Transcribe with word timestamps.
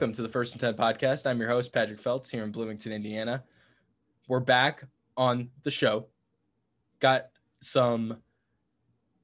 Welcome 0.00 0.14
to 0.14 0.22
the 0.22 0.30
First 0.30 0.54
and 0.54 0.60
Ten 0.62 0.72
podcast. 0.72 1.26
I'm 1.26 1.38
your 1.38 1.50
host, 1.50 1.74
Patrick 1.74 2.00
Feltz, 2.00 2.30
here 2.30 2.42
in 2.42 2.50
Bloomington, 2.50 2.90
Indiana. 2.90 3.44
We're 4.28 4.40
back 4.40 4.84
on 5.14 5.50
the 5.62 5.70
show. 5.70 6.06
Got 7.00 7.26
some 7.60 8.16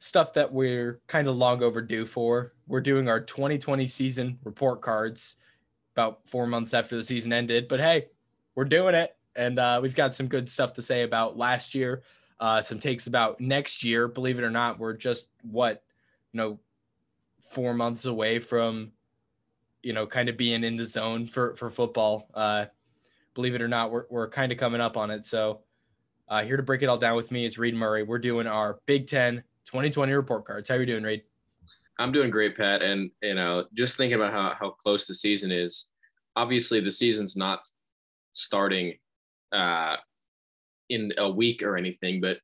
stuff 0.01 0.35
that 0.35 0.53
we're 0.53 1.01
kind 1.07 1.29
of 1.29 1.37
long 1.37 1.63
overdue 1.63 2.05
for. 2.05 2.53
We're 2.67 2.83
doing 2.83 3.09
our 3.09 3.21
2020 3.21 3.87
season 3.87 4.39
report 4.45 4.83
cards 4.83 5.37
about 5.95 6.29
four 6.29 6.47
months 6.47 6.75
after 6.75 6.95
the 6.95 7.05
season 7.05 7.33
ended, 7.33 7.69
but 7.69 7.81
hey, 7.81 8.09
we're 8.55 8.67
doing 8.67 8.95
it. 8.95 9.17
And 9.35 9.59
uh, 9.59 9.81
we've 9.83 9.95
got 9.95 10.15
some 10.15 10.29
good 10.29 10.47
stuff 10.47 10.75
to 10.75 10.83
say 10.83 11.05
about 11.05 11.39
last 11.39 11.75
year, 11.75 12.03
uh, 12.39 12.61
some 12.61 12.81
takes 12.81 13.07
about 13.07 13.41
next 13.41 13.83
year. 13.83 14.09
Believe 14.09 14.39
it 14.39 14.45
or 14.45 14.51
not, 14.51 14.79
we're 14.79 14.93
just 14.93 15.31
what, 15.41 15.83
you 16.35 16.37
know, 16.37 16.61
four 17.51 17.73
months 17.73 18.05
away 18.05 18.39
from 18.41 18.93
you 19.87 19.93
know, 19.93 20.05
kind 20.05 20.29
of 20.29 20.37
being 20.37 20.65
in 20.65 20.77
the 20.77 20.85
zone 20.85 21.29
for 21.29 21.55
for 21.55 21.71
football. 21.71 22.29
Uh, 22.35 22.67
believe 23.35 23.55
it 23.55 23.63
or 23.63 23.69
not, 23.69 23.93
we're 23.93 24.07
we're 24.11 24.29
kind 24.29 24.51
of 24.51 24.59
coming 24.59 24.81
up 24.81 24.97
on 24.97 25.13
it. 25.13 25.25
So 25.25 25.61
uh, 26.29 26.43
here 26.43 26.57
to 26.57 26.63
break 26.65 26.83
it 26.83 26.87
all 26.87 26.99
down 26.99 27.15
with 27.15 27.31
me 27.31 27.45
is 27.45 27.57
Reid 27.57 27.77
Murray. 27.77 28.03
We're 28.03 28.19
doing 28.19 28.49
our 28.49 28.81
Big 28.87 29.07
Ten 29.07 29.45
2020 29.67 30.13
report 30.13 30.45
cards. 30.45 30.69
How 30.69 30.75
are 30.75 30.81
you 30.81 30.87
doing, 30.87 31.05
Reid? 31.05 31.23
I'm 32.01 32.11
doing 32.11 32.31
great, 32.31 32.57
Pat. 32.57 32.83
And 32.83 33.13
you 33.23 33.35
know, 33.37 33.67
just 33.75 33.97
thinking 33.97 34.17
about 34.17 34.33
how 34.33 34.57
how 34.59 34.71
close 34.71 35.07
the 35.07 35.15
season 35.15 35.53
is. 35.53 35.87
Obviously, 36.35 36.81
the 36.81 36.91
season's 36.91 37.37
not 37.37 37.61
starting 38.33 38.95
uh, 39.53 39.95
in 40.89 41.13
a 41.17 41.31
week 41.31 41.63
or 41.63 41.77
anything, 41.77 42.21
but 42.21 42.39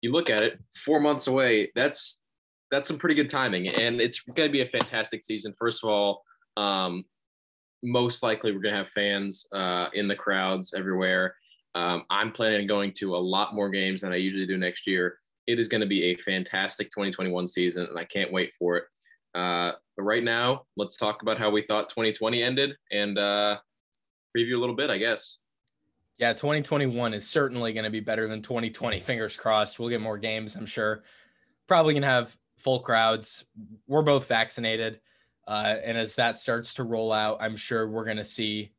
you 0.00 0.10
look 0.10 0.30
at 0.30 0.42
it, 0.42 0.58
four 0.86 1.00
months 1.00 1.26
away. 1.26 1.70
That's 1.74 2.22
that's 2.70 2.88
some 2.88 2.96
pretty 2.96 3.14
good 3.14 3.28
timing, 3.28 3.68
and 3.68 4.00
it's 4.00 4.20
going 4.20 4.48
to 4.48 4.52
be 4.52 4.62
a 4.62 4.66
fantastic 4.66 5.20
season. 5.20 5.54
First 5.58 5.84
of 5.84 5.90
all, 5.90 6.24
um, 6.58 7.04
most 7.82 8.22
likely, 8.22 8.52
we're 8.52 8.60
going 8.60 8.74
to 8.74 8.78
have 8.78 8.92
fans 8.92 9.46
uh, 9.52 9.86
in 9.94 10.08
the 10.08 10.16
crowds 10.16 10.74
everywhere. 10.76 11.36
Um, 11.74 12.02
I'm 12.10 12.32
planning 12.32 12.62
on 12.62 12.66
going 12.66 12.92
to 12.94 13.14
a 13.14 13.16
lot 13.16 13.54
more 13.54 13.70
games 13.70 14.00
than 14.00 14.12
I 14.12 14.16
usually 14.16 14.46
do 14.46 14.58
next 14.58 14.86
year. 14.86 15.18
It 15.46 15.60
is 15.60 15.68
going 15.68 15.80
to 15.80 15.86
be 15.86 16.04
a 16.06 16.16
fantastic 16.16 16.88
2021 16.90 17.46
season, 17.46 17.86
and 17.88 17.98
I 17.98 18.04
can't 18.04 18.32
wait 18.32 18.50
for 18.58 18.76
it. 18.76 18.84
Uh, 19.34 19.72
but 19.96 20.02
right 20.02 20.24
now, 20.24 20.64
let's 20.76 20.96
talk 20.96 21.22
about 21.22 21.38
how 21.38 21.50
we 21.50 21.62
thought 21.62 21.88
2020 21.90 22.42
ended 22.42 22.76
and 22.90 23.16
uh, 23.16 23.58
preview 24.36 24.56
a 24.56 24.58
little 24.58 24.74
bit, 24.74 24.90
I 24.90 24.98
guess. 24.98 25.36
Yeah, 26.18 26.32
2021 26.32 27.14
is 27.14 27.28
certainly 27.28 27.72
going 27.72 27.84
to 27.84 27.90
be 27.90 28.00
better 28.00 28.26
than 28.26 28.42
2020. 28.42 28.98
Fingers 28.98 29.36
crossed. 29.36 29.78
We'll 29.78 29.88
get 29.88 30.00
more 30.00 30.18
games, 30.18 30.56
I'm 30.56 30.66
sure. 30.66 31.04
Probably 31.68 31.94
going 31.94 32.02
to 32.02 32.08
have 32.08 32.36
full 32.56 32.80
crowds. 32.80 33.44
We're 33.86 34.02
both 34.02 34.26
vaccinated. 34.26 35.00
Uh, 35.48 35.76
and 35.82 35.96
as 35.96 36.14
that 36.14 36.38
starts 36.38 36.74
to 36.74 36.84
roll 36.84 37.10
out, 37.10 37.38
I'm 37.40 37.56
sure 37.56 37.88
we're 37.88 38.04
going 38.04 38.18
to 38.18 38.24
see, 38.24 38.70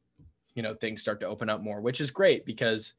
you 0.53 0.61
know, 0.61 0.75
things 0.75 1.01
start 1.01 1.19
to 1.21 1.27
open 1.27 1.49
up 1.49 1.61
more, 1.61 1.81
which 1.81 1.99
is 1.99 2.11
great 2.11 2.45
because 2.45 2.93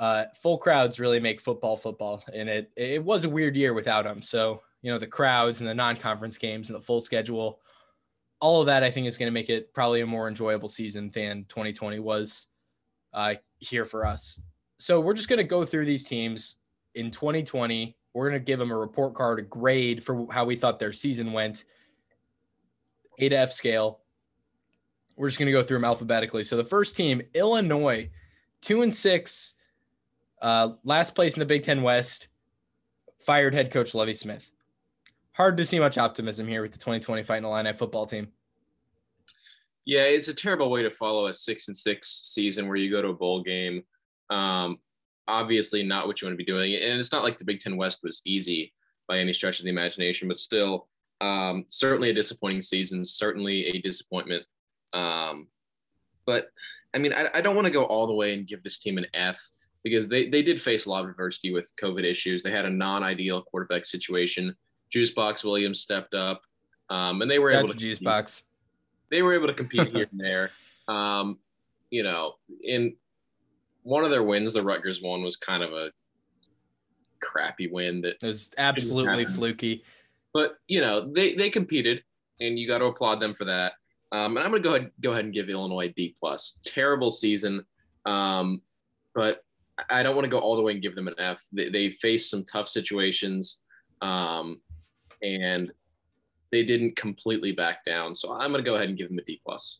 uh, 0.00 0.24
full 0.34 0.58
crowds 0.58 0.98
really 0.98 1.20
make 1.20 1.40
football 1.40 1.76
football. 1.76 2.24
And 2.34 2.48
it 2.48 2.72
it 2.76 3.02
was 3.02 3.24
a 3.24 3.28
weird 3.28 3.54
year 3.54 3.74
without 3.74 4.04
them. 4.04 4.20
So 4.20 4.62
you 4.82 4.90
know, 4.90 4.98
the 4.98 5.06
crowds 5.06 5.60
and 5.60 5.68
the 5.68 5.74
non-conference 5.74 6.36
games 6.36 6.68
and 6.68 6.76
the 6.76 6.84
full 6.84 7.00
schedule, 7.00 7.60
all 8.40 8.60
of 8.60 8.66
that 8.66 8.82
I 8.82 8.90
think 8.90 9.06
is 9.06 9.16
going 9.16 9.28
to 9.28 9.32
make 9.32 9.48
it 9.48 9.72
probably 9.72 10.00
a 10.00 10.06
more 10.06 10.26
enjoyable 10.26 10.68
season 10.68 11.08
than 11.14 11.44
2020 11.44 12.00
was 12.00 12.48
uh, 13.14 13.34
here 13.60 13.84
for 13.84 14.04
us. 14.04 14.40
So 14.80 15.00
we're 15.00 15.14
just 15.14 15.28
going 15.28 15.38
to 15.38 15.44
go 15.44 15.64
through 15.64 15.86
these 15.86 16.02
teams 16.02 16.56
in 16.96 17.12
2020. 17.12 17.96
We're 18.14 18.28
going 18.28 18.40
to 18.40 18.44
give 18.44 18.58
them 18.58 18.72
a 18.72 18.76
report 18.76 19.14
card, 19.14 19.38
a 19.38 19.42
grade 19.42 20.02
for 20.02 20.26
how 20.32 20.44
we 20.44 20.56
thought 20.56 20.80
their 20.80 20.92
season 20.92 21.32
went 21.32 21.64
a 23.18 23.28
to 23.28 23.36
F 23.36 23.52
scale. 23.52 24.00
We're 25.16 25.28
just 25.28 25.38
going 25.38 25.46
to 25.46 25.52
go 25.52 25.62
through 25.62 25.76
them 25.76 25.84
alphabetically. 25.84 26.44
So 26.44 26.56
the 26.56 26.64
first 26.64 26.96
team, 26.96 27.22
Illinois, 27.34 28.10
two 28.60 28.82
and 28.82 28.94
six, 28.94 29.54
uh, 30.40 30.70
last 30.84 31.14
place 31.14 31.36
in 31.36 31.40
the 31.40 31.46
Big 31.46 31.62
Ten 31.62 31.82
West, 31.82 32.28
fired 33.24 33.54
head 33.54 33.70
coach 33.70 33.94
Lovie 33.94 34.14
Smith. 34.14 34.50
Hard 35.32 35.56
to 35.56 35.64
see 35.64 35.78
much 35.78 35.98
optimism 35.98 36.46
here 36.46 36.62
with 36.62 36.72
the 36.72 36.78
2020 36.78 37.22
Fighting 37.22 37.44
Illini 37.44 37.72
football 37.72 38.06
team. 38.06 38.28
Yeah, 39.84 40.02
it's 40.02 40.28
a 40.28 40.34
terrible 40.34 40.70
way 40.70 40.82
to 40.82 40.90
follow 40.90 41.26
a 41.26 41.34
six 41.34 41.68
and 41.68 41.76
six 41.76 42.08
season 42.08 42.68
where 42.68 42.76
you 42.76 42.90
go 42.90 43.02
to 43.02 43.08
a 43.08 43.14
bowl 43.14 43.42
game. 43.42 43.82
Um, 44.30 44.78
obviously, 45.26 45.82
not 45.82 46.06
what 46.06 46.20
you 46.20 46.26
want 46.26 46.34
to 46.34 46.44
be 46.44 46.50
doing, 46.50 46.74
and 46.74 46.98
it's 46.98 47.12
not 47.12 47.24
like 47.24 47.38
the 47.38 47.44
Big 47.44 47.60
Ten 47.60 47.76
West 47.76 48.00
was 48.02 48.22
easy 48.24 48.72
by 49.08 49.18
any 49.18 49.32
stretch 49.32 49.58
of 49.58 49.64
the 49.64 49.70
imagination, 49.70 50.28
but 50.28 50.38
still, 50.38 50.88
um, 51.22 51.64
certainly 51.68 52.10
a 52.10 52.14
disappointing 52.14 52.60
season, 52.60 53.04
certainly 53.04 53.66
a 53.66 53.80
disappointment. 53.80 54.44
Um, 54.92 55.46
but 56.26 56.48
I 56.94 56.98
mean, 56.98 57.12
I, 57.12 57.28
I 57.32 57.40
don't 57.40 57.54
want 57.54 57.66
to 57.66 57.72
go 57.72 57.84
all 57.84 58.06
the 58.06 58.12
way 58.12 58.34
and 58.34 58.46
give 58.46 58.62
this 58.62 58.80
team 58.80 58.98
an 58.98 59.06
F 59.14 59.38
because 59.84 60.08
they, 60.08 60.28
they 60.28 60.42
did 60.42 60.60
face 60.60 60.86
a 60.86 60.90
lot 60.90 61.04
of 61.04 61.10
adversity 61.10 61.52
with 61.52 61.70
COVID 61.80 62.04
issues. 62.04 62.42
They 62.42 62.50
had 62.50 62.64
a 62.64 62.70
non 62.70 63.04
ideal 63.04 63.42
quarterback 63.42 63.86
situation. 63.86 64.54
Juice 64.90 65.10
Box 65.10 65.44
Williams 65.44 65.80
stepped 65.80 66.12
up, 66.12 66.42
um, 66.90 67.22
and 67.22 67.30
they 67.30 67.38
were 67.38 67.52
That's 67.52 67.64
able 67.64 67.72
to 67.72 67.78
Juice 67.78 68.00
Box. 68.00 68.44
They 69.10 69.22
were 69.22 69.32
able 69.32 69.46
to 69.46 69.54
compete 69.54 69.88
here 69.88 70.08
and 70.10 70.20
there. 70.24 70.50
Um, 70.88 71.38
you 71.90 72.02
know, 72.02 72.34
in 72.64 72.96
one 73.84 74.04
of 74.04 74.10
their 74.10 74.24
wins, 74.24 74.54
the 74.54 74.64
Rutgers 74.64 75.00
one 75.00 75.22
was 75.22 75.36
kind 75.36 75.62
of 75.62 75.72
a 75.72 75.90
crappy 77.20 77.68
win 77.68 78.00
that 78.00 78.16
it 78.20 78.26
was 78.26 78.50
absolutely 78.58 79.24
fluky 79.24 79.84
but 80.32 80.56
you 80.66 80.80
know 80.80 81.12
they 81.12 81.34
they 81.34 81.50
competed, 81.50 82.02
and 82.40 82.58
you 82.58 82.66
got 82.66 82.78
to 82.78 82.86
applaud 82.86 83.20
them 83.20 83.34
for 83.34 83.44
that. 83.44 83.74
Um, 84.12 84.36
and 84.36 84.44
I'm 84.44 84.50
going 84.50 84.62
to 84.62 84.68
go 84.68 84.74
ahead 84.74 84.90
go 85.00 85.12
ahead 85.12 85.24
and 85.24 85.34
give 85.34 85.48
Illinois 85.48 85.86
a 85.86 85.92
B 85.92 86.14
plus. 86.18 86.58
Terrible 86.64 87.10
season, 87.10 87.64
um, 88.04 88.60
but 89.14 89.44
I 89.88 90.02
don't 90.02 90.14
want 90.14 90.24
to 90.24 90.30
go 90.30 90.38
all 90.38 90.56
the 90.56 90.62
way 90.62 90.72
and 90.72 90.82
give 90.82 90.94
them 90.94 91.08
an 91.08 91.14
F. 91.18 91.40
They, 91.52 91.70
they 91.70 91.90
faced 91.92 92.30
some 92.30 92.44
tough 92.44 92.68
situations, 92.68 93.58
um, 94.02 94.60
and 95.22 95.72
they 96.50 96.62
didn't 96.64 96.96
completely 96.96 97.52
back 97.52 97.84
down. 97.84 98.14
So 98.14 98.32
I'm 98.32 98.52
going 98.52 98.62
to 98.62 98.70
go 98.70 98.76
ahead 98.76 98.88
and 98.88 98.98
give 98.98 99.08
them 99.08 99.18
a 99.18 99.22
D 99.22 99.40
plus. 99.44 99.78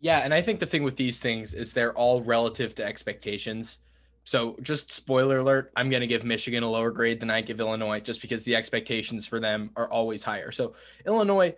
Yeah, 0.00 0.18
and 0.18 0.34
I 0.34 0.42
think 0.42 0.60
the 0.60 0.66
thing 0.66 0.82
with 0.82 0.96
these 0.96 1.18
things 1.18 1.54
is 1.54 1.72
they're 1.72 1.94
all 1.94 2.22
relative 2.22 2.74
to 2.74 2.84
expectations. 2.84 3.78
So, 4.24 4.56
just 4.62 4.90
spoiler 4.90 5.38
alert, 5.38 5.70
I'm 5.76 5.90
going 5.90 6.00
to 6.00 6.06
give 6.06 6.24
Michigan 6.24 6.62
a 6.62 6.70
lower 6.70 6.90
grade 6.90 7.20
than 7.20 7.30
I 7.30 7.42
give 7.42 7.60
Illinois 7.60 8.00
just 8.00 8.22
because 8.22 8.42
the 8.42 8.56
expectations 8.56 9.26
for 9.26 9.38
them 9.38 9.70
are 9.76 9.88
always 9.90 10.22
higher. 10.22 10.50
So, 10.50 10.74
Illinois 11.06 11.54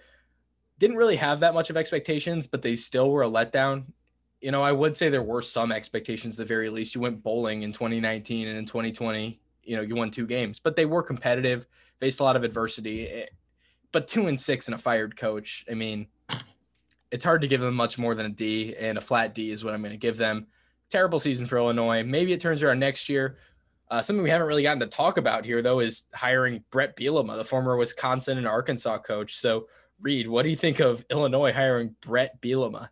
didn't 0.78 0.96
really 0.96 1.16
have 1.16 1.40
that 1.40 1.54
much 1.54 1.70
of 1.70 1.76
expectations, 1.76 2.48
but 2.48 2.62
they 2.62 2.74
still 2.74 3.10
were 3.10 3.22
a 3.22 3.28
letdown. 3.28 3.84
You 4.40 4.50
know, 4.50 4.62
I 4.62 4.72
would 4.72 4.96
say 4.96 5.08
there 5.08 5.22
were 5.22 5.42
some 5.42 5.70
expectations 5.70 6.38
at 6.38 6.44
the 6.44 6.48
very 6.54 6.68
least. 6.68 6.94
You 6.94 7.00
went 7.00 7.22
bowling 7.22 7.62
in 7.62 7.72
2019 7.72 8.48
and 8.48 8.58
in 8.58 8.66
2020, 8.66 9.40
you 9.62 9.76
know, 9.76 9.82
you 9.82 9.94
won 9.94 10.10
two 10.10 10.26
games, 10.26 10.58
but 10.58 10.74
they 10.74 10.86
were 10.86 11.02
competitive, 11.02 11.66
faced 11.98 12.18
a 12.18 12.24
lot 12.24 12.36
of 12.36 12.42
adversity. 12.42 13.08
Eh, 13.08 13.26
but 13.92 14.08
two 14.08 14.26
and 14.26 14.38
six 14.38 14.66
and 14.66 14.74
a 14.74 14.78
fired 14.78 15.16
coach, 15.16 15.64
I 15.70 15.74
mean, 15.74 16.08
it's 17.12 17.24
hard 17.24 17.40
to 17.42 17.48
give 17.48 17.60
them 17.60 17.74
much 17.74 17.96
more 17.96 18.14
than 18.14 18.26
a 18.26 18.30
D, 18.30 18.74
and 18.76 18.98
a 18.98 19.00
flat 19.00 19.34
D 19.34 19.52
is 19.52 19.64
what 19.64 19.72
I'm 19.72 19.80
going 19.80 19.92
to 19.92 19.96
give 19.96 20.16
them 20.16 20.48
terrible 20.90 21.18
season 21.18 21.46
for 21.46 21.56
Illinois. 21.56 22.02
Maybe 22.02 22.32
it 22.32 22.40
turns 22.40 22.62
around 22.62 22.78
next 22.78 23.08
year. 23.08 23.38
Uh, 23.90 24.02
something 24.02 24.22
we 24.22 24.30
haven't 24.30 24.48
really 24.48 24.62
gotten 24.62 24.80
to 24.80 24.86
talk 24.86 25.16
about 25.16 25.44
here, 25.44 25.62
though, 25.62 25.80
is 25.80 26.04
hiring 26.12 26.62
Brett 26.70 26.96
Bielema, 26.96 27.36
the 27.36 27.44
former 27.44 27.76
Wisconsin 27.76 28.38
and 28.38 28.46
Arkansas 28.46 28.98
coach. 28.98 29.38
So, 29.38 29.68
Reed, 30.00 30.26
what 30.26 30.42
do 30.42 30.48
you 30.48 30.56
think 30.56 30.80
of 30.80 31.04
Illinois 31.10 31.52
hiring 31.52 31.94
Brett 32.00 32.40
Bielema? 32.40 32.88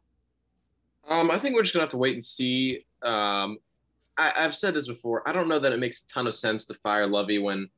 Um, 1.09 1.31
I 1.31 1.39
think 1.39 1.55
we're 1.55 1.63
just 1.63 1.75
gonna 1.75 1.85
have 1.85 1.91
to 1.91 1.99
wait 1.99 2.15
and 2.15 2.25
see. 2.25 2.87
Um, 3.03 3.59
I, 4.17 4.31
have 4.37 4.55
said 4.55 4.75
this 4.75 4.87
before. 4.87 5.29
I 5.29 5.33
don't 5.33 5.49
know 5.49 5.59
that 5.59 5.73
it 5.73 5.81
makes 5.81 6.03
a 6.03 6.07
ton 6.07 6.27
of 6.27 6.35
sense 6.35 6.65
to 6.67 6.75
fire 6.75 7.07
Lovie 7.07 7.39
when 7.39 7.69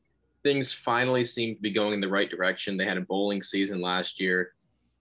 things 0.42 0.72
finally 0.72 1.24
seem 1.24 1.56
to 1.56 1.60
be 1.60 1.70
going 1.70 1.94
in 1.94 2.00
the 2.00 2.08
right 2.08 2.30
direction. 2.30 2.76
They 2.76 2.84
had 2.84 2.98
a 2.98 3.00
bowling 3.00 3.42
season 3.42 3.80
last 3.80 4.20
year, 4.20 4.52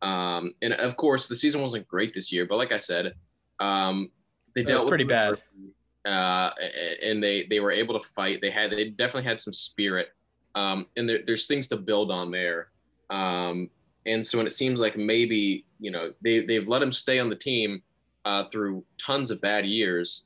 um, 0.01 0.53
and 0.61 0.73
of 0.73 0.95
course, 0.95 1.27
the 1.27 1.35
season 1.35 1.61
wasn't 1.61 1.87
great 1.87 2.13
this 2.13 2.31
year. 2.31 2.45
But 2.45 2.57
like 2.57 2.71
I 2.71 2.77
said, 2.77 3.13
um, 3.59 4.09
they 4.55 4.63
dealt 4.63 4.87
pretty 4.87 5.03
bad. 5.03 5.41
Uh, 6.05 6.51
and 7.03 7.21
they 7.21 7.45
they 7.49 7.59
were 7.59 7.71
able 7.71 7.99
to 7.99 8.07
fight. 8.09 8.39
They 8.41 8.51
had 8.51 8.71
they 8.71 8.89
definitely 8.89 9.23
had 9.23 9.41
some 9.41 9.53
spirit, 9.53 10.09
um, 10.53 10.87
and 10.97 11.09
there, 11.09 11.19
there's 11.25 11.47
things 11.47 11.67
to 11.69 11.77
build 11.77 12.11
on 12.11 12.31
there. 12.31 12.69
Um, 13.09 13.69
and 14.05 14.25
so 14.25 14.37
when 14.37 14.47
it 14.47 14.53
seems 14.53 14.79
like 14.79 14.97
maybe 14.97 15.65
you 15.79 15.91
know 15.91 16.13
they 16.23 16.45
they've 16.45 16.67
let 16.67 16.81
him 16.81 16.91
stay 16.91 17.19
on 17.19 17.29
the 17.29 17.35
team 17.35 17.81
uh, 18.23 18.45
through 18.51 18.83
tons 19.03 19.31
of 19.31 19.41
bad 19.41 19.65
years, 19.65 20.25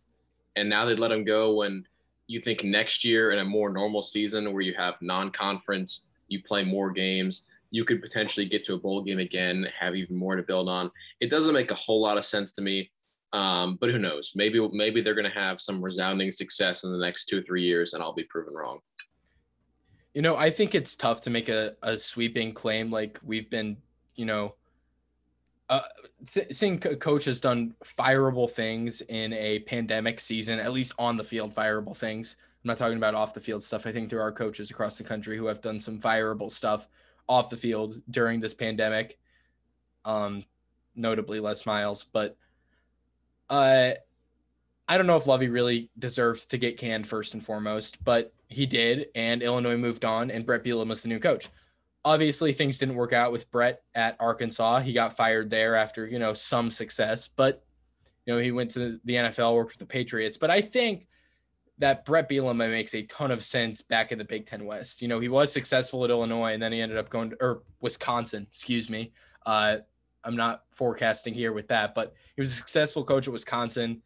and 0.56 0.70
now 0.70 0.86
they'd 0.86 1.00
let 1.00 1.12
him 1.12 1.24
go 1.24 1.56
when 1.56 1.86
you 2.28 2.40
think 2.42 2.64
next 2.64 3.04
year 3.04 3.32
in 3.32 3.40
a 3.40 3.46
more 3.46 3.70
normal 3.70 4.02
season 4.02 4.54
where 4.54 4.62
you 4.62 4.74
have 4.78 4.96
non-conference, 5.02 6.08
you 6.28 6.44
play 6.44 6.64
more 6.64 6.92
games, 6.92 7.48
you 7.72 7.84
could 7.84 8.02
potentially 8.02 8.46
get 8.46 8.64
to 8.66 8.76
a 8.76 8.78
bowl 8.78 9.02
game 9.02 9.18
again, 9.18 9.68
have 9.78 9.96
even 9.96 10.16
more 10.16 10.36
to 10.36 10.44
build 10.44 10.70
on. 10.70 10.92
It 11.22 11.32
doesn't 11.32 11.54
make 11.54 11.72
a 11.72 11.76
whole 11.76 12.02
lot 12.02 12.18
of 12.18 12.26
sense 12.26 12.52
to 12.54 12.62
me. 12.62 12.92
Um, 13.32 13.78
but 13.80 13.92
who 13.92 14.00
knows? 14.00 14.32
Maybe 14.36 14.68
maybe 14.72 15.02
they're 15.02 15.14
going 15.14 15.32
to 15.32 15.40
have 15.40 15.62
some 15.62 15.84
resounding 15.84 16.32
success 16.32 16.84
in 16.84 16.92
the 16.92 16.98
next 16.98 17.26
two 17.26 17.40
or 17.40 17.42
three 17.42 17.64
years, 17.64 17.94
and 17.94 18.02
I'll 18.02 18.14
be 18.14 18.24
proven 18.24 18.54
wrong. 18.56 18.80
You 20.14 20.24
know, 20.24 20.36
I 20.36 20.50
think 20.50 20.74
it's 20.74 20.96
tough 20.96 21.22
to 21.22 21.30
make 21.30 21.50
a, 21.50 21.76
a 21.84 21.98
sweeping 21.98 22.52
claim 22.52 22.90
like 22.90 23.20
we've 23.24 23.50
been, 23.50 23.78
you 24.16 24.26
know, 24.26 24.56
uh, 25.70 25.82
seeing 26.26 26.80
coach 26.80 27.26
has 27.26 27.40
done 27.40 27.76
fireable 27.98 28.50
things 28.50 29.02
in 29.02 29.34
a 29.34 29.60
pandemic 29.60 30.20
season, 30.20 30.60
at 30.60 30.74
least 30.74 30.94
on 30.98 31.16
the 31.16 31.24
field, 31.24 31.54
fireable 31.54 31.96
things. 31.96 32.38
I'm 32.64 32.70
not 32.70 32.78
talking 32.78 32.98
about 32.98 33.14
off 33.14 33.36
the 33.36 33.40
field 33.40 33.64
stuff. 33.64 33.86
I 33.86 33.92
think 33.92 34.10
there 34.10 34.22
are 34.22 34.32
coaches 34.32 34.72
across 34.72 34.98
the 34.98 35.04
country 35.04 35.38
who 35.38 35.46
have 35.46 35.62
done 35.62 35.80
some 35.80 36.00
fireable 36.00 36.52
stuff 36.52 36.88
off 37.28 37.52
the 37.52 37.56
field 37.56 38.02
during 38.10 38.40
this 38.40 38.56
pandemic. 38.56 39.20
Um, 40.04 40.44
notably 40.96 41.40
Les 41.40 41.66
Miles, 41.68 42.04
but 42.12 42.36
uh, 43.50 43.92
I 44.88 44.98
don't 44.98 45.08
know 45.08 45.18
if 45.18 45.28
Lovie 45.28 45.50
really 45.50 45.90
deserves 46.00 46.46
to 46.48 46.58
get 46.58 46.78
canned 46.78 47.08
first 47.08 47.34
and 47.34 47.46
foremost, 47.46 48.04
but 48.04 48.34
he 48.48 48.66
did, 48.66 49.08
and 49.16 49.44
Illinois 49.44 49.78
moved 49.78 50.06
on, 50.06 50.32
and 50.32 50.46
Brett 50.46 50.64
Bielema 50.64 50.90
was 50.90 51.04
the 51.04 51.10
new 51.10 51.20
coach 51.20 51.50
obviously 52.06 52.54
things 52.54 52.78
didn't 52.78 52.96
work 52.96 53.14
out 53.14 53.32
with 53.32 53.50
Brett 53.52 53.82
at 53.96 54.16
Arkansas. 54.20 54.80
He 54.80 54.94
got 54.94 55.18
fired 55.18 55.50
there 55.50 55.76
after, 55.76 56.08
you 56.08 56.20
know, 56.20 56.34
some 56.34 56.72
success, 56.72 57.28
but 57.28 57.64
you 58.26 58.34
know, 58.34 58.40
he 58.40 58.52
went 58.52 58.72
to 58.72 59.00
the 59.06 59.14
NFL, 59.14 59.56
worked 59.56 59.72
with 59.72 59.80
the 59.80 59.86
Patriots. 59.86 60.38
But 60.38 60.52
I 60.52 60.62
think 60.62 61.08
that 61.80 62.06
Brett 62.06 62.30
Bielema 62.30 62.70
makes 62.70 62.94
a 62.94 63.04
ton 63.04 63.32
of 63.32 63.44
sense 63.44 63.82
back 63.82 64.12
in 64.12 64.18
the 64.18 64.26
Big 64.26 64.46
Ten 64.46 64.66
West. 64.66 65.02
You 65.02 65.08
know, 65.08 65.20
he 65.20 65.30
was 65.30 65.52
successful 65.52 66.04
at 66.04 66.10
Illinois 66.10 66.54
and 66.54 66.62
then 66.62 66.72
he 66.72 66.82
ended 66.82 66.98
up 66.98 67.10
going 67.10 67.32
to, 67.32 67.38
or 67.40 67.64
Wisconsin, 67.82 68.46
excuse 68.50 68.90
me. 68.90 69.12
Uh, 69.46 69.78
I'm 70.24 70.36
not 70.36 70.64
forecasting 70.72 71.34
here 71.34 71.54
with 71.54 71.68
that, 71.70 71.96
but 71.96 72.14
he 72.36 72.42
was 72.42 72.52
a 72.52 72.56
successful 72.56 73.04
coach 73.04 73.28
at 73.28 73.34
Wisconsin. 73.34 74.02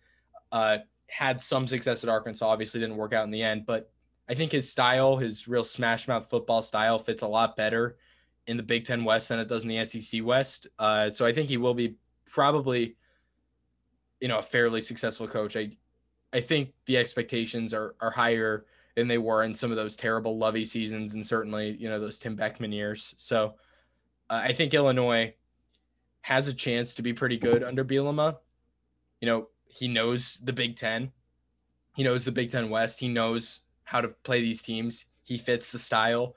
Uh, 0.51 0.79
had 1.07 1.41
some 1.41 1.67
success 1.67 2.03
at 2.03 2.09
Arkansas. 2.09 2.47
Obviously, 2.47 2.79
didn't 2.79 2.97
work 2.97 3.13
out 3.13 3.25
in 3.25 3.31
the 3.31 3.41
end, 3.41 3.65
but 3.65 3.91
I 4.29 4.33
think 4.33 4.51
his 4.51 4.69
style, 4.69 5.17
his 5.17 5.47
real 5.47 5.63
smash 5.63 6.07
mouth 6.07 6.29
football 6.29 6.61
style, 6.61 6.97
fits 6.97 7.23
a 7.23 7.27
lot 7.27 7.55
better 7.55 7.97
in 8.47 8.57
the 8.57 8.63
Big 8.63 8.85
Ten 8.85 9.03
West 9.03 9.29
than 9.29 9.39
it 9.39 9.47
does 9.47 9.63
in 9.63 9.69
the 9.69 9.85
SEC 9.85 10.23
West. 10.23 10.67
Uh, 10.79 11.09
so 11.09 11.25
I 11.25 11.33
think 11.33 11.49
he 11.49 11.57
will 11.57 11.73
be 11.73 11.95
probably, 12.31 12.95
you 14.19 14.27
know, 14.27 14.39
a 14.39 14.43
fairly 14.43 14.81
successful 14.81 15.27
coach. 15.27 15.55
I, 15.55 15.71
I 16.31 16.41
think 16.41 16.73
the 16.85 16.97
expectations 16.97 17.73
are 17.73 17.95
are 17.99 18.11
higher 18.11 18.65
than 18.95 19.07
they 19.07 19.17
were 19.17 19.43
in 19.43 19.55
some 19.55 19.71
of 19.71 19.77
those 19.77 19.95
terrible 19.95 20.37
Lovie 20.37 20.65
seasons, 20.65 21.13
and 21.15 21.25
certainly 21.25 21.71
you 21.77 21.89
know 21.89 21.99
those 21.99 22.19
Tim 22.19 22.35
Beckman 22.35 22.71
years. 22.71 23.13
So 23.17 23.55
uh, 24.29 24.41
I 24.43 24.53
think 24.53 24.73
Illinois 24.73 25.33
has 26.23 26.47
a 26.47 26.53
chance 26.53 26.95
to 26.95 27.01
be 27.01 27.13
pretty 27.13 27.37
good 27.37 27.63
under 27.63 27.83
Bielema. 27.83 28.37
You 29.19 29.27
know, 29.27 29.47
he 29.65 29.89
knows 29.89 30.39
the 30.41 30.53
Big 30.53 30.77
Ten. 30.77 31.11
He 31.95 32.03
knows 32.03 32.23
the 32.23 32.31
Big 32.31 32.49
Ten 32.49 32.69
West. 32.69 32.99
He 33.01 33.09
knows 33.09 33.59
how 33.83 33.99
to 33.99 34.07
play 34.07 34.41
these 34.41 34.63
teams. 34.63 35.05
He 35.23 35.37
fits 35.37 35.69
the 35.69 35.79
style. 35.79 36.35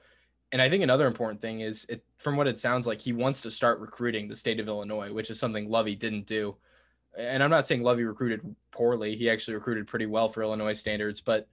And 0.51 0.61
I 0.61 0.69
think 0.69 0.83
another 0.83 1.07
important 1.07 1.41
thing 1.41 1.61
is 1.61 1.87
it 1.89 2.05
from 2.19 2.37
what 2.37 2.49
it 2.49 2.59
sounds 2.59 2.89
like, 2.89 3.01
he 3.01 3.13
wants 3.13 3.43
to 3.43 3.51
start 3.51 3.79
recruiting 3.79 4.27
the 4.27 4.35
state 4.35 4.59
of 4.59 4.67
Illinois, 4.67 5.13
which 5.13 5.31
is 5.31 5.39
something 5.39 5.71
Lovie 5.71 5.95
didn't 5.95 6.27
do. 6.27 6.57
And 7.17 7.41
I'm 7.41 7.51
not 7.51 7.65
saying 7.65 7.83
Lovie 7.83 8.05
recruited 8.05 8.57
poorly. 8.73 9.15
He 9.15 9.31
actually 9.31 9.55
recruited 9.55 9.87
pretty 9.87 10.07
well 10.07 10.29
for 10.29 10.43
Illinois 10.43 10.73
standards, 10.73 11.21
but 11.21 11.49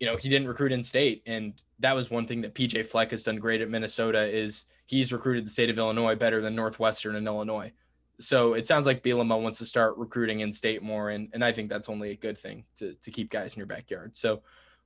you 0.00 0.06
know, 0.06 0.16
he 0.16 0.28
didn't 0.28 0.48
recruit 0.48 0.72
in 0.72 0.82
state. 0.82 1.22
And 1.26 1.54
that 1.78 1.94
was 1.94 2.10
one 2.10 2.26
thing 2.26 2.40
that 2.40 2.56
PJ 2.56 2.88
Fleck 2.88 3.12
has 3.12 3.22
done 3.22 3.36
great 3.36 3.60
at 3.60 3.70
Minnesota 3.70 4.26
is 4.26 4.64
he's 4.92 5.10
recruited 5.10 5.46
the 5.46 5.50
state 5.50 5.70
of 5.70 5.78
Illinois 5.78 6.14
better 6.14 6.42
than 6.42 6.54
Northwestern 6.54 7.16
and 7.16 7.26
Illinois. 7.26 7.72
So 8.20 8.52
it 8.52 8.66
sounds 8.66 8.84
like 8.84 9.02
Bielema 9.02 9.40
wants 9.40 9.56
to 9.60 9.64
start 9.64 9.96
recruiting 9.96 10.40
in 10.40 10.52
state 10.52 10.82
more. 10.82 11.08
And, 11.08 11.30
and 11.32 11.42
I 11.42 11.50
think 11.50 11.70
that's 11.70 11.88
only 11.88 12.10
a 12.10 12.14
good 12.14 12.36
thing 12.36 12.64
to, 12.76 12.92
to 12.92 13.10
keep 13.10 13.30
guys 13.30 13.54
in 13.54 13.58
your 13.58 13.66
backyard. 13.66 14.14
So 14.14 14.42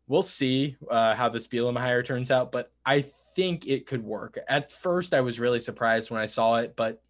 we'll 0.07 0.23
see 0.23 0.77
uh, 0.89 1.17
how 1.17 1.29
this 1.29 1.49
Bielema 1.49 1.81
hire 1.81 2.05
turns 2.05 2.31
out, 2.31 2.53
but 2.53 2.71
I 2.87 3.05
think 3.35 3.67
it 3.67 3.85
could 3.85 4.05
work. 4.05 4.39
At 4.47 4.71
first, 4.71 5.13
I 5.13 5.21
was 5.23 5.41
really 5.41 5.59
surprised 5.59 6.13
when 6.13 6.21
I 6.21 6.27
saw 6.27 6.59
it, 6.59 6.75
but 6.77 7.03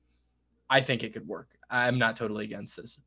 I 0.70 0.81
think 0.81 1.02
it 1.02 1.12
could 1.12 1.28
work. 1.28 1.50
I'm 1.69 1.98
not 1.98 2.16
totally 2.16 2.44
against 2.44 2.78
this. 2.78 2.98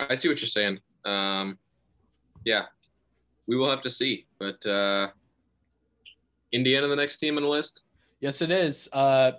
I 0.00 0.16
see 0.16 0.28
what 0.28 0.40
you're 0.40 0.48
saying. 0.48 0.80
Um, 1.04 1.58
yeah, 2.44 2.64
we 3.46 3.56
will 3.56 3.70
have 3.70 3.82
to 3.82 3.90
see. 3.90 4.26
But 4.40 4.66
uh, 4.66 5.10
Indiana, 6.50 6.88
the 6.88 6.96
next 6.96 7.18
team 7.18 7.36
on 7.36 7.44
the 7.44 7.48
list. 7.48 7.82
Yes, 8.20 8.42
it 8.42 8.50
is. 8.50 8.88
Uh, 8.92 9.32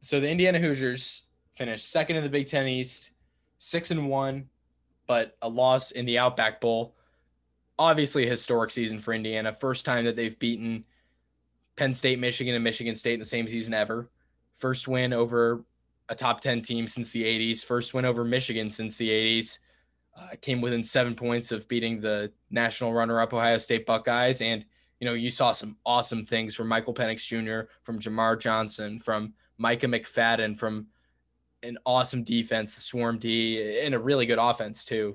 so 0.00 0.20
the 0.20 0.28
Indiana 0.28 0.58
Hoosiers 0.58 1.22
finished 1.56 1.90
second 1.90 2.16
in 2.16 2.24
the 2.24 2.28
Big 2.28 2.46
Ten 2.46 2.66
East, 2.66 3.10
six 3.58 3.90
and 3.90 4.08
one, 4.08 4.48
but 5.06 5.36
a 5.42 5.48
loss 5.48 5.92
in 5.92 6.06
the 6.06 6.18
Outback 6.18 6.60
Bowl 6.60 6.94
obviously 7.78 8.26
a 8.26 8.30
historic 8.30 8.70
season 8.70 9.00
for 9.00 9.12
Indiana. 9.12 9.52
First 9.52 9.84
time 9.84 10.04
that 10.04 10.16
they've 10.16 10.38
beaten 10.38 10.84
Penn 11.76 11.94
State, 11.94 12.18
Michigan, 12.18 12.54
and 12.54 12.64
Michigan 12.64 12.96
State 12.96 13.14
in 13.14 13.20
the 13.20 13.26
same 13.26 13.48
season 13.48 13.74
ever. 13.74 14.10
First 14.56 14.86
win 14.86 15.12
over 15.12 15.64
a 16.08 16.14
top 16.14 16.40
10 16.40 16.62
team 16.62 16.86
since 16.86 17.10
the 17.10 17.24
80s. 17.24 17.64
First 17.64 17.94
win 17.94 18.04
over 18.04 18.24
Michigan 18.24 18.70
since 18.70 18.96
the 18.96 19.08
80s. 19.08 19.58
Uh, 20.16 20.28
came 20.40 20.60
within 20.60 20.84
seven 20.84 21.14
points 21.14 21.50
of 21.50 21.66
beating 21.66 22.00
the 22.00 22.30
national 22.50 22.92
runner 22.92 23.20
up 23.20 23.34
Ohio 23.34 23.58
State 23.58 23.84
Buckeyes. 23.84 24.40
And, 24.40 24.64
you 25.04 25.10
know, 25.10 25.14
you 25.14 25.30
saw 25.30 25.52
some 25.52 25.76
awesome 25.84 26.24
things 26.24 26.54
from 26.54 26.66
Michael 26.66 26.94
Penix 26.94 27.26
Jr., 27.26 27.68
from 27.82 28.00
Jamar 28.00 28.40
Johnson, 28.40 28.98
from 28.98 29.34
Micah 29.58 29.86
McFadden, 29.86 30.56
from 30.56 30.86
an 31.62 31.76
awesome 31.84 32.24
defense, 32.24 32.74
the 32.74 32.80
Swarm 32.80 33.18
D, 33.18 33.80
and 33.80 33.94
a 33.94 33.98
really 33.98 34.24
good 34.24 34.38
offense, 34.40 34.82
too. 34.82 35.14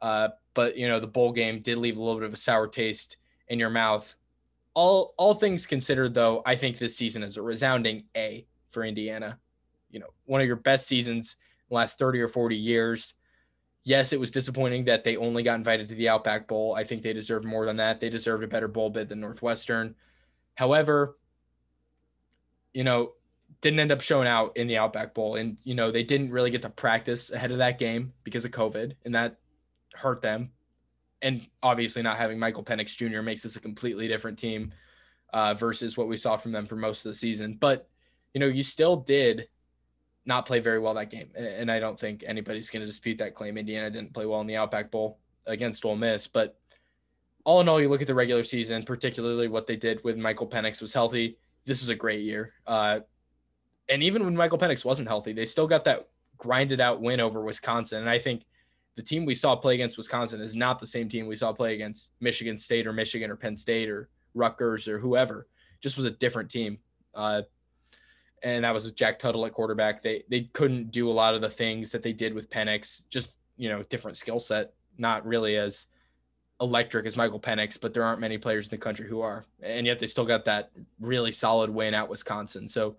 Uh, 0.00 0.30
but 0.54 0.74
you 0.78 0.88
know 0.88 0.98
the 0.98 1.06
bowl 1.06 1.32
game 1.32 1.60
did 1.60 1.76
leave 1.76 1.98
a 1.98 2.00
little 2.00 2.18
bit 2.18 2.26
of 2.26 2.32
a 2.32 2.38
sour 2.38 2.66
taste 2.66 3.18
in 3.48 3.58
your 3.58 3.68
mouth. 3.68 4.16
All 4.72 5.12
all 5.18 5.34
things 5.34 5.66
considered, 5.66 6.14
though, 6.14 6.40
I 6.46 6.56
think 6.56 6.78
this 6.78 6.96
season 6.96 7.22
is 7.22 7.36
a 7.36 7.42
resounding 7.42 8.04
A 8.16 8.46
for 8.70 8.84
Indiana. 8.84 9.38
You 9.90 10.00
know, 10.00 10.14
one 10.24 10.40
of 10.40 10.46
your 10.46 10.56
best 10.56 10.86
seasons 10.86 11.36
in 11.68 11.74
the 11.74 11.74
last 11.74 11.98
30 11.98 12.20
or 12.20 12.28
40 12.28 12.56
years. 12.56 13.12
Yes, 13.86 14.12
it 14.12 14.18
was 14.18 14.32
disappointing 14.32 14.86
that 14.86 15.04
they 15.04 15.16
only 15.16 15.44
got 15.44 15.54
invited 15.54 15.86
to 15.88 15.94
the 15.94 16.08
Outback 16.08 16.48
Bowl. 16.48 16.74
I 16.74 16.82
think 16.82 17.04
they 17.04 17.12
deserved 17.12 17.44
more 17.44 17.64
than 17.64 17.76
that. 17.76 18.00
They 18.00 18.10
deserved 18.10 18.42
a 18.42 18.48
better 18.48 18.66
bowl 18.66 18.90
bid 18.90 19.08
than 19.08 19.20
Northwestern. 19.20 19.94
However, 20.56 21.16
you 22.74 22.82
know, 22.82 23.12
didn't 23.60 23.78
end 23.78 23.92
up 23.92 24.00
showing 24.00 24.26
out 24.26 24.56
in 24.56 24.66
the 24.66 24.76
Outback 24.76 25.14
Bowl. 25.14 25.36
And, 25.36 25.56
you 25.62 25.76
know, 25.76 25.92
they 25.92 26.02
didn't 26.02 26.32
really 26.32 26.50
get 26.50 26.62
to 26.62 26.68
practice 26.68 27.30
ahead 27.30 27.52
of 27.52 27.58
that 27.58 27.78
game 27.78 28.12
because 28.24 28.44
of 28.44 28.50
COVID. 28.50 28.94
And 29.04 29.14
that 29.14 29.36
hurt 29.94 30.20
them. 30.20 30.50
And 31.22 31.46
obviously, 31.62 32.02
not 32.02 32.18
having 32.18 32.40
Michael 32.40 32.64
Penix 32.64 32.96
Jr. 32.96 33.22
makes 33.22 33.44
this 33.44 33.54
a 33.54 33.60
completely 33.60 34.08
different 34.08 34.36
team 34.36 34.74
uh, 35.32 35.54
versus 35.54 35.96
what 35.96 36.08
we 36.08 36.16
saw 36.16 36.36
from 36.36 36.50
them 36.50 36.66
for 36.66 36.74
most 36.74 37.06
of 37.06 37.12
the 37.12 37.16
season. 37.16 37.56
But, 37.60 37.88
you 38.34 38.40
know, 38.40 38.48
you 38.48 38.64
still 38.64 38.96
did 38.96 39.46
not 40.26 40.44
play 40.44 40.60
very 40.60 40.78
well 40.78 40.94
that 40.94 41.10
game. 41.10 41.28
And 41.36 41.70
I 41.70 41.78
don't 41.78 41.98
think 41.98 42.24
anybody's 42.26 42.68
going 42.68 42.80
to 42.80 42.86
dispute 42.86 43.18
that 43.18 43.34
claim. 43.34 43.56
Indiana 43.56 43.90
didn't 43.90 44.12
play 44.12 44.26
well 44.26 44.40
in 44.40 44.46
the 44.46 44.56
Outback 44.56 44.90
Bowl 44.90 45.18
against 45.46 45.84
Ole 45.84 45.96
Miss. 45.96 46.26
But 46.26 46.58
all 47.44 47.60
in 47.60 47.68
all, 47.68 47.80
you 47.80 47.88
look 47.88 48.00
at 48.00 48.08
the 48.08 48.14
regular 48.14 48.42
season, 48.42 48.82
particularly 48.82 49.46
what 49.48 49.66
they 49.66 49.76
did 49.76 50.02
with 50.02 50.16
Michael 50.16 50.48
Penix 50.48 50.82
was 50.82 50.92
healthy. 50.92 51.38
This 51.64 51.80
was 51.80 51.88
a 51.88 51.94
great 51.94 52.22
year. 52.22 52.52
Uh, 52.66 53.00
and 53.88 54.02
even 54.02 54.24
when 54.24 54.36
Michael 54.36 54.58
Penix 54.58 54.84
wasn't 54.84 55.08
healthy, 55.08 55.32
they 55.32 55.46
still 55.46 55.68
got 55.68 55.84
that 55.84 56.08
grinded 56.38 56.80
out 56.80 57.00
win 57.00 57.20
over 57.20 57.42
Wisconsin. 57.42 58.00
And 58.00 58.10
I 58.10 58.18
think 58.18 58.42
the 58.96 59.02
team 59.02 59.24
we 59.24 59.34
saw 59.34 59.54
play 59.54 59.74
against 59.74 59.96
Wisconsin 59.96 60.40
is 60.40 60.56
not 60.56 60.80
the 60.80 60.86
same 60.86 61.08
team 61.08 61.26
we 61.26 61.36
saw 61.36 61.52
play 61.52 61.74
against 61.74 62.10
Michigan 62.20 62.58
State 62.58 62.86
or 62.86 62.92
Michigan 62.92 63.30
or 63.30 63.36
Penn 63.36 63.56
State 63.56 63.88
or 63.88 64.08
Rutgers 64.34 64.88
or 64.88 64.98
whoever. 64.98 65.46
Just 65.80 65.96
was 65.96 66.04
a 66.04 66.10
different 66.10 66.50
team. 66.50 66.78
Uh, 67.14 67.42
and 68.42 68.64
that 68.64 68.74
was 68.74 68.84
with 68.84 68.96
Jack 68.96 69.18
Tuttle 69.18 69.46
at 69.46 69.52
quarterback. 69.52 70.02
They 70.02 70.24
they 70.28 70.42
couldn't 70.52 70.90
do 70.90 71.10
a 71.10 71.12
lot 71.12 71.34
of 71.34 71.40
the 71.40 71.50
things 71.50 71.92
that 71.92 72.02
they 72.02 72.12
did 72.12 72.34
with 72.34 72.50
Penix. 72.50 73.08
Just 73.08 73.34
you 73.56 73.68
know, 73.68 73.82
different 73.84 74.16
skill 74.16 74.40
set. 74.40 74.74
Not 74.98 75.26
really 75.26 75.56
as 75.56 75.86
electric 76.60 77.06
as 77.06 77.16
Michael 77.16 77.40
Penix, 77.40 77.78
but 77.80 77.92
there 77.92 78.04
aren't 78.04 78.20
many 78.20 78.38
players 78.38 78.66
in 78.66 78.70
the 78.70 78.78
country 78.78 79.06
who 79.06 79.20
are. 79.20 79.44
And 79.62 79.86
yet 79.86 79.98
they 79.98 80.06
still 80.06 80.24
got 80.24 80.44
that 80.46 80.70
really 81.00 81.32
solid 81.32 81.70
win 81.70 81.94
at 81.94 82.08
Wisconsin. 82.08 82.68
So 82.68 82.96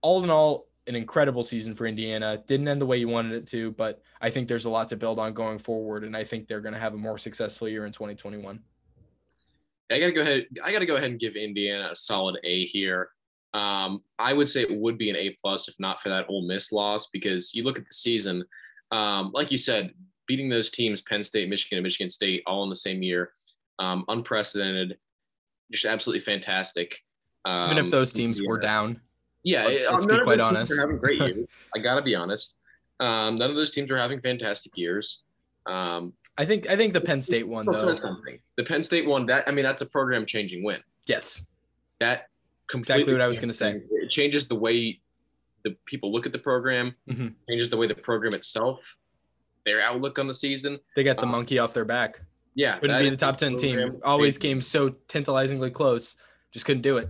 all 0.00 0.22
in 0.24 0.30
all, 0.30 0.66
an 0.86 0.96
incredible 0.96 1.42
season 1.42 1.74
for 1.74 1.86
Indiana. 1.86 2.42
Didn't 2.46 2.66
end 2.68 2.80
the 2.80 2.86
way 2.86 2.96
you 2.96 3.08
wanted 3.08 3.32
it 3.32 3.46
to, 3.48 3.70
but 3.72 4.02
I 4.20 4.30
think 4.30 4.48
there's 4.48 4.64
a 4.64 4.70
lot 4.70 4.88
to 4.88 4.96
build 4.96 5.18
on 5.18 5.32
going 5.32 5.58
forward, 5.58 6.04
and 6.04 6.16
I 6.16 6.24
think 6.24 6.48
they're 6.48 6.60
going 6.60 6.74
to 6.74 6.80
have 6.80 6.94
a 6.94 6.98
more 6.98 7.18
successful 7.18 7.68
year 7.68 7.86
in 7.86 7.92
2021. 7.92 8.58
I 9.90 9.98
got 10.00 10.06
to 10.06 10.12
go 10.12 10.22
ahead. 10.22 10.46
I 10.64 10.72
got 10.72 10.80
to 10.80 10.86
go 10.86 10.96
ahead 10.96 11.10
and 11.10 11.20
give 11.20 11.36
Indiana 11.36 11.90
a 11.92 11.96
solid 11.96 12.38
A 12.44 12.64
here. 12.66 13.10
Um, 13.54 14.02
I 14.18 14.32
would 14.32 14.48
say 14.48 14.62
it 14.62 14.74
would 14.74 14.96
be 14.96 15.10
an 15.10 15.16
A 15.16 15.36
plus 15.40 15.68
if 15.68 15.74
not 15.78 16.00
for 16.00 16.08
that 16.08 16.26
Ole 16.28 16.46
Miss 16.46 16.72
loss, 16.72 17.08
because 17.12 17.54
you 17.54 17.64
look 17.64 17.78
at 17.78 17.84
the 17.84 17.94
season, 17.94 18.44
um, 18.90 19.30
like 19.34 19.50
you 19.50 19.58
said, 19.58 19.92
beating 20.26 20.48
those 20.48 20.70
teams, 20.70 21.00
Penn 21.02 21.24
State, 21.24 21.48
Michigan, 21.48 21.78
and 21.78 21.84
Michigan 21.84 22.10
State, 22.10 22.42
all 22.46 22.64
in 22.64 22.70
the 22.70 22.76
same 22.76 23.02
year, 23.02 23.32
um, 23.78 24.04
unprecedented, 24.08 24.96
just 25.70 25.84
absolutely 25.84 26.24
fantastic. 26.24 26.96
Even 27.46 27.78
if 27.78 27.84
um, 27.84 27.90
those 27.90 28.12
teams 28.12 28.40
were 28.42 28.58
down. 28.58 29.00
Yeah, 29.42 29.64
let's, 29.64 29.90
let's 29.90 30.06
be 30.06 30.20
quite 30.20 30.40
honest. 30.40 30.72
having 30.78 30.98
great 30.98 31.20
years. 31.20 31.46
I 31.74 31.80
gotta 31.80 32.02
be 32.02 32.14
honest. 32.14 32.56
Um, 33.00 33.38
none 33.38 33.50
of 33.50 33.56
those 33.56 33.72
teams 33.72 33.90
are 33.90 33.98
having 33.98 34.20
fantastic 34.20 34.72
years. 34.76 35.22
Um, 35.66 36.12
I 36.38 36.44
think 36.44 36.68
I 36.68 36.76
think 36.76 36.92
the 36.92 37.00
Penn 37.00 37.20
State 37.20 37.46
one 37.46 37.66
though. 37.66 37.92
Something. 37.92 38.38
The 38.56 38.64
Penn 38.64 38.82
State 38.82 39.06
one 39.06 39.26
that 39.26 39.48
I 39.48 39.50
mean 39.50 39.64
that's 39.64 39.82
a 39.82 39.86
program 39.86 40.24
changing 40.24 40.62
win. 40.64 40.80
Yes. 41.06 41.42
That 42.00 42.28
exactly 42.74 43.12
what 43.12 43.22
I 43.22 43.28
was 43.28 43.38
going 43.38 43.48
to 43.48 43.54
say. 43.54 43.82
It 43.90 44.10
changes 44.10 44.46
the 44.46 44.54
way 44.54 45.00
the 45.64 45.76
people 45.86 46.12
look 46.12 46.26
at 46.26 46.32
the 46.32 46.38
program, 46.38 46.94
mm-hmm. 47.08 47.28
changes 47.48 47.70
the 47.70 47.76
way 47.76 47.86
the 47.86 47.94
program 47.94 48.34
itself, 48.34 48.96
their 49.64 49.80
outlook 49.80 50.18
on 50.18 50.26
the 50.26 50.34
season. 50.34 50.78
They 50.96 51.04
got 51.04 51.16
the 51.16 51.24
Um, 51.24 51.30
monkey 51.30 51.58
off 51.58 51.72
their 51.72 51.84
back. 51.84 52.20
Yeah, 52.54 52.78
Couldn't 52.78 53.00
be 53.00 53.08
the 53.08 53.16
top 53.16 53.38
10 53.38 53.56
team. 53.56 54.00
Always 54.04 54.36
came 54.36 54.60
so 54.60 54.90
tantalizingly 55.08 55.70
close. 55.70 56.16
Just 56.52 56.66
couldn't 56.66 56.82
do 56.82 56.98
it. 56.98 57.08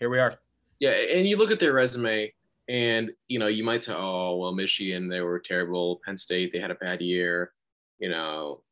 Here 0.00 0.10
we 0.10 0.18
are. 0.18 0.34
Yeah, 0.80 0.90
and 0.90 1.28
you 1.28 1.36
look 1.36 1.52
at 1.52 1.60
their 1.60 1.72
resume, 1.74 2.32
and 2.68 3.10
you 3.28 3.38
know 3.38 3.48
you 3.48 3.62
might 3.62 3.84
say, 3.84 3.92
"Oh, 3.94 4.38
well, 4.38 4.52
Michigan, 4.52 5.08
they 5.08 5.20
were 5.20 5.38
terrible. 5.38 6.00
Penn 6.04 6.16
State, 6.16 6.52
they 6.52 6.58
had 6.58 6.70
a 6.70 6.76
bad 6.76 7.02
year," 7.02 7.52
you 7.98 8.08
know. 8.08 8.62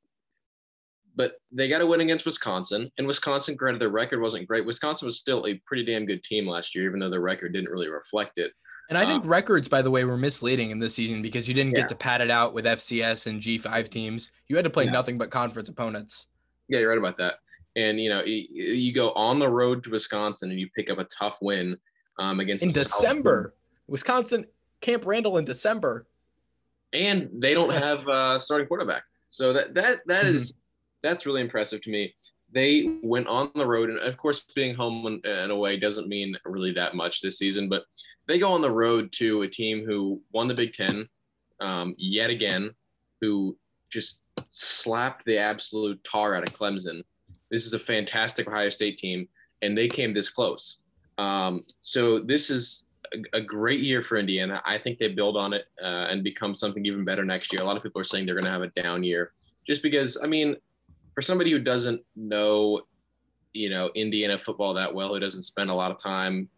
But 1.18 1.32
they 1.50 1.66
got 1.68 1.80
a 1.80 1.86
win 1.86 2.00
against 2.00 2.24
Wisconsin, 2.24 2.92
and 2.96 3.04
Wisconsin, 3.04 3.56
granted, 3.56 3.80
their 3.80 3.88
record 3.88 4.20
wasn't 4.20 4.46
great. 4.46 4.64
Wisconsin 4.64 5.04
was 5.06 5.18
still 5.18 5.44
a 5.48 5.54
pretty 5.66 5.84
damn 5.84 6.06
good 6.06 6.22
team 6.22 6.46
last 6.46 6.76
year, 6.76 6.84
even 6.86 7.00
though 7.00 7.10
their 7.10 7.20
record 7.20 7.52
didn't 7.52 7.70
really 7.70 7.88
reflect 7.88 8.38
it. 8.38 8.52
And 8.88 8.96
I 8.96 9.04
think 9.04 9.24
Um, 9.24 9.28
records, 9.28 9.66
by 9.68 9.82
the 9.82 9.90
way, 9.90 10.04
were 10.04 10.16
misleading 10.16 10.70
in 10.70 10.78
this 10.78 10.94
season 10.94 11.20
because 11.20 11.48
you 11.48 11.54
didn't 11.54 11.72
Yeah. 11.72 11.80
get 11.80 11.88
to 11.88 11.96
pad 11.96 12.20
it 12.20 12.30
out 12.30 12.54
with 12.54 12.66
FCS 12.66 13.26
and 13.26 13.42
G5 13.42 13.90
teams. 13.90 14.30
You 14.46 14.54
had 14.54 14.62
to 14.64 14.70
play 14.70 14.84
Yeah. 14.84 14.92
nothing 14.92 15.18
but 15.18 15.30
conference 15.32 15.68
opponents. 15.68 16.28
Yeah, 16.68 16.78
you're 16.78 16.90
right 16.90 16.98
about 16.98 17.18
that. 17.18 17.40
And 17.74 18.00
you 18.00 18.10
know, 18.10 18.22
you, 18.22 18.46
you 18.48 18.94
go 18.94 19.10
on 19.10 19.40
the 19.40 19.48
road 19.48 19.82
to 19.84 19.90
Wisconsin 19.90 20.50
and 20.52 20.60
you 20.60 20.70
pick 20.76 20.88
up 20.88 20.98
a 20.98 21.04
tough 21.04 21.38
win 21.42 21.76
um, 22.20 22.38
against 22.38 22.62
In 22.64 22.70
December, 22.70 23.54
Wisconsin, 23.88 24.46
Camp 24.80 25.04
Randall 25.04 25.38
in 25.38 25.44
December. 25.44 26.06
and 26.92 27.28
they 27.34 27.54
don't 27.54 27.74
have 27.74 28.06
a 28.06 28.40
starting 28.40 28.68
quarterback. 28.68 29.02
So 29.28 29.52
that 29.52 29.74
that 29.74 29.98
that 30.06 30.24
Mhm. 30.24 30.34
is- 30.34 30.54
that's 31.02 31.26
really 31.26 31.40
impressive 31.40 31.80
to 31.82 31.90
me. 31.90 32.14
They 32.52 32.98
went 33.02 33.26
on 33.26 33.50
the 33.54 33.66
road, 33.66 33.90
and 33.90 33.98
of 33.98 34.16
course, 34.16 34.42
being 34.54 34.74
home 34.74 35.20
and, 35.24 35.52
away 35.52 35.78
doesn't 35.78 36.08
mean 36.08 36.36
really 36.44 36.72
that 36.72 36.94
much 36.94 37.20
this 37.20 37.38
season. 37.38 37.68
But 37.68 37.84
they 38.26 38.38
go 38.38 38.52
on 38.52 38.62
the 38.62 38.70
road 38.70 39.12
to 39.12 39.42
a 39.42 39.48
team 39.48 39.84
who 39.84 40.22
won 40.32 40.48
the 40.48 40.54
Big 40.54 40.72
Ten 40.72 41.08
um, 41.60 41.94
yet 41.98 42.30
again, 42.30 42.70
who 43.20 43.56
just 43.90 44.20
slapped 44.50 45.24
the 45.24 45.36
absolute 45.36 46.02
tar 46.04 46.34
out 46.34 46.46
of 46.46 46.54
Clemson. 46.54 47.02
This 47.50 47.66
is 47.66 47.74
a 47.74 47.78
fantastic 47.78 48.48
Ohio 48.48 48.70
State 48.70 48.98
team, 48.98 49.28
and 49.62 49.76
they 49.76 49.88
came 49.88 50.14
this 50.14 50.28
close. 50.28 50.78
Um, 51.18 51.64
so 51.82 52.20
this 52.20 52.48
is 52.48 52.84
a, 53.12 53.38
a 53.38 53.40
great 53.40 53.80
year 53.80 54.02
for 54.02 54.16
Indiana. 54.16 54.62
I 54.64 54.78
think 54.78 54.98
they 54.98 55.08
build 55.08 55.36
on 55.36 55.52
it 55.52 55.66
uh, 55.82 56.06
and 56.08 56.22
become 56.22 56.54
something 56.54 56.84
even 56.86 57.04
better 57.04 57.24
next 57.24 57.52
year. 57.52 57.62
A 57.62 57.64
lot 57.64 57.76
of 57.76 57.82
people 57.82 58.00
are 58.00 58.04
saying 58.04 58.26
they're 58.26 58.34
going 58.34 58.44
to 58.44 58.50
have 58.50 58.62
a 58.62 58.68
down 58.68 59.02
year, 59.02 59.32
just 59.66 59.82
because. 59.82 60.18
I 60.22 60.26
mean, 60.26 60.56
for 61.18 61.22
somebody 61.22 61.50
who 61.50 61.58
doesn't 61.58 62.00
know, 62.14 62.80
you 63.52 63.68
know, 63.68 63.90
Indiana 63.96 64.38
football 64.38 64.72
that 64.74 64.94
well, 64.94 65.12
who 65.12 65.18
doesn't 65.18 65.42
spend 65.42 65.68
a 65.68 65.74
lot 65.74 65.90
of 65.90 65.98
time 65.98 66.48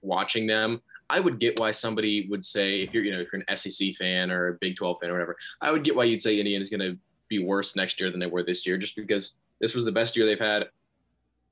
watching 0.00 0.46
them, 0.46 0.80
I 1.10 1.20
would 1.20 1.38
get 1.38 1.60
why 1.60 1.70
somebody 1.70 2.26
would 2.30 2.42
say 2.42 2.80
if 2.80 2.94
you're, 2.94 3.04
you 3.04 3.12
know, 3.12 3.20
if 3.20 3.28
you're 3.30 3.42
an 3.46 3.56
SEC 3.58 3.92
fan 3.92 4.30
or 4.30 4.48
a 4.48 4.52
Big 4.54 4.74
12 4.78 4.96
fan 5.02 5.10
or 5.10 5.12
whatever, 5.12 5.36
I 5.60 5.70
would 5.70 5.84
get 5.84 5.94
why 5.94 6.04
you'd 6.04 6.22
say 6.22 6.38
Indiana's 6.38 6.70
going 6.70 6.80
to 6.80 6.96
be 7.28 7.44
worse 7.44 7.76
next 7.76 8.00
year 8.00 8.10
than 8.10 8.18
they 8.18 8.24
were 8.24 8.42
this 8.42 8.66
year, 8.66 8.78
just 8.78 8.96
because 8.96 9.34
this 9.60 9.74
was 9.74 9.84
the 9.84 9.92
best 9.92 10.16
year 10.16 10.24
they've 10.24 10.38
had 10.38 10.64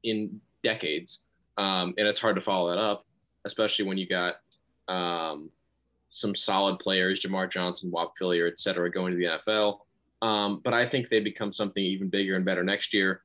in 0.02 0.40
decades, 0.62 1.20
um, 1.58 1.92
and 1.98 2.08
it's 2.08 2.18
hard 2.18 2.34
to 2.36 2.40
follow 2.40 2.70
that 2.70 2.80
up, 2.80 3.04
especially 3.44 3.84
when 3.84 3.98
you 3.98 4.08
got 4.08 4.36
um, 4.88 5.50
some 6.08 6.34
solid 6.34 6.78
players, 6.78 7.20
Jamar 7.20 7.52
Johnson, 7.52 7.90
Whop 7.90 8.14
Philyor, 8.18 8.50
et 8.50 8.58
cetera, 8.58 8.90
going 8.90 9.12
to 9.12 9.18
the 9.18 9.38
NFL. 9.52 9.80
Um, 10.24 10.62
but 10.64 10.72
I 10.72 10.88
think 10.88 11.10
they 11.10 11.20
become 11.20 11.52
something 11.52 11.84
even 11.84 12.08
bigger 12.08 12.34
and 12.34 12.46
better 12.46 12.64
next 12.64 12.94
year. 12.94 13.22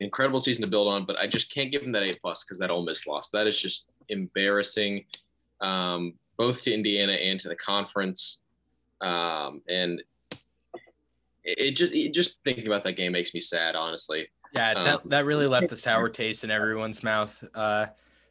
Incredible 0.00 0.40
season 0.40 0.62
to 0.62 0.68
build 0.68 0.88
on, 0.88 1.06
but 1.06 1.16
I 1.16 1.28
just 1.28 1.54
can't 1.54 1.70
give 1.70 1.82
them 1.82 1.92
that 1.92 2.02
A 2.02 2.16
plus 2.20 2.42
because 2.42 2.58
that 2.58 2.70
Ole 2.70 2.84
Miss 2.84 3.06
loss. 3.06 3.30
That 3.30 3.46
is 3.46 3.56
just 3.56 3.94
embarrassing, 4.08 5.04
um, 5.60 6.14
both 6.36 6.62
to 6.62 6.74
Indiana 6.74 7.12
and 7.12 7.38
to 7.38 7.48
the 7.48 7.54
conference. 7.54 8.38
Um, 9.00 9.62
and 9.68 10.02
it, 11.44 11.76
just 11.76 11.92
it 11.92 12.12
just 12.12 12.36
thinking 12.42 12.66
about 12.66 12.82
that 12.82 12.94
game 12.94 13.12
makes 13.12 13.32
me 13.32 13.38
sad, 13.38 13.76
honestly. 13.76 14.26
Yeah, 14.54 14.72
Um, 14.72 14.84
that, 14.84 15.08
that 15.08 15.24
really 15.24 15.46
left 15.46 15.70
a 15.70 15.76
sour 15.86 16.08
taste 16.08 16.42
in 16.42 16.50
everyone's 16.50 17.04
mouth. 17.04 17.44
Uh, 17.54 17.86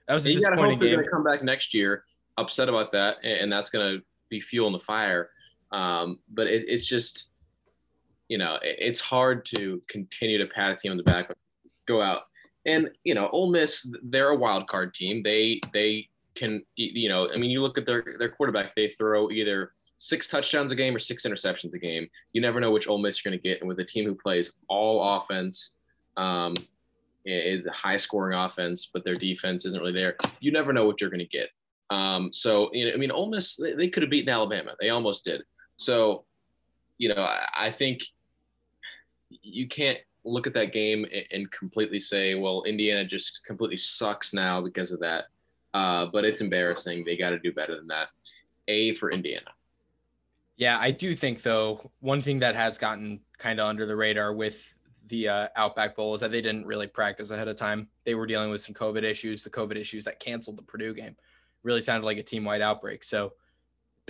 that 0.09 0.13
was 0.13 0.25
a 0.25 0.29
And 0.29 0.35
you 0.35 0.41
got 0.43 0.49
to 0.49 0.55
disappointing 0.57 0.75
hope 0.75 0.79
they're 0.81 0.95
going 0.95 1.05
to 1.05 1.09
come 1.11 1.23
back 1.23 1.41
next 1.41 1.73
year 1.73 2.03
upset 2.37 2.67
about 2.67 2.91
that, 2.91 3.17
and, 3.23 3.43
and 3.43 3.51
that's 3.51 3.69
going 3.69 3.97
to 3.97 4.03
be 4.29 4.41
fuel 4.41 4.67
in 4.67 4.73
the 4.73 4.79
fire. 4.79 5.29
Um, 5.71 6.19
but 6.33 6.47
it, 6.47 6.65
it's 6.67 6.85
just, 6.85 7.27
you 8.31 8.37
know, 8.37 8.57
it's 8.61 9.01
hard 9.01 9.45
to 9.47 9.81
continue 9.89 10.37
to 10.37 10.45
pat 10.45 10.71
a 10.71 10.75
team 10.77 10.91
on 10.91 10.97
the 10.97 11.03
back, 11.03 11.29
go 11.85 12.01
out, 12.01 12.21
and 12.65 12.89
you 13.03 13.13
know, 13.13 13.27
Ole 13.33 13.51
Miss, 13.51 13.85
they're 14.03 14.29
a 14.29 14.35
wild 14.37 14.69
card 14.69 14.93
team. 14.93 15.21
They 15.21 15.59
they 15.73 16.07
can, 16.33 16.63
you 16.77 17.09
know, 17.09 17.29
I 17.29 17.35
mean, 17.35 17.51
you 17.51 17.61
look 17.61 17.77
at 17.77 17.85
their 17.85 18.15
their 18.19 18.29
quarterback, 18.29 18.73
they 18.73 18.87
throw 18.87 19.29
either 19.31 19.73
six 19.97 20.29
touchdowns 20.29 20.71
a 20.71 20.77
game 20.77 20.95
or 20.95 20.99
six 20.99 21.23
interceptions 21.23 21.73
a 21.73 21.77
game. 21.77 22.07
You 22.31 22.39
never 22.39 22.61
know 22.61 22.71
which 22.71 22.87
Ole 22.87 22.99
Miss 22.99 23.21
you're 23.21 23.29
going 23.29 23.37
to 23.37 23.49
get, 23.49 23.59
and 23.59 23.67
with 23.67 23.81
a 23.81 23.83
team 23.83 24.05
who 24.05 24.15
plays 24.15 24.53
all 24.69 25.17
offense. 25.17 25.71
Um, 26.15 26.55
is 27.23 27.67
a 27.67 27.71
high 27.71 27.97
scoring 27.97 28.35
offense, 28.35 28.89
but 28.91 29.03
their 29.03 29.15
defense 29.15 29.65
isn't 29.65 29.79
really 29.79 29.93
there. 29.93 30.15
You 30.39 30.51
never 30.51 30.73
know 30.73 30.87
what 30.87 30.99
you're 30.99 31.11
going 31.11 31.19
to 31.19 31.25
get. 31.25 31.49
Um, 31.91 32.33
so, 32.33 32.71
you 32.73 32.85
know, 32.85 32.93
I 32.93 32.97
mean, 32.97 33.11
Ole 33.11 33.29
Miss, 33.29 33.57
they, 33.57 33.73
they 33.75 33.89
could 33.89 34.01
have 34.01 34.09
beaten 34.09 34.33
Alabama. 34.33 34.73
They 34.79 34.89
almost 34.89 35.23
did. 35.23 35.43
So, 35.77 36.23
you 36.97 37.09
know, 37.09 37.21
I, 37.21 37.67
I 37.67 37.69
think 37.69 38.01
you 39.41 39.67
can't 39.67 39.97
look 40.23 40.47
at 40.47 40.53
that 40.53 40.71
game 40.71 41.05
and, 41.31 41.51
completely 41.51 41.99
say, 41.99 42.35
well, 42.35 42.63
Indiana 42.63 43.05
just 43.05 43.41
completely 43.45 43.77
sucks 43.77 44.33
now 44.33 44.61
because 44.61 44.91
of 44.91 44.99
that. 44.99 45.25
Uh, 45.73 46.05
but 46.05 46.25
it's 46.25 46.41
embarrassing. 46.41 47.03
They 47.05 47.17
got 47.17 47.31
to 47.31 47.39
do 47.39 47.51
better 47.51 47.75
than 47.75 47.87
that. 47.87 48.09
A 48.67 48.93
for 48.95 49.11
Indiana. 49.11 49.47
Yeah, 50.57 50.77
I 50.79 50.91
do 50.91 51.15
think 51.15 51.41
though 51.41 51.89
one 52.01 52.21
thing 52.21 52.39
that 52.39 52.55
has 52.55 52.77
gotten 52.77 53.21
kind 53.39 53.59
of 53.59 53.67
under 53.67 53.85
the 53.85 53.95
radar 53.95 54.33
with 54.33 54.63
the 55.07 55.27
uh, 55.27 55.47
Outback 55.55 55.95
Bowl 55.95 56.13
is 56.13 56.21
that 56.21 56.31
they 56.31 56.41
didn't 56.41 56.65
really 56.65 56.87
practice 56.87 57.31
ahead 57.31 57.47
of 57.47 57.57
time. 57.57 57.87
They 58.05 58.15
were 58.15 58.27
dealing 58.27 58.51
with 58.51 58.61
some 58.61 58.75
COVID 58.75 59.03
issues, 59.03 59.43
the 59.43 59.49
COVID 59.49 59.75
issues 59.75 60.05
that 60.05 60.19
canceled 60.19 60.57
the 60.57 60.63
Purdue 60.63 60.93
game. 60.93 61.15
Really 61.63 61.81
sounded 61.81 62.05
like 62.05 62.17
a 62.17 62.23
team 62.23 62.45
wide 62.45 62.61
outbreak. 62.61 63.03
So 63.03 63.33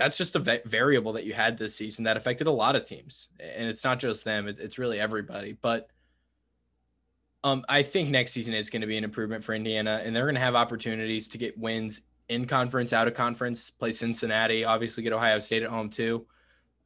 that's 0.02 0.16
just 0.16 0.36
a 0.36 0.62
variable 0.66 1.12
that 1.14 1.24
you 1.24 1.32
had 1.32 1.56
this 1.56 1.74
season 1.74 2.04
that 2.04 2.16
affected 2.16 2.46
a 2.46 2.52
lot 2.52 2.76
of 2.76 2.84
teams, 2.84 3.28
and 3.40 3.68
it's 3.68 3.84
not 3.84 3.98
just 3.98 4.24
them; 4.24 4.48
it, 4.48 4.58
it's 4.58 4.78
really 4.78 4.98
everybody. 4.98 5.56
But 5.60 5.88
um, 7.44 7.64
I 7.68 7.82
think 7.82 8.10
next 8.10 8.32
season 8.32 8.54
is 8.54 8.70
going 8.70 8.82
to 8.82 8.86
be 8.86 8.96
an 8.96 9.04
improvement 9.04 9.44
for 9.44 9.54
Indiana, 9.54 10.02
and 10.04 10.14
they're 10.14 10.24
going 10.24 10.34
to 10.34 10.40
have 10.40 10.54
opportunities 10.54 11.28
to 11.28 11.38
get 11.38 11.58
wins 11.58 12.02
in 12.28 12.46
conference, 12.46 12.92
out 12.92 13.08
of 13.08 13.14
conference, 13.14 13.70
play 13.70 13.92
Cincinnati, 13.92 14.64
obviously 14.64 15.02
get 15.02 15.12
Ohio 15.12 15.38
State 15.38 15.62
at 15.62 15.70
home 15.70 15.90
too 15.90 16.26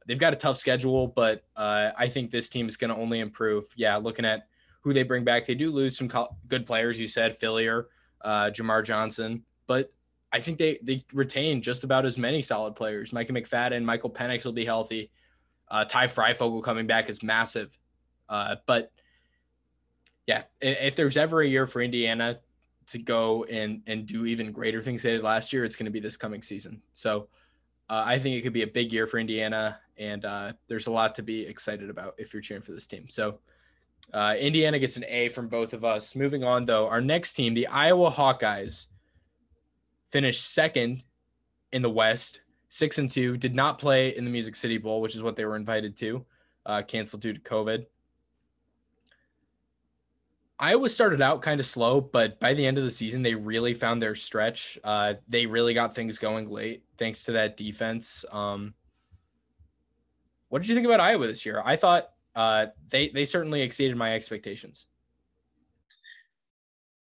they've 0.07 0.17
got 0.17 0.33
a 0.33 0.37
tough 0.37 0.57
schedule, 0.57 1.07
but 1.07 1.43
uh, 1.55 1.91
I 1.97 2.07
think 2.07 2.31
this 2.31 2.49
team 2.49 2.67
is 2.67 2.77
going 2.77 2.89
to 2.89 2.95
only 2.95 3.19
improve. 3.19 3.65
Yeah, 3.75 3.97
looking 3.97 4.25
at 4.25 4.47
who 4.81 4.93
they 4.93 5.03
bring 5.03 5.23
back, 5.23 5.45
they 5.45 5.55
do 5.55 5.69
lose 5.69 5.97
some 5.97 6.07
co- 6.07 6.35
good 6.47 6.65
players. 6.65 6.99
You 6.99 7.07
said 7.07 7.39
Philyor, 7.39 7.85
uh, 8.21 8.49
Jamar 8.49 8.83
Johnson, 8.83 9.43
but 9.67 9.93
I 10.37 10.39
think 10.39 10.57
they 10.57 10.77
they 10.83 11.03
retain 11.13 11.61
just 11.61 11.83
about 11.83 12.05
as 12.05 12.17
many 12.17 12.41
solid 12.41 12.75
players. 12.75 13.11
Micah 13.11 13.33
McFadden, 13.33 13.83
Michael 13.83 14.11
Penix 14.11 14.45
will 14.45 14.53
be 14.53 14.65
healthy. 14.65 15.09
Uh, 15.69 15.83
Ty 15.83 16.07
Fryfogle 16.07 16.63
coming 16.63 16.87
back 16.87 17.09
is 17.09 17.23
massive, 17.23 17.77
uh, 18.29 18.55
but 18.65 18.91
yeah, 20.27 20.43
if, 20.61 20.77
if 20.81 20.95
there's 20.95 21.17
ever 21.17 21.41
a 21.41 21.47
year 21.47 21.65
for 21.65 21.81
Indiana 21.81 22.39
to 22.87 22.99
go 22.99 23.43
and 23.45 23.81
and 23.87 24.05
do 24.05 24.25
even 24.25 24.51
greater 24.51 24.81
things 24.81 25.01
they 25.01 25.13
did 25.13 25.23
last 25.23 25.51
year, 25.51 25.65
it's 25.65 25.75
going 25.75 25.85
to 25.85 25.91
be 25.91 25.99
this 25.99 26.17
coming 26.17 26.43
season. 26.43 26.81
So. 26.93 27.27
Uh, 27.89 28.03
I 28.05 28.19
think 28.19 28.35
it 28.35 28.41
could 28.41 28.51
be 28.51 28.63
a 28.63 28.67
big 28.67 28.91
year 28.91 29.07
for 29.07 29.17
Indiana, 29.17 29.79
and 29.97 30.25
uh, 30.25 30.51
there's 30.67 30.87
a 30.87 30.91
lot 30.91 31.15
to 31.15 31.23
be 31.23 31.47
excited 31.47 31.89
about 31.89 32.15
if 32.17 32.33
you're 32.33 32.41
cheering 32.41 32.61
for 32.61 32.73
this 32.73 32.85
team. 32.85 33.05
So, 33.07 33.39
uh, 34.13 34.35
Indiana 34.37 34.77
gets 34.77 34.97
an 34.97 35.05
A 35.07 35.29
from 35.29 35.47
both 35.47 35.71
of 35.71 35.85
us. 35.85 36.13
Moving 36.13 36.43
on, 36.43 36.65
though, 36.65 36.89
our 36.89 36.99
next 36.99 37.31
team, 37.39 37.53
the 37.53 37.67
Iowa 37.67 38.11
Hawkeyes, 38.11 38.87
finished 40.11 40.53
second 40.53 41.03
in 41.71 41.81
the 41.81 41.89
West, 41.89 42.41
six 42.69 42.97
and 42.97 43.09
two. 43.09 43.37
Did 43.37 43.55
not 43.55 43.79
play 43.79 44.15
in 44.15 44.25
the 44.25 44.31
Music 44.31 44.55
City 44.55 44.77
Bowl, 44.77 45.01
which 45.01 45.15
is 45.15 45.23
what 45.23 45.35
they 45.35 45.45
were 45.45 45.55
invited 45.55 45.97
to, 45.97 46.25
uh, 46.65 46.81
canceled 46.81 47.21
due 47.21 47.33
to 47.33 47.39
COVID. 47.39 47.85
Iowa 50.59 50.89
started 50.89 51.21
out 51.21 51.43
kind 51.43 51.59
of 51.59 51.67
slow, 51.67 52.01
but 52.01 52.39
by 52.39 52.53
the 52.55 52.65
end 52.65 52.79
of 52.79 52.83
the 52.83 52.91
season, 52.91 53.21
they 53.21 53.35
really 53.35 53.75
found 53.75 54.01
their 54.01 54.15
stretch. 54.15 54.79
Uh, 54.83 55.13
they 55.27 55.45
really 55.45 55.75
got 55.75 55.93
things 55.93 56.17
going 56.17 56.49
late 56.49 56.83
thanks 56.97 57.23
to 57.23 57.31
that 57.33 57.57
defense. 57.57 58.25
Um, 58.31 58.73
what 60.49 60.61
did 60.61 60.69
you 60.69 60.75
think 60.75 60.87
about 60.87 60.99
Iowa 60.99 61.27
this 61.27 61.45
year? 61.45 61.61
I 61.63 61.75
thought 61.75 62.09
uh, 62.35 62.67
they 62.89 63.09
they 63.09 63.25
certainly 63.25 63.61
exceeded 63.61 63.97
my 63.97 64.15
expectations. 64.15 64.87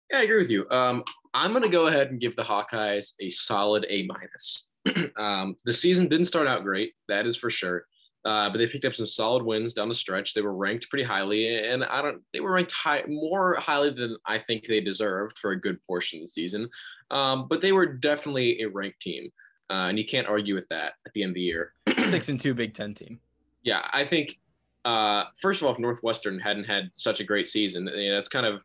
Yeah, 0.09 0.19
I 0.19 0.21
agree 0.21 0.41
with 0.41 0.49
you. 0.49 0.67
Um, 0.69 1.03
I'm 1.33 1.51
going 1.51 1.63
to 1.63 1.69
go 1.69 1.87
ahead 1.87 2.11
and 2.11 2.19
give 2.19 2.35
the 2.35 2.43
Hawkeyes 2.43 3.13
a 3.19 3.29
solid 3.29 3.85
A 3.89 4.05
minus. 4.05 4.67
um, 5.17 5.55
the 5.65 5.73
season 5.73 6.07
didn't 6.07 6.25
start 6.25 6.47
out 6.47 6.63
great, 6.63 6.93
that 7.07 7.25
is 7.25 7.35
for 7.35 7.49
sure. 7.49 7.85
Uh, 8.25 8.49
but 8.49 8.57
they 8.57 8.67
picked 8.67 8.85
up 8.85 8.95
some 8.95 9.07
solid 9.07 9.43
wins 9.43 9.73
down 9.73 9.89
the 9.89 9.95
stretch. 9.95 10.33
They 10.33 10.41
were 10.41 10.55
ranked 10.55 10.89
pretty 10.89 11.03
highly, 11.03 11.57
and 11.67 11.83
I 11.83 12.01
don't. 12.01 12.21
They 12.31 12.39
were 12.39 12.53
ranked 12.53 12.71
high, 12.71 13.03
more 13.05 13.55
highly 13.55 13.89
than 13.89 14.15
I 14.25 14.39
think 14.39 14.65
they 14.65 14.79
deserved 14.79 15.37
for 15.39 15.51
a 15.51 15.59
good 15.59 15.77
portion 15.85 16.19
of 16.19 16.25
the 16.25 16.29
season. 16.29 16.69
Um, 17.11 17.47
but 17.49 17.61
they 17.61 17.73
were 17.73 17.85
definitely 17.85 18.61
a 18.61 18.69
ranked 18.69 19.01
team. 19.01 19.29
uh, 19.69 19.87
and 19.89 19.97
you 19.97 20.05
can't 20.05 20.27
argue 20.27 20.55
with 20.55 20.67
that 20.69 20.93
at 21.05 21.11
the 21.13 21.23
end 21.23 21.31
of 21.31 21.35
the 21.35 21.41
year. 21.41 21.73
Six 22.07 22.29
and 22.29 22.39
two 22.39 22.53
Big 22.53 22.73
Ten 22.73 22.93
team. 22.93 23.19
Yeah, 23.63 23.87
I 23.91 24.05
think 24.05 24.37
uh, 24.85 25.25
first 25.41 25.61
of 25.61 25.67
all, 25.67 25.73
if 25.73 25.79
Northwestern 25.79 26.39
hadn't 26.39 26.65
had 26.65 26.89
such 26.93 27.19
a 27.19 27.23
great 27.23 27.47
season, 27.47 27.89
you 27.93 28.09
know, 28.09 28.15
that's 28.15 28.29
kind 28.29 28.45
of 28.45 28.63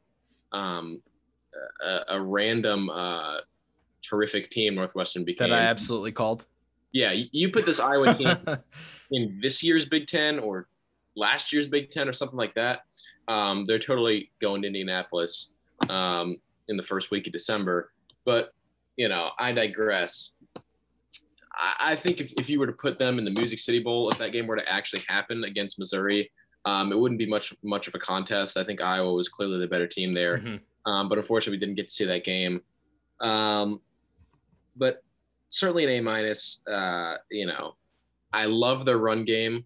um, 0.53 1.01
a, 1.85 2.17
a, 2.17 2.21
random, 2.21 2.91
uh, 2.91 3.39
terrific 4.03 4.51
team 4.51 4.75
Northwestern 4.75 5.25
became. 5.25 5.51
That 5.51 5.59
I 5.59 5.63
absolutely 5.63 6.13
called. 6.13 6.47
Yeah, 6.93 7.13
you 7.13 7.51
put 7.51 7.67
this 7.67 7.81
Iowa 7.81 8.15
team 8.15 8.37
in 9.11 9.39
this 9.43 9.63
year's 9.63 9.85
Big 9.85 10.07
Ten 10.07 10.39
or 10.39 10.69
last 11.17 11.53
year's 11.53 11.69
Big 11.69 11.91
Ten 11.91 12.09
or 12.09 12.13
something 12.13 12.39
like 12.39 12.55
that. 12.55 12.81
Um, 13.29 13.67
they're 13.67 13.79
totally 13.79 14.31
going 14.41 14.63
to 14.63 14.69
Indianapolis 14.69 15.51
um, 15.89 16.37
in 16.69 16.77
the 16.77 16.83
first 16.83 17.11
week 17.11 17.27
of 17.27 17.33
December. 17.33 17.93
But 18.25 18.55
you 18.97 19.09
know, 19.09 19.31
I 19.39 19.53
digress. 19.53 20.31
I, 21.55 21.93
I 21.93 21.97
think 21.97 22.21
if, 22.21 22.33
if 22.37 22.49
you 22.49 22.59
were 22.59 22.67
to 22.67 22.73
put 22.73 22.99
them 22.99 23.19
in 23.19 23.25
the 23.25 23.31
Music 23.31 23.59
City 23.59 23.81
Bowl, 23.81 24.09
if 24.11 24.19
that 24.19 24.33
game 24.33 24.47
were 24.47 24.57
to 24.57 24.69
actually 24.69 25.03
happen 25.09 25.45
against 25.45 25.79
Missouri, 25.79 26.31
um, 26.65 26.93
it 26.93 26.99
wouldn't 26.99 27.19
be 27.19 27.27
much 27.27 27.55
much 27.63 27.89
of 27.89 27.95
a 27.95 27.99
contest. 27.99 28.57
I 28.57 28.65
think 28.65 28.81
Iowa 28.81 29.13
was 29.13 29.29
clearly 29.29 29.59
the 29.59 29.67
better 29.67 29.87
team 29.87 30.15
there, 30.15 30.39
mm-hmm. 30.39 30.57
Um, 30.87 31.09
but 31.09 31.19
unfortunately, 31.19 31.57
we 31.57 31.61
didn't 31.61 31.77
get 31.77 31.89
to 31.89 31.95
see 31.95 32.05
that 32.05 32.25
game. 32.25 32.61
Um, 33.21 33.81
but 34.77 35.03
certainly 35.49 35.85
an 35.85 35.91
A 35.91 36.01
minus. 36.01 36.61
Uh, 36.67 37.17
you 37.31 37.47
know, 37.47 37.75
I 38.33 38.47
love 38.47 38.85
their 38.85 38.99
run 38.99 39.25
game 39.25 39.65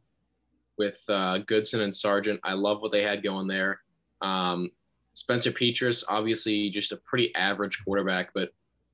with 0.79 0.99
uh, 1.09 1.39
Goodson 1.39 1.83
and 1.83 1.95
Sargent. 1.95 2.41
I 2.45 2.55
love 2.55 2.81
what 2.81 2.93
they 2.93 3.03
had 3.03 3.23
going 3.23 3.47
there. 3.47 3.81
Um, 4.21 4.71
Spencer 5.15 5.53
Petras, 5.53 6.05
obviously, 6.09 6.71
just 6.71 6.93
a 6.93 6.97
pretty 6.97 7.35
average 7.35 7.79
quarterback, 7.85 8.31
but 8.35 8.51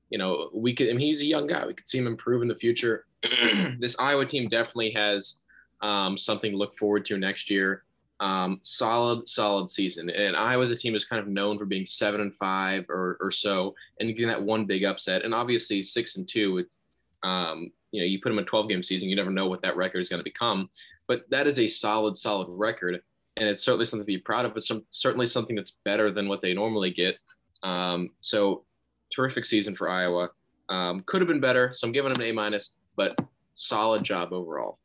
you 0.09 0.17
know, 0.17 0.49
we 0.53 0.73
could. 0.73 0.89
I 0.89 0.93
mean, 0.93 1.07
he's 1.07 1.21
a 1.21 1.27
young 1.27 1.47
guy. 1.47 1.65
We 1.65 1.73
could 1.73 1.87
see 1.87 1.99
him 1.99 2.07
improve 2.07 2.41
in 2.41 2.47
the 2.47 2.55
future. 2.55 3.05
this 3.79 3.95
Iowa 3.99 4.25
team 4.25 4.49
definitely 4.49 4.91
has 4.91 5.35
um, 5.81 6.17
something 6.17 6.51
to 6.51 6.57
look 6.57 6.77
forward 6.77 7.05
to 7.05 7.17
next 7.17 7.49
year. 7.49 7.83
Um, 8.19 8.59
solid, 8.63 9.29
solid 9.29 9.69
season. 9.69 10.09
And 10.09 10.35
Iowa's 10.35 10.71
a 10.71 10.75
team 10.75 10.93
is 10.93 11.05
kind 11.05 11.21
of 11.21 11.27
known 11.29 11.57
for 11.57 11.65
being 11.65 11.85
seven 11.85 12.19
and 12.19 12.35
five 12.35 12.85
or, 12.89 13.17
or 13.21 13.31
so, 13.31 13.75
and 13.99 14.09
getting 14.09 14.27
that 14.27 14.43
one 14.43 14.65
big 14.65 14.83
upset. 14.83 15.23
And 15.23 15.33
obviously 15.33 15.81
six 15.81 16.17
and 16.17 16.27
two. 16.27 16.57
It's 16.57 16.79
um, 17.23 17.71
you 17.91 18.01
know, 18.01 18.05
you 18.05 18.19
put 18.21 18.29
them 18.29 18.39
in 18.39 18.43
a 18.43 18.47
12 18.47 18.69
game 18.69 18.83
season, 18.83 19.09
you 19.09 19.15
never 19.15 19.31
know 19.31 19.47
what 19.47 19.61
that 19.61 19.75
record 19.75 19.99
is 19.99 20.09
going 20.09 20.19
to 20.19 20.23
become. 20.23 20.69
But 21.07 21.29
that 21.29 21.47
is 21.47 21.59
a 21.59 21.67
solid, 21.67 22.17
solid 22.17 22.47
record, 22.49 23.01
and 23.37 23.47
it's 23.47 23.63
certainly 23.63 23.85
something 23.85 24.03
to 24.03 24.05
be 24.05 24.17
proud 24.17 24.45
of. 24.45 24.53
But 24.53 24.63
some 24.63 24.83
certainly 24.91 25.25
something 25.25 25.55
that's 25.55 25.75
better 25.85 26.11
than 26.11 26.27
what 26.27 26.41
they 26.41 26.53
normally 26.53 26.91
get. 26.91 27.17
Um, 27.63 28.11
so 28.21 28.63
terrific 29.13 29.45
season 29.45 29.75
for 29.75 29.89
Iowa. 29.89 30.29
Um, 30.69 31.01
could 31.05 31.21
have 31.21 31.27
been 31.27 31.39
better, 31.39 31.71
so 31.73 31.87
I'm 31.87 31.93
giving 31.93 32.13
them 32.13 32.21
an 32.21 32.27
A 32.27 32.31
minus, 32.31 32.71
but 32.95 33.17
solid 33.55 34.03
job 34.03 34.33
overall. 34.33 34.78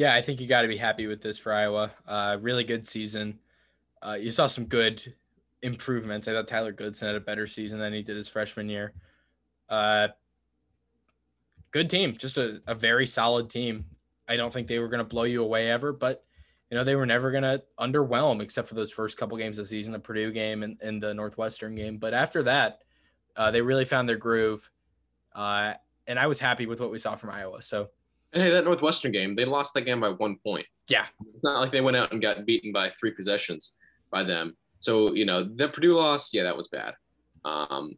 Yeah, 0.00 0.14
I 0.14 0.22
think 0.22 0.40
you 0.40 0.46
got 0.46 0.62
to 0.62 0.68
be 0.68 0.78
happy 0.78 1.06
with 1.06 1.20
this 1.20 1.38
for 1.38 1.52
Iowa. 1.52 1.92
Uh, 2.08 2.38
really 2.40 2.64
good 2.64 2.86
season. 2.86 3.38
Uh, 4.00 4.14
you 4.14 4.30
saw 4.30 4.46
some 4.46 4.64
good 4.64 5.14
improvements. 5.60 6.26
I 6.26 6.32
thought 6.32 6.48
Tyler 6.48 6.72
Goodson 6.72 7.08
had 7.08 7.16
a 7.16 7.20
better 7.20 7.46
season 7.46 7.78
than 7.78 7.92
he 7.92 8.00
did 8.00 8.16
his 8.16 8.26
freshman 8.26 8.70
year. 8.70 8.94
Uh, 9.68 10.08
good 11.70 11.90
team, 11.90 12.16
just 12.16 12.38
a, 12.38 12.62
a 12.66 12.74
very 12.74 13.06
solid 13.06 13.50
team. 13.50 13.84
I 14.26 14.38
don't 14.38 14.50
think 14.50 14.68
they 14.68 14.78
were 14.78 14.88
going 14.88 15.00
to 15.00 15.04
blow 15.04 15.24
you 15.24 15.42
away 15.42 15.70
ever, 15.70 15.92
but 15.92 16.24
you 16.70 16.78
know 16.78 16.84
they 16.84 16.96
were 16.96 17.04
never 17.04 17.30
going 17.30 17.42
to 17.42 17.62
underwhelm 17.78 18.40
except 18.40 18.68
for 18.68 18.76
those 18.76 18.90
first 18.90 19.18
couple 19.18 19.36
games 19.36 19.58
of 19.58 19.66
the 19.66 19.68
season, 19.68 19.92
the 19.92 19.98
Purdue 19.98 20.32
game 20.32 20.62
and, 20.62 20.78
and 20.80 21.02
the 21.02 21.12
Northwestern 21.12 21.74
game. 21.74 21.98
But 21.98 22.14
after 22.14 22.42
that, 22.44 22.84
uh, 23.36 23.50
they 23.50 23.60
really 23.60 23.84
found 23.84 24.08
their 24.08 24.16
groove, 24.16 24.70
uh, 25.34 25.74
and 26.06 26.18
I 26.18 26.26
was 26.26 26.40
happy 26.40 26.64
with 26.64 26.80
what 26.80 26.90
we 26.90 26.98
saw 26.98 27.16
from 27.16 27.28
Iowa. 27.28 27.60
So 27.60 27.90
and 28.32 28.42
hey, 28.42 28.50
that 28.50 28.64
Northwestern 28.64 29.12
game, 29.12 29.34
they 29.34 29.44
lost 29.44 29.74
that 29.74 29.82
game 29.82 30.00
by 30.00 30.10
one 30.10 30.36
point. 30.44 30.66
Yeah. 30.88 31.06
It's 31.34 31.44
not 31.44 31.60
like 31.60 31.72
they 31.72 31.80
went 31.80 31.96
out 31.96 32.12
and 32.12 32.22
got 32.22 32.46
beaten 32.46 32.72
by 32.72 32.90
three 32.98 33.12
possessions 33.12 33.74
by 34.10 34.22
them. 34.24 34.56
So, 34.80 35.14
you 35.14 35.26
know, 35.26 35.44
the 35.44 35.68
Purdue 35.68 35.96
loss, 35.96 36.32
yeah, 36.32 36.44
that 36.44 36.56
was 36.56 36.68
bad. 36.68 36.94
Um, 37.44 37.96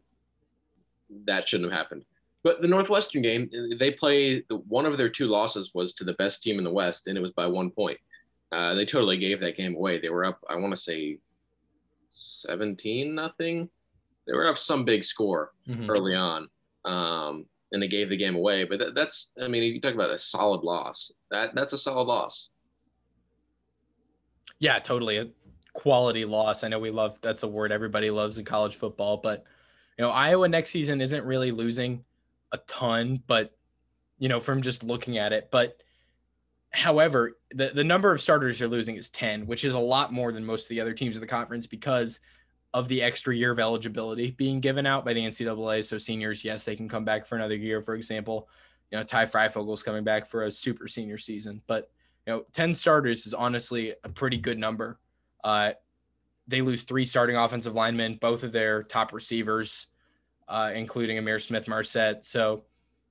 that 1.26 1.48
shouldn't 1.48 1.70
have 1.70 1.78
happened. 1.78 2.04
But 2.44 2.60
the 2.60 2.68
Northwestern 2.68 3.22
game, 3.22 3.48
they 3.78 3.92
play 3.92 4.42
one 4.66 4.84
of 4.84 4.98
their 4.98 5.08
two 5.08 5.26
losses 5.26 5.70
was 5.74 5.94
to 5.94 6.04
the 6.04 6.14
best 6.14 6.42
team 6.42 6.58
in 6.58 6.64
the 6.64 6.72
West, 6.72 7.06
and 7.06 7.16
it 7.16 7.20
was 7.20 7.30
by 7.30 7.46
one 7.46 7.70
point. 7.70 7.98
Uh, 8.50 8.74
they 8.74 8.84
totally 8.84 9.16
gave 9.16 9.40
that 9.40 9.56
game 9.56 9.76
away. 9.76 10.00
They 10.00 10.10
were 10.10 10.24
up, 10.24 10.40
I 10.48 10.56
want 10.56 10.72
to 10.72 10.76
say, 10.76 11.18
seventeen 12.10 13.14
nothing. 13.14 13.68
They 14.26 14.32
were 14.32 14.48
up 14.48 14.58
some 14.58 14.84
big 14.84 15.04
score 15.04 15.52
mm-hmm. 15.68 15.88
early 15.88 16.14
on. 16.16 16.48
Um, 16.84 17.46
and 17.72 17.82
they 17.82 17.88
gave 17.88 18.10
the 18.10 18.16
game 18.16 18.36
away. 18.36 18.64
But 18.64 18.78
that, 18.78 18.94
that's, 18.94 19.30
I 19.42 19.48
mean, 19.48 19.62
you 19.62 19.80
talk 19.80 19.94
about 19.94 20.10
a 20.10 20.18
solid 20.18 20.62
loss. 20.62 21.10
That 21.30 21.54
that's 21.54 21.72
a 21.72 21.78
solid 21.78 22.04
loss. 22.04 22.50
Yeah, 24.58 24.78
totally 24.78 25.16
a 25.16 25.26
quality 25.72 26.24
loss. 26.24 26.62
I 26.62 26.68
know 26.68 26.78
we 26.78 26.90
love 26.90 27.18
that's 27.22 27.42
a 27.42 27.48
word 27.48 27.72
everybody 27.72 28.10
loves 28.10 28.38
in 28.38 28.44
college 28.44 28.76
football, 28.76 29.16
but 29.16 29.44
you 29.98 30.04
know, 30.04 30.10
Iowa 30.10 30.48
next 30.48 30.70
season 30.70 31.00
isn't 31.00 31.24
really 31.24 31.50
losing 31.50 32.04
a 32.52 32.58
ton, 32.58 33.22
but 33.26 33.56
you 34.18 34.28
know, 34.28 34.38
from 34.38 34.62
just 34.62 34.84
looking 34.84 35.18
at 35.18 35.32
it, 35.32 35.48
but 35.50 35.82
however, 36.72 37.38
the 37.54 37.70
the 37.74 37.84
number 37.84 38.12
of 38.12 38.20
starters 38.20 38.60
you're 38.60 38.68
losing 38.68 38.96
is 38.96 39.10
10, 39.10 39.46
which 39.46 39.64
is 39.64 39.74
a 39.74 39.78
lot 39.78 40.12
more 40.12 40.32
than 40.32 40.44
most 40.44 40.64
of 40.64 40.68
the 40.68 40.80
other 40.80 40.94
teams 40.94 41.16
in 41.16 41.20
the 41.20 41.26
conference 41.26 41.66
because 41.66 42.20
of 42.74 42.88
the 42.88 43.02
extra 43.02 43.34
year 43.34 43.52
of 43.52 43.58
eligibility 43.58 44.30
being 44.32 44.60
given 44.60 44.86
out 44.86 45.04
by 45.04 45.12
the 45.12 45.20
NCAA. 45.20 45.84
So 45.84 45.98
seniors, 45.98 46.44
yes, 46.44 46.64
they 46.64 46.76
can 46.76 46.88
come 46.88 47.04
back 47.04 47.26
for 47.26 47.36
another 47.36 47.54
year. 47.54 47.82
For 47.82 47.94
example, 47.94 48.48
you 48.90 48.98
know, 48.98 49.04
Ty 49.04 49.26
Fryfogle's 49.26 49.82
coming 49.82 50.04
back 50.04 50.26
for 50.26 50.44
a 50.44 50.52
super 50.52 50.88
senior 50.88 51.18
season, 51.18 51.60
but 51.66 51.90
you 52.26 52.32
know, 52.32 52.44
10 52.52 52.74
starters 52.74 53.26
is 53.26 53.34
honestly 53.34 53.94
a 54.04 54.08
pretty 54.08 54.36
good 54.36 54.58
number. 54.58 54.98
Uh, 55.42 55.72
they 56.48 56.60
lose 56.60 56.82
three 56.82 57.04
starting 57.04 57.36
offensive 57.36 57.74
linemen, 57.74 58.18
both 58.20 58.42
of 58.42 58.52
their 58.52 58.82
top 58.82 59.12
receivers, 59.12 59.86
uh, 60.48 60.70
including 60.74 61.16
Ihmir 61.16 61.40
Smith 61.40 61.68
Marsette. 61.68 62.24
So 62.24 62.64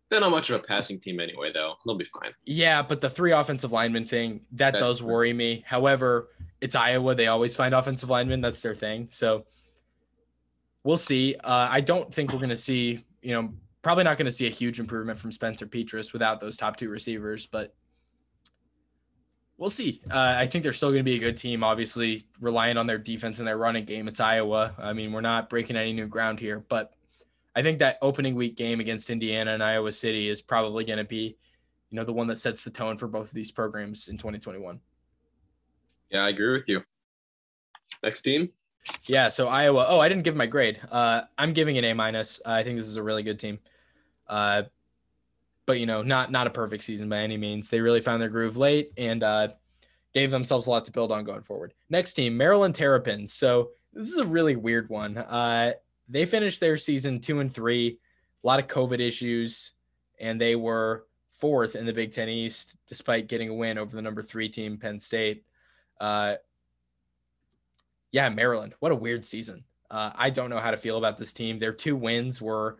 they're 0.10 0.20
not 0.20 0.32
much 0.32 0.50
of 0.50 0.62
a 0.62 0.64
passing 0.64 1.00
team 1.00 1.20
anyway, 1.20 1.52
though. 1.54 1.76
They'll 1.86 1.96
be 1.96 2.06
fine. 2.06 2.34
Yeah, 2.46 2.82
but 2.82 3.02
the 3.02 3.10
three 3.10 3.32
offensive 3.32 3.72
linemen 3.72 4.06
thing 4.06 4.42
that 4.54 4.72
That's 4.72 4.82
does 4.82 5.04
worry 5.04 5.34
me. 5.34 5.64
However, 5.66 6.30
it's 6.62 6.76
Iowa. 6.76 7.16
They 7.16 7.28
always 7.28 7.56
find 7.56 7.74
offensive 7.74 8.10
linemen. 8.10 8.40
That's 8.40 8.62
their 8.62 8.76
thing. 8.76 9.10
So 9.12 9.46
we'll 10.84 10.98
see. 10.98 11.36
Uh, 11.44 11.68
I 11.70 11.82
don't 11.82 12.14
think 12.14 12.32
we're 12.32 12.40
going 12.40 12.50
to 12.50 12.58
see, 12.58 13.04
you 13.22 13.34
know, 13.34 13.54
probably 13.82 14.04
not 14.04 14.18
going 14.18 14.28
to 14.28 14.32
see 14.32 14.48
a 14.48 14.52
huge 14.52 14.80
improvement 14.80 15.20
from 15.20 15.32
Spencer 15.32 15.66
Petras 15.66 16.14
without 16.14 16.40
those 16.40 16.56
top 16.56 16.78
two 16.78 16.90
receivers, 16.90 17.48
but 17.48 17.74
we'll 19.58 19.70
see. 19.72 20.02
Uh, 20.10 20.36
I 20.38 20.48
think 20.48 20.64
they're 20.64 20.72
still 20.72 20.90
going 20.90 21.00
to 21.00 21.04
be 21.04 21.16
a 21.16 21.20
good 21.20 21.38
team, 21.38 21.64
obviously, 21.64 22.28
relying 22.40 22.78
on 22.78 22.86
their 22.86 23.00
defense 23.00 23.40
and 23.40 23.48
their 23.48 23.58
running 23.58 23.86
game. 23.86 24.08
It's 24.08 24.20
Iowa. 24.20 24.76
I 24.78 24.94
mean, 24.94 25.12
we're 25.12 25.22
not 25.22 25.50
breaking 25.50 25.76
any 25.76 25.94
new 25.94 26.08
ground 26.08 26.40
here, 26.40 26.64
but 26.70 26.94
I 27.56 27.64
think 27.64 27.80
that 27.80 27.98
opening 28.02 28.36
week 28.36 28.56
game 28.56 28.80
against 28.80 29.10
Indiana 29.10 29.54
and 29.54 29.64
Iowa 29.64 29.92
City 29.92 30.30
is 30.30 30.42
probably 30.42 30.86
going 30.86 31.00
to 31.00 31.04
be, 31.04 31.38
you 31.90 31.96
know, 31.96 32.04
the 32.04 32.14
one 32.14 32.28
that 32.28 32.40
sets 32.40 32.64
the 32.64 32.70
tone 32.70 32.98
for 32.98 33.08
both 33.08 33.28
of 33.28 33.34
these 33.34 33.52
programs 33.52 34.08
in 34.08 34.18
2021. 34.18 34.80
Yeah, 36.12 36.26
I 36.26 36.30
agree 36.30 36.52
with 36.52 36.68
you. 36.68 36.84
Next 38.04 38.22
team. 38.22 38.50
Yeah, 39.06 39.28
so 39.28 39.48
Iowa. 39.48 39.86
Oh, 39.88 40.00
I 40.00 40.10
didn't 40.10 40.24
give 40.24 40.36
my 40.36 40.48
grade. 40.48 40.80
Uh, 40.92 41.22
I'm 41.38 41.54
giving 41.54 41.78
an 41.78 41.86
A 41.86 41.94
minus. 41.94 42.42
I 42.46 42.64
think 42.64 42.78
this 42.78 42.88
is 42.88 42.98
a 42.98 43.04
really 43.04 43.24
good 43.24 43.40
team. 43.40 43.60
Uh, 44.28 44.64
but 45.66 45.80
you 45.80 45.86
know, 45.86 46.02
not 46.02 46.32
not 46.32 46.48
a 46.48 46.50
perfect 46.50 46.84
season 46.84 47.08
by 47.08 47.20
any 47.20 47.38
means. 47.38 47.70
They 47.70 47.80
really 47.80 48.02
found 48.02 48.22
their 48.22 48.30
groove 48.30 48.58
late 48.58 48.92
and 48.98 49.24
uh, 49.24 49.50
gave 50.14 50.32
themselves 50.32 50.68
a 50.68 50.70
lot 50.70 50.86
to 50.86 50.92
build 50.92 51.12
on 51.12 51.24
going 51.24 51.44
forward. 51.44 51.74
Next 51.90 52.14
team, 52.14 52.36
Maryland 52.36 52.76
Terrapins. 52.76 53.34
So 53.34 53.70
this 53.94 54.08
is 54.08 54.18
a 54.18 54.26
really 54.26 54.56
weird 54.56 54.90
one. 54.90 55.18
Uh, 55.18 55.74
they 56.10 56.26
finished 56.26 56.60
their 56.60 56.78
season 56.78 57.20
two 57.20 57.40
and 57.40 57.54
three, 57.54 58.00
a 58.44 58.48
lot 58.48 58.60
of 58.60 58.68
COVID 58.68 59.00
issues, 59.00 59.74
and 60.20 60.42
they 60.42 60.56
were 60.56 61.06
fourth 61.40 61.76
in 61.76 61.86
the 61.86 61.94
Big 61.94 62.12
Ten 62.12 62.30
East 62.30 62.76
despite 62.88 63.28
getting 63.28 63.50
a 63.50 63.54
win 63.54 63.78
over 63.78 63.96
the 63.96 64.02
number 64.02 64.22
three 64.22 64.50
team, 64.50 64.78
Penn 64.78 65.00
State. 65.00 65.44
Uh, 66.02 66.36
yeah, 68.12 68.28
Maryland. 68.28 68.74
What 68.80 68.92
a 68.92 68.96
weird 68.96 69.24
season. 69.24 69.64
Uh, 69.90 70.12
I 70.16 70.32
don't 70.32 70.50
know 70.50 70.60
how 70.60 70.72
to 70.72 70.78
feel 70.78 70.98
about 70.98 71.18
this 71.18 71.32
team. 71.32 71.60
Their 71.60 71.74
two 71.74 71.96
wins 71.96 72.42
were 72.42 72.80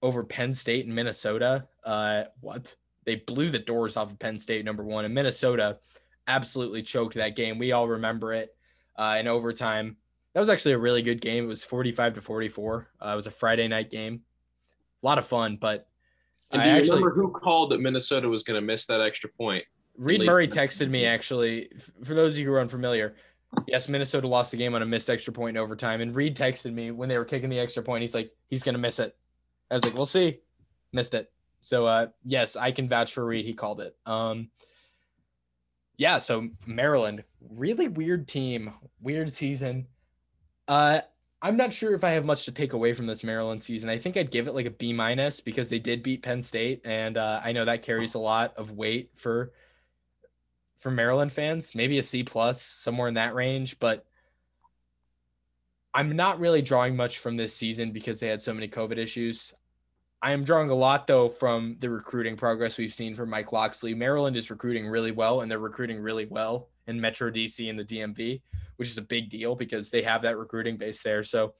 over 0.00 0.24
Penn 0.24 0.54
State 0.54 0.86
and 0.86 0.94
Minnesota. 0.94 1.68
Uh, 1.84 2.24
what? 2.40 2.74
They 3.04 3.16
blew 3.16 3.50
the 3.50 3.58
doors 3.58 3.96
off 3.96 4.10
of 4.10 4.18
Penn 4.18 4.38
State, 4.38 4.64
number 4.64 4.84
one, 4.84 5.04
and 5.04 5.14
Minnesota 5.14 5.78
absolutely 6.26 6.82
choked 6.82 7.14
that 7.16 7.36
game. 7.36 7.58
We 7.58 7.72
all 7.72 7.88
remember 7.88 8.32
it 8.32 8.56
uh, 8.96 9.16
in 9.18 9.28
overtime. 9.28 9.96
That 10.32 10.40
was 10.40 10.48
actually 10.48 10.72
a 10.72 10.78
really 10.78 11.02
good 11.02 11.20
game. 11.20 11.44
It 11.44 11.48
was 11.48 11.62
45 11.62 12.14
to 12.14 12.20
44. 12.22 12.88
Uh, 13.04 13.08
it 13.08 13.16
was 13.16 13.26
a 13.26 13.30
Friday 13.30 13.68
night 13.68 13.90
game. 13.90 14.22
A 15.02 15.06
lot 15.06 15.18
of 15.18 15.26
fun, 15.26 15.58
but 15.60 15.88
and 16.52 16.62
do 16.62 16.68
you 16.68 16.74
actually, 16.76 17.02
remember 17.02 17.14
who 17.14 17.30
called 17.32 17.70
that 17.72 17.80
Minnesota 17.80 18.28
was 18.28 18.42
going 18.42 18.60
to 18.60 18.64
miss 18.64 18.86
that 18.86 19.00
extra 19.00 19.28
point? 19.30 19.64
Reid 20.02 20.22
Murray 20.22 20.48
texted 20.48 20.90
me 20.90 21.06
actually. 21.06 21.70
For 22.04 22.14
those 22.14 22.34
of 22.34 22.40
you 22.40 22.46
who 22.46 22.52
are 22.52 22.60
unfamiliar, 22.60 23.14
yes, 23.66 23.88
Minnesota 23.88 24.26
lost 24.26 24.50
the 24.50 24.56
game 24.56 24.74
on 24.74 24.82
a 24.82 24.86
missed 24.86 25.10
extra 25.10 25.32
point 25.32 25.56
in 25.56 25.62
overtime. 25.62 26.00
And 26.00 26.14
Reid 26.14 26.36
texted 26.36 26.72
me 26.72 26.90
when 26.90 27.08
they 27.08 27.18
were 27.18 27.24
kicking 27.24 27.50
the 27.50 27.58
extra 27.58 27.82
point. 27.82 28.02
He's 28.02 28.14
like, 28.14 28.32
he's 28.48 28.62
going 28.62 28.74
to 28.74 28.80
miss 28.80 28.98
it. 28.98 29.16
I 29.70 29.74
was 29.74 29.84
like, 29.84 29.94
we'll 29.94 30.06
see. 30.06 30.40
Missed 30.92 31.14
it. 31.14 31.30
So 31.62 31.86
uh, 31.86 32.08
yes, 32.24 32.56
I 32.56 32.72
can 32.72 32.88
vouch 32.88 33.12
for 33.12 33.24
Reid. 33.24 33.44
He 33.44 33.54
called 33.54 33.80
it. 33.80 33.96
Um, 34.04 34.48
yeah. 35.96 36.18
So 36.18 36.48
Maryland, 36.66 37.22
really 37.50 37.88
weird 37.88 38.26
team, 38.26 38.72
weird 39.00 39.32
season. 39.32 39.86
Uh, 40.66 41.00
I'm 41.42 41.56
not 41.56 41.72
sure 41.72 41.94
if 41.94 42.04
I 42.04 42.10
have 42.10 42.24
much 42.24 42.44
to 42.44 42.52
take 42.52 42.72
away 42.72 42.92
from 42.92 43.06
this 43.06 43.24
Maryland 43.24 43.62
season. 43.62 43.90
I 43.90 43.98
think 43.98 44.16
I'd 44.16 44.30
give 44.30 44.46
it 44.46 44.54
like 44.54 44.66
a 44.66 44.70
B 44.70 44.92
minus 44.92 45.40
because 45.40 45.68
they 45.68 45.80
did 45.80 46.02
beat 46.02 46.22
Penn 46.22 46.40
State, 46.40 46.80
and 46.84 47.18
uh, 47.18 47.40
I 47.42 47.50
know 47.50 47.64
that 47.64 47.82
carries 47.82 48.14
a 48.14 48.20
lot 48.20 48.54
of 48.56 48.70
weight 48.70 49.10
for 49.16 49.52
for 50.82 50.90
Maryland 50.90 51.32
fans. 51.32 51.74
Maybe 51.74 51.98
a 51.98 52.02
C 52.02 52.22
plus, 52.22 52.60
somewhere 52.60 53.08
in 53.08 53.14
that 53.14 53.34
range. 53.34 53.78
But 53.78 54.04
I'm 55.94 56.16
not 56.16 56.40
really 56.40 56.60
drawing 56.60 56.96
much 56.96 57.18
from 57.18 57.36
this 57.36 57.54
season 57.54 57.92
because 57.92 58.20
they 58.20 58.26
had 58.26 58.42
so 58.42 58.52
many 58.52 58.68
COVID 58.68 58.98
issues. 58.98 59.54
I 60.20 60.32
am 60.32 60.44
drawing 60.44 60.70
a 60.70 60.74
lot 60.74 61.06
though 61.06 61.28
from 61.28 61.76
the 61.80 61.90
recruiting 61.90 62.36
progress 62.36 62.78
we've 62.78 62.94
seen 62.94 63.14
from 63.14 63.30
Mike 63.30 63.52
Locksley. 63.52 63.94
Maryland 63.94 64.36
is 64.36 64.50
recruiting 64.50 64.86
really 64.86 65.12
well, 65.12 65.40
and 65.40 65.50
they're 65.50 65.58
recruiting 65.58 66.00
really 66.00 66.26
well 66.26 66.68
in 66.86 67.00
Metro 67.00 67.30
DC 67.30 67.68
and 67.68 67.78
the 67.78 67.84
DMV, 67.84 68.40
which 68.76 68.88
is 68.88 68.98
a 68.98 69.02
big 69.02 69.30
deal 69.30 69.54
because 69.54 69.90
they 69.90 70.02
have 70.02 70.22
that 70.22 70.38
recruiting 70.38 70.76
base 70.76 71.02
there. 71.02 71.22
So 71.22 71.54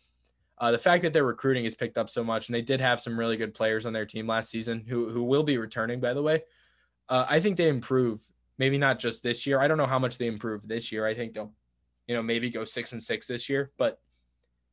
uh, 0.58 0.70
the 0.70 0.78
fact 0.78 1.02
that 1.02 1.12
their 1.12 1.24
recruiting 1.24 1.64
has 1.64 1.74
picked 1.74 1.98
up 1.98 2.08
so 2.08 2.22
much, 2.22 2.48
and 2.48 2.54
they 2.54 2.62
did 2.62 2.80
have 2.80 3.00
some 3.00 3.18
really 3.18 3.36
good 3.36 3.54
players 3.54 3.84
on 3.84 3.92
their 3.92 4.06
team 4.06 4.26
last 4.26 4.50
season 4.50 4.84
who 4.88 5.10
who 5.10 5.22
will 5.24 5.42
be 5.42 5.58
returning, 5.58 6.00
by 6.00 6.14
the 6.14 6.22
way. 6.22 6.42
Uh, 7.08 7.26
I 7.28 7.40
think 7.40 7.56
they 7.56 7.68
improve. 7.68 8.20
Maybe 8.58 8.78
not 8.78 8.98
just 8.98 9.22
this 9.22 9.46
year. 9.46 9.60
I 9.60 9.68
don't 9.68 9.78
know 9.78 9.86
how 9.86 9.98
much 9.98 10.18
they 10.18 10.26
improve 10.26 10.66
this 10.66 10.92
year. 10.92 11.06
I 11.06 11.14
think 11.14 11.34
they'll, 11.34 11.52
you 12.06 12.14
know, 12.14 12.22
maybe 12.22 12.50
go 12.50 12.64
six 12.64 12.92
and 12.92 13.02
six 13.02 13.26
this 13.26 13.48
year. 13.48 13.72
But 13.78 13.98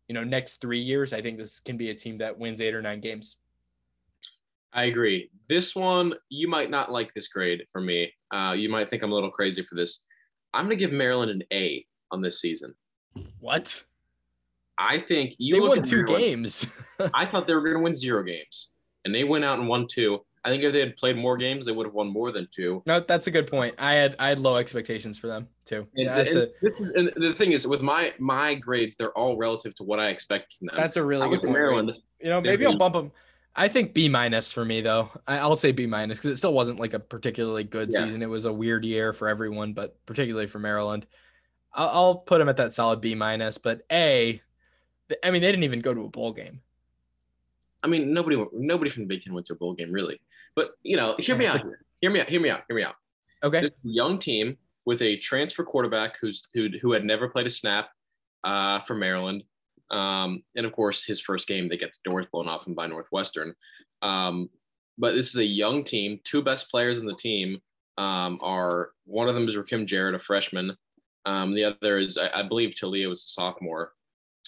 you 0.08 0.16
know, 0.16 0.24
next 0.24 0.60
three 0.60 0.82
years, 0.82 1.14
I 1.14 1.22
think 1.22 1.38
this 1.38 1.60
can 1.60 1.78
be 1.78 1.92
a 1.92 1.96
team 1.96 2.18
that 2.18 2.38
wins 2.38 2.62
eight 2.62 2.74
or 2.74 2.82
nine 2.82 3.00
games. 3.00 3.38
I 4.74 4.86
agree. 4.86 5.30
This 5.48 5.76
one, 5.76 6.14
you 6.30 6.48
might 6.48 6.70
not 6.70 6.92
like 6.92 7.14
this 7.14 7.28
grade 7.28 7.64
for 7.72 7.82
me. 7.82 8.12
Uh, 8.34 8.54
you 8.58 8.70
might 8.70 8.90
think 8.90 9.04
I'm 9.04 9.12
a 9.12 9.16
little 9.16 9.32
crazy 9.32 9.64
for 9.64 9.76
this. 9.76 10.04
I'm 10.54 10.66
going 10.66 10.78
to 10.78 10.84
give 10.84 10.92
Maryland 10.92 11.32
an 11.32 11.44
A 11.52 11.86
on 12.12 12.22
this 12.22 12.42
season. 12.42 12.74
What? 13.40 13.84
I 14.78 15.00
think 15.00 15.36
you 15.38 15.56
they 15.56 15.60
won 15.60 15.84
two 15.84 15.98
Maryland, 15.98 16.24
games. 16.24 16.66
I 17.14 17.26
thought 17.26 17.48
they 17.48 17.54
were 17.54 17.62
going 17.62 17.78
to 17.78 17.84
win 17.84 17.96
zero 17.96 18.24
games, 18.24 18.70
and 19.06 19.14
they 19.14 19.24
went 19.24 19.44
out 19.44 19.60
and 19.60 19.68
won 19.68 19.88
two. 19.90 20.20
I 20.44 20.50
think 20.50 20.64
if 20.64 20.72
they 20.72 20.80
had 20.80 20.96
played 20.96 21.18
more 21.18 21.36
games, 21.38 21.66
they 21.66 21.72
would 21.72 21.86
have 21.86 21.94
won 21.94 22.08
more 22.08 22.32
than 22.32 22.48
two. 22.56 22.82
No, 22.86 23.00
that's 23.02 23.28
a 23.28 23.32
good 23.32 23.48
point. 23.48 23.76
I 23.78 23.94
had 23.94 24.16
I 24.20 24.30
had 24.30 24.40
low 24.40 24.56
expectations 24.56 25.18
for 25.20 25.28
them 25.28 25.48
too. 25.66 25.88
And, 25.96 26.06
yeah, 26.06 26.20
and 26.20 26.30
a, 26.30 26.48
this 26.62 26.80
is 26.80 26.92
and 26.92 27.12
the 27.16 27.34
thing 27.36 27.52
is 27.52 27.68
with 27.68 27.82
my 27.82 28.14
my 28.20 28.56
grades, 28.56 28.96
they're 28.96 29.18
all 29.18 29.38
relative 29.38 29.76
to 29.76 29.84
what 29.84 30.00
I 30.00 30.10
expect 30.10 30.56
from 30.58 30.68
them. 30.68 30.76
That's 30.78 30.98
a 30.98 31.04
really 31.04 31.28
good 31.30 31.42
point. 31.42 31.54
Maryland, 31.54 31.92
you 32.22 32.30
know, 32.30 32.40
maybe 32.40 32.66
I'll 32.66 32.78
bump 32.78 32.96
them. 32.96 33.12
I 33.56 33.68
think 33.68 33.94
B 33.94 34.08
minus 34.08 34.52
for 34.52 34.64
me 34.64 34.80
though. 34.80 35.10
I, 35.28 35.46
will 35.46 35.58
say 35.58 35.74
B 35.74 35.86
minus 35.86 36.18
because 36.18 36.32
it 36.32 36.38
still 36.38 36.54
wasn't 36.54 36.80
like 36.80 36.94
a 36.94 37.00
particularly 37.00 37.66
good 37.66 37.90
yeah. 37.92 38.06
season. 38.06 38.22
It 38.22 38.30
was 38.30 38.46
a 38.46 38.54
weird 38.54 38.86
year 38.86 39.12
for 39.12 39.28
everyone, 39.28 39.74
but 39.74 39.98
particularly 40.06 40.48
for 40.48 40.60
Maryland. 40.60 41.06
I'll, 41.74 41.90
I'll 41.90 42.16
put 42.16 42.38
them 42.38 42.48
at 42.48 42.58
that 42.58 42.74
solid 42.74 43.02
B 43.02 43.16
minus. 43.16 43.58
But 43.58 43.82
A, 43.92 44.42
I 45.24 45.32
mean, 45.32 45.42
they 45.42 45.52
didn't 45.52 45.66
even 45.66 45.82
go 45.82 45.94
to 45.94 46.06
a 46.06 46.10
bowl 46.10 46.32
game. 46.32 46.62
I 47.84 47.88
mean, 47.88 48.14
nobody 48.14 48.44
nobody 48.54 48.92
from 48.92 49.04
the 49.04 49.08
Big 49.08 49.24
Ten 49.24 49.34
went 49.34 49.48
to 49.48 49.54
a 49.54 49.58
bowl 49.58 49.74
game 49.74 49.92
really. 49.92 50.22
But 50.56 50.72
you 50.84 50.98
know, 50.98 51.16
hear 51.20 51.36
me 51.36 51.46
out 51.46 51.62
here. 51.62 51.86
Hear 52.02 52.12
me 52.12 52.22
out. 52.22 52.30
Hear 52.30 52.42
me 52.42 52.50
out. 52.50 52.62
Hear 52.68 52.76
me 52.78 52.84
out. 52.84 52.96
Okay. 53.44 53.62
This 53.62 53.80
young 53.84 54.20
team 54.20 54.58
with 54.86 55.02
a 55.02 55.18
transfer 55.18 55.64
quarterback 55.64 56.16
who's 56.22 56.48
who 56.54 56.70
who 56.82 56.92
had 56.92 57.06
never 57.06 57.30
played 57.30 57.48
a 57.48 57.50
snap 57.50 57.90
uh, 58.44 58.82
for 58.82 58.96
Maryland 58.96 59.44
um, 59.92 60.44
and 60.56 60.66
of 60.66 60.72
course, 60.72 61.04
his 61.04 61.22
first 61.22 61.48
game, 61.48 61.68
they 61.68 61.78
get 61.78 61.92
the 61.92 62.10
doors 62.10 62.28
blown 62.32 62.48
off 62.48 62.68
him 62.68 62.76
by 62.76 62.88
Northwestern. 62.88 63.54
Um, 64.02 64.50
but 64.98 65.14
this 65.14 65.30
is 65.30 65.38
a 65.38 65.46
young 65.46 65.84
team. 65.84 66.20
Two 66.24 66.42
best 66.42 66.70
players 66.70 67.00
in 67.00 67.06
the 67.06 67.16
team 67.16 67.60
um, 67.98 68.40
are 68.42 68.92
one 69.06 69.28
of 69.28 69.36
them 69.36 69.48
is 69.48 69.56
Rakim 69.56 69.86
Jarrett, 69.86 70.16
a 70.16 70.20
freshman. 70.20 70.76
Um, 71.26 71.54
the 71.56 71.66
other 71.66 71.98
is, 71.98 72.18
I, 72.18 72.40
I, 72.40 72.44
believe, 72.44 72.72
Taulia 72.72 73.10
was 73.10 73.24
a 73.24 73.28
sophomore 73.28 73.94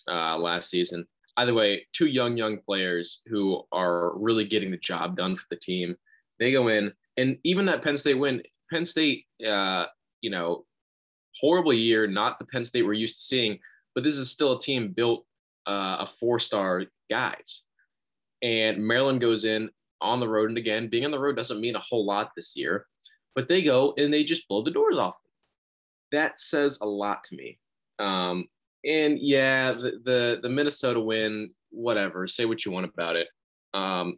uh, 0.10 0.38
last 0.38 0.70
season. 0.70 1.06
Either 1.38 1.54
way, 1.54 1.88
two 1.94 2.08
young, 2.08 2.38
young 2.38 2.58
players 2.58 3.22
who 3.28 3.62
are 3.72 4.17
really 4.17 4.46
getting 4.46 4.72
the 4.72 4.78
job 4.78 5.15
done 5.15 5.36
for 5.36 5.46
the 5.50 5.56
team. 5.56 5.96
They 6.39 6.52
go 6.52 6.67
in, 6.67 6.91
and 7.17 7.38
even 7.44 7.65
that 7.67 7.84
Penn 7.84 7.98
State 7.98 8.15
win, 8.15 8.41
Penn 8.70 8.86
State, 8.86 9.26
uh, 9.48 9.86
you 10.22 10.30
know, 10.30 10.65
horrible 11.39 11.74
year, 11.74 12.08
not 12.08 12.39
the 12.39 12.46
Penn 12.46 12.65
State 12.65 12.84
we're 12.84 12.94
used 12.94 13.15
to 13.17 13.22
seeing, 13.24 13.60
but 13.96 14.04
this 14.04 14.17
is 14.17 14.32
still 14.32 14.58
a 14.58 14.62
team 14.62 14.94
built 14.96 15.26
uh, 15.67 15.98
a 16.00 16.10
four 16.20 16.39
star 16.39 16.86
guys. 17.10 17.63
And 18.41 18.86
Maryland 18.86 19.22
goes 19.22 19.44
in 19.44 19.70
on 20.02 20.20
the 20.20 20.28
road. 20.28 20.50
And 20.50 20.58
again, 20.58 20.89
being 20.89 21.06
on 21.06 21.12
the 21.12 21.20
road 21.20 21.36
doesn't 21.36 21.62
mean 21.62 21.76
a 21.76 21.80
whole 21.80 22.06
lot 22.06 22.32
this 22.36 22.56
year, 22.56 22.88
but 23.36 23.48
they 23.48 23.62
go 23.62 23.94
and 23.98 24.13
they 24.13 24.24
just 24.24 24.48
blow 24.48 24.63
the 24.63 24.72
doors 24.72 24.98
off. 24.98 25.15
That 26.12 26.39
says 26.39 26.80
a 26.82 26.86
lot 26.86 27.24
to 27.26 27.36
me. 27.36 27.60
Um, 28.00 28.48
and 28.84 29.20
yeah, 29.20 29.72
the, 29.74 30.02
the, 30.04 30.39
the 30.41 30.50
Minnesota 30.50 31.00
win, 31.00 31.52
whatever, 31.70 32.28
say 32.28 32.46
what 32.46 32.65
you 32.65 32.72
want 32.72 32.91
about 32.91 33.15
it. 33.15 33.28
Um, 33.74 34.17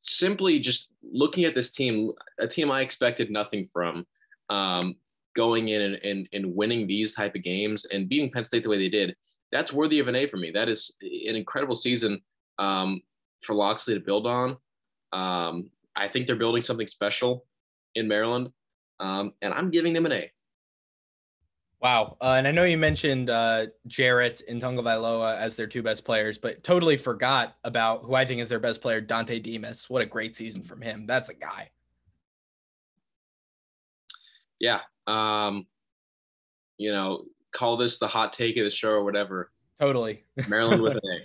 simply 0.00 0.58
just 0.58 0.90
looking 1.02 1.44
at 1.44 1.54
this 1.54 1.70
team, 1.70 2.12
a 2.38 2.48
team 2.48 2.70
I 2.70 2.80
expected 2.80 3.30
nothing 3.30 3.68
from, 3.72 4.06
um, 4.48 4.96
going 5.36 5.68
in 5.68 5.80
and, 5.82 5.94
and, 5.96 6.28
and 6.32 6.56
winning 6.56 6.86
these 6.86 7.14
type 7.14 7.34
of 7.34 7.44
games 7.44 7.84
and 7.84 8.08
beating 8.08 8.30
Penn 8.30 8.44
State 8.44 8.64
the 8.64 8.68
way 8.68 8.78
they 8.78 8.88
did 8.88 9.14
that's 9.52 9.72
worthy 9.72 9.98
of 9.98 10.08
an 10.08 10.14
A 10.14 10.26
for 10.26 10.36
me. 10.36 10.50
That 10.50 10.68
is 10.68 10.92
an 11.02 11.36
incredible 11.36 11.76
season 11.76 12.20
um, 12.58 13.00
for 13.42 13.54
Locksley 13.54 13.94
to 13.94 14.00
build 14.00 14.26
on. 14.26 14.56
Um, 15.12 15.70
I 15.96 16.08
think 16.08 16.26
they're 16.26 16.36
building 16.36 16.62
something 16.62 16.86
special 16.86 17.44
in 17.94 18.06
Maryland, 18.06 18.50
um, 19.00 19.32
and 19.42 19.52
I'm 19.52 19.70
giving 19.70 19.92
them 19.92 20.06
an 20.06 20.12
A. 20.12 20.30
Wow. 21.80 22.18
Uh, 22.20 22.34
and 22.36 22.46
I 22.46 22.50
know 22.50 22.64
you 22.64 22.76
mentioned 22.76 23.30
uh, 23.30 23.66
Jarrett 23.86 24.42
and 24.48 24.60
Tagovailoa 24.60 25.38
as 25.38 25.56
their 25.56 25.66
two 25.66 25.82
best 25.82 26.04
players, 26.04 26.36
but 26.36 26.62
totally 26.62 26.98
forgot 26.98 27.56
about 27.64 28.02
who 28.04 28.14
I 28.14 28.26
think 28.26 28.42
is 28.42 28.50
their 28.50 28.60
best 28.60 28.82
player, 28.82 29.00
Dontay 29.00 29.42
Demus. 29.42 29.88
What 29.88 30.02
a 30.02 30.06
great 30.06 30.36
season 30.36 30.62
from 30.62 30.82
him. 30.82 31.06
That's 31.06 31.30
a 31.30 31.34
guy. 31.34 31.70
Yeah. 34.58 34.80
Um, 35.06 35.66
you 36.76 36.92
know, 36.92 37.24
call 37.52 37.78
this 37.78 37.98
the 37.98 38.08
hot 38.08 38.34
take 38.34 38.58
of 38.58 38.64
the 38.64 38.70
show 38.70 38.90
or 38.90 39.02
whatever. 39.02 39.50
Totally. 39.80 40.24
Maryland 40.48 40.82
with 40.82 40.96
an 40.96 41.00
A. 41.04 41.20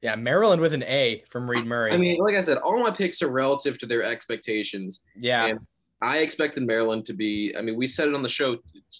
Yeah, 0.00 0.16
Maryland 0.16 0.62
with 0.62 0.72
an 0.72 0.82
A 0.84 1.22
from 1.30 1.48
Reid 1.48 1.66
Murray. 1.66 1.92
I 1.92 1.96
mean, 1.96 2.18
like 2.18 2.34
I 2.34 2.40
said, 2.40 2.58
all 2.58 2.80
my 2.80 2.90
picks 2.90 3.22
are 3.22 3.28
relative 3.28 3.78
to 3.78 3.86
their 3.86 4.02
expectations. 4.02 5.02
Yeah. 5.14 5.46
And 5.46 5.60
I 6.02 6.18
expected 6.18 6.64
Maryland 6.64 7.04
to 7.06 7.12
be, 7.12 7.54
I 7.56 7.62
mean, 7.62 7.76
we 7.76 7.86
said 7.86 8.08
it 8.08 8.14
on 8.14 8.22
the 8.22 8.28
show 8.28 8.58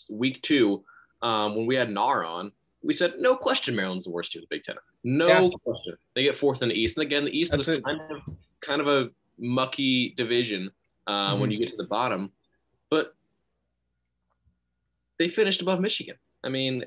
week 0.09 0.41
two 0.43 0.85
um, 1.21 1.57
when 1.57 1.67
we 1.67 1.75
had 1.75 1.91
NAR 1.91 2.25
on. 2.25 2.53
We 2.85 2.93
said, 2.93 3.15
no 3.19 3.37
question, 3.37 3.77
Maryland's 3.77 4.05
the 4.05 4.11
worst 4.11 4.33
team 4.33 4.41
in 4.41 4.47
the 4.49 4.57
Big 4.57 4.62
Ten. 4.65 4.77
No 5.05 5.27
yeah. 5.27 5.49
question. 5.65 5.97
They 6.15 6.23
get 6.23 6.37
fourth 6.37 6.62
in 6.62 6.69
the 6.69 6.75
East. 6.75 6.97
And 6.97 7.07
again, 7.07 7.25
the 7.25 7.37
East 7.37 7.51
That's 7.53 7.67
was 7.67 7.81
kind 7.81 8.01
of, 8.11 8.23
kind 8.61 8.81
of 8.81 8.88
a 8.88 9.11
mucky 9.38 10.15
division 10.17 10.71
uh, 11.07 11.33
mm-hmm. 11.33 11.41
when 11.41 11.51
you 11.51 11.59
get 11.59 11.71
to 11.71 11.77
the 11.77 11.85
bottom. 11.85 12.31
But 12.88 13.15
they 15.19 15.29
finished 15.29 15.61
above 15.62 15.81
Michigan. 15.81 16.17
I 16.45 16.49
mean, 16.49 16.85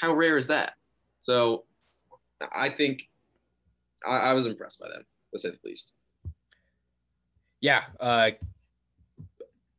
how 0.00 0.14
rare 0.14 0.36
is 0.36 0.46
that? 0.48 0.74
So 1.20 1.64
I 2.54 2.68
think 2.68 3.08
I, 4.06 4.16
I 4.16 4.32
was 4.34 4.46
impressed 4.46 4.80
by 4.80 4.88
them, 4.88 5.04
to 5.32 5.38
say 5.38 5.50
the 5.50 5.58
least. 5.64 5.92
Yeah. 7.60 7.84
Uh, 8.00 8.30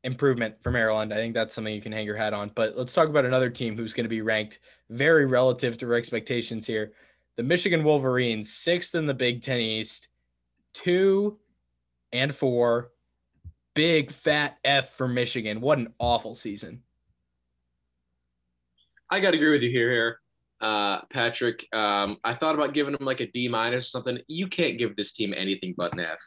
improvement 0.03 0.55
for 0.61 0.71
Maryland. 0.71 1.13
I 1.13 1.17
think 1.17 1.33
that's 1.33 1.55
something 1.55 1.73
you 1.73 1.81
can 1.81 1.91
hang 1.91 2.05
your 2.05 2.15
hat 2.15 2.33
on. 2.33 2.51
But 2.55 2.77
let's 2.77 2.93
talk 2.93 3.09
about 3.09 3.25
another 3.25 3.49
team 3.49 3.77
who's 3.77 3.93
going 3.93 4.05
to 4.05 4.09
be 4.09 4.21
ranked 4.21 4.59
very 4.89 5.25
relative 5.25 5.77
to 5.79 5.87
our 5.87 5.93
expectations 5.93 6.67
here. 6.67 6.93
The 7.35 7.43
Michigan 7.43 7.83
Wolverines, 7.83 8.53
sixth 8.53 8.95
in 8.95 9.05
the 9.05 9.13
Big 9.13 9.41
Ten 9.41 9.59
East, 9.59 10.09
two 10.73 11.37
and 12.11 12.33
four. 12.33 12.91
Big 13.73 14.11
fat 14.11 14.57
F 14.63 14.91
for 14.95 15.07
Michigan. 15.07 15.59
What 15.59 15.79
an 15.79 15.93
awful 15.99 16.35
season. 16.35 16.83
I 19.09 19.19
got 19.19 19.31
to 19.31 19.37
agree 19.37 19.51
with 19.51 19.63
you 19.63 19.69
here, 19.69 19.91
here, 19.91 20.19
uh, 20.61 21.01
Patrick. 21.11 21.67
Um, 21.73 22.17
I 22.23 22.35
thought 22.35 22.55
about 22.55 22.73
giving 22.73 22.93
them 22.93 23.05
like 23.05 23.19
a 23.19 23.27
D 23.27 23.47
minus 23.47 23.85
or 23.85 23.89
something. 23.89 24.19
You 24.27 24.47
can't 24.47 24.77
give 24.77 24.95
this 24.95 25.11
team 25.11 25.33
anything 25.35 25.73
but 25.75 25.93
an 25.93 26.01
F. 26.01 26.19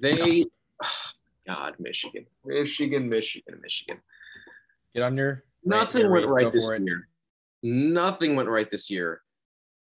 They, 0.00 0.44
oh, 0.82 0.88
God, 1.46 1.74
Michigan, 1.78 2.26
Michigan, 2.44 3.08
Michigan, 3.08 3.60
Michigan. 3.62 3.98
Get 4.94 5.02
on 5.02 5.16
your. 5.16 5.44
Nothing 5.64 6.10
went 6.10 6.28
right 6.28 6.52
this 6.52 6.70
year. 6.78 7.08
Nothing 7.62 8.36
went 8.36 8.48
right 8.48 8.70
this 8.70 8.90
year. 8.90 9.22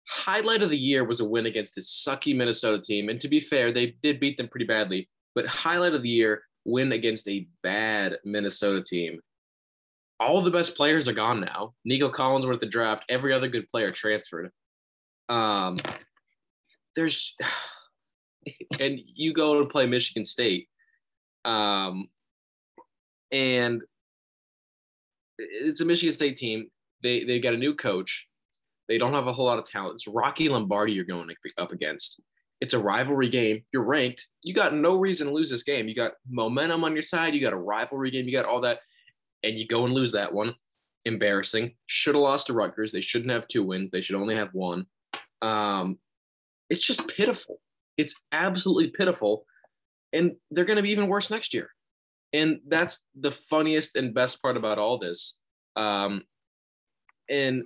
Highlight 0.08 0.62
of 0.62 0.70
the 0.70 0.76
year 0.76 1.04
was 1.04 1.20
a 1.20 1.24
win 1.24 1.46
against 1.46 1.74
this 1.74 2.04
sucky 2.06 2.36
Minnesota 2.36 2.80
team. 2.80 3.08
And 3.08 3.20
to 3.20 3.28
be 3.28 3.40
fair, 3.40 3.72
they 3.72 3.94
did 4.02 4.20
beat 4.20 4.36
them 4.36 4.48
pretty 4.48 4.66
badly. 4.66 5.08
But 5.34 5.46
highlight 5.46 5.94
of 5.94 6.02
the 6.02 6.08
year, 6.08 6.42
win 6.66 6.92
against 6.92 7.26
a 7.28 7.48
bad 7.62 8.18
Minnesota 8.24 8.82
team 8.82 9.20
all 10.20 10.42
the 10.42 10.50
best 10.50 10.76
players 10.76 11.08
are 11.08 11.12
gone 11.12 11.40
now. 11.40 11.74
Nico 11.84 12.08
Collins 12.08 12.46
went 12.46 12.54
at 12.54 12.60
the 12.60 12.66
draft. 12.66 13.04
Every 13.08 13.32
other 13.32 13.48
good 13.48 13.68
player 13.70 13.92
transferred. 13.92 14.50
Um, 15.28 15.78
there's 16.96 17.34
and 18.80 19.00
you 19.14 19.32
go 19.32 19.60
to 19.60 19.68
play 19.68 19.86
Michigan 19.86 20.24
State, 20.24 20.68
um, 21.44 22.08
and 23.32 23.82
it's 25.38 25.80
a 25.80 25.84
Michigan 25.84 26.12
State 26.12 26.36
team. 26.36 26.68
They 27.02 27.24
they 27.24 27.40
got 27.40 27.54
a 27.54 27.58
new 27.58 27.74
coach. 27.74 28.26
They 28.88 28.98
don't 28.98 29.14
have 29.14 29.26
a 29.26 29.32
whole 29.32 29.46
lot 29.46 29.58
of 29.58 29.64
talent. 29.64 29.94
It's 29.94 30.06
Rocky 30.06 30.48
Lombardi 30.48 30.92
you're 30.92 31.04
going 31.04 31.28
up 31.58 31.72
against. 31.72 32.20
It's 32.60 32.74
a 32.74 32.78
rivalry 32.78 33.28
game. 33.28 33.64
You're 33.72 33.82
ranked. 33.82 34.26
You 34.42 34.54
got 34.54 34.74
no 34.74 34.96
reason 34.96 35.26
to 35.26 35.32
lose 35.32 35.50
this 35.50 35.62
game. 35.62 35.88
You 35.88 35.94
got 35.94 36.12
momentum 36.30 36.84
on 36.84 36.92
your 36.92 37.02
side. 37.02 37.34
You 37.34 37.40
got 37.40 37.52
a 37.52 37.58
rivalry 37.58 38.10
game. 38.10 38.26
You 38.26 38.32
got 38.32 38.44
all 38.44 38.60
that, 38.62 38.80
and 39.42 39.58
you 39.58 39.66
go 39.66 39.84
and 39.84 39.94
lose 39.94 40.12
that 40.12 40.32
one. 40.32 40.54
Embarrassing. 41.04 41.74
Should 41.86 42.14
have 42.14 42.22
lost 42.22 42.46
to 42.46 42.52
Rutgers. 42.52 42.92
They 42.92 43.00
shouldn't 43.00 43.32
have 43.32 43.48
two 43.48 43.64
wins. 43.64 43.90
They 43.90 44.02
should 44.02 44.16
only 44.16 44.36
have 44.36 44.50
one. 44.52 44.86
Um, 45.42 45.98
it's 46.70 46.80
just 46.80 47.06
pitiful. 47.08 47.60
It's 47.96 48.20
absolutely 48.32 48.90
pitiful, 48.90 49.44
and 50.14 50.36
they're 50.50 50.64
going 50.64 50.76
to 50.76 50.82
be 50.82 50.90
even 50.90 51.08
worse 51.08 51.30
next 51.30 51.52
year. 51.52 51.68
And 52.32 52.60
that's 52.66 53.02
the 53.18 53.30
funniest 53.30 53.96
and 53.96 54.14
best 54.14 54.40
part 54.40 54.56
about 54.56 54.78
all 54.78 54.98
this. 54.98 55.36
Um, 55.76 56.22
and 57.28 57.64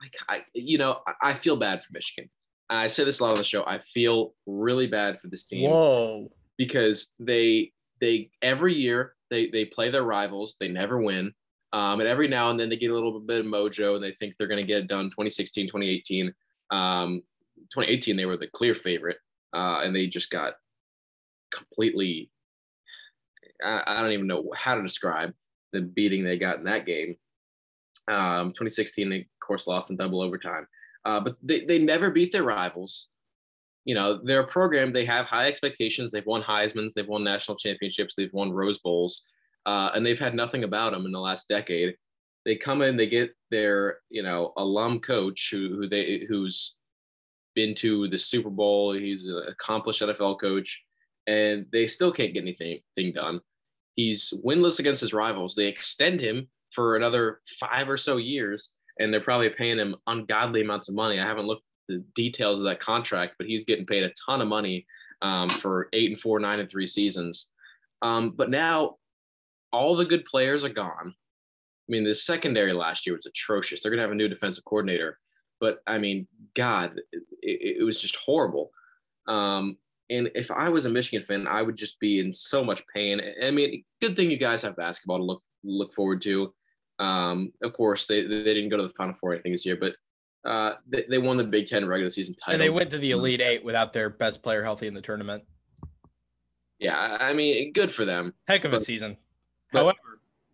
like 0.00 0.14
I, 0.28 0.44
you 0.54 0.78
know, 0.78 1.00
I 1.22 1.34
feel 1.34 1.56
bad 1.56 1.82
for 1.82 1.92
Michigan. 1.92 2.30
I 2.70 2.86
say 2.86 3.04
this 3.04 3.20
a 3.20 3.24
lot 3.24 3.32
on 3.32 3.36
the 3.36 3.44
show. 3.44 3.64
I 3.66 3.78
feel 3.78 4.34
really 4.46 4.86
bad 4.86 5.20
for 5.20 5.28
this 5.28 5.44
team. 5.44 5.68
Whoa. 5.68 6.30
Because 6.56 7.12
they 7.18 7.72
they 8.00 8.30
every 8.42 8.74
year 8.74 9.14
they 9.30 9.48
they 9.48 9.64
play 9.64 9.90
their 9.90 10.02
rivals. 10.02 10.56
They 10.58 10.68
never 10.68 11.00
win. 11.00 11.32
Um, 11.72 11.98
and 12.00 12.08
every 12.08 12.28
now 12.28 12.50
and 12.50 12.58
then 12.58 12.68
they 12.68 12.76
get 12.76 12.90
a 12.90 12.94
little 12.94 13.18
bit 13.18 13.40
of 13.40 13.46
mojo 13.46 13.96
and 13.96 14.04
they 14.04 14.12
think 14.20 14.34
they're 14.38 14.48
going 14.48 14.60
to 14.60 14.66
get 14.66 14.78
it 14.78 14.88
done 14.88 15.06
2016 15.06 15.66
2018 15.66 16.32
um, 16.70 17.20
2018 17.72 18.16
they 18.16 18.26
were 18.26 18.36
the 18.36 18.46
clear 18.46 18.76
favorite 18.76 19.16
uh, 19.52 19.80
and 19.82 19.94
they 19.94 20.06
just 20.06 20.30
got 20.30 20.54
completely 21.54 22.30
I, 23.64 23.82
I, 23.86 24.00
don't 24.00 24.12
even 24.12 24.26
know 24.26 24.50
how 24.56 24.74
to 24.74 24.82
describe 24.82 25.32
the 25.72 25.80
beating 25.80 26.24
they 26.24 26.38
got 26.38 26.58
in 26.58 26.64
that 26.64 26.86
game 26.86 27.16
um, 28.08 28.50
2016 28.50 29.08
they 29.08 29.20
of 29.20 29.26
course 29.46 29.66
lost 29.66 29.90
in 29.90 29.96
double 29.96 30.20
overtime 30.20 30.66
uh, 31.04 31.20
but 31.20 31.36
they, 31.42 31.64
they 31.64 31.78
never 31.78 32.10
beat 32.10 32.32
their 32.32 32.42
rivals. 32.42 33.08
You 33.84 33.94
know, 33.94 34.20
they're 34.22 34.40
a 34.40 34.46
program, 34.46 34.92
they 34.92 35.04
have 35.04 35.26
high 35.26 35.46
expectations. 35.46 36.10
They've 36.10 36.24
won 36.24 36.42
Heisman's, 36.42 36.94
they've 36.94 37.06
won 37.06 37.22
national 37.22 37.58
championships, 37.58 38.14
they've 38.14 38.32
won 38.32 38.52
Rose 38.52 38.78
Bowls, 38.78 39.22
uh, 39.66 39.90
and 39.94 40.04
they've 40.04 40.18
had 40.18 40.34
nothing 40.34 40.64
about 40.64 40.92
them 40.92 41.04
in 41.04 41.12
the 41.12 41.20
last 41.20 41.48
decade. 41.48 41.94
They 42.46 42.56
come 42.56 42.82
in, 42.82 42.96
they 42.96 43.08
get 43.08 43.34
their, 43.50 43.98
you 44.10 44.22
know, 44.22 44.52
alum 44.56 45.00
coach 45.00 45.48
who, 45.50 45.76
who 45.76 45.88
they 45.88 46.24
who's 46.26 46.74
been 47.54 47.74
to 47.76 48.08
the 48.08 48.18
Super 48.18 48.50
Bowl. 48.50 48.92
He's 48.92 49.26
an 49.26 49.44
accomplished 49.48 50.02
NFL 50.02 50.40
coach, 50.40 50.82
and 51.26 51.66
they 51.72 51.86
still 51.86 52.12
can't 52.12 52.34
get 52.34 52.42
anything 52.42 53.12
done. 53.14 53.40
He's 53.96 54.32
winless 54.44 54.80
against 54.80 55.00
his 55.00 55.12
rivals. 55.12 55.54
They 55.54 55.66
extend 55.66 56.20
him 56.20 56.48
for 56.74 56.96
another 56.96 57.40
five 57.60 57.88
or 57.88 57.96
so 57.96 58.16
years, 58.16 58.70
and 58.98 59.12
they're 59.12 59.20
probably 59.20 59.50
paying 59.50 59.78
him 59.78 59.96
ungodly 60.06 60.62
amounts 60.62 60.88
of 60.88 60.94
money. 60.94 61.20
I 61.20 61.26
haven't 61.26 61.46
looked 61.46 61.64
the 61.88 62.04
details 62.14 62.58
of 62.58 62.64
that 62.64 62.80
contract, 62.80 63.34
but 63.38 63.46
he's 63.46 63.64
getting 63.64 63.86
paid 63.86 64.02
a 64.02 64.12
ton 64.26 64.40
of 64.40 64.48
money 64.48 64.86
um, 65.22 65.48
for 65.48 65.88
eight 65.92 66.10
and 66.10 66.20
four, 66.20 66.40
nine 66.40 66.60
and 66.60 66.70
three 66.70 66.86
seasons. 66.86 67.48
Um, 68.02 68.34
but 68.36 68.50
now 68.50 68.96
all 69.72 69.96
the 69.96 70.04
good 70.04 70.24
players 70.24 70.64
are 70.64 70.70
gone. 70.70 71.14
I 71.14 71.88
mean, 71.88 72.04
the 72.04 72.14
secondary 72.14 72.72
last 72.72 73.06
year 73.06 73.14
was 73.14 73.26
atrocious. 73.26 73.80
They're 73.80 73.90
going 73.90 73.98
to 73.98 74.04
have 74.04 74.12
a 74.12 74.14
new 74.14 74.28
defensive 74.28 74.64
coordinator, 74.64 75.18
but 75.60 75.78
I 75.86 75.98
mean, 75.98 76.26
God, 76.54 76.98
it, 77.12 77.78
it 77.80 77.84
was 77.84 78.00
just 78.00 78.16
horrible. 78.16 78.70
Um, 79.28 79.76
and 80.10 80.30
if 80.34 80.50
I 80.50 80.68
was 80.68 80.86
a 80.86 80.90
Michigan 80.90 81.24
fan, 81.26 81.46
I 81.46 81.62
would 81.62 81.76
just 81.76 81.98
be 81.98 82.20
in 82.20 82.32
so 82.32 82.62
much 82.62 82.82
pain. 82.94 83.20
I 83.42 83.50
mean, 83.50 83.84
good 84.00 84.16
thing 84.16 84.30
you 84.30 84.36
guys 84.36 84.62
have 84.62 84.76
basketball 84.76 85.18
to 85.18 85.24
look 85.24 85.42
look 85.62 85.94
forward 85.94 86.22
to. 86.22 86.52
Um, 86.98 87.52
of 87.62 87.72
course, 87.72 88.06
they, 88.06 88.22
they 88.22 88.44
didn't 88.44 88.68
go 88.68 88.76
to 88.76 88.84
the 88.84 88.92
Final 88.94 89.14
Four, 89.20 89.34
I 89.34 89.40
think, 89.40 89.54
this 89.54 89.66
year, 89.66 89.76
but 89.76 89.94
uh, 90.48 90.74
they, 90.86 91.04
they 91.08 91.18
won 91.18 91.36
the 91.36 91.44
Big 91.44 91.66
Ten 91.66 91.86
regular 91.86 92.10
season 92.10 92.34
title. 92.34 92.54
And 92.54 92.62
they 92.62 92.70
went 92.70 92.90
to 92.90 92.98
the 92.98 93.12
Elite 93.12 93.40
Eight 93.40 93.64
without 93.64 93.92
their 93.92 94.10
best 94.10 94.42
player 94.42 94.62
healthy 94.62 94.86
in 94.86 94.94
the 94.94 95.00
tournament. 95.00 95.42
Yeah, 96.78 96.98
I 96.98 97.32
mean, 97.32 97.72
good 97.72 97.92
for 97.92 98.04
them. 98.04 98.34
Heck 98.46 98.64
of 98.64 98.72
but, 98.72 98.80
a 98.80 98.84
season. 98.84 99.16
But, 99.72 99.82
However, 99.82 99.98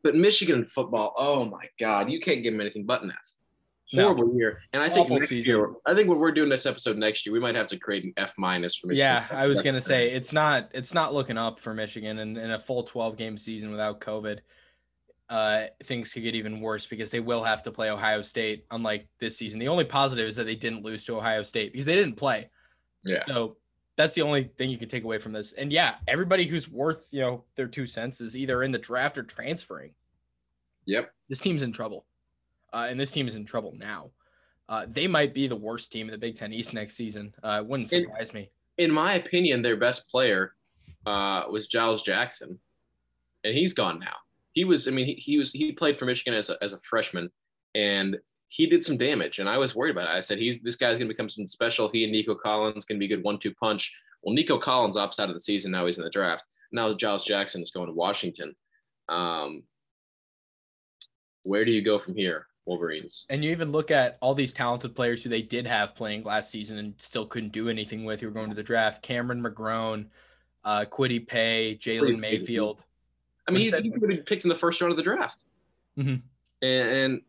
but 0.03 0.15
Michigan 0.15 0.65
football, 0.65 1.15
oh 1.19 1.45
my 1.45 1.67
God, 1.79 2.11
you 2.11 2.21
can't 2.21 2.43
give 2.43 2.53
them 2.53 2.61
anything 2.61 2.87
but 2.87 3.03
an 3.03 3.11
F. 3.11 3.17
Horrible 3.93 4.29
no. 4.29 4.35
year, 4.35 4.63
and 4.73 4.83
I 4.83 4.87
think 4.87 5.07
Awful 5.07 5.19
next 5.19 5.31
season. 5.31 5.57
year, 5.57 5.73
I 5.85 5.95
think 5.95 6.09
when 6.09 6.19
we're 6.19 6.31
doing 6.31 6.49
this 6.49 6.65
episode 6.65 6.97
next 6.97 7.27
year, 7.27 7.33
we 7.33 7.41
might 7.41 7.57
have 7.57 7.67
to 7.69 7.77
create 7.77 8.05
an 8.05 8.13
F 8.17 8.33
minus 8.39 8.77
for 8.77 8.87
Michigan. 8.87 9.25
Yeah, 9.31 9.37
I 9.37 9.47
was 9.47 9.63
gonna 9.63 9.81
say 9.81 10.11
it's 10.11 10.33
not 10.33 10.71
it's 10.73 10.95
not 10.95 11.13
looking 11.13 11.37
up 11.37 11.59
for 11.59 11.75
Michigan, 11.75 12.21
and 12.21 12.39
in 12.39 12.53
a 12.53 12.59
full 12.59 12.85
twelve 12.85 13.17
game 13.17 13.37
season 13.37 13.71
without 13.73 14.01
COVID 14.01 14.41
uh, 15.31 15.67
things 15.85 16.13
could 16.13 16.25
get 16.25 16.35
even 16.35 16.61
worse 16.61 16.87
because 16.87 17.11
they 17.11 17.21
will 17.21 17.45
have 17.45 17.63
to 17.63 17.71
play 17.71 17.89
Ohio 17.89 18.21
State. 18.21 18.67
Unlike 18.73 19.07
this 19.21 19.39
season, 19.39 19.61
the 19.61 19.69
only 19.69 19.85
positive 19.85 20.27
is 20.27 20.35
that 20.35 20.45
they 20.45 20.57
didn't 20.57 20.83
lose 20.83 21.05
to 21.05 21.17
Ohio 21.17 21.45
State 21.45 21.73
because 21.73 21.87
they 21.87 21.95
didn't 21.95 22.17
play. 22.17 22.51
Yeah. 23.05 23.23
So 23.25 23.57
that's 23.97 24.17
the 24.17 24.23
only 24.23 24.51
thing 24.59 24.71
you 24.71 24.77
can 24.77 24.89
take 24.89 25.05
away 25.05 25.19
from 25.19 25.33
this. 25.33 25.53
And 25.53 25.73
yeah, 25.73 25.95
everybody 26.09 26.47
who's 26.47 26.69
worth 26.69 27.07
you 27.13 27.21
know 27.21 27.45
their 27.55 27.69
two 27.69 27.87
cents 27.87 28.21
is 28.21 28.37
either 28.37 28.65
in 28.65 28.73
the 28.73 28.79
draft 28.79 29.19
or 29.19 29.23
transferring. 29.23 29.93
Yep. 30.87 31.13
This 31.29 31.39
team's 31.39 31.63
in 31.63 31.73
trouble, 31.73 32.07
uh, 32.73 32.87
and 32.89 32.99
this 32.99 33.11
team 33.11 33.29
is 33.29 33.35
in 33.35 33.45
trouble 33.45 33.75
now. 33.79 34.11
Uh, 34.69 34.87
they 34.89 35.07
might 35.07 35.35
be 35.35 35.49
the 35.49 35.57
worst 35.57 35.91
team 35.91 36.07
in 36.07 36.13
the 36.13 36.19
Big 36.19 36.37
Ten 36.37 36.53
East 36.53 36.75
next 36.75 36.95
season. 36.95 37.35
Uh, 37.43 37.63
wouldn't 37.67 37.91
surprise 37.91 38.31
in, 38.31 38.35
me. 38.35 38.51
In 38.79 38.91
my 38.91 39.15
opinion, 39.15 39.63
their 39.63 39.77
best 39.77 40.09
player 40.09 40.55
uh, 41.07 41.43
was 41.51 41.67
Giles 41.67 42.03
Jackson, 42.03 42.59
and 43.43 43.55
he's 43.57 43.73
gone 43.73 43.99
now 43.99 44.17
he 44.53 44.65
was, 44.65 44.89
I 44.89 44.91
mean, 44.91 45.07
he, 45.07 45.15
he 45.15 45.39
was, 45.39 45.53
he 45.53 45.73
played 45.73 45.99
for 45.99 46.07
Michigan 46.07 46.35
as 46.35 46.51
a, 46.51 46.63
as 46.63 46.73
a 46.73 46.79
freshman 46.79 47.31
and 47.75 48.19
he 48.49 48.67
did 48.67 48.85
some 48.85 48.97
damage. 48.97 49.39
And 49.39 49.49
I 49.49 49.59
was 49.59 49.77
worried 49.77 49.93
about 49.93 50.09
it. 50.09 50.17
I 50.17 50.21
said, 50.21 50.39
he's, 50.39 50.59
this 50.61 50.77
guy's 50.77 50.99
going 50.99 51.09
to 51.09 51.15
become 51.15 51.29
something 51.29 51.47
special. 51.47 51.89
He 51.89 52.03
and 52.03 52.13
Nico 52.13 52.35
Collins 52.35 52.85
going 52.85 52.99
to 53.01 53.07
be 53.07 53.13
a 53.13 53.17
good 53.17 53.25
one, 53.25 53.39
two 53.39 53.55
punch. 53.55 53.93
Well, 54.23 54.35
Nico 54.35 54.59
Collins 54.59 54.97
opts 54.97 55.21
out 55.21 55.29
of 55.29 55.35
the 55.35 55.41
season. 55.41 55.71
Now 55.71 55.87
he's 55.87 55.99
in 55.99 56.05
the 56.05 56.11
draft. 56.11 56.49
Now 56.73 56.93
Giles 56.95 57.25
Jackson 57.25 57.63
is 57.63 57.71
going 57.71 57.87
to 57.87 57.93
Washington. 57.93 58.55
Um, 59.09 59.63
where 61.43 61.65
do 61.65 61.71
you 61.71 61.83
go 61.83 61.99
from 61.99 62.17
here? 62.17 62.47
Wolverines. 62.67 63.27
And 63.31 63.43
you 63.43 63.51
even 63.51 63.73
look 63.73 63.91
at 63.91 64.19
all 64.21 64.35
these 64.35 64.53
talented 64.53 64.95
players 64.95 65.23
who 65.23 65.31
they 65.31 65.43
did 65.43 65.67
have 65.67 65.95
playing 65.95 66.25
last 66.25 66.51
season 66.51 66.79
and 66.79 66.95
still 66.99 67.27
couldn't 67.27 67.53
do 67.53 67.69
anything 67.69 68.05
with 68.05 68.21
who 68.21 68.29
were 68.29 68.33
going 68.33 68.51
to 68.51 68.57
the 68.57 68.63
draft. 68.63 69.03
Cameron 69.03 69.43
McGrone, 69.43 70.07
uh, 70.65 70.85
Kwity 70.91 71.27
Paye, 71.27 71.77
Jalen 71.81 72.19
Mayfield. 72.19 72.85
I 73.49 73.53
mean, 73.53 73.63
he's, 73.63 73.75
he 73.75 73.91
could 73.91 74.03
have 74.03 74.09
been 74.09 74.25
picked 74.25 74.45
in 74.45 74.49
the 74.49 74.55
first 74.55 74.81
round 74.81 74.93
of 74.93 74.97
the 74.97 75.03
draft. 75.03 75.43
Mm-hmm. 75.99 76.17
And, 76.63 76.89
and, 76.89 77.23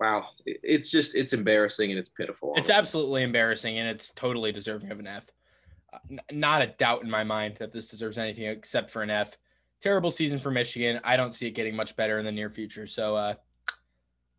wow, 0.00 0.28
it's 0.46 0.90
just 0.90 1.14
it's 1.14 1.32
embarrassing 1.32 1.90
and 1.90 1.98
it's 1.98 2.08
pitiful. 2.08 2.50
Honestly. 2.50 2.60
It's 2.60 2.70
absolutely 2.70 3.22
embarrassing 3.22 3.78
and 3.78 3.88
it's 3.88 4.12
totally 4.12 4.52
deserving 4.52 4.92
of 4.92 5.00
an 5.00 5.06
F. 5.06 5.24
Uh, 5.92 5.98
n- 6.10 6.20
not 6.32 6.62
a 6.62 6.68
doubt 6.68 7.02
in 7.02 7.10
my 7.10 7.24
mind 7.24 7.56
that 7.56 7.72
this 7.72 7.88
deserves 7.88 8.16
anything 8.16 8.46
except 8.46 8.90
for 8.90 9.02
an 9.02 9.10
F. 9.10 9.36
Terrible 9.80 10.10
season 10.10 10.38
for 10.38 10.50
Michigan. 10.50 11.00
I 11.04 11.16
don't 11.16 11.34
see 11.34 11.46
it 11.46 11.52
getting 11.52 11.76
much 11.76 11.94
better 11.96 12.18
in 12.18 12.24
the 12.24 12.32
near 12.32 12.48
future. 12.48 12.86
So, 12.86 13.14
uh, 13.16 13.34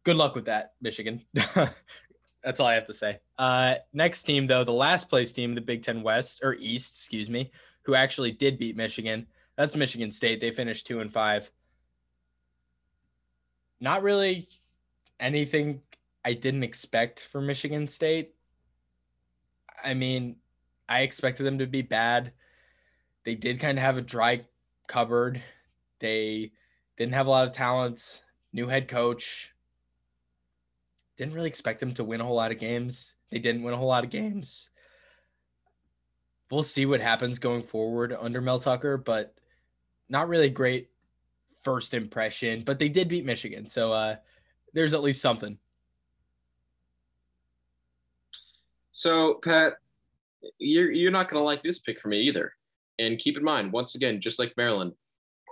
good 0.04 0.16
luck 0.16 0.36
with 0.36 0.46
that, 0.46 0.74
Michigan. 0.82 1.24
That's 1.34 2.60
all 2.60 2.68
I 2.68 2.76
have 2.76 2.86
to 2.86 2.94
say. 2.94 3.20
Uh, 3.38 3.76
next 3.94 4.24
team, 4.24 4.48
though, 4.48 4.64
the 4.64 4.72
last 4.72 5.10
place 5.10 5.32
team, 5.32 5.56
the 5.56 5.62
Big 5.62 5.84
Ten 5.84 6.02
West 6.02 6.40
or 6.44 6.54
East, 6.56 6.96
excuse 6.96 7.30
me, 7.30 7.52
who 7.84 7.96
actually 7.96 8.32
did 8.32 8.58
beat 8.58 8.78
Michigan 8.78 9.28
that's 9.60 9.76
Michigan 9.76 10.10
State. 10.10 10.40
They 10.40 10.52
finished 10.52 10.88
two 10.88 11.02
and 11.02 11.12
five. 11.12 11.52
Not 13.82 14.04
really 14.04 14.48
anything 15.20 15.82
I 16.24 16.32
didn't 16.32 16.64
expect 16.64 17.28
for 17.30 17.42
Michigan 17.42 17.86
State. 17.86 18.36
I 19.84 19.94
mean, 19.96 20.38
I 20.88 21.02
expected 21.02 21.44
them 21.44 21.58
to 21.60 21.68
be 21.68 21.82
bad. 21.82 22.32
They 23.26 23.36
did 23.36 23.60
kind 23.60 23.78
of 23.78 23.84
have 23.84 23.98
a 23.98 24.02
dry 24.02 24.46
cupboard. 24.88 25.44
They 26.00 26.54
didn't 26.96 27.16
have 27.16 27.28
a 27.28 27.30
lot 27.30 27.46
of 27.46 27.52
talents. 27.52 28.22
New 28.54 28.70
head 28.70 28.88
coach. 28.88 29.54
Didn't 31.20 31.34
really 31.34 31.50
expect 31.50 31.82
them 31.82 31.94
to 31.96 32.06
win 32.06 32.22
a 32.22 32.24
whole 32.24 32.38
lot 32.38 32.54
of 32.54 32.60
games. 32.60 33.16
They 33.30 33.40
didn't 33.40 33.62
win 33.62 33.74
a 33.74 33.78
whole 33.78 33.90
lot 33.90 34.06
of 34.06 34.10
games. 34.10 34.70
We'll 36.50 36.64
see 36.64 36.86
what 36.86 37.02
happens 37.02 37.40
going 37.40 37.62
forward 37.62 38.16
under 38.18 38.40
Mel 38.40 38.58
Tucker, 38.58 38.96
but 38.96 39.36
not 40.08 40.30
really 40.30 40.50
great 40.50 40.90
first 41.60 41.94
impression, 41.94 42.64
but 42.66 42.80
they 42.80 42.88
did 42.88 43.10
beat 43.10 43.26
Michigan. 43.26 43.68
So 43.68 43.92
uh, 43.92 44.16
there's 44.74 44.94
at 44.94 45.04
least 45.04 45.22
something. 45.22 45.58
So, 48.94 49.42
Pat, 49.44 49.74
you're, 50.58 50.90
you're 50.90 51.12
not 51.12 51.28
to 51.28 51.40
like 51.42 51.64
this 51.64 51.80
pick 51.80 52.00
for 52.00 52.08
me 52.08 52.22
either. 52.22 52.54
And 52.98 53.20
keep 53.20 53.36
in 53.36 53.44
mind, 53.44 53.74
once 53.74 53.96
again, 53.96 54.22
just 54.22 54.40
like 54.40 54.54
Maryland, 54.56 54.94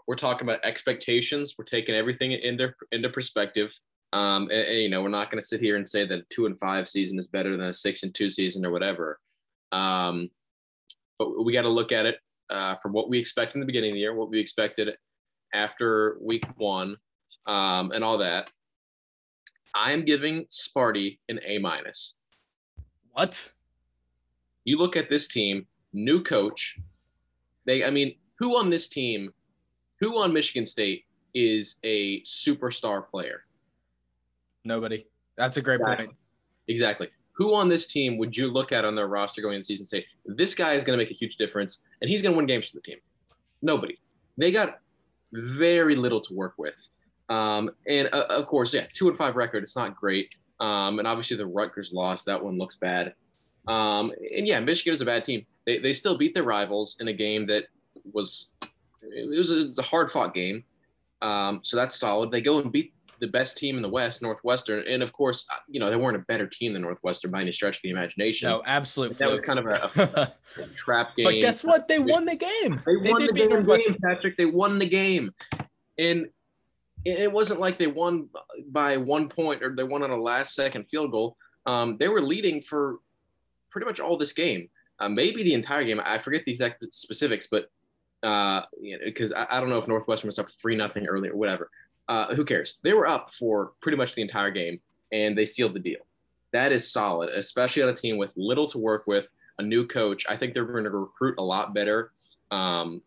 we're 0.08 0.16
talking 0.16 0.48
about 0.48 0.64
expectations. 0.64 1.56
We're 1.58 1.66
taking 1.66 1.94
everything 1.94 2.32
into, 2.32 2.74
into 2.94 3.10
perspective. 3.10 3.78
Um, 4.18 4.44
and, 4.44 4.62
and, 4.62 4.80
you 4.80 4.90
know, 4.90 5.04
we're 5.04 5.10
not 5.10 5.30
going 5.30 5.42
to 5.42 5.48
sit 5.48 5.62
here 5.62 5.76
and 5.76 5.88
say 5.88 6.08
that 6.08 6.20
a 6.20 6.24
two 6.30 6.48
and 6.48 6.58
five 6.58 6.90
season 6.90 7.20
is 7.20 7.28
better 7.28 7.56
than 7.56 7.68
a 7.68 7.74
six 7.74 8.04
and 8.04 8.14
two 8.16 8.30
season 8.32 8.66
or 8.66 8.72
whatever. 8.72 9.20
Um, 9.72 10.30
but 11.20 11.44
we 11.46 11.54
got 11.54 11.64
to 11.64 11.70
look 11.70 11.92
at 11.92 12.06
it 12.06 12.18
uh, 12.50 12.76
from 12.78 12.94
what 12.94 13.10
we 13.10 13.20
expect 13.20 13.54
in 13.54 13.60
the 13.60 13.66
beginning 13.66 13.92
of 13.92 13.96
the 13.96 14.00
year, 14.00 14.16
what 14.16 14.30
we 14.30 14.40
expected 14.40 14.90
after 15.54 16.18
week 16.22 16.46
one, 16.56 16.96
um, 17.46 17.92
and 17.92 18.04
all 18.04 18.18
that. 18.18 18.50
I 19.76 19.92
am 19.92 20.06
giving 20.06 20.46
Sparty 20.46 21.20
an 21.30 21.40
A 21.46 21.60
minus. 21.60 22.14
What? 23.12 23.52
You 24.64 24.78
look 24.78 24.96
at 24.96 25.10
this 25.10 25.28
team, 25.28 25.68
new 25.94 26.24
coach. 26.24 26.78
They, 27.66 27.84
I 27.84 27.92
mean, 27.92 28.16
who 28.40 28.58
on 28.58 28.70
this 28.70 28.88
team, 28.90 29.34
who 30.00 30.18
on 30.18 30.34
Michigan 30.34 30.66
State 30.66 31.06
is 31.34 31.78
a 31.84 32.22
superstar 32.22 33.08
player? 33.08 33.44
Nobody. 34.64 35.06
That's 35.38 35.58
a 35.58 35.62
great 35.62 35.80
exactly. 35.80 36.06
point. 36.08 36.18
Exactly. 36.68 37.10
Who 37.34 37.54
on 37.54 37.70
this 37.70 37.88
team 37.88 38.18
would 38.18 38.36
you 38.36 38.48
look 38.48 38.72
at 38.72 38.84
on 38.84 38.96
their 38.96 39.08
roster 39.08 39.42
going 39.42 39.56
into 39.56 39.62
the 39.62 39.66
season 39.66 39.84
and 39.84 39.88
say, 39.88 40.06
this 40.26 40.56
guy 40.56 40.74
is 40.74 40.84
going 40.84 40.98
to 40.98 41.04
make 41.04 41.12
a 41.12 41.16
huge 41.16 41.38
difference 41.38 41.82
and 42.02 42.10
he's 42.10 42.22
going 42.22 42.34
to 42.34 42.38
win 42.38 42.48
games 42.48 42.70
for 42.70 42.78
the 42.78 42.82
team? 42.82 42.98
Nobody. 43.62 44.00
They 44.38 44.52
got 44.52 44.80
very 45.32 45.96
little 45.96 46.22
to 46.22 46.34
work 46.34 46.56
with. 46.58 46.76
Um, 47.30 47.72
and 47.88 48.10
uh, 48.12 48.26
of 48.30 48.48
course, 48.48 48.74
yeah, 48.74 48.88
two 48.94 49.08
and 49.08 49.18
five 49.18 49.36
record. 49.36 49.64
It's 49.64 49.76
not 49.76 49.96
great. 49.96 50.30
Um, 50.60 51.00
and 51.00 51.08
obviously 51.08 51.38
the 51.38 51.46
Rutgers 51.46 51.94
loss, 51.94 52.24
that 52.24 52.44
one 52.44 52.58
looks 52.58 52.78
bad. 52.78 53.14
Um, 53.68 54.12
and 54.36 54.48
yeah, 54.48 54.60
Michigan 54.60 54.94
is 54.94 55.02
a 55.02 55.06
bad 55.06 55.26
team. 55.26 55.46
They, 55.66 55.78
they 55.78 55.94
still 55.94 56.18
beat 56.18 56.34
their 56.34 56.44
rivals 56.44 56.98
in 57.00 57.10
a 57.10 57.14
game 57.14 57.46
that 57.48 57.66
was 58.14 58.48
it 59.02 59.38
was 59.38 59.52
a, 59.52 59.80
a 59.80 59.84
hard 59.84 60.12
fought 60.12 60.34
game. 60.34 60.64
Um, 61.22 61.60
so 61.64 61.78
that's 61.78 62.00
solid. 62.00 62.32
They 62.32 62.42
go 62.42 62.60
and 62.60 62.72
beat 62.72 62.94
the 63.20 63.28
best 63.28 63.58
team 63.58 63.76
in 63.78 63.82
the 63.82 63.90
West, 63.90 64.22
Northwestern, 64.22 64.86
and 64.88 65.02
of 65.02 65.12
course, 65.14 65.46
uh, 65.52 65.58
you 65.68 65.80
know 65.80 65.90
they 65.90 65.96
weren't 65.96 66.16
a 66.16 66.26
better 66.28 66.48
team 66.48 66.74
than 66.74 66.82
Northwestern 66.82 67.32
by 67.32 67.42
any 67.42 67.52
stretch 67.52 67.78
of 67.78 67.82
the 67.84 67.90
imagination. 67.90 68.50
No, 68.50 68.62
absolutely. 68.66 69.16
That 69.18 69.32
was 69.32 69.42
kind 69.42 69.60
of 69.60 69.66
a, 69.66 70.34
a, 70.58 70.62
a 70.62 70.68
trap 70.76 71.16
game. 71.16 71.26
But 71.26 71.42
guess 71.42 71.64
what? 71.64 71.88
They 71.88 72.00
won 72.00 72.26
the 72.26 72.36
game. 72.36 72.82
They, 72.86 72.96
they 73.02 73.12
won 73.12 73.26
the 73.26 73.34
game, 73.34 73.66
game, 73.66 73.98
Patrick. 74.04 74.38
They 74.38 74.46
won 74.46 74.80
the 74.80 74.88
game, 74.88 75.34
and 75.98 76.28
it 77.06 77.32
wasn't 77.32 77.60
like 77.60 77.78
they 77.78 77.88
won 77.88 78.30
by 78.70 78.98
one 78.98 79.30
point 79.30 79.64
or 79.64 79.76
they 79.76 79.84
won 79.84 80.04
on 80.04 80.12
a 80.12 80.18
last 80.18 80.56
second 80.56 80.86
field 80.90 81.12
goal. 81.12 81.38
Um, 81.66 81.98
they 82.00 82.08
were 82.08 82.22
leading 82.22 82.62
for 82.62 82.98
pretty 83.70 83.86
much 83.86 84.00
all 84.00 84.18
this 84.18 84.34
game, 84.34 84.70
uh, 85.00 85.10
maybe 85.10 85.44
the 85.44 85.54
entire 85.54 85.84
game. 85.84 86.02
I 86.04 86.20
forget 86.20 86.44
the 86.46 86.52
exact 86.52 86.84
specifics, 86.94 87.48
but 87.48 87.70
because 88.22 88.64
uh, 88.64 88.66
you 88.82 88.98
know, 88.98 89.36
I, 89.36 89.58
I, 89.58 89.60
don't 89.60 89.70
know 89.70 89.78
if 89.78 89.88
Northwestern 89.88 90.28
was 90.28 90.40
up 90.40 90.50
three 90.60 90.76
nothing 90.76 91.06
early 91.08 91.30
or 91.30 91.36
whatever. 91.36 91.70
Uh, 92.08 92.34
who 92.36 92.46
cares? 92.46 92.78
They 92.84 92.94
were 92.94 93.08
up 93.08 93.32
for 93.38 93.74
pretty 93.82 93.98
much 93.98 94.16
the 94.16 94.22
entire 94.22 94.52
game, 94.52 94.80
and 95.12 95.38
they 95.38 95.46
sealed 95.46 95.74
the 95.74 95.80
deal. 95.80 96.00
That 96.54 96.72
is 96.72 96.92
solid, 96.92 97.30
especially 97.30 97.84
on 97.84 97.90
a 97.90 97.94
team 97.94 98.18
with 98.18 98.32
little 98.36 98.68
to 98.70 98.78
work 98.78 99.06
with, 99.08 99.26
a 99.60 99.64
new 99.64 99.86
coach. 99.86 100.26
I 100.30 100.38
think 100.38 100.54
they're 100.54 100.66
going 100.66 100.84
to 100.84 100.90
recruit 100.90 101.36
a 101.38 101.44
lot 101.44 101.74
better 101.74 102.12
um, 102.52 103.02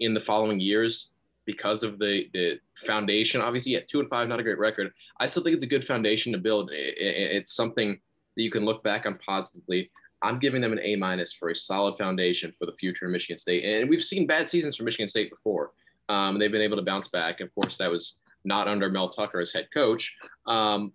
in 0.00 0.14
the 0.14 0.20
following 0.20 0.60
years 0.60 1.08
because 1.46 1.82
of 1.82 1.98
the 1.98 2.28
the 2.32 2.58
foundation. 2.86 3.40
Obviously, 3.40 3.72
yeah, 3.72 3.80
two 3.86 4.00
and 4.00 4.08
five, 4.08 4.28
not 4.28 4.40
a 4.40 4.42
great 4.42 4.58
record. 4.58 4.92
I 5.18 5.26
still 5.26 5.42
think 5.42 5.56
it's 5.56 5.64
a 5.64 5.68
good 5.68 5.86
foundation 5.86 6.32
to 6.32 6.38
build. 6.38 6.70
It's 6.72 7.52
something 7.52 7.98
that 8.36 8.42
you 8.42 8.50
can 8.50 8.64
look 8.64 8.82
back 8.82 9.06
on 9.06 9.18
positively. 9.18 9.90
I'm 10.22 10.38
giving 10.38 10.62
them 10.62 10.72
an 10.72 10.80
A 10.82 10.96
minus 10.96 11.34
for 11.34 11.50
a 11.50 11.56
solid 11.56 11.98
foundation 11.98 12.52
for 12.58 12.66
the 12.66 12.72
future 12.72 13.06
of 13.06 13.12
Michigan 13.12 13.38
State. 13.38 13.64
And 13.64 13.90
we've 13.90 14.02
seen 14.02 14.26
bad 14.26 14.48
seasons 14.48 14.76
for 14.76 14.84
Michigan 14.84 15.08
State 15.08 15.30
before. 15.30 15.72
Um, 16.08 16.38
they've 16.38 16.52
been 16.52 16.62
able 16.62 16.76
to 16.76 16.82
bounce 16.82 17.08
back. 17.08 17.40
Of 17.40 17.54
course, 17.54 17.76
that 17.76 17.90
was 17.90 18.16
not 18.44 18.68
under 18.68 18.90
Mel 18.90 19.08
Tucker 19.08 19.40
as 19.40 19.52
head 19.52 19.68
coach. 19.72 20.14
Um, 20.46 20.92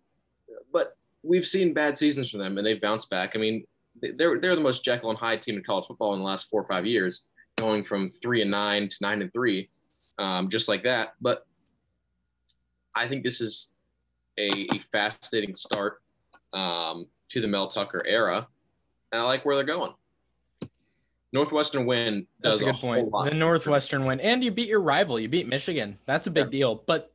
but 0.71 0.97
we've 1.23 1.45
seen 1.45 1.73
bad 1.73 1.97
seasons 1.97 2.29
from 2.29 2.39
them, 2.39 2.57
and 2.57 2.65
they've 2.65 2.81
bounced 2.81 3.09
back. 3.09 3.31
I 3.35 3.39
mean, 3.39 3.65
they're 4.01 4.39
they're 4.39 4.55
the 4.55 4.61
most 4.61 4.83
Jekyll 4.83 5.09
and 5.09 5.19
Hyde 5.19 5.41
team 5.41 5.57
in 5.57 5.63
college 5.63 5.87
football 5.87 6.13
in 6.13 6.19
the 6.19 6.25
last 6.25 6.47
four 6.49 6.61
or 6.61 6.67
five 6.67 6.85
years, 6.85 7.23
going 7.57 7.83
from 7.83 8.11
three 8.21 8.41
and 8.41 8.51
nine 8.51 8.89
to 8.89 8.97
nine 9.01 9.21
and 9.21 9.33
three 9.33 9.69
um, 10.19 10.49
just 10.49 10.67
like 10.67 10.83
that. 10.83 11.13
But 11.19 11.45
I 12.93 13.07
think 13.07 13.23
this 13.23 13.41
is 13.41 13.71
a, 14.37 14.49
a 14.49 14.79
fascinating 14.91 15.55
start 15.55 16.01
um, 16.53 17.07
to 17.31 17.41
the 17.41 17.47
Mel 17.47 17.69
Tucker 17.69 18.03
era, 18.05 18.47
and 19.11 19.21
I 19.21 19.23
like 19.23 19.45
where 19.45 19.55
they're 19.55 19.63
going. 19.63 19.93
Northwestern 21.31 21.85
win. 21.85 22.27
That's 22.41 22.59
a 22.59 22.65
good 22.65 22.75
a 22.75 22.77
point. 22.77 23.09
The 23.11 23.33
Northwestern 23.33 24.05
win, 24.05 24.19
and 24.19 24.43
you 24.43 24.51
beat 24.51 24.67
your 24.67 24.81
rival. 24.81 25.19
You 25.19 25.29
beat 25.29 25.47
Michigan. 25.47 25.97
That's 26.05 26.27
a 26.27 26.31
big 26.31 26.45
yeah. 26.45 26.59
deal. 26.59 26.83
But 26.85 27.13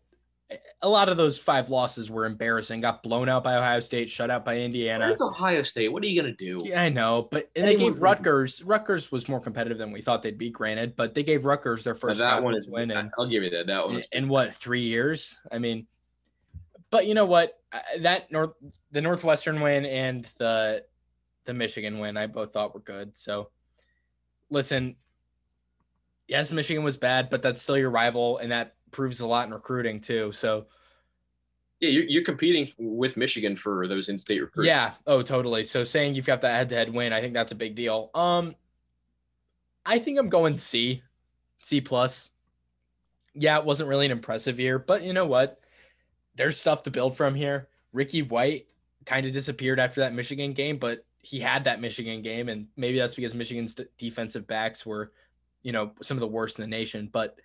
a 0.82 0.88
lot 0.88 1.08
of 1.08 1.16
those 1.16 1.38
five 1.38 1.70
losses 1.70 2.10
were 2.10 2.26
embarrassing. 2.26 2.80
Got 2.80 3.02
blown 3.02 3.28
out 3.28 3.44
by 3.44 3.56
Ohio 3.56 3.80
State, 3.80 4.10
shut 4.10 4.30
out 4.30 4.44
by 4.44 4.58
Indiana. 4.58 5.10
It's 5.10 5.22
Ohio 5.22 5.62
State. 5.62 5.92
What 5.92 6.02
are 6.02 6.06
you 6.06 6.20
gonna 6.20 6.34
do? 6.34 6.60
Yeah, 6.64 6.82
I 6.82 6.88
know, 6.88 7.28
but 7.30 7.50
and 7.56 7.66
they 7.66 7.76
gave 7.76 8.00
Rutgers. 8.00 8.62
Rutgers 8.62 9.12
was 9.12 9.28
more 9.28 9.40
competitive 9.40 9.78
than 9.78 9.92
we 9.92 10.02
thought 10.02 10.22
they'd 10.22 10.38
be. 10.38 10.50
Granted, 10.50 10.96
but 10.96 11.14
they 11.14 11.22
gave 11.22 11.44
Rutgers 11.44 11.84
their 11.84 11.94
first. 11.94 12.20
Now 12.20 12.36
that 12.36 12.42
one 12.42 12.54
is 12.54 12.68
win. 12.68 12.92
I'll 12.92 13.28
give 13.28 13.42
you 13.42 13.50
that. 13.50 13.66
That 13.66 13.86
one. 13.86 13.96
In, 13.96 14.02
in 14.12 14.28
what 14.28 14.54
three 14.54 14.82
years? 14.82 15.36
I 15.50 15.58
mean, 15.58 15.86
but 16.90 17.06
you 17.06 17.14
know 17.14 17.26
what? 17.26 17.58
That 18.00 18.30
North 18.30 18.52
the 18.92 19.00
Northwestern 19.00 19.60
win 19.60 19.84
and 19.84 20.28
the 20.38 20.84
the 21.44 21.54
Michigan 21.54 21.98
win, 21.98 22.16
I 22.16 22.26
both 22.26 22.52
thought 22.52 22.74
were 22.74 22.80
good. 22.80 23.16
So, 23.16 23.50
listen. 24.50 24.96
Yes, 26.26 26.50
Michigan 26.50 26.82
was 26.82 26.96
bad, 26.96 27.28
but 27.28 27.42
that's 27.42 27.60
still 27.60 27.76
your 27.76 27.90
rival, 27.90 28.38
and 28.38 28.50
that 28.50 28.73
proves 28.94 29.20
a 29.20 29.26
lot 29.26 29.46
in 29.46 29.52
recruiting 29.52 30.00
too. 30.00 30.32
So 30.32 30.66
yeah, 31.80 31.90
you're, 31.90 32.04
you're 32.04 32.24
competing 32.24 32.72
with 32.78 33.18
Michigan 33.18 33.56
for 33.56 33.86
those 33.86 34.08
in-state 34.08 34.40
recruits. 34.40 34.68
Yeah. 34.68 34.92
Oh, 35.06 35.20
totally. 35.20 35.64
So 35.64 35.84
saying 35.84 36.14
you've 36.14 36.24
got 36.24 36.40
that 36.40 36.54
head-to-head 36.54 36.94
win, 36.94 37.12
I 37.12 37.20
think 37.20 37.34
that's 37.34 37.52
a 37.52 37.56
big 37.56 37.74
deal. 37.74 38.10
Um, 38.14 38.54
I 39.84 39.98
think 39.98 40.18
I'm 40.18 40.30
going 40.30 40.56
C, 40.56 41.02
C 41.60 41.80
plus. 41.80 42.30
Yeah, 43.34 43.58
it 43.58 43.64
wasn't 43.64 43.88
really 43.88 44.06
an 44.06 44.12
impressive 44.12 44.60
year, 44.60 44.78
but 44.78 45.02
you 45.02 45.12
know 45.12 45.26
what? 45.26 45.60
There's 46.36 46.58
stuff 46.58 46.84
to 46.84 46.90
build 46.90 47.16
from 47.16 47.34
here. 47.34 47.68
Ricky 47.92 48.22
White 48.22 48.66
kind 49.04 49.26
of 49.26 49.32
disappeared 49.32 49.80
after 49.80 50.00
that 50.00 50.14
Michigan 50.14 50.52
game, 50.52 50.78
but 50.78 51.04
he 51.20 51.40
had 51.40 51.64
that 51.64 51.80
Michigan 51.80 52.22
game, 52.22 52.48
and 52.48 52.68
maybe 52.76 52.98
that's 52.98 53.14
because 53.14 53.34
Michigan's 53.34 53.76
defensive 53.98 54.46
backs 54.46 54.86
were, 54.86 55.12
you 55.62 55.72
know, 55.72 55.92
some 56.02 56.16
of 56.16 56.20
the 56.20 56.26
worst 56.26 56.58
in 56.58 56.62
the 56.62 56.68
nation. 56.68 57.08
But 57.12 57.38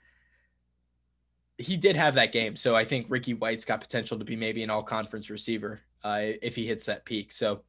he 1.59 1.75
did 1.75 1.95
have 1.97 2.15
that 2.15 2.31
game. 2.31 2.55
So 2.55 2.73
I 2.73 2.85
think 2.85 3.05
Ricky 3.09 3.33
White's 3.33 3.65
got 3.65 3.81
potential 3.81 4.17
to 4.17 4.23
be 4.23 4.37
maybe 4.37 4.63
an 4.63 4.69
all 4.69 4.81
conference 4.81 5.29
receiver 5.29 5.81
uh, 6.05 6.21
if 6.41 6.55
he 6.55 6.65
hits 6.65 6.85
that 6.85 7.03
peak. 7.03 7.33
So 7.33 7.61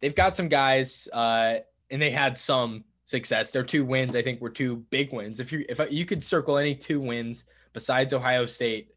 they've 0.00 0.14
got 0.14 0.34
some 0.34 0.48
guys 0.48 1.08
uh, 1.12 1.58
and 1.90 2.02
they 2.02 2.10
had 2.10 2.36
some 2.36 2.84
success. 3.06 3.52
Their 3.52 3.62
two 3.62 3.84
wins, 3.84 4.16
I 4.16 4.22
think, 4.22 4.40
were 4.40 4.50
two 4.50 4.84
big 4.90 5.12
wins. 5.12 5.38
If 5.38 5.52
you 5.52 5.64
if 5.68 5.80
you 5.88 6.04
could 6.04 6.22
circle 6.22 6.58
any 6.58 6.74
two 6.74 7.00
wins 7.00 7.46
besides 7.72 8.12
Ohio 8.12 8.44
State 8.44 8.90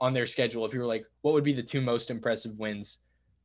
on 0.00 0.12
their 0.12 0.26
schedule, 0.26 0.66
if 0.66 0.74
you 0.74 0.80
were 0.80 0.86
like, 0.86 1.06
what 1.22 1.32
would 1.32 1.44
be 1.44 1.54
the 1.54 1.62
two 1.62 1.80
most 1.80 2.10
impressive 2.10 2.58
wins 2.58 2.98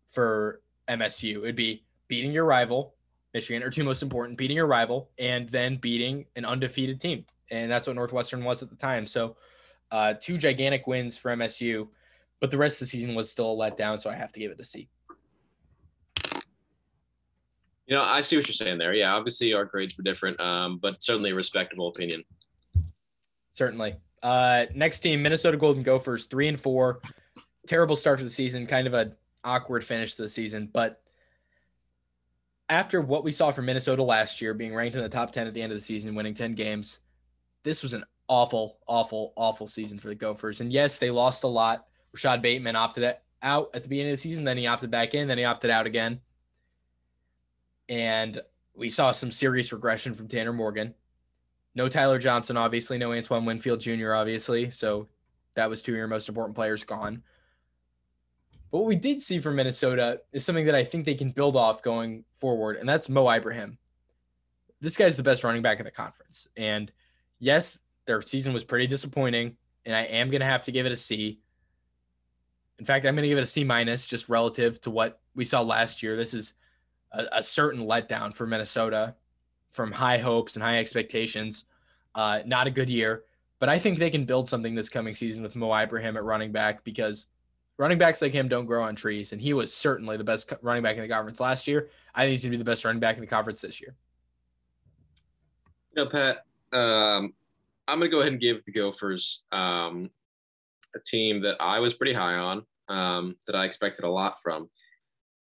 for 0.09 0.61
MSU? 0.89 1.37
It'd 1.37 1.55
be 1.55 1.85
beating 2.09 2.33
your 2.33 2.45
rival, 2.45 2.95
Michigan, 3.33 3.63
or 3.63 3.69
two 3.69 3.85
most 3.85 4.03
important, 4.03 4.37
beating 4.37 4.57
your 4.57 4.67
rival, 4.67 5.09
and 5.17 5.47
then 5.49 5.77
beating 5.77 6.25
an 6.35 6.43
undefeated 6.43 6.99
team. 6.99 7.25
And 7.49 7.71
that's 7.71 7.87
what 7.87 7.95
Northwestern 7.95 8.43
was 8.43 8.61
at 8.61 8.69
the 8.69 8.75
time. 8.75 9.07
So 9.07 9.37
uh, 9.93 10.15
two 10.19 10.37
gigantic 10.37 10.87
wins 10.87 11.15
for 11.15 11.29
MSU, 11.31 11.87
but 12.41 12.49
the 12.49 12.57
rest 12.57 12.75
of 12.75 12.79
the 12.79 12.85
season 12.87 13.13
was 13.13 13.29
still 13.29 13.53
a 13.53 13.55
letdown. 13.55 13.99
So 13.99 14.09
I 14.09 14.15
have 14.15 14.31
to 14.31 14.39
give 14.39 14.51
it 14.51 14.59
a 14.59 14.65
C. 14.65 14.89
You 17.85 17.95
know, 17.95 18.01
I 18.01 18.21
see 18.21 18.35
what 18.35 18.47
you're 18.47 18.53
saying 18.53 18.79
there. 18.79 18.95
Yeah, 18.95 19.13
obviously 19.13 19.53
our 19.53 19.65
grades 19.65 19.95
were 19.95 20.03
different, 20.03 20.39
um, 20.39 20.79
but 20.81 21.03
certainly 21.03 21.29
a 21.29 21.35
respectable 21.35 21.89
opinion. 21.89 22.23
Certainly. 23.51 23.95
Uh, 24.23 24.65
next 24.73 25.01
team, 25.01 25.21
Minnesota 25.21 25.57
Golden 25.57 25.83
Gophers, 25.83 26.25
three 26.25 26.47
and 26.47 26.59
four. 26.59 27.01
Terrible 27.67 27.95
start 27.95 28.17
to 28.17 28.23
the 28.23 28.31
season, 28.31 28.65
kind 28.65 28.87
of 28.87 28.95
an 28.95 29.13
awkward 29.43 29.85
finish 29.85 30.15
to 30.15 30.23
the 30.23 30.29
season. 30.29 30.69
But 30.73 31.03
after 32.67 32.99
what 32.99 33.23
we 33.23 33.31
saw 33.31 33.51
from 33.51 33.65
Minnesota 33.65 34.01
last 34.01 34.41
year, 34.41 34.55
being 34.55 34.73
ranked 34.73 34.95
in 34.95 35.03
the 35.03 35.09
top 35.09 35.31
10 35.31 35.45
at 35.45 35.53
the 35.53 35.61
end 35.61 35.71
of 35.71 35.77
the 35.77 35.83
season, 35.83 36.15
winning 36.15 36.33
10 36.33 36.53
games, 36.53 37.01
this 37.63 37.83
was 37.83 37.93
an 37.93 38.03
awful, 38.27 38.79
awful, 38.87 39.33
awful 39.35 39.67
season 39.67 39.99
for 39.99 40.07
the 40.07 40.15
Gophers. 40.15 40.61
And 40.61 40.71
yes, 40.71 40.97
they 40.97 41.09
lost 41.09 41.43
a 41.43 41.47
lot. 41.47 41.85
Rashod 42.13 42.41
Bateman 42.41 42.75
opted 42.75 43.15
out 43.41 43.69
at 43.73 43.83
the 43.83 43.89
beginning 43.89 44.13
of 44.13 44.17
the 44.17 44.21
season, 44.21 44.43
then 44.43 44.57
he 44.57 44.67
opted 44.67 44.91
back 44.91 45.13
in, 45.13 45.27
then 45.27 45.37
he 45.37 45.43
opted 45.43 45.69
out 45.69 45.85
again. 45.85 46.21
And 47.89 48.41
we 48.75 48.89
saw 48.89 49.11
some 49.11 49.31
serious 49.31 49.73
regression 49.73 50.13
from 50.13 50.27
Tanner 50.27 50.53
Morgan. 50.53 50.93
No 51.75 51.89
Tyler 51.89 52.19
Johnson, 52.19 52.55
obviously. 52.55 52.97
No 52.97 53.13
Antoine 53.13 53.45
Winfield 53.45 53.79
Jr., 53.79 54.13
obviously. 54.13 54.69
So 54.71 55.07
that 55.55 55.69
was 55.69 55.83
two 55.83 55.91
of 55.91 55.97
your 55.97 56.07
most 56.07 56.29
important 56.29 56.55
players 56.55 56.83
gone. 56.83 57.23
But 58.71 58.79
what 58.79 58.87
we 58.87 58.95
did 58.95 59.21
see 59.21 59.39
from 59.39 59.55
Minnesota 59.55 60.21
is 60.31 60.43
something 60.43 60.65
that 60.65 60.73
I 60.73 60.83
think 60.83 61.05
they 61.05 61.13
can 61.13 61.29
build 61.29 61.55
off 61.55 61.83
going 61.83 62.25
forward, 62.39 62.77
and 62.77 62.89
that's 62.89 63.07
Mo 63.07 63.29
Ibrahim. 63.29 63.77
This 64.81 64.97
guy's 64.97 65.15
the 65.15 65.21
best 65.21 65.43
running 65.43 65.61
back 65.61 65.79
in 65.79 65.85
the 65.85 65.91
conference. 65.91 66.47
And 66.57 66.91
yes, 67.39 67.79
their 68.05 68.21
season 68.21 68.53
was 68.53 68.63
pretty 68.63 68.87
disappointing, 68.87 69.55
and 69.85 69.95
I 69.95 70.01
am 70.03 70.29
going 70.29 70.41
to 70.41 70.45
have 70.45 70.63
to 70.63 70.71
give 70.71 70.85
it 70.85 70.91
a 70.91 70.97
C. 70.97 71.39
In 72.79 72.85
fact, 72.85 73.05
I'm 73.05 73.15
going 73.15 73.23
to 73.23 73.29
give 73.29 73.37
it 73.37 73.43
a 73.43 73.47
C 73.47 73.63
minus 73.63 74.05
just 74.05 74.29
relative 74.29 74.81
to 74.81 74.89
what 74.89 75.21
we 75.35 75.45
saw 75.45 75.61
last 75.61 76.03
year. 76.03 76.15
This 76.15 76.33
is 76.33 76.53
a, 77.11 77.25
a 77.33 77.43
certain 77.43 77.81
letdown 77.85 78.33
for 78.33 78.45
Minnesota. 78.47 79.15
from 79.73 79.91
high 79.91 80.19
hopes 80.19 80.55
and 80.55 80.63
high 80.63 80.77
expectations. 80.77 81.65
Uh, 82.15 82.39
not 82.45 82.67
a 82.67 82.71
good 82.71 82.89
year, 82.89 83.23
but 83.59 83.69
I 83.69 83.79
think 83.79 83.97
they 83.97 84.11
can 84.11 84.23
build 84.23 84.47
something 84.47 84.75
this 84.75 84.87
coming 84.87 85.15
season 85.15 85.41
with 85.41 85.55
Mo 85.55 85.73
Ibrahim 85.75 86.15
at 86.15 86.23
running 86.23 86.51
back 86.51 86.83
because 86.83 87.27
running 87.77 87.97
backs 87.97 88.21
like 88.21 88.31
him 88.31 88.47
don't 88.47 88.67
grow 88.67 88.83
on 88.83 88.95
trees, 88.95 89.31
and 89.31 89.41
he 89.41 89.53
was 89.53 89.73
certainly 89.73 90.15
the 90.15 90.23
best 90.23 90.53
running 90.61 90.83
back 90.83 90.95
in 90.95 91.01
the 91.01 91.09
conference 91.09 91.39
last 91.39 91.67
year. 91.67 91.89
I 92.13 92.23
think 92.23 92.31
he's 92.31 92.43
gonna 92.43 92.51
be 92.51 92.57
the 92.57 92.63
best 92.63 92.85
running 92.85 92.99
back 92.99 93.15
in 93.15 93.21
the 93.21 93.27
conference 93.27 93.61
this 93.61 93.81
year. 93.81 93.95
Know, 95.95 96.07
Pat, 96.07 96.45
um, 96.71 97.33
I'm 97.87 97.99
gonna 97.99 98.09
go 98.09 98.21
ahead 98.21 98.31
and 98.33 98.41
give 98.41 98.63
the 98.65 98.71
Gophers 98.71 99.41
um, 99.51 100.09
a 100.95 100.99
team 101.05 101.41
that 101.41 101.57
I 101.59 101.79
was 101.79 101.93
pretty 101.93 102.13
high 102.13 102.35
on, 102.35 102.65
um, 102.89 103.35
that 103.47 103.55
I 103.55 103.65
expected 103.65 104.05
a 104.05 104.09
lot 104.09 104.41
from. 104.41 104.69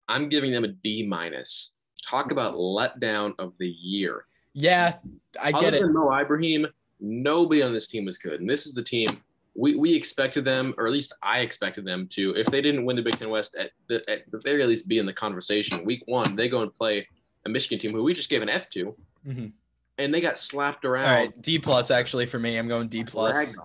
I'm 0.07 0.29
giving 0.29 0.51
them 0.51 0.63
a 0.63 0.69
D 0.69 1.05
minus. 1.07 1.71
Talk 2.09 2.31
about 2.31 2.55
letdown 2.55 3.33
of 3.39 3.53
the 3.59 3.67
year. 3.67 4.25
Yeah, 4.53 4.95
I 5.39 5.51
get 5.51 5.63
Other 5.65 5.77
it. 5.77 5.81
than 5.81 5.93
Mo 5.93 6.11
Ibrahim, 6.13 6.65
nobody 6.99 7.61
on 7.61 7.73
this 7.73 7.87
team 7.87 8.05
was 8.05 8.17
good, 8.17 8.39
and 8.41 8.49
this 8.49 8.65
is 8.65 8.73
the 8.73 8.83
team 8.83 9.21
we, 9.53 9.75
we 9.75 9.93
expected 9.93 10.45
them, 10.45 10.73
or 10.77 10.85
at 10.87 10.93
least 10.93 11.13
I 11.21 11.39
expected 11.41 11.83
them 11.85 12.07
to. 12.11 12.33
If 12.37 12.47
they 12.47 12.61
didn't 12.61 12.85
win 12.85 12.95
the 12.95 13.01
Big 13.01 13.17
Ten 13.19 13.29
West, 13.29 13.53
at 13.59 13.71
the, 13.89 13.95
at 14.09 14.19
the 14.31 14.39
very 14.39 14.65
least, 14.65 14.87
be 14.87 14.97
in 14.97 15.05
the 15.05 15.11
conversation. 15.11 15.83
Week 15.85 16.01
one, 16.05 16.37
they 16.37 16.47
go 16.47 16.61
and 16.61 16.73
play 16.73 17.05
a 17.45 17.49
Michigan 17.49 17.77
team 17.77 17.91
who 17.91 18.01
we 18.01 18.13
just 18.13 18.29
gave 18.29 18.41
an 18.41 18.47
F 18.49 18.69
to, 18.71 18.95
Mhm. 19.27 19.51
And 19.97 20.13
they 20.13 20.21
got 20.21 20.37
slapped 20.37 20.85
around. 20.85 21.05
All 21.05 21.11
right, 21.11 21.41
D 21.41 21.59
plus 21.59 21.91
actually 21.91 22.25
for 22.25 22.39
me. 22.39 22.57
I'm 22.57 22.67
going 22.67 22.87
D 22.87 23.03
plus. 23.03 23.55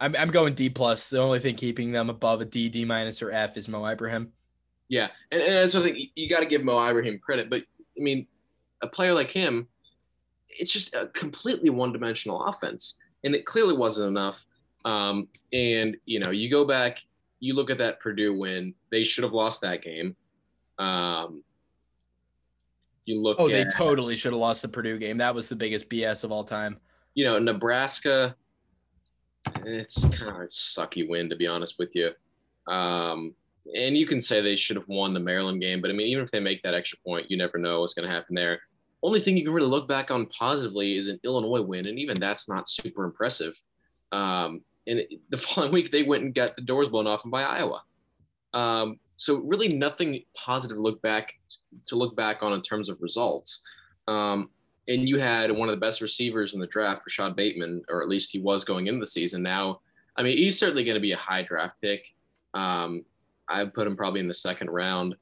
I'm 0.00 0.16
I'm 0.16 0.30
going 0.30 0.54
D 0.54 0.70
plus. 0.70 1.10
The 1.10 1.20
only 1.20 1.40
thing 1.40 1.56
keeping 1.56 1.92
them 1.92 2.10
above 2.10 2.40
a 2.40 2.44
D, 2.44 2.68
D 2.68 2.84
minus, 2.84 3.22
or 3.22 3.30
F 3.30 3.56
is 3.56 3.68
Mo 3.68 3.84
Ibrahim. 3.86 4.32
Yeah, 4.88 5.08
and, 5.30 5.40
and 5.42 5.54
that's 5.54 5.72
something 5.72 5.94
you, 5.94 6.08
you 6.14 6.28
got 6.28 6.40
to 6.40 6.46
give 6.46 6.64
Mo 6.64 6.88
Ibrahim 6.88 7.18
credit, 7.18 7.50
but 7.50 7.62
I 7.96 8.00
mean, 8.00 8.26
a 8.82 8.86
player 8.86 9.14
like 9.14 9.30
him, 9.30 9.68
it's 10.48 10.72
just 10.72 10.94
a 10.94 11.06
completely 11.08 11.70
one-dimensional 11.70 12.44
offense, 12.44 12.94
and 13.24 13.34
it 13.34 13.46
clearly 13.46 13.76
wasn't 13.76 14.08
enough. 14.08 14.44
Um, 14.84 15.28
and 15.52 15.96
you 16.06 16.20
know, 16.20 16.30
you 16.30 16.50
go 16.50 16.64
back, 16.64 16.98
you 17.40 17.54
look 17.54 17.70
at 17.70 17.78
that 17.78 18.00
Purdue 18.00 18.36
win; 18.36 18.74
they 18.90 19.04
should 19.04 19.24
have 19.24 19.32
lost 19.32 19.60
that 19.60 19.82
game. 19.82 20.16
Um, 20.78 21.44
you 23.06 23.20
look 23.20 23.36
Oh, 23.40 23.48
at 23.48 23.52
they 23.52 23.64
totally 23.76 24.16
should 24.16 24.32
have 24.32 24.40
lost 24.40 24.62
the 24.62 24.68
Purdue 24.68 24.98
game. 24.98 25.18
That 25.18 25.34
was 25.34 25.48
the 25.48 25.56
biggest 25.56 25.88
BS 25.88 26.24
of 26.24 26.32
all 26.32 26.44
time. 26.44 26.78
you 27.14 27.24
know 27.24 27.38
Nebraska. 27.38 28.34
It's 29.64 30.02
kind 30.02 30.28
of 30.28 30.36
a 30.36 30.46
sucky 30.46 31.08
win, 31.08 31.28
to 31.30 31.36
be 31.36 31.46
honest 31.46 31.76
with 31.78 31.94
you. 31.94 32.10
Um, 32.72 33.34
and 33.74 33.96
you 33.96 34.06
can 34.06 34.20
say 34.20 34.40
they 34.40 34.56
should 34.56 34.76
have 34.76 34.86
won 34.88 35.14
the 35.14 35.20
Maryland 35.20 35.60
game, 35.60 35.80
but 35.80 35.90
I 35.90 35.94
mean, 35.94 36.06
even 36.08 36.24
if 36.24 36.30
they 36.30 36.40
make 36.40 36.62
that 36.62 36.74
extra 36.74 36.98
point, 37.06 37.30
you 37.30 37.36
never 37.36 37.58
know 37.58 37.80
what's 37.80 37.94
going 37.94 38.06
to 38.08 38.14
happen 38.14 38.34
there. 38.34 38.60
Only 39.02 39.20
thing 39.20 39.36
you 39.36 39.44
can 39.44 39.52
really 39.54 39.68
look 39.68 39.88
back 39.88 40.10
on 40.10 40.26
positively 40.26 40.96
is 40.98 41.08
an 41.08 41.18
Illinois 41.24 41.62
win, 41.62 41.86
and 41.86 41.98
even 41.98 42.18
that's 42.20 42.48
not 42.48 42.68
super 42.68 43.04
impressive. 43.04 43.54
Um, 44.12 44.60
and 44.86 44.98
it, 45.00 45.08
the 45.30 45.38
following 45.38 45.72
week, 45.72 45.90
they 45.90 46.02
went 46.02 46.22
and 46.22 46.34
got 46.34 46.54
the 46.54 46.62
doors 46.62 46.88
blown 46.88 47.06
off 47.06 47.22
them 47.22 47.30
by 47.30 47.42
Iowa. 47.42 47.82
Um, 48.52 48.98
so 49.20 49.36
really, 49.36 49.68
nothing 49.68 50.22
positive 50.34 50.78
to 50.78 50.82
look 50.82 51.02
back 51.02 51.34
to 51.86 51.94
look 51.94 52.16
back 52.16 52.42
on 52.42 52.54
in 52.54 52.62
terms 52.62 52.88
of 52.88 52.96
results. 53.02 53.60
Um, 54.08 54.48
and 54.88 55.06
you 55.06 55.18
had 55.18 55.52
one 55.52 55.68
of 55.68 55.74
the 55.76 55.80
best 55.80 56.00
receivers 56.00 56.54
in 56.54 56.60
the 56.60 56.66
draft, 56.66 57.02
Rashod 57.06 57.36
Bateman, 57.36 57.82
or 57.90 58.00
at 58.00 58.08
least 58.08 58.32
he 58.32 58.40
was 58.40 58.64
going 58.64 58.86
into 58.86 58.98
the 59.00 59.06
season. 59.06 59.42
Now, 59.42 59.80
I 60.16 60.22
mean, 60.22 60.38
he's 60.38 60.58
certainly 60.58 60.84
going 60.84 60.94
to 60.94 61.02
be 61.02 61.12
a 61.12 61.18
high 61.18 61.42
draft 61.42 61.74
pick. 61.82 62.02
Um, 62.54 63.04
I 63.46 63.62
put 63.66 63.86
him 63.86 63.94
probably 63.94 64.20
in 64.20 64.26
the 64.26 64.32
second 64.32 64.70
round, 64.70 65.16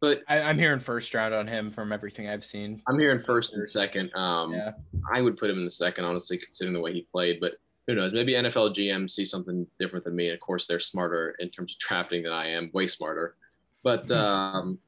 but 0.00 0.20
I, 0.28 0.42
I'm 0.42 0.56
hearing 0.58 0.78
first 0.78 1.12
round 1.12 1.34
on 1.34 1.48
him 1.48 1.72
from 1.72 1.92
everything 1.92 2.28
I've 2.28 2.44
seen. 2.44 2.80
I'm 2.86 3.00
hearing 3.00 3.24
first 3.24 3.52
and 3.52 3.66
second. 3.68 4.14
Um, 4.14 4.52
Yeah. 4.52 4.72
I 5.12 5.22
would 5.22 5.36
put 5.36 5.50
him 5.50 5.58
in 5.58 5.64
the 5.64 5.70
second, 5.72 6.04
honestly, 6.04 6.38
considering 6.38 6.74
the 6.74 6.80
way 6.80 6.92
he 6.92 7.02
played. 7.10 7.40
But 7.40 7.54
who 7.90 7.96
knows? 8.00 8.12
Maybe 8.12 8.32
NFL 8.34 8.74
GM 8.76 9.10
see 9.10 9.24
something 9.24 9.66
different 9.80 10.04
than 10.04 10.14
me. 10.14 10.26
And 10.28 10.34
of 10.34 10.40
course, 10.40 10.66
they're 10.66 10.80
smarter 10.80 11.34
in 11.40 11.50
terms 11.50 11.74
of 11.74 11.78
drafting 11.80 12.22
than 12.22 12.32
I 12.32 12.48
am, 12.50 12.70
way 12.72 12.86
smarter. 12.86 13.34
But 13.82 14.10
um, 14.12 14.78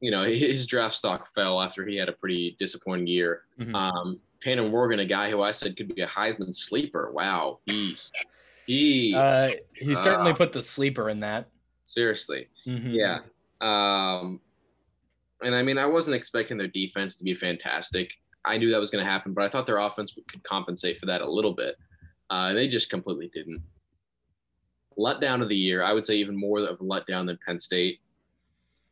you 0.00 0.10
know, 0.10 0.24
his 0.24 0.66
draft 0.66 0.94
stock 0.94 1.32
fell 1.34 1.60
after 1.62 1.86
he 1.86 1.96
had 1.96 2.08
a 2.08 2.12
pretty 2.12 2.56
disappointing 2.58 3.06
year. 3.06 3.42
Mhm. 3.58 3.74
Um, 3.74 4.20
Peyton 4.40 4.70
Morgan, 4.70 4.98
a 5.00 5.06
guy 5.06 5.30
who 5.30 5.40
I 5.40 5.52
said 5.52 5.74
could 5.76 5.94
be 5.94 6.02
a 6.02 6.06
Heisman 6.06 6.54
sleeper. 6.54 7.10
Wow, 7.12 7.60
he's 7.66 8.12
he 8.66 9.14
Uh, 9.14 9.50
he 9.74 9.94
certainly 9.94 10.32
Ah. 10.32 10.36
put 10.36 10.52
the 10.52 10.62
sleeper 10.62 11.08
in 11.10 11.20
that. 11.20 11.48
seriously. 11.86 12.48
Mhm. 12.66 12.92
Yeah. 12.94 13.18
Um, 13.60 14.40
and 15.42 15.54
I 15.54 15.62
mean, 15.62 15.76
I 15.76 15.84
wasn't 15.86 16.16
expecting 16.16 16.56
their 16.56 16.66
defense 16.68 17.16
to 17.16 17.24
be 17.24 17.34
fantastic. 17.34 18.10
I 18.46 18.56
knew 18.56 18.70
that 18.70 18.78
was 18.80 18.90
going 18.90 19.04
to 19.04 19.10
happen, 19.10 19.34
but 19.34 19.44
I 19.44 19.50
thought 19.50 19.66
their 19.66 19.78
offense 19.78 20.16
could 20.28 20.42
compensate 20.44 20.98
for 20.98 21.04
that 21.06 21.20
a 21.20 21.30
little 21.30 21.52
bit. 21.52 21.76
Uh, 22.34 22.52
they 22.52 22.66
just 22.66 22.90
completely 22.90 23.30
didn't. 23.32 23.62
Letdown 24.98 25.40
of 25.40 25.48
the 25.48 25.56
year, 25.56 25.84
I 25.84 25.92
would 25.92 26.04
say 26.04 26.16
even 26.16 26.36
more 26.36 26.58
of 26.58 26.80
a 26.80 26.84
letdown 26.84 27.26
than 27.26 27.38
Penn 27.46 27.60
State. 27.60 28.00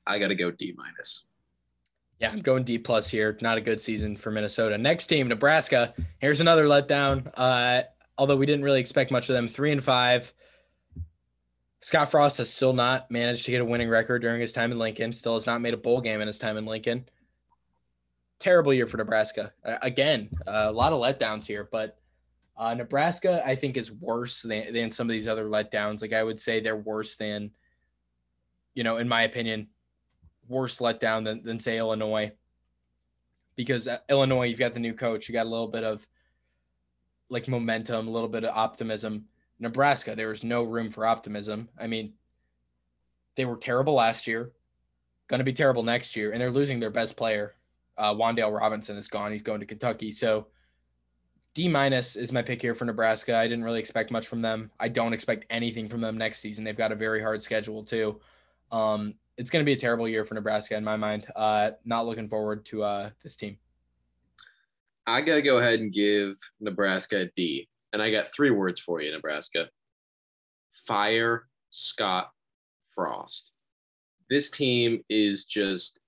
I 0.07 0.21
got 0.21 0.29
to 0.29 0.37
go 0.37 0.53
D 0.53 0.73
minus. 0.77 1.25
Yeah, 2.21 2.31
I'm 2.31 2.41
going 2.41 2.63
D 2.63 2.79
plus 2.79 3.09
here. 3.09 3.37
Not 3.41 3.59
a 3.59 3.61
good 3.61 3.81
season 3.81 4.17
for 4.17 4.31
Minnesota. 4.31 4.79
Next 4.79 5.09
team, 5.09 5.27
Nebraska. 5.27 5.93
Here's 6.21 6.41
another 6.41 6.67
letdown. 6.67 7.33
Uh, 7.35 7.83
although 8.17 8.37
we 8.37 8.47
didn't 8.47 8.65
really 8.65 8.79
expect 8.79 9.11
much 9.11 9.29
of 9.29 9.35
them. 9.35 9.49
Three 9.49 9.73
and 9.73 9.83
five. 9.83 10.33
Scott 11.81 12.13
Frost 12.13 12.39
has 12.39 12.49
still 12.49 12.73
not 12.73 13.11
managed 13.11 13.45
to 13.47 13.51
get 13.51 13.61
a 13.61 13.65
winning 13.65 13.89
record 13.89 14.23
during 14.23 14.41
his 14.41 14.53
time 14.53 14.71
in 14.71 14.79
Lincoln. 14.79 15.13
Still 15.13 15.35
has 15.35 15.47
not 15.47 15.61
made 15.61 15.75
a 15.75 15.79
bowl 15.79 16.01
game 16.01 16.21
in 16.21 16.29
his 16.29 16.39
time 16.39 16.57
in 16.57 16.65
Lincoln. 16.65 17.09
Terrible 18.39 18.73
year 18.73 18.87
for 18.87 18.99
Nebraska. 18.99 19.53
Uh, 19.65 19.79
again, 19.83 20.29
uh, 20.47 20.67
a 20.69 20.73
lot 20.73 20.93
of 20.93 21.01
letdowns 21.01 21.45
here, 21.45 21.69
but 21.73 21.99
uh, 22.57 22.75
Nebraska 22.75 23.43
I 23.47 23.57
think 23.57 23.77
is 23.77 23.93
worse 23.93 24.43
than, 24.43 24.73
than 24.73 24.91
some 24.91 25.09
of 25.09 25.13
these 25.13 25.29
other 25.29 25.47
letdowns. 25.47 26.03
Like 26.03 26.13
I 26.13 26.23
would 26.23 26.41
say 26.41 26.61
they're 26.61 26.77
worse 26.77 27.17
than, 27.17 27.51
you 28.75 28.85
know, 28.85 28.99
in 28.99 29.09
my 29.09 29.23
opinion, 29.23 29.69
worse 30.49 30.79
letdown 30.79 31.25
than, 31.25 31.43
than 31.43 31.61
say 31.61 31.79
Illinois. 31.79 32.33
Because 33.57 33.89
uh, 33.89 33.99
Illinois, 34.09 34.47
you've 34.47 34.59
got 34.59 34.75
the 34.75 34.81
new 34.81 34.95
coach, 34.95 35.29
you 35.29 35.33
got 35.33 35.47
a 35.47 35.49
little 35.49 35.69
bit 35.69 35.85
of 35.85 36.07
like 37.29 37.49
momentum, 37.49 38.09
a 38.09 38.11
little 38.11 38.29
bit 38.29 38.45
of 38.45 38.55
optimism. 38.55 39.25
Nebraska, 39.59 40.15
there 40.15 40.29
was 40.29 40.45
no 40.45 40.65
room 40.65 40.91
for 40.91 41.07
optimism. 41.07 41.69
I 41.79 41.87
mean, 41.87 42.15
they 43.37 43.45
were 43.45 43.57
terrible 43.57 43.95
last 43.95 44.27
year, 44.27 44.53
going 45.29 45.39
to 45.39 45.45
be 45.45 45.53
terrible 45.53 45.83
next 45.83 46.17
year, 46.17 46.33
and 46.33 46.41
they're 46.41 46.51
losing 46.51 46.81
their 46.81 46.91
best 46.91 47.17
player. 47.17 47.55
Uh, 47.97 48.13
Wan'Dale 48.13 48.59
Robinson 48.59 48.97
is 48.97 49.09
gone. 49.09 49.33
He's 49.33 49.43
going 49.43 49.61
to 49.61 49.67
Kentucky. 49.67 50.13
So 50.13 50.49
D 51.55 51.69
minus 51.69 52.17
is 52.17 52.33
my 52.33 52.43
pick 52.43 52.63
here 52.63 52.75
for 52.75 52.85
Nebraska. 52.85 53.37
I 53.37 53.47
didn't 53.47 53.65
really 53.65 53.81
expect 53.81 54.11
much 54.11 54.27
from 54.27 54.41
them. 54.41 54.71
I 54.81 54.89
don't 54.89 55.13
expect 55.13 55.45
anything 55.51 55.89
from 55.89 56.01
them 56.01 56.17
next 56.17 56.41
season. 56.41 56.65
They've 56.65 56.77
got 56.77 56.93
a 56.93 56.97
very 56.97 57.21
hard 57.21 57.43
schedule 57.43 57.85
too. 57.85 58.21
Um, 58.71 59.15
it's 59.37 59.51
going 59.51 59.63
to 59.63 59.67
be 59.67 59.75
a 59.75 59.79
terrible 59.79 60.09
year 60.09 60.25
for 60.25 60.35
Nebraska 60.35 60.77
in 60.77 60.85
my 60.85 60.97
mind. 60.97 61.27
Uh, 61.37 61.73
not 61.85 62.07
looking 62.07 62.29
forward 62.29 62.65
to 62.67 62.83
uh, 62.83 63.11
this 63.23 63.37
team. 63.37 63.59
I 65.07 65.21
got 65.21 65.35
to 65.35 65.43
go 65.43 65.59
ahead 65.59 65.81
and 65.81 65.93
give 65.93 66.39
Nebraska 66.61 67.23
a 67.23 67.31
D. 67.37 67.69
And 67.93 68.01
I 68.01 68.11
got 68.11 68.33
three 68.33 68.51
words 68.51 68.81
for 68.81 69.03
you, 69.03 69.13
Nebraska 69.13 69.69
fire 70.87 71.47
Scott 71.71 72.31
Frost. 72.95 73.53
This 74.29 74.51
team 74.51 75.03
is 75.09 75.45
just 75.45 75.99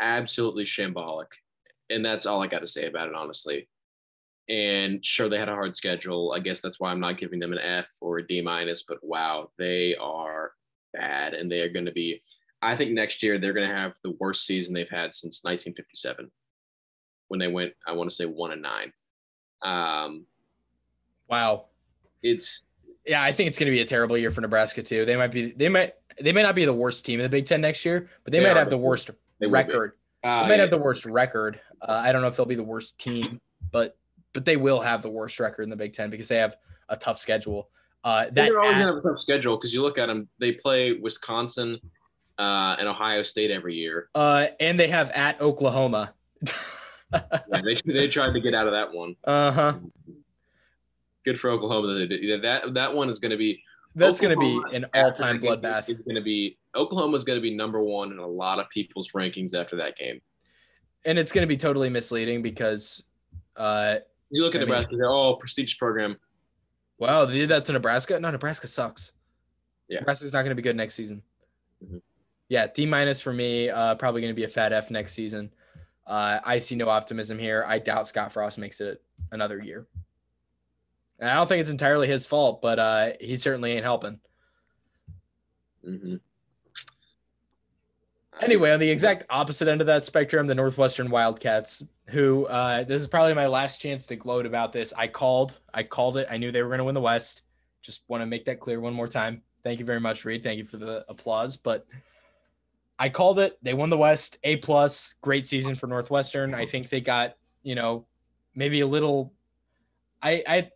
absolutely 0.00 0.64
shambolic. 0.64 1.26
And 1.88 2.04
that's 2.04 2.26
all 2.26 2.42
I 2.42 2.46
got 2.46 2.60
to 2.60 2.66
say 2.66 2.86
about 2.86 3.08
it, 3.08 3.14
honestly. 3.14 3.68
And 4.50 5.04
sure, 5.04 5.28
they 5.28 5.38
had 5.38 5.48
a 5.48 5.54
hard 5.54 5.76
schedule. 5.76 6.32
I 6.36 6.40
guess 6.40 6.60
that's 6.60 6.80
why 6.80 6.90
I'm 6.90 6.98
not 6.98 7.18
giving 7.18 7.38
them 7.38 7.52
an 7.52 7.60
F 7.60 7.86
or 8.00 8.18
a 8.18 8.26
D 8.26 8.40
minus, 8.42 8.82
but 8.82 8.98
wow, 9.02 9.50
they 9.58 9.94
are 10.00 10.50
bad. 10.92 11.34
And 11.34 11.50
they 11.50 11.60
are 11.60 11.68
going 11.68 11.86
to 11.86 11.92
be, 11.92 12.20
I 12.60 12.76
think 12.76 12.90
next 12.90 13.22
year 13.22 13.38
they're 13.38 13.52
going 13.52 13.68
to 13.68 13.74
have 13.74 13.92
the 14.02 14.16
worst 14.18 14.44
season 14.46 14.74
they've 14.74 14.90
had 14.90 15.14
since 15.14 15.44
1957 15.44 16.28
when 17.28 17.38
they 17.38 17.46
went, 17.46 17.74
I 17.86 17.92
want 17.92 18.10
to 18.10 18.16
say 18.16 18.24
one 18.26 18.50
and 18.50 18.60
nine. 18.62 18.92
Um, 19.62 20.26
Wow. 21.28 21.66
it's 22.24 22.64
Yeah, 23.06 23.22
I 23.22 23.30
think 23.30 23.46
it's 23.48 23.58
going 23.58 23.70
to 23.70 23.76
be 23.76 23.82
a 23.82 23.86
terrible 23.86 24.18
year 24.18 24.32
for 24.32 24.40
Nebraska 24.40 24.82
too. 24.82 25.04
They 25.04 25.14
might 25.16 25.30
be. 25.30 25.52
They 25.52 25.68
might. 25.68 25.94
They 26.20 26.32
may 26.32 26.42
not 26.42 26.56
be 26.56 26.64
the 26.64 26.72
worst 26.72 27.06
team 27.06 27.20
in 27.20 27.22
the 27.24 27.28
Big 27.28 27.46
Ten 27.46 27.60
next 27.60 27.84
year, 27.84 28.10
but 28.24 28.32
they, 28.32 28.40
They 28.40 28.44
might 28.46 28.56
have 28.56 28.68
the 28.68 28.76
worst 28.76 29.10
they 29.38 29.46
record. 29.46 29.92
uh, 30.24 30.42
They 30.42 30.48
might 30.48 30.54
yeah, 30.56 30.62
have 30.62 30.70
the 30.70 30.78
worst 30.78 31.06
record. 31.06 31.60
Uh, 31.80 31.92
I 32.04 32.10
don't 32.10 32.20
know 32.20 32.26
if 32.26 32.36
they'll 32.36 32.46
be 32.46 32.56
the 32.56 32.64
worst 32.64 32.98
team, 32.98 33.40
but 33.70 33.96
but 34.32 34.44
they 34.44 34.56
will 34.56 34.80
have 34.80 35.02
the 35.02 35.10
worst 35.10 35.40
record 35.40 35.62
in 35.62 35.70
the 35.70 35.76
Big 35.76 35.92
Ten 35.92 36.10
because 36.10 36.28
they 36.28 36.36
have 36.36 36.56
a 36.88 36.96
tough 36.96 37.18
schedule. 37.18 37.68
Uh, 38.04 38.24
that 38.24 38.34
they're 38.34 38.60
always 38.60 38.76
at- 38.76 38.80
gonna 38.80 38.94
have 38.94 39.04
a 39.04 39.08
tough 39.08 39.18
schedule 39.18 39.56
because 39.56 39.74
you 39.74 39.82
look 39.82 39.98
at 39.98 40.06
them. 40.06 40.28
They 40.38 40.52
play 40.52 40.92
Wisconsin 40.94 41.78
uh, 42.38 42.76
and 42.78 42.88
Ohio 42.88 43.22
State 43.22 43.50
every 43.50 43.74
year. 43.74 44.08
uh, 44.14 44.46
and 44.60 44.80
they 44.80 44.88
have 44.88 45.10
at 45.10 45.40
Oklahoma. 45.40 46.14
Yeah, 47.12 47.60
they 47.64 47.76
they 47.92 48.06
tried 48.06 48.34
to 48.34 48.40
get 48.40 48.54
out 48.54 48.68
of 48.68 48.72
that 48.72 48.92
one. 48.92 49.16
uh 49.24 49.50
huh. 49.50 49.74
Good 51.24 51.40
for 51.40 51.50
Oklahoma. 51.50 52.06
that. 52.06 52.38
That 52.42 52.74
that 52.74 52.94
one 52.94 53.10
is 53.10 53.18
going 53.18 53.32
to 53.32 53.36
be 53.36 53.62
That's 53.96 54.20
going 54.20 54.38
to 54.38 54.40
be 54.40 54.76
an 54.76 54.86
all-time 54.94 55.40
bloodbath. 55.40 55.88
It's 55.88 56.04
going 56.04 56.14
to 56.14 56.20
be 56.22 56.56
Oklahoma 56.76 57.16
is 57.16 57.24
going 57.24 57.36
to 57.36 57.42
be 57.42 57.52
number 57.54 57.82
one 57.82 58.12
in 58.12 58.18
a 58.18 58.26
lot 58.26 58.60
of 58.60 58.68
people's 58.70 59.10
rankings 59.10 59.54
after 59.54 59.74
that 59.76 59.96
game. 59.96 60.20
and 61.04 61.18
it's 61.18 61.32
going 61.32 61.42
to 61.42 61.48
be 61.48 61.56
totally 61.56 61.88
misleading 61.90 62.42
because 62.42 63.02
Uh, 63.56 63.96
you 64.30 64.42
look 64.42 64.54
at 64.54 64.58
I 64.58 64.64
mean- 64.64 64.68
Nebraska, 64.70 64.90
and 64.92 65.00
say, 65.00 65.06
oh, 65.06 65.34
prestigious 65.36 65.74
program. 65.74 66.16
wow, 66.98 67.24
they 67.24 67.38
did 67.38 67.48
that 67.50 67.64
to 67.66 67.72
Nebraska. 67.72 68.18
No, 68.20 68.30
Nebraska 68.30 68.66
sucks. 68.66 69.12
Yeah. 69.88 70.00
Nebraska's 70.00 70.32
not 70.32 70.42
going 70.42 70.50
to 70.50 70.54
be 70.54 70.62
good 70.62 70.76
next 70.76 70.94
season. 70.94 71.22
Mhm. 71.84 72.00
Yeah, 72.48 72.66
D 72.66 72.84
minus 72.86 73.20
for 73.20 73.32
me. 73.32 73.70
Uh, 73.70 73.94
probably 73.94 74.20
going 74.20 74.32
to 74.34 74.36
be 74.36 74.44
a 74.44 74.48
fat 74.48 74.72
F 74.72 74.90
next 74.90 75.14
season. 75.14 75.52
Uh, 76.06 76.40
I 76.44 76.58
see 76.58 76.74
no 76.74 76.88
optimism 76.88 77.38
here. 77.38 77.64
I 77.66 77.78
doubt 77.78 78.08
Scott 78.08 78.32
Frost 78.32 78.58
makes 78.58 78.80
it 78.80 79.02
another 79.32 79.58
year. 79.60 79.86
And 81.20 81.28
I 81.30 81.34
don't 81.34 81.46
think 81.46 81.60
it's 81.60 81.70
entirely 81.70 82.08
his 82.08 82.26
fault, 82.26 82.60
but 82.62 82.78
uh, 82.78 83.10
he 83.20 83.36
certainly 83.36 83.72
ain't 83.72 83.84
helping. 83.84 84.18
hmm 85.84 86.16
Anyway, 88.40 88.70
on 88.70 88.78
the 88.78 88.88
exact 88.88 89.24
opposite 89.28 89.68
end 89.68 89.80
of 89.80 89.86
that 89.88 90.06
spectrum, 90.06 90.46
the 90.46 90.54
Northwestern 90.54 91.10
Wildcats, 91.10 91.82
who 92.06 92.46
uh, 92.46 92.84
this 92.84 93.02
is 93.02 93.08
probably 93.08 93.34
my 93.34 93.46
last 93.46 93.80
chance 93.80 94.06
to 94.06 94.16
gloat 94.16 94.46
about 94.46 94.72
this. 94.72 94.92
I 94.96 95.08
called, 95.08 95.58
I 95.74 95.82
called 95.82 96.16
it. 96.16 96.28
I 96.30 96.36
knew 96.36 96.52
they 96.52 96.62
were 96.62 96.68
going 96.68 96.78
to 96.78 96.84
win 96.84 96.94
the 96.94 97.00
West. 97.00 97.42
Just 97.82 98.02
want 98.08 98.22
to 98.22 98.26
make 98.26 98.44
that 98.44 98.60
clear 98.60 98.80
one 98.80 98.94
more 98.94 99.08
time. 99.08 99.42
Thank 99.62 99.78
you 99.78 99.84
very 99.84 100.00
much, 100.00 100.24
Reid. 100.24 100.42
Thank 100.42 100.58
you 100.58 100.64
for 100.64 100.76
the 100.76 101.04
applause. 101.08 101.56
But 101.56 101.86
I 102.98 103.08
called 103.08 103.38
it. 103.40 103.58
They 103.62 103.74
won 103.74 103.90
the 103.90 103.98
West. 103.98 104.38
A 104.44 104.56
plus. 104.56 105.14
Great 105.22 105.46
season 105.46 105.74
for 105.74 105.86
Northwestern. 105.86 106.54
I 106.54 106.66
think 106.66 106.88
they 106.88 107.00
got 107.00 107.36
you 107.62 107.74
know 107.74 108.06
maybe 108.54 108.80
a 108.80 108.86
little. 108.86 109.32
I 110.22 110.42
I 110.46 110.70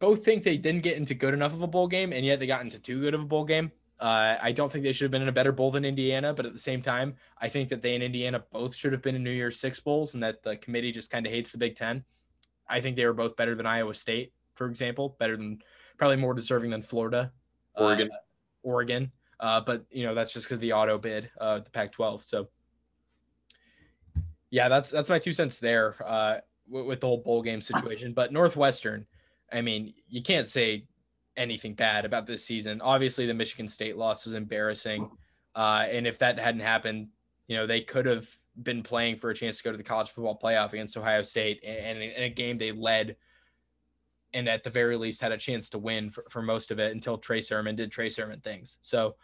both 0.00 0.24
think 0.24 0.42
they 0.42 0.56
didn't 0.56 0.82
get 0.82 0.96
into 0.96 1.14
good 1.14 1.34
enough 1.34 1.52
of 1.52 1.62
a 1.62 1.66
bowl 1.66 1.86
game, 1.86 2.12
and 2.12 2.24
yet 2.24 2.38
they 2.38 2.46
got 2.46 2.62
into 2.62 2.78
too 2.78 3.00
good 3.00 3.14
of 3.14 3.20
a 3.20 3.26
bowl 3.26 3.44
game. 3.44 3.70
Uh, 4.04 4.36
I 4.42 4.52
don't 4.52 4.70
think 4.70 4.84
they 4.84 4.92
should 4.92 5.06
have 5.06 5.12
been 5.12 5.22
in 5.22 5.28
a 5.28 5.32
better 5.32 5.50
bowl 5.50 5.70
than 5.70 5.82
Indiana, 5.82 6.34
but 6.34 6.44
at 6.44 6.52
the 6.52 6.58
same 6.58 6.82
time, 6.82 7.14
I 7.38 7.48
think 7.48 7.70
that 7.70 7.80
they 7.80 7.94
and 7.94 8.04
Indiana 8.04 8.44
both 8.52 8.74
should 8.74 8.92
have 8.92 9.00
been 9.00 9.14
in 9.14 9.24
New 9.24 9.30
Year's 9.30 9.58
Six 9.58 9.80
bowls, 9.80 10.12
and 10.12 10.22
that 10.22 10.42
the 10.42 10.58
committee 10.58 10.92
just 10.92 11.10
kind 11.10 11.24
of 11.24 11.32
hates 11.32 11.52
the 11.52 11.56
Big 11.56 11.74
Ten. 11.74 12.04
I 12.68 12.82
think 12.82 12.96
they 12.96 13.06
were 13.06 13.14
both 13.14 13.34
better 13.34 13.54
than 13.54 13.64
Iowa 13.64 13.94
State, 13.94 14.34
for 14.56 14.66
example, 14.66 15.16
better 15.18 15.38
than 15.38 15.62
probably 15.96 16.18
more 16.18 16.34
deserving 16.34 16.70
than 16.70 16.82
Florida, 16.82 17.32
uh, 17.78 17.84
Oregon. 17.84 18.10
Oregon. 18.62 19.12
Uh, 19.40 19.62
but 19.62 19.86
you 19.90 20.04
know 20.04 20.14
that's 20.14 20.34
just 20.34 20.44
because 20.44 20.60
the 20.60 20.74
auto 20.74 20.98
bid, 20.98 21.30
uh, 21.40 21.60
the 21.60 21.70
Pac-12. 21.70 22.24
So 22.24 22.48
yeah, 24.50 24.68
that's 24.68 24.90
that's 24.90 25.08
my 25.08 25.18
two 25.18 25.32
cents 25.32 25.58
there 25.58 25.96
uh, 26.06 26.40
with, 26.68 26.84
with 26.84 27.00
the 27.00 27.06
whole 27.06 27.22
bowl 27.22 27.40
game 27.40 27.62
situation. 27.62 28.12
But 28.12 28.32
Northwestern, 28.32 29.06
I 29.50 29.62
mean, 29.62 29.94
you 30.10 30.22
can't 30.22 30.46
say 30.46 30.84
anything 31.36 31.74
bad 31.74 32.04
about 32.04 32.26
this 32.26 32.44
season. 32.44 32.80
Obviously, 32.80 33.26
the 33.26 33.34
Michigan 33.34 33.68
State 33.68 33.96
loss 33.96 34.24
was 34.24 34.34
embarrassing, 34.34 35.08
uh, 35.54 35.86
and 35.90 36.06
if 36.06 36.18
that 36.18 36.38
hadn't 36.38 36.60
happened, 36.60 37.08
you 37.46 37.56
know 37.56 37.66
they 37.66 37.80
could 37.80 38.06
have 38.06 38.26
been 38.62 38.82
playing 38.82 39.16
for 39.16 39.30
a 39.30 39.34
chance 39.34 39.58
to 39.58 39.64
go 39.64 39.72
to 39.72 39.76
the 39.76 39.82
college 39.82 40.10
football 40.10 40.38
playoff 40.40 40.72
against 40.72 40.96
Ohio 40.96 41.22
State, 41.22 41.62
and 41.64 42.02
in 42.02 42.22
a 42.22 42.28
game 42.28 42.58
they 42.58 42.72
led, 42.72 43.16
and 44.32 44.48
at 44.48 44.64
the 44.64 44.70
very 44.70 44.96
least 44.96 45.20
had 45.20 45.32
a 45.32 45.38
chance 45.38 45.70
to 45.70 45.78
win 45.78 46.10
for, 46.10 46.24
for 46.30 46.42
most 46.42 46.70
of 46.70 46.78
it 46.78 46.92
until 46.92 47.18
Trey 47.18 47.40
Sermon 47.40 47.76
did 47.76 47.90
Trey 47.90 48.08
Sermon 48.08 48.40
things. 48.40 48.78
So. 48.82 49.16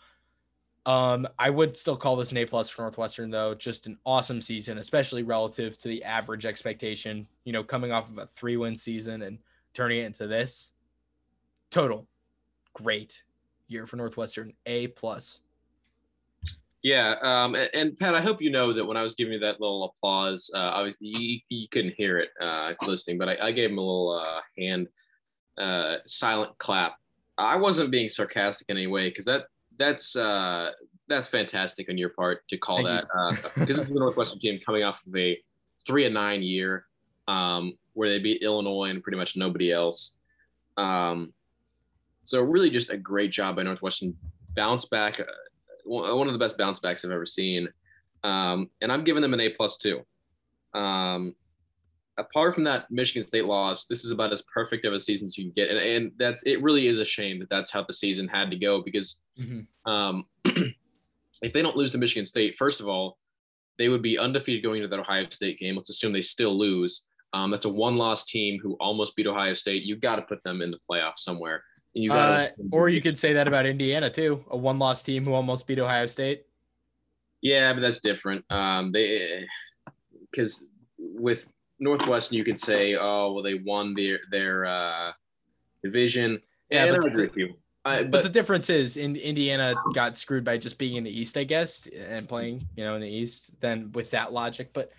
Um, 0.86 1.28
I 1.38 1.50
would 1.50 1.76
still 1.76 1.94
call 1.94 2.16
this 2.16 2.30
an 2.30 2.38
A 2.38 2.46
plus 2.46 2.70
for 2.70 2.80
Northwestern, 2.80 3.30
though. 3.30 3.54
Just 3.54 3.86
an 3.86 3.98
awesome 4.06 4.40
season, 4.40 4.78
especially 4.78 5.22
relative 5.22 5.76
to 5.76 5.88
the 5.88 6.02
average 6.02 6.46
expectation. 6.46 7.28
You 7.44 7.52
know, 7.52 7.62
coming 7.62 7.92
off 7.92 8.08
of 8.08 8.16
a 8.16 8.26
three 8.26 8.56
win 8.56 8.74
season 8.74 9.20
and 9.20 9.38
turning 9.74 9.98
it 9.98 10.06
into 10.06 10.26
this 10.26 10.72
total 11.70 12.06
great 12.74 13.22
year 13.68 13.86
for 13.86 13.96
Northwestern. 13.96 14.52
A 14.66 14.88
plus. 14.88 15.40
Yeah, 16.82 17.16
um, 17.20 17.54
and, 17.74 17.98
Pat, 17.98 18.14
I 18.14 18.22
hope 18.22 18.40
you 18.40 18.50
know 18.50 18.72
that 18.72 18.84
when 18.84 18.96
I 18.96 19.02
was 19.02 19.14
giving 19.14 19.34
you 19.34 19.38
that 19.40 19.60
little 19.60 19.84
applause, 19.84 20.50
uh, 20.54 20.58
obviously 20.58 21.08
you, 21.08 21.40
you 21.50 21.68
couldn't 21.68 21.94
hear 21.94 22.18
it 22.18 22.30
uh, 22.40 22.72
listening, 22.86 23.18
but 23.18 23.28
I, 23.28 23.48
I 23.48 23.52
gave 23.52 23.70
him 23.70 23.76
a 23.76 23.82
little 23.82 24.18
uh, 24.18 24.40
hand 24.56 24.88
uh, 25.58 25.96
silent 26.06 26.56
clap. 26.56 26.96
I 27.36 27.56
wasn't 27.56 27.90
being 27.90 28.08
sarcastic 28.08 28.66
in 28.70 28.78
any 28.78 28.86
way 28.86 29.10
because 29.10 29.26
that 29.26 29.44
that's 29.78 30.16
uh, 30.16 30.70
that's 31.08 31.28
fantastic 31.28 31.88
on 31.90 31.98
your 31.98 32.10
part 32.10 32.46
to 32.48 32.56
call 32.56 32.84
Thank 32.84 33.06
that 33.08 33.52
because 33.56 33.78
it's 33.78 33.90
the 33.90 33.98
Northwestern 33.98 34.40
team 34.40 34.58
coming 34.64 34.82
off 34.82 35.00
of 35.06 35.14
a 35.16 35.38
three 35.86 36.06
and 36.06 36.14
nine 36.14 36.42
year 36.42 36.86
um, 37.28 37.74
where 37.92 38.08
they 38.08 38.18
beat 38.18 38.42
Illinois 38.42 38.90
and 38.90 39.02
pretty 39.02 39.18
much 39.18 39.36
nobody 39.36 39.72
else. 39.72 40.14
Um, 40.76 41.32
so 42.24 42.40
really, 42.40 42.70
just 42.70 42.90
a 42.90 42.96
great 42.96 43.30
job 43.30 43.56
by 43.56 43.62
Northwestern. 43.62 44.14
Bounce 44.56 44.84
back, 44.86 45.20
uh, 45.20 45.24
one 45.84 46.16
one 46.18 46.26
of 46.26 46.32
the 46.32 46.38
best 46.38 46.58
bounce 46.58 46.80
backs 46.80 47.04
I've 47.04 47.10
ever 47.10 47.26
seen, 47.26 47.68
um, 48.24 48.68
and 48.80 48.90
I'm 48.90 49.04
giving 49.04 49.22
them 49.22 49.34
an 49.34 49.40
A 49.40 49.50
plus 49.50 49.76
too. 49.76 50.04
Um, 50.74 51.34
apart 52.18 52.54
from 52.54 52.64
that 52.64 52.90
Michigan 52.90 53.22
State 53.22 53.44
loss, 53.44 53.86
this 53.86 54.04
is 54.04 54.10
about 54.10 54.32
as 54.32 54.42
perfect 54.42 54.84
of 54.84 54.92
a 54.92 55.00
season 55.00 55.26
as 55.26 55.38
you 55.38 55.44
can 55.44 55.52
get, 55.54 55.70
and, 55.70 55.78
and 55.78 56.12
that's 56.18 56.42
it. 56.44 56.62
Really 56.62 56.88
is 56.88 56.98
a 56.98 57.04
shame 57.04 57.38
that 57.40 57.48
that's 57.48 57.70
how 57.70 57.84
the 57.84 57.92
season 57.92 58.28
had 58.28 58.50
to 58.50 58.56
go 58.56 58.82
because 58.82 59.16
um, 59.86 60.24
if 60.44 61.52
they 61.52 61.62
don't 61.62 61.76
lose 61.76 61.92
to 61.92 61.98
Michigan 61.98 62.26
State, 62.26 62.56
first 62.58 62.80
of 62.80 62.88
all, 62.88 63.18
they 63.78 63.88
would 63.88 64.02
be 64.02 64.18
undefeated 64.18 64.62
going 64.62 64.82
into 64.82 64.88
that 64.88 65.00
Ohio 65.00 65.24
State 65.30 65.58
game. 65.58 65.76
Let's 65.76 65.90
assume 65.90 66.12
they 66.12 66.20
still 66.20 66.56
lose. 66.56 67.06
Um, 67.32 67.50
that's 67.50 67.64
a 67.64 67.70
one-loss 67.70 68.24
team 68.24 68.58
who 68.60 68.74
almost 68.80 69.14
beat 69.16 69.26
Ohio 69.26 69.54
State. 69.54 69.84
You've 69.84 70.00
got 70.00 70.16
to 70.16 70.22
put 70.22 70.42
them 70.42 70.60
in 70.62 70.70
the 70.70 70.78
playoffs 70.90 71.20
somewhere. 71.20 71.62
You 71.92 72.12
Uh, 72.12 72.48
or 72.70 72.88
you 72.88 73.02
could 73.02 73.18
say 73.18 73.32
that 73.32 73.48
about 73.48 73.66
Indiana 73.66 74.10
too, 74.10 74.44
a 74.50 74.56
one 74.56 74.78
loss 74.78 75.02
team 75.02 75.24
who 75.24 75.32
almost 75.32 75.66
beat 75.66 75.78
Ohio 75.78 76.06
State. 76.06 76.44
Yeah, 77.42 77.72
but 77.72 77.80
that's 77.80 78.00
different. 78.00 78.44
Um, 78.50 78.92
they 78.92 79.46
because 80.30 80.64
with 80.98 81.44
Northwestern, 81.78 82.36
you 82.36 82.44
could 82.44 82.60
say, 82.60 82.94
oh, 82.94 83.32
well, 83.32 83.42
they 83.42 83.54
won 83.54 83.94
their 83.94 84.20
their 84.30 84.66
uh, 84.66 85.12
division. 85.82 86.40
Yeah, 86.70 86.84
and 86.84 86.96
but 86.96 87.04
I 87.04 87.08
agree 87.08 87.24
with 87.24 87.36
you. 87.36 87.54
I, 87.84 88.02
But, 88.02 88.10
but 88.10 88.22
the 88.22 88.28
difference 88.28 88.68
is 88.68 88.98
in 88.98 89.16
Indiana 89.16 89.74
got 89.94 90.18
screwed 90.18 90.44
by 90.44 90.58
just 90.58 90.78
being 90.78 90.96
in 90.96 91.04
the 91.04 91.10
East, 91.10 91.38
I 91.38 91.44
guess, 91.44 91.88
and 91.88 92.28
playing, 92.28 92.68
you 92.76 92.84
know, 92.84 92.94
in 92.94 93.00
the 93.00 93.08
East, 93.08 93.58
then 93.60 93.90
with 93.92 94.10
that 94.10 94.34
logic. 94.34 94.74
But 94.74 94.92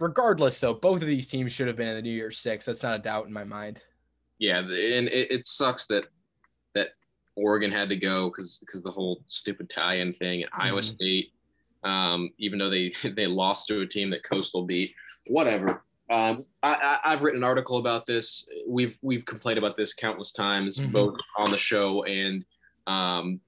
regardless, 0.00 0.58
though, 0.58 0.74
both 0.74 1.00
of 1.00 1.06
these 1.06 1.28
teams 1.28 1.52
should 1.52 1.68
have 1.68 1.76
been 1.76 1.86
in 1.86 1.94
the 1.94 2.02
New 2.02 2.10
Year's 2.10 2.38
Six. 2.38 2.66
That's 2.66 2.82
not 2.82 2.96
a 2.96 3.02
doubt 3.02 3.26
in 3.26 3.32
my 3.32 3.44
mind. 3.44 3.80
yeah, 4.40 4.58
and 4.58 5.08
it, 5.08 5.30
it 5.30 5.46
sucks 5.46 5.86
that 5.86 6.06
Oregon 7.36 7.70
had 7.70 7.88
to 7.88 7.96
go 7.96 8.30
because 8.30 8.58
because 8.58 8.82
the 8.82 8.90
whole 8.90 9.22
stupid 9.26 9.70
tie-in 9.74 10.14
thing 10.14 10.42
at 10.42 10.48
Iowa 10.52 10.80
Mhm. 10.80 10.84
State. 10.84 11.32
Um, 11.82 12.30
even 12.38 12.58
though 12.58 12.70
they 12.70 12.92
they 13.16 13.26
lost 13.26 13.68
to 13.68 13.80
a 13.80 13.86
team 13.86 14.10
that 14.10 14.24
Coastal 14.24 14.64
beat, 14.64 14.94
whatever. 15.26 15.82
Um, 16.10 16.44
I, 16.62 16.74
I, 16.74 17.12
I've 17.12 17.22
written 17.22 17.40
an 17.40 17.44
article 17.44 17.78
about 17.78 18.06
this. 18.06 18.46
We've 18.68 18.96
we've 19.02 19.24
complained 19.24 19.58
about 19.58 19.76
this 19.76 19.94
countless 19.94 20.32
times, 20.32 20.78
Mhm. 20.78 20.92
both 20.92 21.18
on 21.38 21.50
the 21.50 21.58
show 21.58 22.04
and 22.04 22.44
um, 22.86 23.40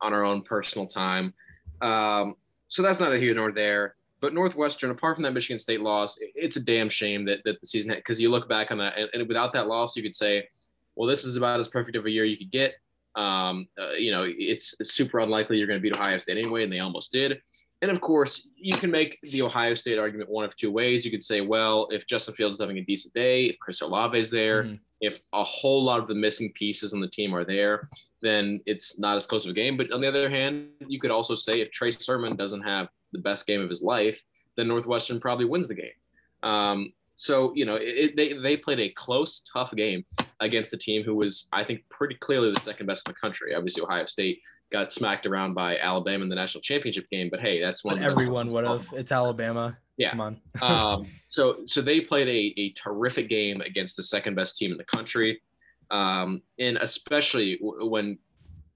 on 0.00 0.12
our 0.14 0.24
own 0.24 0.42
personal 0.42 0.86
time. 0.86 1.34
Um, 1.82 2.34
so 2.68 2.82
that's 2.82 3.00
not 3.00 3.12
a 3.12 3.18
here 3.18 3.34
nor 3.34 3.52
there. 3.52 3.96
But 4.20 4.34
Northwestern, 4.34 4.90
apart 4.90 5.16
from 5.16 5.22
that 5.24 5.32
Michigan 5.32 5.58
State 5.58 5.80
loss, 5.80 6.18
it's 6.34 6.56
a 6.56 6.60
damn 6.60 6.90
shame 6.90 7.24
that, 7.24 7.38
that 7.44 7.58
the 7.60 7.66
season 7.66 7.88
had 7.90 7.98
because 7.98 8.20
you 8.20 8.30
look 8.30 8.48
back 8.50 8.70
on 8.70 8.76
that 8.78 8.96
and, 8.98 9.08
and 9.14 9.26
without 9.28 9.52
that 9.54 9.66
loss, 9.66 9.96
you 9.96 10.02
could 10.02 10.14
say, 10.14 10.46
well, 10.94 11.08
this 11.08 11.24
is 11.24 11.36
about 11.36 11.58
as 11.60 11.68
perfect 11.68 11.96
of 11.96 12.04
a 12.04 12.10
year 12.10 12.24
you 12.26 12.36
could 12.36 12.50
get. 12.50 12.74
Um, 13.16 13.66
uh, 13.80 13.92
you 13.92 14.10
know, 14.12 14.24
it's 14.26 14.74
super 14.82 15.18
unlikely 15.18 15.58
you're 15.58 15.66
going 15.66 15.78
to 15.78 15.82
beat 15.82 15.92
Ohio 15.92 16.18
State 16.18 16.38
anyway, 16.38 16.64
and 16.64 16.72
they 16.72 16.78
almost 16.80 17.12
did. 17.12 17.40
And 17.82 17.90
of 17.90 18.00
course, 18.00 18.46
you 18.56 18.74
can 18.74 18.90
make 18.90 19.18
the 19.22 19.42
Ohio 19.42 19.74
State 19.74 19.98
argument 19.98 20.28
one 20.30 20.44
of 20.44 20.54
two 20.56 20.70
ways. 20.70 21.04
You 21.04 21.10
could 21.10 21.24
say, 21.24 21.40
well, 21.40 21.88
if 21.90 22.06
Justin 22.06 22.34
Fields 22.34 22.56
is 22.56 22.60
having 22.60 22.78
a 22.78 22.82
decent 22.84 23.14
day, 23.14 23.46
if 23.46 23.58
Chris 23.58 23.80
Olave 23.80 24.18
is 24.18 24.30
there, 24.30 24.64
Mhm. 24.64 24.80
if 25.00 25.20
a 25.32 25.42
whole 25.42 25.82
lot 25.82 25.98
of 25.98 26.06
the 26.06 26.14
missing 26.14 26.52
pieces 26.52 26.92
on 26.92 27.00
the 27.00 27.08
team 27.08 27.34
are 27.34 27.44
there, 27.44 27.88
then 28.20 28.60
it's 28.66 28.98
not 28.98 29.16
as 29.16 29.24
close 29.26 29.46
of 29.46 29.50
a 29.52 29.54
game. 29.54 29.78
But 29.78 29.90
on 29.92 30.02
the 30.02 30.08
other 30.08 30.28
hand, 30.28 30.68
you 30.86 31.00
could 31.00 31.10
also 31.10 31.34
say 31.34 31.62
if 31.62 31.70
Trey 31.70 31.90
Sermon 31.90 32.36
doesn't 32.36 32.60
have 32.62 32.88
the 33.12 33.18
best 33.18 33.46
game 33.46 33.62
of 33.62 33.70
his 33.70 33.80
life, 33.80 34.20
then 34.56 34.68
Northwestern 34.68 35.18
probably 35.18 35.46
wins 35.46 35.66
the 35.68 35.74
game. 35.74 35.94
Um, 36.42 36.92
so 37.20 37.52
you 37.54 37.66
know, 37.66 37.76
it, 37.78 38.16
they 38.16 38.32
they 38.32 38.56
played 38.56 38.80
a 38.80 38.88
close, 38.96 39.42
tough 39.52 39.72
game 39.76 40.06
against 40.40 40.72
a 40.72 40.78
team 40.78 41.04
who 41.04 41.14
was, 41.14 41.48
I 41.52 41.64
think, 41.64 41.82
pretty 41.90 42.14
clearly 42.14 42.50
the 42.50 42.60
second 42.60 42.86
best 42.86 43.06
in 43.06 43.12
the 43.12 43.18
country. 43.20 43.54
Obviously, 43.54 43.82
Ohio 43.82 44.06
State 44.06 44.40
got 44.72 44.90
smacked 44.90 45.26
around 45.26 45.52
by 45.52 45.76
Alabama 45.76 46.22
in 46.22 46.30
the 46.30 46.34
national 46.34 46.62
championship 46.62 47.04
game, 47.10 47.28
but 47.30 47.38
hey, 47.38 47.60
that's 47.60 47.84
one. 47.84 47.96
But 47.96 47.98
of 47.98 48.04
the 48.04 48.08
best- 48.08 48.22
everyone 48.22 48.52
would 48.52 48.64
have. 48.64 48.86
It's 48.94 49.12
Alabama. 49.12 49.76
Yeah. 49.98 50.12
Come 50.12 50.20
on. 50.22 50.40
um, 50.62 51.06
so 51.26 51.58
so 51.66 51.82
they 51.82 52.00
played 52.00 52.26
a, 52.26 52.58
a 52.58 52.72
terrific 52.72 53.28
game 53.28 53.60
against 53.60 53.98
the 53.98 54.02
second 54.02 54.34
best 54.34 54.56
team 54.56 54.72
in 54.72 54.78
the 54.78 54.84
country, 54.84 55.42
um, 55.90 56.40
and 56.58 56.78
especially 56.78 57.58
w- 57.58 57.86
when 57.86 58.18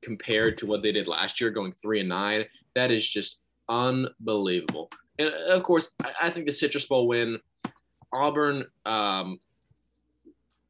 compared 0.02 0.58
to 0.58 0.66
what 0.66 0.82
they 0.82 0.92
did 0.92 1.06
last 1.06 1.40
year, 1.40 1.48
going 1.48 1.74
three 1.80 2.00
and 2.00 2.10
nine, 2.10 2.44
that 2.74 2.90
is 2.90 3.10
just 3.10 3.38
unbelievable. 3.70 4.90
And 5.18 5.28
of 5.30 5.62
course, 5.62 5.90
I, 6.02 6.12
I 6.24 6.30
think 6.30 6.44
the 6.44 6.52
Citrus 6.52 6.84
Bowl 6.84 7.08
win, 7.08 7.38
Auburn, 8.14 8.64
um, 8.86 9.38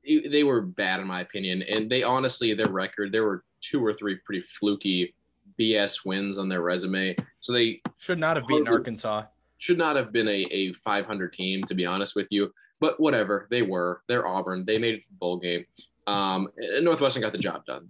they 0.07 0.43
were 0.45 0.61
bad 0.63 1.01
in 1.01 1.07
my 1.07 1.21
opinion, 1.21 1.63
and 1.63 1.91
they 1.91 2.03
honestly 2.03 2.53
their 2.55 2.69
record 2.69 3.13
there 3.13 3.25
were 3.25 3.45
two 3.61 3.85
or 3.85 3.93
three 3.95 4.17
pretty 4.25 4.45
fluky 4.59 5.15
BS 5.59 6.05
wins 6.05 6.37
on 6.39 6.49
their 6.49 6.61
resume, 6.63 7.17
so 7.41 7.53
they 7.53 7.81
Should 7.99 8.19
not 8.19 8.37
have 8.37 8.47
beaten 8.47 8.69
Arkansas. 8.69 9.25
should 9.59 9.79
not 9.79 9.97
have 9.97 10.13
been 10.13 10.29
a, 10.29 10.47
a 10.51 10.73
500 10.75 11.33
team, 11.33 11.63
to 11.65 11.75
be 11.75 11.87
honest 11.87 12.15
with 12.17 12.27
you. 12.31 12.53
but 12.81 12.99
whatever. 13.01 13.47
They 13.51 13.63
were. 13.63 14.03
They're 14.09 14.27
Auburn. 14.27 14.65
They 14.67 14.79
made 14.79 14.95
it 14.95 15.03
to 15.03 15.09
the 15.09 15.17
bowl 15.17 15.39
game. 15.39 15.65
Um, 16.07 16.49
Northwestern 16.83 17.23
got 17.23 17.33
the 17.33 17.39
job 17.39 17.65
done. 17.65 17.89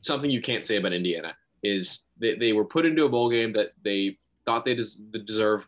Something 0.00 0.30
you 0.30 0.40
can't 0.42 0.64
say 0.64 0.76
about 0.76 0.92
Indiana 0.92 1.34
is 1.64 2.02
they, 2.20 2.36
they 2.36 2.52
were 2.52 2.64
put 2.64 2.86
into 2.86 3.04
a 3.04 3.08
bowl 3.08 3.30
game 3.30 3.52
that 3.54 3.72
they 3.82 4.16
thought 4.44 4.64
they 4.64 4.74
des- 4.76 5.18
deserved. 5.26 5.66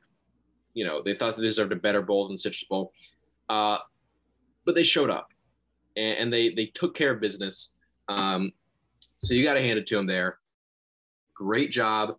You 0.74 0.84
know, 0.86 1.02
they 1.02 1.14
thought 1.14 1.36
they 1.36 1.42
deserved 1.42 1.72
a 1.72 1.76
better 1.76 2.00
bowl 2.02 2.28
than 2.28 2.38
Citrus 2.38 2.62
Bowl, 2.68 2.92
uh, 3.50 3.78
but 4.64 4.76
they 4.76 4.84
showed 4.84 5.10
up 5.10 5.28
and, 5.96 6.18
and, 6.18 6.32
they 6.32 6.50
they 6.54 6.66
took 6.66 6.94
care 6.94 7.12
of 7.12 7.20
business. 7.20 7.70
Um, 8.08 8.52
so 9.18 9.34
you 9.34 9.42
got 9.42 9.54
to 9.54 9.60
hand 9.60 9.78
it 9.78 9.88
to 9.88 9.96
them 9.96 10.06
there. 10.06 10.38
Great 11.34 11.72
job 11.72 12.14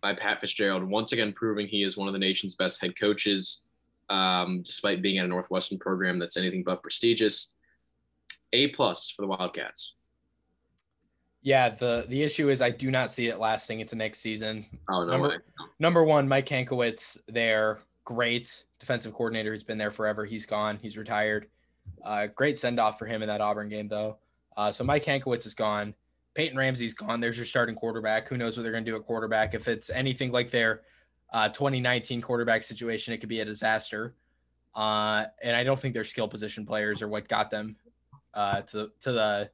by 0.00 0.14
Pat 0.14 0.40
Fitzgerald, 0.40 0.82
once 0.82 1.12
again 1.12 1.34
proving 1.34 1.66
he 1.66 1.82
is 1.82 1.98
one 1.98 2.08
of 2.08 2.14
the 2.14 2.18
nation's 2.18 2.54
best 2.54 2.80
head 2.80 2.98
coaches, 2.98 3.60
um, 4.08 4.62
despite 4.64 5.02
being 5.02 5.18
at 5.18 5.26
a 5.26 5.28
Northwestern 5.28 5.78
program 5.78 6.18
that's 6.18 6.38
anything 6.38 6.62
but 6.64 6.82
prestigious. 6.82 7.52
A 8.54 8.68
plus 8.68 9.10
for 9.10 9.22
the 9.22 9.28
Wildcats. 9.28 9.94
Yeah, 11.42 11.68
the 11.68 12.06
the 12.08 12.22
issue 12.22 12.48
is 12.48 12.62
I 12.62 12.70
do 12.70 12.90
not 12.90 13.12
see 13.12 13.28
it 13.28 13.38
lasting 13.38 13.80
into 13.80 13.96
next 13.96 14.20
season. 14.20 14.64
Oh 14.90 15.04
no 15.04 15.12
number, 15.12 15.28
way. 15.28 15.36
Number 15.78 16.04
one, 16.04 16.26
Mike 16.26 16.46
Hankwitz, 16.46 17.18
there, 17.28 17.80
great 18.04 18.64
defensive 18.78 19.12
coordinator 19.12 19.52
who's 19.52 19.62
been 19.62 19.78
there 19.78 19.90
forever. 19.90 20.24
He's 20.24 20.46
gone. 20.46 20.78
He's 20.80 20.96
retired. 20.96 21.46
Uh, 22.04 22.26
great 22.26 22.58
send 22.58 22.78
off 22.78 22.98
for 22.98 23.06
him 23.06 23.22
in 23.22 23.28
that 23.28 23.40
Auburn 23.40 23.68
game 23.68 23.88
though. 23.88 24.18
Uh, 24.56 24.70
so 24.70 24.84
Mike 24.84 25.04
Hankwitz 25.04 25.46
is 25.46 25.54
gone. 25.54 25.94
Peyton 26.34 26.56
Ramsey's 26.56 26.94
gone. 26.94 27.20
There's 27.20 27.36
your 27.36 27.46
starting 27.46 27.74
quarterback. 27.74 28.28
Who 28.28 28.36
knows 28.36 28.56
what 28.56 28.62
they're 28.62 28.72
going 28.72 28.84
to 28.84 28.90
do 28.90 28.96
at 28.96 29.04
quarterback? 29.04 29.54
If 29.54 29.68
it's 29.68 29.90
anything 29.90 30.30
like 30.30 30.50
their 30.50 30.82
uh, 31.32 31.48
2019 31.48 32.20
quarterback 32.20 32.62
situation, 32.62 33.12
it 33.12 33.18
could 33.18 33.28
be 33.28 33.40
a 33.40 33.44
disaster. 33.44 34.14
Uh, 34.74 35.24
and 35.42 35.56
I 35.56 35.64
don't 35.64 35.78
think 35.78 35.94
their 35.94 36.04
skill 36.04 36.28
position 36.28 36.64
players 36.64 37.02
are 37.02 37.08
what 37.08 37.28
got 37.28 37.50
them 37.50 37.76
uh, 38.34 38.62
to 38.62 38.90
to 39.00 39.12
the 39.12 39.20
uh, 39.20 39.44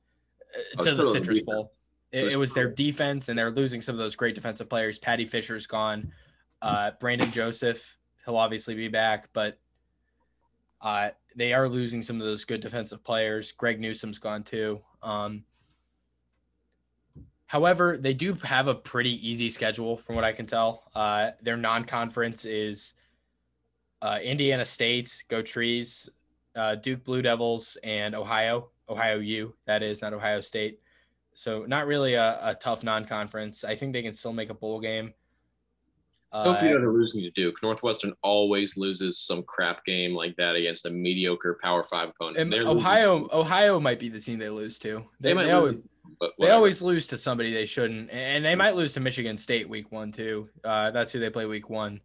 oh, 0.79 0.85
to 0.85 0.95
the 0.95 1.07
Citrus 1.07 1.41
Bowl. 1.41 1.73
It, 2.13 2.33
it, 2.33 2.37
was 2.37 2.53
their 2.53 2.71
defense, 2.71 3.29
and 3.29 3.39
they're 3.39 3.51
losing 3.51 3.83
some 3.83 3.95
of 3.95 3.99
those 3.99 4.15
great 4.15 4.35
defensive 4.35 4.69
players. 4.69 4.99
Paddy 4.99 5.27
Fisher's 5.27 5.67
gone. 5.67 6.13
Uh, 6.63 6.93
Brandon 7.01 7.31
Joseph, 7.31 7.96
he'll 8.27 8.37
obviously 8.37 8.75
be 8.75 8.89
back, 8.89 9.29
but 9.33 9.59
uh, 10.83 11.11
they 11.35 11.53
are 11.53 11.69
losing 11.69 12.03
some 12.03 12.21
of 12.21 12.27
those 12.27 12.45
good 12.45 12.61
defensive 12.61 13.03
players. 13.03 13.53
Greg 13.53 13.81
Newsome's 13.81 14.19
gone 14.19 14.43
too. 14.43 14.81
Um, 15.03 15.45
however, 17.47 17.97
they 17.97 18.13
do 18.13 18.35
have 18.35 18.67
a 18.67 18.75
pretty 18.75 19.27
easy 19.27 19.49
schedule 19.49 19.97
from 19.97 20.17
what 20.17 20.25
I 20.25 20.33
can 20.33 20.47
tell. 20.47 20.91
Uh, 20.95 21.31
their 21.41 21.57
non-conference 21.57 22.45
is 22.45 22.95
uh, 24.03 24.19
Indiana 24.23 24.65
State, 24.65 25.23
Go 25.29 25.41
Trees, 25.41 26.11
uh, 26.57 26.75
Duke 26.75 27.05
Blue 27.05 27.23
Devils, 27.23 27.79
and 27.85 28.15
Ohio, 28.15 28.71
Ohio 28.89 29.21
U. 29.21 29.55
That 29.67 29.83
is 29.83 30.03
not 30.03 30.13
Ohio 30.13 30.41
State. 30.41 30.81
So 31.35 31.65
not 31.67 31.87
really 31.87 32.15
a, 32.15 32.39
a 32.43 32.55
tough 32.55 32.83
non-conference. 32.83 33.63
I 33.63 33.77
think 33.77 33.93
they 33.93 34.03
can 34.03 34.13
still 34.13 34.33
make 34.33 34.51
a 34.51 34.55
bowl 34.55 34.81
game. 34.81 35.13
Hope 36.33 36.61
they're 36.61 36.93
losing 36.93 37.23
to 37.23 37.31
Duke. 37.31 37.55
Northwestern 37.63 38.13
always 38.23 38.77
loses 38.77 39.19
some 39.21 39.43
crap 39.45 39.85
game 39.85 40.15
like 40.15 40.37
that 40.37 40.55
against 40.55 40.85
a 40.87 40.91
mediocre 40.91 41.59
Power 41.63 41.87
Five 41.89 42.11
opponent. 42.11 42.53
Ohio, 42.53 43.15
losing. 43.15 43.29
Ohio 43.33 43.81
might 43.81 43.99
be 43.99 44.09
the 44.09 44.21
team 44.21 44.39
they 44.39 44.51
lose 44.51 44.79
to. 44.81 45.05
They, 45.21 45.31
they 45.31 45.35
might 45.35 45.47
they 45.47 45.55
lose, 45.55 45.77
always, 46.21 46.33
they 46.39 46.51
always 46.51 46.83
lose 46.83 47.07
to 47.09 47.19
somebody 47.19 47.53
they 47.53 47.67
shouldn't, 47.67 48.11
and 48.11 48.45
they 48.45 48.55
might 48.55 48.77
lose 48.77 48.93
to 48.95 49.01
Michigan 49.01 49.39
State 49.39 49.69
week 49.69 49.91
one 49.93 50.13
too. 50.13 50.49
Uh, 50.65 50.91
that's 50.91 51.13
who 51.13 51.21
they 51.21 51.31
play 51.31 51.47
week 51.47 51.71
one. 51.71 52.01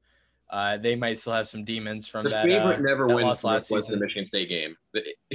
Uh, 0.50 0.76
they 0.76 0.96
might 0.96 1.18
still 1.18 1.34
have 1.34 1.48
some 1.48 1.64
demons 1.64 2.08
from 2.08 2.26
the 2.26 2.30
that. 2.30 2.46
Favorite 2.46 2.80
uh, 2.80 2.82
never 2.82 3.08
that 3.08 3.16
wins 3.16 3.44
last 3.44 3.68
season. 3.68 3.96
the 3.96 4.06
Michigan 4.06 4.28
State 4.28 4.50
game. 4.50 4.76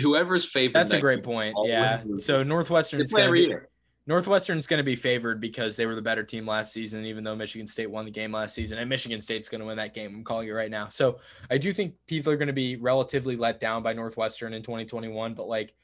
Whoever's 0.01 0.45
favorite. 0.45 0.74
That's 0.74 0.93
a 0.93 1.01
great 1.01 1.22
point. 1.22 1.57
Yeah. 1.64 2.03
Loses. 2.05 2.26
So 2.26 2.43
Northwestern. 2.43 3.03
every 3.18 3.43
be, 3.43 3.49
year. 3.49 3.68
Northwestern's 4.07 4.68
going 4.68 4.78
to 4.78 4.84
be 4.84 4.94
favored 4.94 5.40
because 5.40 5.74
they 5.74 5.84
were 5.84 5.96
the 5.96 6.02
better 6.02 6.22
team 6.22 6.46
last 6.46 6.72
season, 6.72 7.04
even 7.04 7.24
though 7.24 7.34
Michigan 7.34 7.66
State 7.66 7.90
won 7.90 8.04
the 8.04 8.11
game 8.11 8.30
last 8.30 8.54
season, 8.54 8.78
and 8.78 8.88
Michigan 8.88 9.20
State's 9.20 9.48
going 9.48 9.61
to 9.61 9.66
win 9.66 9.76
that 9.78 9.94
game. 9.94 10.14
I'm 10.14 10.24
calling 10.24 10.46
it 10.46 10.52
right 10.52 10.70
now. 10.70 10.88
So 10.90 11.18
I 11.50 11.59
do 11.59 11.72
think 11.72 11.94
people 12.07 12.32
are 12.32 12.36
going 12.36 12.46
to 12.46 12.52
be 12.52 12.76
relatively 12.76 13.34
let 13.34 13.59
down 13.59 13.82
by 13.82 13.92
Northwestern 13.92 14.52
in 14.52 14.62
2021, 14.62 15.34
but 15.34 15.48
like 15.48 15.74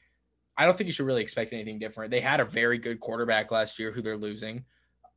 I 0.55 0.65
don't 0.65 0.77
think 0.77 0.87
you 0.87 0.93
should 0.93 1.05
really 1.05 1.21
expect 1.21 1.51
anything 1.51 1.79
different. 1.79 2.11
They 2.11 2.21
had 2.21 2.39
a 2.39 2.45
very 2.45 2.77
good 2.77 2.99
quarterback 2.99 3.51
last 3.51 3.77
year 3.77 3.91
who 3.91 4.01
they're 4.01 4.15
losing. 4.15 4.63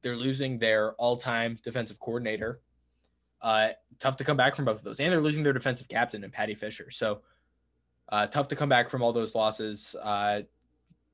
They're 0.02 0.16
losing 0.16 0.58
their 0.58 0.94
all-time 0.94 1.58
defensive 1.62 2.00
coordinator. 2.00 2.60
Uh, 3.42 3.68
tough 3.98 4.16
to 4.16 4.24
come 4.24 4.36
back 4.36 4.56
from 4.56 4.64
both 4.64 4.78
of 4.78 4.84
those, 4.84 4.98
and 4.98 5.12
they're 5.12 5.20
losing 5.20 5.42
their 5.42 5.52
defensive 5.52 5.88
captain 5.88 6.24
and 6.24 6.32
Paddy 6.32 6.54
Fisher. 6.54 6.90
So 6.90 7.20
uh, 8.08 8.26
tough 8.26 8.48
to 8.48 8.56
come 8.56 8.68
back 8.68 8.88
from 8.88 9.02
all 9.02 9.12
those 9.12 9.34
losses. 9.34 9.94
Uh, 10.02 10.42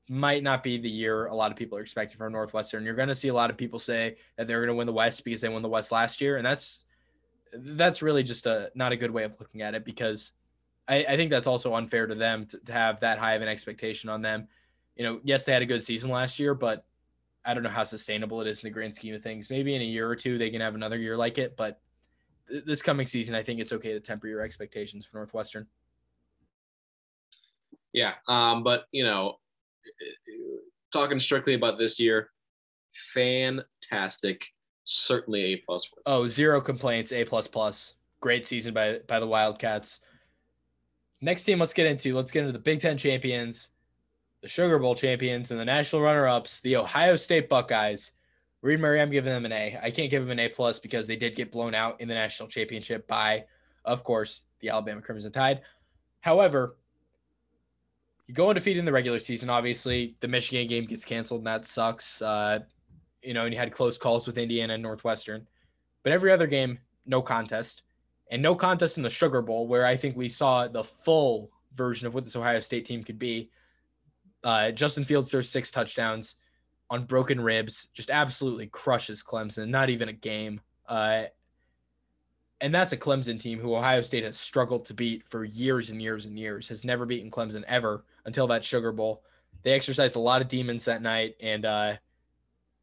might 0.09 0.43
not 0.43 0.63
be 0.63 0.77
the 0.77 0.89
year 0.89 1.27
a 1.27 1.35
lot 1.35 1.51
of 1.51 1.57
people 1.57 1.77
are 1.77 1.81
expecting 1.81 2.17
from 2.17 2.33
Northwestern. 2.33 2.83
You're 2.83 2.95
going 2.95 3.07
to 3.07 3.15
see 3.15 3.29
a 3.29 3.33
lot 3.33 3.49
of 3.49 3.57
people 3.57 3.79
say 3.79 4.17
that 4.37 4.47
they're 4.47 4.59
going 4.59 4.67
to 4.67 4.75
win 4.75 4.87
the 4.87 4.93
West 4.93 5.23
because 5.23 5.41
they 5.41 5.49
won 5.49 5.61
the 5.61 5.69
West 5.69 5.91
last 5.91 6.19
year, 6.21 6.37
and 6.37 6.45
that's 6.45 6.83
that's 7.53 8.01
really 8.01 8.23
just 8.23 8.45
a 8.45 8.71
not 8.75 8.91
a 8.91 8.97
good 8.97 9.11
way 9.11 9.23
of 9.23 9.39
looking 9.39 9.61
at 9.61 9.75
it 9.75 9.85
because 9.85 10.31
I, 10.87 11.05
I 11.07 11.15
think 11.15 11.29
that's 11.29 11.47
also 11.47 11.75
unfair 11.75 12.07
to 12.07 12.15
them 12.15 12.45
to, 12.47 12.59
to 12.59 12.73
have 12.73 12.99
that 12.99 13.19
high 13.19 13.33
of 13.33 13.41
an 13.41 13.47
expectation 13.47 14.09
on 14.09 14.21
them. 14.21 14.47
You 14.95 15.03
know, 15.03 15.19
yes, 15.23 15.43
they 15.43 15.53
had 15.53 15.61
a 15.61 15.67
good 15.67 15.83
season 15.83 16.09
last 16.09 16.39
year, 16.39 16.53
but 16.53 16.85
I 17.45 17.53
don't 17.53 17.63
know 17.63 17.69
how 17.69 17.83
sustainable 17.83 18.41
it 18.41 18.47
is 18.47 18.63
in 18.63 18.67
the 18.67 18.73
grand 18.73 18.95
scheme 18.95 19.15
of 19.15 19.23
things. 19.23 19.49
Maybe 19.49 19.75
in 19.75 19.81
a 19.81 19.85
year 19.85 20.09
or 20.09 20.15
two 20.15 20.37
they 20.37 20.49
can 20.49 20.61
have 20.61 20.75
another 20.75 20.97
year 20.97 21.15
like 21.15 21.37
it, 21.37 21.55
but 21.55 21.79
th- 22.49 22.65
this 22.65 22.81
coming 22.81 23.07
season, 23.07 23.35
I 23.35 23.43
think 23.43 23.59
it's 23.59 23.73
okay 23.73 23.93
to 23.93 23.99
temper 23.99 24.27
your 24.27 24.41
expectations 24.41 25.05
for 25.05 25.17
Northwestern. 25.17 25.67
Yeah, 27.93 28.13
um, 28.27 28.63
but 28.63 28.85
you 28.91 29.03
know, 29.03 29.37
talking 30.91 31.19
strictly 31.19 31.55
about 31.55 31.77
this 31.77 31.99
year, 31.99 32.29
fantastic. 33.13 34.45
Certainly 34.85 35.43
a 35.43 35.57
plus. 35.65 35.89
Oh, 36.05 36.27
zero 36.27 36.59
complaints. 36.59 37.11
A 37.11 37.23
plus 37.23 37.47
plus. 37.47 37.93
Great 38.19 38.45
season 38.45 38.73
by 38.73 38.99
by 39.07 39.19
the 39.19 39.27
Wildcats. 39.27 40.01
Next 41.21 41.45
team, 41.45 41.59
let's 41.59 41.73
get 41.73 41.85
into. 41.85 42.15
Let's 42.15 42.31
get 42.31 42.41
into 42.41 42.51
the 42.51 42.59
Big 42.59 42.81
Ten 42.81 42.97
champions, 42.97 43.69
the 44.41 44.49
Sugar 44.49 44.77
Bowl 44.79 44.93
champions, 44.93 45.51
and 45.51 45.59
the 45.59 45.65
national 45.65 46.01
runner-ups, 46.01 46.59
the 46.61 46.75
Ohio 46.75 47.15
State 47.15 47.47
Buckeyes. 47.47 48.11
Reid 48.61 48.79
Murray, 48.79 49.01
I'm 49.01 49.09
giving 49.09 49.31
them 49.31 49.45
an 49.45 49.53
A. 49.53 49.79
I 49.81 49.89
can't 49.89 50.11
give 50.11 50.21
them 50.21 50.31
an 50.31 50.39
A 50.39 50.49
plus 50.49 50.79
because 50.79 51.07
they 51.07 51.15
did 51.15 51.35
get 51.35 51.51
blown 51.51 51.73
out 51.73 51.99
in 52.01 52.07
the 52.07 52.13
national 52.13 52.49
championship 52.49 53.07
by, 53.07 53.45
of 53.85 54.03
course, 54.03 54.43
the 54.59 54.69
Alabama 54.69 55.01
Crimson 55.01 55.31
Tide. 55.31 55.61
However, 56.21 56.77
you 58.27 58.33
go 58.33 58.49
undefeated 58.49 58.79
in 58.79 58.85
the 58.85 58.91
regular 58.91 59.19
season. 59.19 59.49
Obviously, 59.49 60.15
the 60.21 60.27
Michigan 60.27 60.67
game 60.67 60.85
gets 60.85 61.03
canceled, 61.03 61.41
and 61.41 61.47
that 61.47 61.65
sucks. 61.65 62.21
Uh, 62.21 62.59
you 63.21 63.33
know, 63.33 63.45
and 63.45 63.53
you 63.53 63.59
had 63.59 63.71
close 63.71 63.97
calls 63.97 64.27
with 64.27 64.37
Indiana 64.37 64.73
and 64.73 64.83
Northwestern. 64.83 65.47
But 66.03 66.13
every 66.13 66.31
other 66.31 66.47
game, 66.47 66.79
no 67.05 67.21
contest, 67.21 67.83
and 68.31 68.41
no 68.41 68.55
contest 68.55 68.97
in 68.97 69.03
the 69.03 69.09
Sugar 69.09 69.41
Bowl, 69.41 69.67
where 69.67 69.85
I 69.85 69.95
think 69.95 70.15
we 70.15 70.29
saw 70.29 70.67
the 70.67 70.83
full 70.83 71.51
version 71.75 72.07
of 72.07 72.13
what 72.13 72.23
this 72.23 72.35
Ohio 72.35 72.59
State 72.59 72.85
team 72.85 73.03
could 73.03 73.19
be. 73.19 73.49
Uh, 74.43 74.71
Justin 74.71 75.05
Fields 75.05 75.29
throws 75.29 75.49
six 75.49 75.71
touchdowns 75.71 76.35
on 76.89 77.05
broken 77.05 77.39
ribs, 77.39 77.87
just 77.93 78.11
absolutely 78.11 78.67
crushes 78.67 79.23
Clemson. 79.23 79.69
Not 79.69 79.89
even 79.89 80.09
a 80.09 80.13
game. 80.13 80.59
Uh, 80.87 81.23
and 82.61 82.73
that's 82.73 82.91
a 82.91 82.97
Clemson 82.97 83.39
team 83.39 83.59
who 83.59 83.75
Ohio 83.75 84.01
State 84.01 84.23
has 84.23 84.37
struggled 84.37 84.85
to 84.85 84.93
beat 84.93 85.23
for 85.29 85.43
years 85.43 85.89
and 85.89 86.01
years 86.01 86.25
and 86.25 86.37
years, 86.37 86.67
has 86.67 86.85
never 86.85 87.05
beaten 87.05 87.31
Clemson 87.31 87.63
ever 87.67 88.05
until 88.25 88.47
that 88.47 88.63
Sugar 88.63 88.91
Bowl. 88.91 89.23
They 89.63 89.71
exercised 89.71 90.15
a 90.15 90.19
lot 90.19 90.41
of 90.41 90.47
demons 90.47 90.85
that 90.85 91.01
night. 91.01 91.35
And 91.41 91.65
uh, 91.65 91.95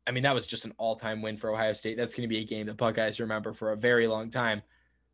I 0.06 0.10
mean, 0.12 0.22
that 0.22 0.34
was 0.34 0.46
just 0.46 0.64
an 0.64 0.74
all 0.78 0.96
time 0.96 1.22
win 1.22 1.36
for 1.36 1.52
Ohio 1.52 1.72
State. 1.72 1.96
That's 1.96 2.14
going 2.14 2.28
to 2.28 2.34
be 2.34 2.40
a 2.40 2.44
game 2.44 2.66
that 2.66 2.76
Buckeyes 2.76 3.20
remember 3.20 3.52
for 3.52 3.72
a 3.72 3.76
very 3.76 4.06
long 4.06 4.30
time. 4.30 4.62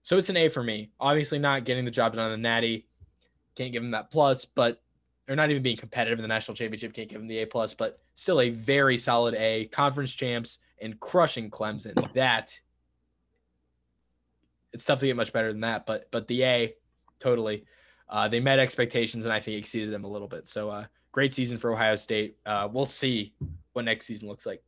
So 0.02 0.16
it's 0.18 0.28
an 0.28 0.36
A 0.36 0.48
for 0.48 0.62
me. 0.62 0.90
Obviously, 1.00 1.38
not 1.38 1.64
getting 1.64 1.84
the 1.84 1.90
job 1.90 2.14
done 2.14 2.24
on 2.24 2.30
the 2.30 2.36
Natty. 2.36 2.86
Can't 3.56 3.72
give 3.72 3.82
them 3.82 3.90
that 3.92 4.10
plus, 4.10 4.44
but 4.44 4.80
they're 5.26 5.34
not 5.34 5.50
even 5.50 5.62
being 5.62 5.76
competitive 5.76 6.18
in 6.18 6.22
the 6.22 6.28
national 6.28 6.54
championship. 6.54 6.94
Can't 6.94 7.08
give 7.08 7.18
them 7.18 7.26
the 7.26 7.38
A 7.38 7.46
plus, 7.46 7.74
but 7.74 7.98
still 8.14 8.40
a 8.40 8.50
very 8.50 8.96
solid 8.96 9.34
A. 9.34 9.66
Conference 9.66 10.12
champs 10.12 10.58
and 10.80 11.00
crushing 11.00 11.50
Clemson. 11.50 12.12
That 12.14 12.58
it's 14.72 14.84
tough 14.84 15.00
to 15.00 15.06
get 15.06 15.16
much 15.16 15.32
better 15.32 15.50
than 15.52 15.62
that. 15.62 15.86
But 15.86 16.08
but 16.10 16.28
the 16.28 16.44
A, 16.44 16.74
totally. 17.18 17.64
Uh, 18.08 18.28
they 18.28 18.40
met 18.40 18.58
expectations 18.58 19.24
and 19.24 19.32
I 19.32 19.40
think 19.40 19.58
exceeded 19.58 19.92
them 19.92 20.04
a 20.04 20.08
little 20.08 20.28
bit. 20.28 20.48
So 20.48 20.70
uh, 20.70 20.84
great 21.12 21.32
season 21.32 21.58
for 21.58 21.72
Ohio 21.72 21.96
State. 21.96 22.36
Uh, 22.46 22.68
we'll 22.70 22.86
see 22.86 23.34
what 23.72 23.84
next 23.84 24.06
season 24.06 24.28
looks 24.28 24.46
like. 24.46 24.62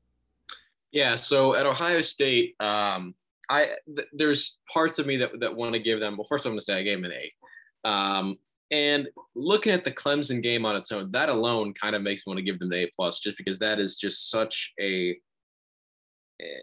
Yeah. 0.93 1.15
So 1.17 1.55
at 1.55 1.67
Ohio 1.67 2.03
State, 2.03 2.55
um, 2.61 3.15
I 3.51 3.71
th- 3.95 4.09
there's 4.13 4.57
parts 4.73 4.99
of 4.99 5.07
me 5.07 5.17
that 5.19 5.41
that 5.41 5.55
want 5.55 5.73
to 5.75 5.79
give 5.79 6.01
them. 6.01 6.17
Well, 6.17 6.27
first 6.29 6.45
I'm 6.47 6.53
going 6.53 6.59
to 6.59 6.65
say 6.65 6.79
I 6.79 6.83
gave 6.83 7.01
them 7.01 7.11
an 7.11 7.17
A. 7.17 7.89
Um, 7.89 8.39
and 8.71 9.09
looking 9.35 9.73
at 9.73 9.85
the 9.85 9.93
Clemson 9.93 10.43
game 10.43 10.67
on 10.67 10.77
its 10.77 10.93
own, 10.93 11.11
that 11.13 11.31
alone 11.31 11.73
kind 11.73 11.97
of 11.97 12.03
makes 12.03 12.27
me 12.27 12.31
want 12.31 12.39
to 12.39 12.45
give 12.45 12.59
them 12.59 12.69
the 12.69 12.85
A 12.85 12.91
plus, 12.95 13.21
just 13.21 13.39
because 13.39 13.59
that 13.61 13.79
is 13.79 13.97
just 13.97 14.31
such 14.31 14.73
a 14.81 15.19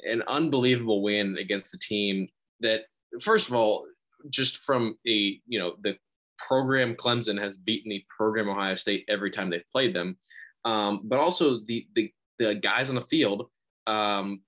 an 0.05 0.23
unbelievable 0.27 1.01
win 1.01 1.37
against 1.39 1.73
a 1.73 1.79
team 1.79 2.27
that 2.61 2.81
first 3.21 3.47
of 3.47 3.55
all, 3.55 3.85
just 4.29 4.59
from 4.59 4.97
a 5.07 5.39
you 5.47 5.59
know 5.59 5.75
the 5.83 5.97
program 6.37 6.95
Clemson 6.95 7.39
has 7.41 7.57
beaten 7.57 7.89
the 7.89 8.03
program 8.15 8.49
Ohio 8.49 8.75
State 8.75 9.05
every 9.07 9.31
time 9.31 9.49
they've 9.49 9.69
played 9.71 9.95
them. 9.95 10.17
Um, 10.63 11.01
but 11.03 11.19
also 11.19 11.59
the, 11.65 11.87
the 11.95 12.11
the 12.39 12.55
guys 12.55 12.89
on 12.89 12.95
the 12.95 13.05
field 13.05 13.49
um, 13.87 14.41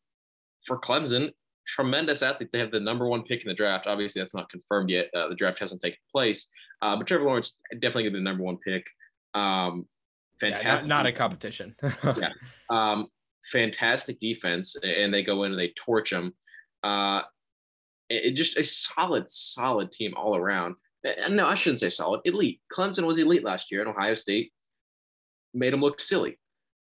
for 0.66 0.80
Clemson, 0.80 1.32
tremendous 1.66 2.22
athletes. 2.22 2.52
They 2.52 2.60
have 2.60 2.72
the 2.72 2.80
number 2.80 3.08
one 3.08 3.24
pick 3.24 3.44
in 3.44 3.48
the 3.48 3.54
draft. 3.54 3.88
Obviously, 3.88 4.22
that's 4.22 4.36
not 4.36 4.50
confirmed 4.50 4.90
yet. 4.90 5.10
Uh, 5.16 5.28
the 5.30 5.36
draft 5.36 5.60
hasn't 5.60 5.82
taken 5.82 6.00
place, 6.12 6.48
uh, 6.82 6.96
but 6.96 7.08
Trevor 7.08 7.26
Lawrence 7.26 7.58
definitely 7.74 8.04
going 8.04 8.14
to 8.14 8.20
be 8.20 8.24
the 8.24 8.30
number 8.30 8.44
one 8.44 8.58
pick. 8.58 8.86
Um, 9.34 9.88
fantastic. 10.40 10.66
Yeah, 10.66 10.74
not, 10.74 10.88
not, 10.88 11.06
a 11.06 11.12
competition. 11.12 11.76
yeah. 12.04 12.30
Um, 12.70 13.08
fantastic 13.52 14.20
defense, 14.20 14.76
and 14.84 15.14
they 15.14 15.24
go 15.24 15.44
in 15.44 15.52
and 15.52 15.60
they 15.60 15.74
torch 15.86 16.10
them. 16.10 16.34
Uh, 16.84 17.22
it, 18.10 18.26
it 18.26 18.36
just 18.36 18.58
a 18.58 18.64
solid, 18.64 19.30
solid 19.30 19.92
team 19.92 20.14
all 20.16 20.36
around. 20.36 20.76
No, 21.30 21.46
I 21.46 21.56
shouldn't 21.56 21.80
say 21.80 21.90
solid. 21.90 22.22
Elite. 22.26 22.60
Clemson 22.74 23.06
was 23.06 23.18
elite 23.18 23.44
last 23.44 23.72
year, 23.72 23.82
and 23.82 23.90
Ohio 23.90 24.16
State 24.16 24.52
made 25.54 25.74
them 25.74 25.82
look 25.82 26.00
silly. 26.00 26.38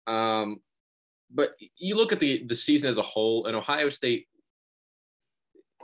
Um, 0.07 0.61
but 1.31 1.55
you 1.77 1.97
look 1.97 2.13
at 2.13 2.21
the 2.21 2.45
the 2.47 2.55
season 2.55 2.89
as 2.89 2.99
a 2.99 3.03
whole, 3.03 3.47
and 3.47 3.57
Ohio 3.57 3.89
State, 3.89 4.29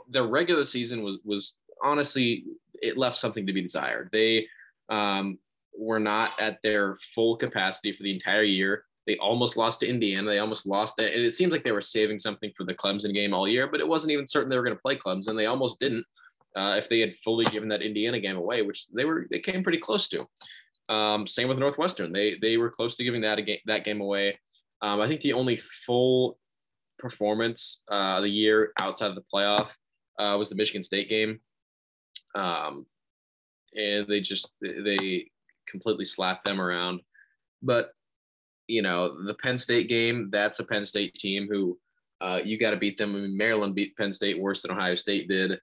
their 0.09 0.25
regular 0.25 0.63
season 0.63 1.03
was 1.03 1.19
was 1.23 1.55
honestly 1.83 2.45
it 2.81 2.97
left 2.97 3.17
something 3.17 3.45
to 3.45 3.53
be 3.53 3.61
desired. 3.61 4.09
They 4.11 4.47
um, 4.89 5.37
were 5.77 5.99
not 5.99 6.31
at 6.39 6.59
their 6.63 6.97
full 7.13 7.37
capacity 7.37 7.93
for 7.93 8.03
the 8.03 8.13
entire 8.13 8.43
year. 8.43 8.85
They 9.07 9.17
almost 9.17 9.57
lost 9.57 9.79
to 9.79 9.87
Indiana. 9.87 10.29
They 10.29 10.39
almost 10.39 10.67
lost. 10.67 10.99
And 10.99 11.07
it 11.07 11.33
seems 11.33 11.51
like 11.51 11.63
they 11.63 11.71
were 11.71 11.81
saving 11.81 12.19
something 12.19 12.51
for 12.55 12.63
the 12.63 12.73
Clemson 12.73 13.13
game 13.13 13.33
all 13.33 13.47
year, 13.47 13.67
but 13.67 13.79
it 13.79 13.87
wasn't 13.87 14.11
even 14.11 14.27
certain 14.27 14.49
they 14.49 14.57
were 14.57 14.63
going 14.63 14.75
to 14.75 14.81
play 14.81 14.97
Clemson. 14.97 15.35
They 15.35 15.47
almost 15.47 15.79
didn't. 15.79 16.05
Uh, 16.55 16.75
if 16.77 16.89
they 16.89 16.99
had 16.99 17.15
fully 17.23 17.45
given 17.45 17.69
that 17.69 17.81
Indiana 17.81 18.19
game 18.19 18.35
away, 18.35 18.61
which 18.61 18.87
they 18.89 19.05
were, 19.05 19.27
they 19.31 19.39
came 19.39 19.63
pretty 19.63 19.77
close 19.77 20.07
to. 20.09 20.27
Um, 20.89 21.25
same 21.25 21.47
with 21.47 21.59
Northwestern. 21.59 22.11
They 22.11 22.37
they 22.41 22.57
were 22.57 22.69
close 22.69 22.95
to 22.97 23.03
giving 23.03 23.21
that 23.21 23.37
game, 23.45 23.59
that 23.65 23.85
game 23.85 24.01
away. 24.01 24.37
Um, 24.81 24.99
I 24.99 25.07
think 25.07 25.21
the 25.21 25.33
only 25.33 25.57
full 25.85 26.37
performance 26.99 27.81
uh, 27.89 28.21
the 28.21 28.29
year 28.29 28.73
outside 28.77 29.09
of 29.09 29.15
the 29.15 29.23
playoff 29.33 29.69
uh, 30.19 30.35
was 30.37 30.49
the 30.49 30.55
Michigan 30.55 30.83
State 30.83 31.09
game, 31.09 31.39
um, 32.35 32.85
and 33.73 34.07
they 34.07 34.19
just 34.19 34.49
they 34.61 35.29
completely 35.69 36.05
slapped 36.05 36.43
them 36.43 36.59
around. 36.59 36.99
But 37.61 37.91
you 38.67 38.81
know, 38.81 39.23
the 39.23 39.33
Penn 39.35 39.57
State 39.57 39.89
game, 39.89 40.29
that's 40.31 40.59
a 40.59 40.65
Penn 40.65 40.85
State 40.85 41.13
team 41.15 41.47
who 41.49 41.77
uh, 42.21 42.39
you 42.43 42.57
got 42.59 42.71
to 42.71 42.77
beat 42.77 42.97
them. 42.97 43.15
I 43.15 43.19
mean, 43.19 43.37
Maryland 43.37 43.75
beat 43.75 43.97
Penn 43.97 44.13
State 44.13 44.39
worse 44.39 44.61
than 44.61 44.71
Ohio 44.71 44.95
State 44.95 45.27
did. 45.27 45.59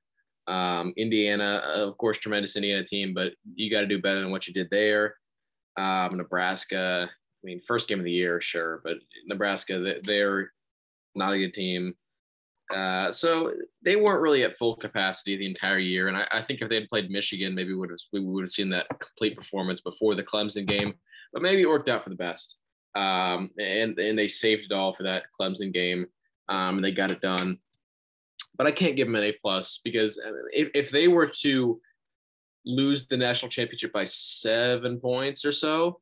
Um, 0.48 0.92
Indiana, 0.96 1.62
of 1.74 1.96
course, 1.98 2.18
tremendous 2.18 2.56
Indiana 2.56 2.84
team, 2.84 3.12
but 3.14 3.32
you 3.54 3.70
got 3.70 3.82
to 3.82 3.86
do 3.86 4.00
better 4.00 4.20
than 4.20 4.30
what 4.30 4.46
you 4.46 4.54
did 4.54 4.68
there. 4.70 5.16
Um, 5.76 6.16
Nebraska, 6.16 7.08
I 7.08 7.44
mean, 7.44 7.60
first 7.66 7.86
game 7.86 7.98
of 7.98 8.04
the 8.04 8.10
year, 8.10 8.40
sure, 8.40 8.80
but 8.82 8.96
Nebraska, 9.26 9.94
they're 10.02 10.52
not 11.14 11.34
a 11.34 11.38
good 11.38 11.54
team. 11.54 11.94
Uh, 12.74 13.12
so 13.12 13.52
they 13.82 13.96
weren't 13.96 14.20
really 14.20 14.42
at 14.42 14.58
full 14.58 14.76
capacity 14.76 15.36
the 15.36 15.46
entire 15.46 15.78
year. 15.78 16.08
And 16.08 16.16
I, 16.16 16.26
I 16.32 16.42
think 16.42 16.60
if 16.60 16.68
they 16.68 16.74
had 16.74 16.88
played 16.88 17.10
Michigan, 17.10 17.54
maybe 17.54 17.74
would 17.74 17.90
have 17.90 17.98
we 18.12 18.20
would 18.20 18.42
have 18.42 18.50
seen 18.50 18.68
that 18.70 18.86
complete 18.88 19.36
performance 19.36 19.80
before 19.80 20.14
the 20.14 20.22
Clemson 20.22 20.66
game. 20.66 20.94
But 21.32 21.42
maybe 21.42 21.62
it 21.62 21.68
worked 21.68 21.88
out 21.88 22.04
for 22.04 22.10
the 22.10 22.16
best 22.16 22.56
um, 22.94 23.50
and 23.58 23.98
and 23.98 24.18
they 24.18 24.28
saved 24.28 24.64
it 24.70 24.74
all 24.74 24.92
for 24.92 25.04
that 25.04 25.24
Clemson 25.38 25.72
game, 25.72 26.06
um, 26.48 26.76
and 26.76 26.84
they 26.84 26.92
got 26.92 27.10
it 27.10 27.20
done. 27.20 27.58
But 28.58 28.66
I 28.66 28.72
can't 28.72 28.96
give 28.96 29.06
them 29.06 29.14
an 29.14 29.22
A 29.22 29.32
plus 29.40 29.80
because 29.84 30.18
uh, 30.18 30.32
if, 30.52 30.68
if 30.74 30.90
they 30.90 31.08
were 31.08 31.28
to 31.42 31.80
lose 32.66 33.06
the 33.06 33.16
national 33.16 33.50
championship 33.50 33.92
by 33.92 34.04
seven 34.04 35.00
points 35.00 35.44
or 35.44 35.52
so, 35.52 36.00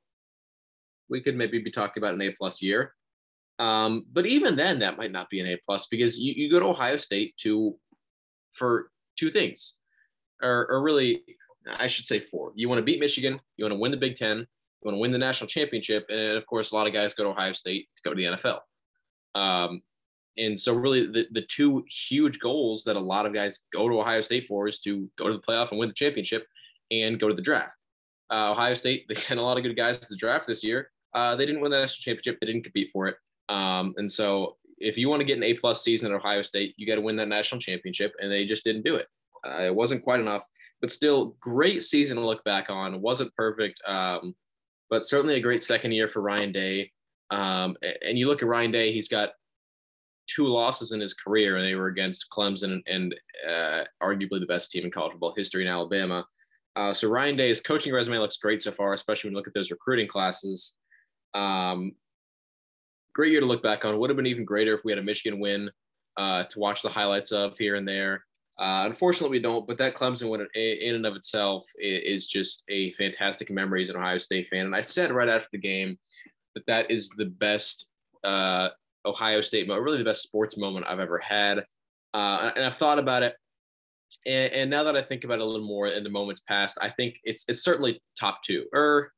we 1.09 1.21
could 1.21 1.37
maybe 1.37 1.59
be 1.59 1.71
talking 1.71 2.03
about 2.03 2.15
an 2.15 2.23
A 2.23 2.31
plus 2.33 2.61
year. 2.63 2.95
Um, 3.59 4.05
but 4.13 4.27
even 4.27 4.57
then, 4.57 4.79
that 4.81 4.99
might 4.99 5.13
not 5.13 5.31
be 5.31 5.41
an 5.41 5.47
A 5.47 5.59
plus 5.65 5.87
because 5.87 6.19
you, 6.19 6.33
you 6.35 6.51
go 6.51 6.61
to 6.61 6.67
Ohio 6.67 6.97
State 6.97 7.35
to 7.39 7.77
for 8.53 8.91
two 9.19 9.31
things, 9.31 9.75
or, 10.43 10.67
or 10.71 10.83
really, 10.83 11.23
I 11.79 11.87
should 11.87 12.05
say 12.05 12.21
four. 12.21 12.53
You 12.55 12.69
want 12.69 12.79
to 12.79 12.85
beat 12.85 13.01
Michigan, 13.01 13.41
you 13.57 13.65
want 13.65 13.73
to 13.73 13.79
win 13.79 13.91
the 13.91 13.97
Big 13.97 14.17
Ten, 14.17 14.39
you 14.39 14.45
want 14.83 14.97
to 14.97 15.01
win 15.01 15.13
the 15.13 15.19
national 15.19 15.49
championship. 15.49 16.07
And 16.09 16.37
of 16.37 16.47
course, 16.47 16.71
a 16.71 16.75
lot 16.75 16.87
of 16.87 16.93
guys 16.93 17.15
go 17.15 17.25
to 17.25 17.31
Ohio 17.31 17.53
State 17.53 17.89
to 17.97 18.03
go 18.03 18.15
to 18.15 18.17
the 18.17 18.37
NFL. 18.37 18.61
Um, 19.41 19.83
and 20.39 20.59
so, 20.59 20.75
really, 20.75 21.07
the, 21.07 21.27
the 21.33 21.43
two 21.43 21.85
huge 21.89 22.39
goals 22.39 22.85
that 22.85 22.97
a 22.97 23.01
lot 23.01 23.27
of 23.27 23.33
guys 23.33 23.61
go 23.73 23.89
to 23.89 24.01
Ohio 24.01 24.21
State 24.23 24.47
for 24.47 24.69
is 24.69 24.79
to 24.81 25.09
go 25.17 25.29
to 25.29 25.35
the 25.35 25.41
playoff 25.41 25.71
and 25.71 25.79
win 25.79 25.89
the 25.89 25.95
championship 25.95 26.47
and 26.91 27.19
go 27.19 27.29
to 27.29 27.35
the 27.35 27.43
draft. 27.43 27.75
Uh, 28.31 28.53
Ohio 28.53 28.75
State, 28.75 29.07
they 29.09 29.15
sent 29.15 29.41
a 29.41 29.43
lot 29.43 29.57
of 29.57 29.63
good 29.63 29.77
guys 29.77 29.99
to 29.99 30.09
the 30.09 30.17
draft 30.17 30.47
this 30.47 30.63
year. 30.63 30.91
Uh, 31.15 31.35
they 31.37 31.47
didn't 31.47 31.61
win 31.61 31.71
the 31.71 31.81
national 31.81 32.03
championship, 32.03 32.39
they 32.41 32.47
didn't 32.47 32.65
compete 32.65 32.91
for 32.93 33.07
it. 33.07 33.17
Um, 33.49 33.95
and 33.97 34.11
so, 34.11 34.57
if 34.79 34.99
you 34.99 35.09
want 35.09 35.21
to 35.21 35.25
get 35.25 35.39
an 35.39 35.43
A 35.43 35.55
plus 35.55 35.83
season 35.83 36.13
at 36.13 36.17
Ohio 36.17 36.43
State, 36.43 36.75
you 36.77 36.87
got 36.87 36.97
to 36.97 37.01
win 37.01 37.17
that 37.17 37.29
national 37.29 37.61
championship, 37.61 38.13
and 38.19 38.31
they 38.31 38.47
just 38.47 38.65
didn't 38.65 38.83
do 38.83 38.97
it. 38.97 39.09
Uh, 39.47 39.63
it 39.63 39.75
wasn't 39.75 40.05
quite 40.05 40.21
enough, 40.21 40.43
but 40.81 40.93
still, 40.93 41.37
great 41.41 41.83
season 41.83 42.17
to 42.17 42.27
look 42.27 42.45
back 42.45 42.69
on. 42.69 43.01
Wasn't 43.01 43.35
perfect. 43.35 43.81
Um, 43.87 44.35
but 44.91 45.09
certainly 45.09 45.35
a 45.35 45.41
great 45.41 45.65
second 45.65 45.93
year 45.93 46.09
for 46.09 46.21
Ryan 46.21 46.53
Day. 46.53 46.93
Um, 47.31 47.77
and 48.03 48.19
you 48.19 48.29
look 48.29 48.43
at 48.43 48.49
Ryan 48.49 48.71
Day, 48.71 48.93
he's 48.93 49.09
got 49.09 49.31
two 50.27 50.47
losses 50.47 50.93
in 50.93 51.01
his 51.01 51.15
career, 51.15 51.57
and 51.57 51.67
they 51.67 51.75
were 51.75 51.89
against 51.89 52.27
Clemson 52.31 52.83
and, 52.87 53.15
uh, 53.49 53.85
arguably 54.03 54.41
the 54.41 54.47
best 54.47 54.71
team 54.71 54.85
in 54.85 54.91
college 54.91 55.13
football 55.13 55.35
history 55.37 55.63
in 55.63 55.69
Alabama. 55.69 56.25
Uh, 56.77 56.93
so 56.93 57.09
Ryan 57.09 57.37
Day's 57.37 57.61
coaching 57.61 57.93
resume 57.93 58.19
looks 58.19 58.37
great 58.37 58.63
so 58.63 58.71
far, 58.71 58.93
especially 58.93 59.29
when 59.29 59.33
you 59.33 59.39
look 59.39 59.47
at 59.47 59.55
those 59.55 59.71
recruiting 59.71 60.09
classes. 60.09 60.73
Um, 61.33 61.93
great 63.15 63.33
year 63.33 63.41
to 63.41 63.47
look 63.47 63.63
back 63.63 63.85
on. 63.85 63.99
Would 63.99 64.11
have 64.11 64.17
been 64.17 64.27
even 64.27 64.45
greater 64.45 64.75
if 64.75 64.85
we 64.85 64.93
had 64.93 64.99
a 64.99 65.03
Michigan 65.03 65.41
win 65.41 65.71
uh, 66.19 66.45
to 66.45 66.59
watch 66.59 66.83
the 66.83 66.91
highlights 66.91 67.33
of 67.33 67.57
here 67.57 67.77
and 67.77 67.89
there. 67.89 68.25
Uh, 68.59 68.85
unfortunately, 68.87 69.39
we 69.39 69.43
don't. 69.43 69.67
But 69.67 69.79
that 69.79 69.95
Clemson 69.95 70.31
win 70.31 70.47
in 70.55 70.95
and 70.95 71.07
of 71.07 71.17
itself 71.17 71.67
is 71.79 72.27
just 72.27 72.63
a 72.69 72.93
fantastic 72.93 73.51
memory 73.51 73.83
as 73.83 73.91
an 73.91 73.97
Ohio 73.97 74.19
State 74.19 74.49
fan. 74.49 74.67
And 74.67 74.75
I 74.75 74.83
said 74.83 75.13
right 75.13 75.29
after 75.29 75.49
the 75.53 75.59
game 75.59 75.99
that 76.55 76.67
that 76.67 76.91
is 76.91 77.11
the 77.11 77.27
best 77.27 77.87
uh, 78.25 78.69
Ohio 79.07 79.41
State, 79.41 79.69
but 79.69 79.81
really 79.81 79.99
the 79.99 80.05
best 80.05 80.23
sports 80.23 80.57
moment 80.57 80.87
I've 80.89 81.01
ever 81.01 81.19
had. 81.19 81.59
Uh, 82.13 82.51
and 82.57 82.65
I've 82.65 82.77
thought 82.77 82.99
about 82.99 83.23
it. 83.23 83.35
And, 84.25 84.53
and, 84.53 84.71
now 84.71 84.85
that 84.85 84.97
I 84.97 85.03
think 85.03 85.25
about 85.25 85.39
it 85.39 85.43
a 85.43 85.45
little 85.45 85.67
more 85.67 85.89
in 85.89 86.05
the 86.05 86.11
moments 86.11 86.43
past, 86.47 86.79
I 86.81 86.91
think 86.91 87.19
it's 87.25 87.45
it's 87.49 87.63
certainly 87.63 88.01
top 88.19 88.43
two, 88.45 88.67
or 88.73 89.13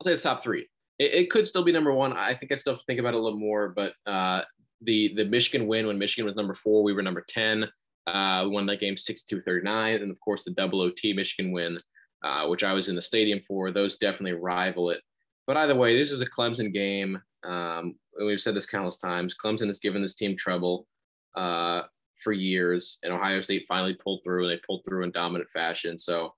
I'll 0.00 0.04
say 0.04 0.12
it's 0.12 0.22
top 0.22 0.42
three. 0.42 0.68
It, 0.98 1.14
it 1.14 1.30
could 1.30 1.46
still 1.46 1.64
be 1.64 1.72
number 1.72 1.92
one. 1.92 2.12
I 2.12 2.34
think 2.34 2.52
I 2.52 2.56
still 2.56 2.78
think 2.86 3.00
about 3.00 3.14
it 3.14 3.18
a 3.18 3.20
little 3.20 3.38
more, 3.38 3.68
but 3.68 3.94
uh, 4.06 4.42
the 4.82 5.14
the 5.14 5.24
Michigan 5.24 5.66
win 5.66 5.86
when 5.86 5.98
Michigan 5.98 6.26
was 6.26 6.36
number 6.36 6.54
four, 6.54 6.82
we 6.82 6.92
were 6.92 7.02
number 7.02 7.24
ten. 7.28 7.66
Uh, 8.06 8.42
we 8.44 8.50
won 8.50 8.66
that 8.66 8.80
game 8.80 8.96
62-39. 8.96 10.02
And 10.02 10.10
of 10.10 10.20
course, 10.20 10.44
the 10.44 10.50
double 10.52 10.80
OT 10.80 11.12
Michigan 11.12 11.52
win, 11.52 11.78
uh, 12.22 12.46
which 12.48 12.64
I 12.64 12.72
was 12.72 12.88
in 12.88 12.94
the 12.94 13.02
stadium 13.02 13.40
for. 13.46 13.70
Those 13.70 13.96
definitely 13.96 14.38
rival 14.38 14.90
it. 14.90 15.00
But 15.46 15.56
either 15.56 15.74
way, 15.74 15.98
this 15.98 16.12
is 16.12 16.20
a 16.20 16.30
Clemson 16.30 16.72
game. 16.72 17.20
Um, 17.44 17.96
we've 18.18 18.40
said 18.40 18.54
this 18.54 18.66
countless 18.66 18.96
times. 18.96 19.34
Clemson 19.42 19.66
has 19.66 19.78
given 19.78 20.02
this 20.02 20.14
team 20.14 20.36
trouble 20.36 20.86
uh, 21.34 21.82
for 22.22 22.32
years, 22.32 22.98
and 23.02 23.12
Ohio 23.12 23.42
State 23.42 23.66
finally 23.68 23.94
pulled 23.94 24.20
through, 24.24 24.44
and 24.44 24.52
they 24.52 24.60
pulled 24.66 24.82
through 24.84 25.04
in 25.04 25.10
dominant 25.10 25.50
fashion. 25.50 25.98
So 25.98 26.34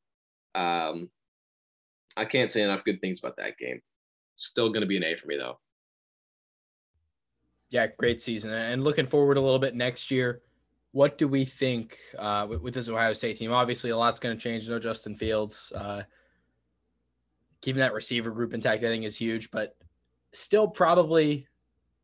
um, 0.54 1.10
I 2.16 2.24
can't 2.24 2.50
say 2.50 2.62
enough 2.62 2.84
good 2.84 3.00
things 3.00 3.18
about 3.20 3.36
that 3.36 3.58
game. 3.58 3.80
Still 4.34 4.68
going 4.68 4.82
to 4.82 4.86
be 4.86 4.96
an 4.96 5.04
A 5.04 5.16
for 5.16 5.26
me, 5.26 5.36
though. 5.36 5.58
Yeah, 7.70 7.86
great 7.98 8.22
season. 8.22 8.52
And 8.52 8.84
looking 8.84 9.06
forward 9.06 9.36
a 9.36 9.40
little 9.40 9.58
bit 9.58 9.74
next 9.74 10.10
year 10.10 10.42
what 10.96 11.18
do 11.18 11.28
we 11.28 11.44
think 11.44 11.98
uh, 12.18 12.46
with, 12.48 12.62
with, 12.62 12.72
this 12.72 12.88
Ohio 12.88 13.12
State 13.12 13.36
team? 13.36 13.52
Obviously, 13.52 13.90
a 13.90 13.96
lot's 13.96 14.18
going 14.18 14.34
to 14.34 14.42
change. 14.42 14.66
No 14.66 14.78
Justin 14.78 15.14
Fields. 15.14 15.70
Uh, 15.74 16.04
keeping 17.60 17.80
that 17.80 17.92
receiver 17.92 18.30
group 18.30 18.54
intact, 18.54 18.82
I 18.82 18.86
think, 18.86 19.04
is 19.04 19.14
huge, 19.14 19.50
but 19.50 19.76
still 20.38 20.68
probably 20.68 21.46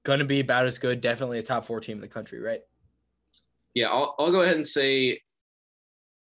going 0.05 0.19
to 0.19 0.25
be 0.25 0.41
about 0.41 0.67
as 0.67 0.79
good. 0.79 1.01
Definitely 1.01 1.39
a 1.39 1.43
top 1.43 1.65
four 1.65 1.81
team 1.81 1.99
in 1.99 2.01
the 2.01 2.09
country, 2.09 2.41
right? 2.41 2.61
Yeah, 3.75 3.89
I'll, 3.89 4.15
I'll 4.19 4.33
go 4.33 4.43
ahead 4.43 4.57
and 4.57 4.67
say, 4.67 5.21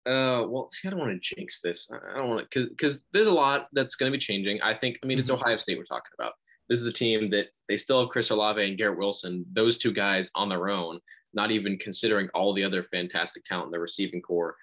uh, 0.07 0.47
well, 0.49 0.69
see, 0.71 0.89
I 0.89 0.91
don't 0.91 1.01
want 1.01 1.21
to 1.21 1.35
jinx 1.35 1.61
this. 1.61 1.91
I 1.91 2.17
don't 2.17 2.29
want 2.29 2.41
to, 2.41 2.47
because 2.47 2.69
because 2.71 3.01
there's 3.13 3.27
a 3.27 3.33
lot 3.33 3.69
that's 3.73 3.97
going 3.97 4.11
to 4.11 4.17
be 4.17 4.21
changing. 4.21 4.63
I 4.63 4.75
think, 4.75 4.99
I 5.03 5.07
mean, 5.07 5.19
it's 5.19 5.31
mm-hmm. 5.31 5.43
Ohio 5.43 5.59
State 5.59 5.79
we're 5.79 5.85
talking 5.85 6.13
about. 6.19 6.33
This 6.69 6.81
is 6.81 6.87
a 6.87 6.93
team 6.93 7.31
that 7.31 7.47
they 7.69 7.77
still 7.77 8.01
have 8.01 8.09
Chris 8.09 8.31
Olave 8.31 8.65
and 8.65 8.77
Garrett 8.77 8.99
Wilson, 8.99 9.45
those 9.53 9.79
two 9.79 9.93
guys 9.93 10.31
on 10.35 10.49
their 10.49 10.69
own 10.69 11.01
not 11.37 11.51
even 11.51 11.79
considering 11.79 12.29
all 12.35 12.55
the 12.55 12.65
other 12.65 12.83
fantastic 12.83 13.45
talent 13.45 13.67
in 13.67 13.71
the 13.71 13.79
receiving 13.79 14.23
corps. 14.23 14.57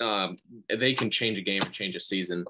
Um, 0.00 0.38
they 0.74 0.94
can 0.94 1.10
change 1.10 1.38
a 1.38 1.42
game 1.42 1.62
and 1.62 1.72
change 1.72 1.94
a 1.94 2.00
season. 2.00 2.44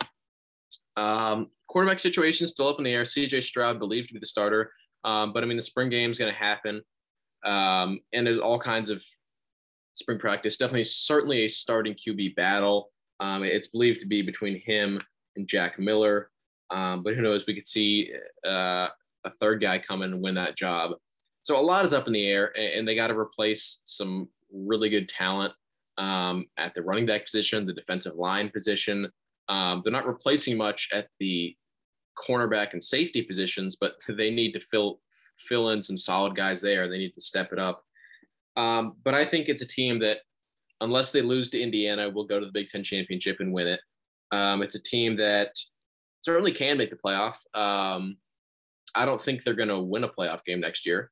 Um, 0.96 1.50
quarterback 1.68 1.98
situation 1.98 2.46
still 2.46 2.68
up 2.68 2.78
in 2.78 2.84
the 2.84 2.92
air. 2.92 3.02
CJ 3.02 3.42
Stroud 3.42 3.78
believed 3.78 4.08
to 4.08 4.14
be 4.14 4.20
the 4.20 4.26
starter, 4.26 4.72
um, 5.04 5.32
but 5.32 5.42
I 5.42 5.46
mean 5.46 5.56
the 5.56 5.62
spring 5.62 5.88
game 5.88 6.10
is 6.10 6.18
going 6.18 6.32
to 6.32 6.38
happen, 6.38 6.82
um, 7.44 8.00
and 8.12 8.26
there's 8.26 8.38
all 8.38 8.58
kinds 8.58 8.90
of 8.90 9.02
spring 9.94 10.18
practice. 10.18 10.56
Definitely, 10.56 10.84
certainly 10.84 11.44
a 11.44 11.48
starting 11.48 11.94
QB 11.94 12.36
battle. 12.36 12.90
Um, 13.20 13.42
it's 13.42 13.68
believed 13.68 14.00
to 14.00 14.06
be 14.06 14.22
between 14.22 14.60
him 14.60 15.00
and 15.36 15.48
Jack 15.48 15.78
Miller, 15.78 16.30
um, 16.70 17.02
but 17.02 17.14
who 17.14 17.22
knows? 17.22 17.46
We 17.46 17.54
could 17.54 17.68
see 17.68 18.12
uh, 18.46 18.88
a 19.24 19.30
third 19.40 19.60
guy 19.60 19.78
come 19.78 20.02
in 20.02 20.12
and 20.12 20.22
win 20.22 20.34
that 20.34 20.56
job. 20.56 20.92
So 21.42 21.56
a 21.56 21.62
lot 21.62 21.84
is 21.84 21.94
up 21.94 22.06
in 22.06 22.12
the 22.12 22.26
air, 22.26 22.52
and 22.58 22.86
they 22.86 22.94
got 22.94 23.06
to 23.06 23.18
replace 23.18 23.78
some 23.84 24.28
really 24.52 24.88
good 24.88 25.08
talent 25.08 25.52
um, 25.98 26.46
at 26.56 26.74
the 26.74 26.82
running 26.82 27.06
back 27.06 27.24
position, 27.24 27.66
the 27.66 27.72
defensive 27.72 28.16
line 28.16 28.50
position. 28.50 29.08
Um, 29.48 29.82
they're 29.84 29.92
not 29.92 30.06
replacing 30.06 30.56
much 30.56 30.88
at 30.92 31.08
the 31.20 31.56
cornerback 32.16 32.72
and 32.72 32.82
safety 32.82 33.22
positions, 33.22 33.76
but 33.80 33.94
they 34.08 34.30
need 34.30 34.52
to 34.52 34.60
fill 34.60 35.00
fill 35.48 35.70
in 35.70 35.82
some 35.82 35.98
solid 35.98 36.34
guys 36.34 36.60
there. 36.60 36.88
They 36.88 36.98
need 36.98 37.14
to 37.14 37.20
step 37.20 37.52
it 37.52 37.58
up. 37.58 37.84
Um, 38.56 38.94
but 39.04 39.14
I 39.14 39.26
think 39.26 39.48
it's 39.48 39.62
a 39.62 39.68
team 39.68 39.98
that, 39.98 40.18
unless 40.80 41.12
they 41.12 41.20
lose 41.20 41.50
to 41.50 41.60
Indiana, 41.60 42.08
will 42.08 42.26
go 42.26 42.40
to 42.40 42.46
the 42.46 42.52
Big 42.52 42.68
Ten 42.68 42.82
championship 42.82 43.36
and 43.40 43.52
win 43.52 43.66
it. 43.66 43.80
Um, 44.32 44.62
it's 44.62 44.74
a 44.74 44.82
team 44.82 45.16
that 45.18 45.50
certainly 46.22 46.52
can 46.52 46.78
make 46.78 46.90
the 46.90 46.96
playoff. 46.96 47.34
Um, 47.54 48.16
I 48.94 49.04
don't 49.04 49.20
think 49.20 49.42
they're 49.42 49.54
going 49.54 49.68
to 49.68 49.78
win 49.78 50.04
a 50.04 50.08
playoff 50.08 50.44
game 50.44 50.60
next 50.60 50.86
year. 50.86 51.10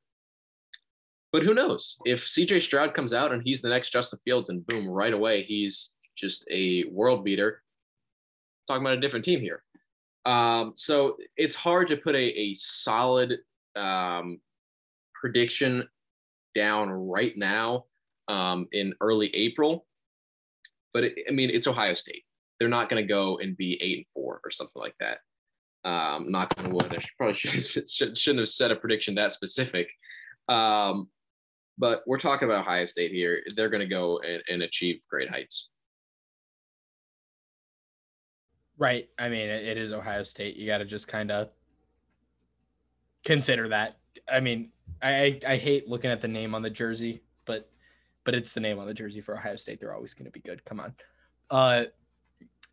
But 1.33 1.43
who 1.43 1.53
knows? 1.53 1.97
If 2.05 2.25
CJ 2.25 2.63
Stroud 2.63 2.95
comes 2.95 3.13
out 3.13 3.33
and 3.33 3.43
he's 3.45 3.61
the 3.61 3.69
next 3.69 3.91
Justin 3.91 4.21
Fields 4.25 4.51
and 4.51 4.67
boom, 4.67 4.89
right 4.89 5.13
away, 5.13 5.43
he's 5.43 5.93
just 6.17 6.47
a 6.51 6.85
world 6.91 7.25
beater. 7.25 7.64
Talking 8.67 8.83
about 8.83 8.99
a 8.99 9.01
different 9.01 9.25
team 9.25 9.41
here. 9.41 9.63
Um, 10.27 10.73
so 10.77 11.17
it's 11.37 11.55
hard 11.55 11.89
to 11.89 11.97
put 11.97 12.15
a, 12.15 12.41
a 12.41 12.55
solid 12.55 13.39
um, 13.77 14.41
prediction 15.15 15.87
down 16.55 16.91
right 16.91 17.37
now 17.37 17.85
um, 18.29 18.67
in 18.73 18.95
early 19.01 19.35
April. 19.35 19.87
But 20.93 21.05
it, 21.05 21.15
I 21.29 21.33
mean, 21.33 21.51
it's 21.51 21.67
Ohio 21.67 21.95
State. 21.95 22.25
They're 22.59 22.69
not 22.69 22.89
going 22.89 23.03
to 23.03 23.09
go 23.09 23.39
and 23.39 23.57
be 23.57 23.79
eight 23.83 23.99
and 23.99 24.07
four 24.15 24.41
or 24.45 24.51
something 24.51 24.81
like 24.81 24.95
that. 25.01 25.19
Um, 25.85 26.31
knock 26.31 26.55
on 26.57 26.73
wood. 26.73 26.97
I 26.97 27.01
should, 27.01 27.11
probably 27.19 27.35
should, 27.39 27.89
should, 27.89 28.17
shouldn't 28.17 28.41
have 28.41 28.49
set 28.49 28.71
a 28.71 28.77
prediction 28.77 29.15
that 29.17 29.33
specific. 29.33 29.89
Um, 30.49 31.11
but 31.77 32.03
we're 32.07 32.19
talking 32.19 32.49
about 32.49 32.61
Ohio 32.61 32.87
State 32.87 33.11
here. 33.11 33.43
They're 33.57 33.69
going 33.69 33.81
to 33.81 33.87
go 33.87 34.21
and, 34.21 34.43
and 34.49 34.63
achieve 34.63 35.01
great 35.11 35.29
heights. 35.29 35.69
Right. 38.79 39.09
I 39.19 39.29
mean, 39.29 39.49
it, 39.49 39.65
it 39.65 39.79
is 39.79 39.93
Ohio 39.93 40.23
State. 40.23 40.57
You 40.57 40.67
got 40.67 40.79
to 40.79 40.85
just 40.85 41.09
kind 41.09 41.31
of 41.31 41.51
consider 43.25 43.69
that. 43.69 43.99
I 44.31 44.41
mean, 44.41 44.71
I 45.03 45.41
I 45.47 45.57
hate 45.57 45.89
looking 45.89 46.11
at 46.11 46.21
the 46.21 46.29
name 46.29 46.55
on 46.55 46.63
the 46.63 46.71
jersey, 46.71 47.23
but 47.45 47.71
but 48.25 48.35
it's 48.35 48.53
the 48.53 48.61
name 48.61 48.79
on 48.79 48.87
the 48.87 48.95
jersey 48.95 49.21
for 49.21 49.35
Ohio 49.35 49.57
State. 49.57 49.81
They're 49.81 49.95
always 49.95 50.15
going 50.15 50.27
to 50.27 50.33
be 50.33 50.41
good. 50.41 50.65
Come 50.65 50.81
on. 50.81 50.95
Uh, 51.51 51.85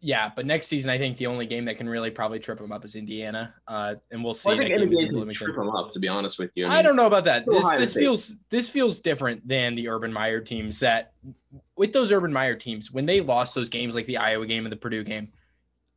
yeah, 0.03 0.31
but 0.35 0.47
next 0.47 0.65
season, 0.65 0.89
I 0.89 0.97
think 0.97 1.17
the 1.17 1.27
only 1.27 1.45
game 1.45 1.65
that 1.65 1.77
can 1.77 1.87
really 1.87 2.09
probably 2.09 2.39
trip 2.39 2.57
them 2.57 2.71
up 2.71 2.83
is 2.83 2.95
Indiana, 2.95 3.53
uh, 3.67 3.95
and 4.09 4.23
we'll 4.23 4.33
see. 4.33 4.49
Well, 4.49 4.57
I 4.57 4.63
think 4.63 4.73
any 4.73 4.87
game 4.87 5.13
can 5.13 5.33
trip 5.33 5.55
them 5.55 5.69
up. 5.69 5.93
To 5.93 5.99
be 5.99 6.07
honest 6.07 6.39
with 6.39 6.49
you, 6.55 6.65
I, 6.65 6.69
mean, 6.69 6.77
I 6.79 6.81
don't 6.81 6.95
know 6.95 7.05
about 7.05 7.23
that. 7.25 7.45
This 7.45 7.69
this 7.73 7.93
feels 7.93 8.35
this 8.49 8.67
feels 8.67 8.99
different 8.99 9.47
than 9.47 9.75
the 9.75 9.87
Urban 9.89 10.11
Meyer 10.11 10.41
teams. 10.41 10.79
That 10.79 11.13
with 11.75 11.93
those 11.93 12.11
Urban 12.11 12.33
Meyer 12.33 12.55
teams, 12.55 12.91
when 12.91 13.05
they 13.05 13.21
lost 13.21 13.53
those 13.53 13.69
games, 13.69 13.93
like 13.93 14.07
the 14.07 14.17
Iowa 14.17 14.47
game 14.47 14.65
and 14.65 14.71
the 14.71 14.77
Purdue 14.77 15.03
game, 15.03 15.31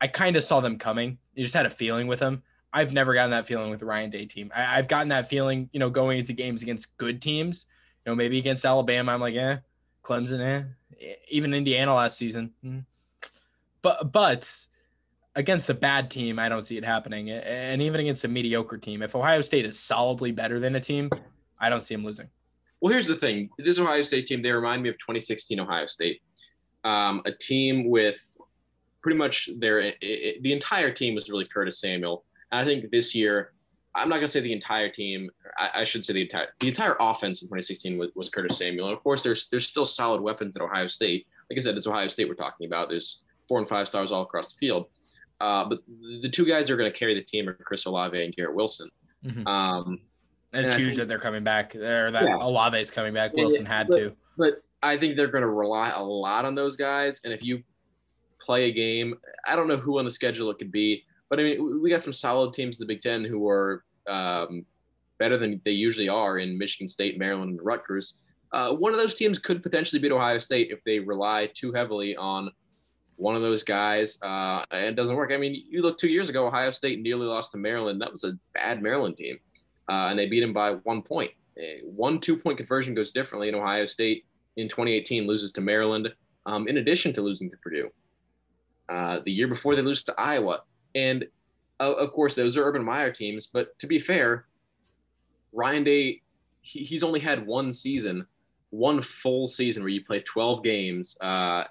I 0.04 0.06
kind 0.06 0.36
of 0.36 0.44
saw 0.44 0.60
them 0.60 0.76
coming. 0.76 1.16
You 1.34 1.44
just 1.44 1.54
had 1.54 1.64
a 1.64 1.70
feeling 1.70 2.06
with 2.06 2.18
them. 2.18 2.42
I've 2.74 2.92
never 2.92 3.14
gotten 3.14 3.30
that 3.30 3.46
feeling 3.46 3.70
with 3.70 3.80
the 3.80 3.86
Ryan 3.86 4.10
Day 4.10 4.26
team. 4.26 4.52
I, 4.54 4.76
have 4.76 4.86
gotten 4.86 5.08
that 5.08 5.30
feeling, 5.30 5.70
you 5.72 5.80
know, 5.80 5.88
going 5.88 6.18
into 6.18 6.34
games 6.34 6.60
against 6.60 6.94
good 6.98 7.22
teams. 7.22 7.64
You 8.04 8.12
know, 8.12 8.14
maybe 8.14 8.36
against 8.36 8.66
Alabama, 8.66 9.12
I'm 9.12 9.20
like, 9.22 9.34
eh, 9.34 9.56
Clemson, 10.02 10.40
eh, 11.00 11.14
even 11.30 11.54
Indiana 11.54 11.94
last 11.94 12.18
season. 12.18 12.52
Hmm. 12.62 12.80
But 13.80 14.12
but 14.12 14.66
against 15.34 15.70
a 15.70 15.74
bad 15.74 16.10
team, 16.10 16.38
I 16.38 16.50
don't 16.50 16.66
see 16.66 16.76
it 16.76 16.84
happening. 16.84 17.30
And 17.30 17.80
even 17.80 17.98
against 17.98 18.24
a 18.24 18.28
mediocre 18.28 18.76
team, 18.76 19.00
if 19.00 19.14
Ohio 19.14 19.40
State 19.40 19.64
is 19.64 19.80
solidly 19.80 20.32
better 20.32 20.60
than 20.60 20.74
a 20.74 20.80
team, 20.80 21.08
I 21.58 21.70
don't 21.70 21.82
see 21.82 21.94
them 21.94 22.04
losing. 22.04 22.28
Well, 22.82 22.92
here's 22.92 23.08
the 23.08 23.16
thing: 23.16 23.48
this 23.56 23.78
Ohio 23.78 24.02
State 24.02 24.26
team, 24.26 24.42
they 24.42 24.52
remind 24.52 24.82
me 24.82 24.90
of 24.90 24.96
2016 24.96 25.58
Ohio 25.60 25.86
State, 25.86 26.20
um, 26.84 27.22
a 27.24 27.32
team 27.32 27.88
with 27.88 28.18
pretty 29.04 29.18
much 29.18 29.50
their 29.58 29.80
it, 29.80 29.96
it, 30.00 30.42
the 30.42 30.52
entire 30.52 30.90
team 30.90 31.14
was 31.14 31.28
really 31.28 31.44
Curtis 31.44 31.78
Samuel. 31.78 32.24
And 32.50 32.60
I 32.60 32.64
think 32.64 32.90
this 32.90 33.14
year, 33.14 33.52
I'm 33.94 34.08
not 34.08 34.16
gonna 34.16 34.28
say 34.28 34.40
the 34.40 34.52
entire 34.52 34.88
team. 34.88 35.30
I, 35.58 35.82
I, 35.82 35.84
should 35.84 36.02
say 36.02 36.14
the 36.14 36.22
entire 36.22 36.48
the 36.58 36.68
entire 36.68 36.96
offense 36.98 37.42
in 37.42 37.48
2016 37.48 37.98
was, 37.98 38.10
was 38.14 38.30
Curtis 38.30 38.56
Samuel. 38.56 38.88
And 38.88 38.96
of 38.96 39.02
course, 39.02 39.22
there's 39.22 39.46
there's 39.50 39.68
still 39.68 39.84
solid 39.84 40.22
weapons 40.22 40.56
at 40.56 40.62
Ohio 40.62 40.88
State. 40.88 41.26
Like 41.50 41.58
I 41.58 41.62
said, 41.62 41.76
it's 41.76 41.86
Ohio 41.86 42.08
State 42.08 42.28
we're 42.28 42.34
talking 42.34 42.66
about. 42.66 42.88
There's 42.88 43.20
four 43.46 43.58
and 43.58 43.68
five 43.68 43.86
stars 43.86 44.10
all 44.10 44.22
across 44.22 44.54
the 44.54 44.58
field. 44.58 44.86
Uh, 45.38 45.68
but 45.68 45.80
the 46.22 46.30
two 46.30 46.46
guys 46.46 46.68
who 46.68 46.74
are 46.74 46.78
going 46.78 46.90
to 46.90 46.98
carry 46.98 47.14
the 47.14 47.22
team 47.22 47.46
are 47.46 47.52
Chris 47.52 47.84
Olave 47.84 48.24
and 48.24 48.34
Garrett 48.34 48.54
Wilson. 48.54 48.88
Mm-hmm. 49.22 49.46
Um, 49.46 50.00
it's 50.54 50.72
huge 50.72 50.90
think, 50.90 51.00
that 51.00 51.08
they're 51.08 51.18
coming 51.18 51.44
back. 51.44 51.76
Or 51.76 52.10
that 52.10 52.24
yeah. 52.24 52.38
Olave 52.40 52.78
is 52.78 52.90
coming 52.90 53.12
back. 53.12 53.34
Wilson 53.34 53.66
had 53.66 53.88
but, 53.88 53.96
to. 53.98 54.12
But 54.38 54.62
I 54.82 54.96
think 54.96 55.16
they're 55.16 55.28
going 55.28 55.42
to 55.42 55.48
rely 55.48 55.90
a 55.90 56.02
lot 56.02 56.46
on 56.46 56.54
those 56.54 56.76
guys. 56.76 57.20
And 57.24 57.32
if 57.32 57.42
you 57.42 57.62
play 58.44 58.68
a 58.68 58.72
game. 58.72 59.14
I 59.46 59.56
don't 59.56 59.68
know 59.68 59.76
who 59.76 59.98
on 59.98 60.04
the 60.04 60.10
schedule 60.10 60.50
it 60.50 60.58
could 60.58 60.72
be, 60.72 61.04
but 61.30 61.40
I 61.40 61.42
mean, 61.42 61.82
we 61.82 61.90
got 61.90 62.04
some 62.04 62.12
solid 62.12 62.54
teams 62.54 62.78
in 62.78 62.86
the 62.86 62.92
Big 62.92 63.02
Ten 63.02 63.24
who 63.24 63.48
are 63.48 63.84
um, 64.08 64.64
better 65.18 65.38
than 65.38 65.60
they 65.64 65.72
usually 65.72 66.08
are 66.08 66.38
in 66.38 66.58
Michigan 66.58 66.88
State, 66.88 67.18
Maryland, 67.18 67.58
and 67.58 67.66
Rutgers. 67.66 68.18
Uh, 68.52 68.72
one 68.72 68.92
of 68.92 68.98
those 68.98 69.14
teams 69.14 69.38
could 69.38 69.62
potentially 69.62 70.00
beat 70.00 70.12
Ohio 70.12 70.38
State 70.38 70.70
if 70.70 70.82
they 70.84 71.00
rely 71.00 71.50
too 71.54 71.72
heavily 71.72 72.14
on 72.16 72.50
one 73.16 73.36
of 73.36 73.42
those 73.42 73.62
guys 73.62 74.18
uh, 74.22 74.64
and 74.70 74.86
it 74.86 74.96
doesn't 74.96 75.16
work. 75.16 75.30
I 75.32 75.36
mean, 75.36 75.64
you 75.68 75.82
look 75.82 75.98
two 75.98 76.08
years 76.08 76.28
ago, 76.28 76.46
Ohio 76.46 76.70
State 76.70 77.00
nearly 77.00 77.26
lost 77.26 77.52
to 77.52 77.58
Maryland. 77.58 78.00
That 78.00 78.12
was 78.12 78.24
a 78.24 78.32
bad 78.54 78.82
Maryland 78.82 79.16
team, 79.16 79.38
uh, 79.88 80.08
and 80.08 80.18
they 80.18 80.28
beat 80.28 80.40
them 80.40 80.52
by 80.52 80.72
one 80.84 81.02
point. 81.02 81.30
One 81.84 82.20
two 82.20 82.36
point 82.36 82.58
conversion 82.58 82.94
goes 82.94 83.12
differently 83.12 83.48
in 83.48 83.54
Ohio 83.54 83.86
State 83.86 84.24
in 84.56 84.68
2018 84.68 85.26
loses 85.26 85.52
to 85.52 85.60
Maryland, 85.60 86.12
um, 86.46 86.68
in 86.68 86.78
addition 86.78 87.12
to 87.14 87.22
losing 87.22 87.50
to 87.50 87.56
Purdue. 87.58 87.90
Uh, 88.88 89.20
the 89.24 89.32
year 89.32 89.48
before 89.48 89.74
they 89.74 89.82
lose 89.82 90.02
to 90.02 90.14
Iowa. 90.18 90.60
And 90.94 91.24
uh, 91.80 91.92
of 91.92 92.12
course, 92.12 92.34
those 92.34 92.58
are 92.58 92.64
Urban 92.64 92.84
Meyer 92.84 93.10
teams. 93.10 93.46
But 93.46 93.78
to 93.78 93.86
be 93.86 93.98
fair, 93.98 94.44
Ryan 95.52 95.84
Day, 95.84 96.22
he, 96.60 96.84
he's 96.84 97.02
only 97.02 97.20
had 97.20 97.46
one 97.46 97.72
season, 97.72 98.26
one 98.70 99.00
full 99.00 99.48
season 99.48 99.82
where 99.82 99.90
you 99.90 100.04
play 100.04 100.20
12 100.20 100.62
games 100.62 101.16
uh, 101.22 101.64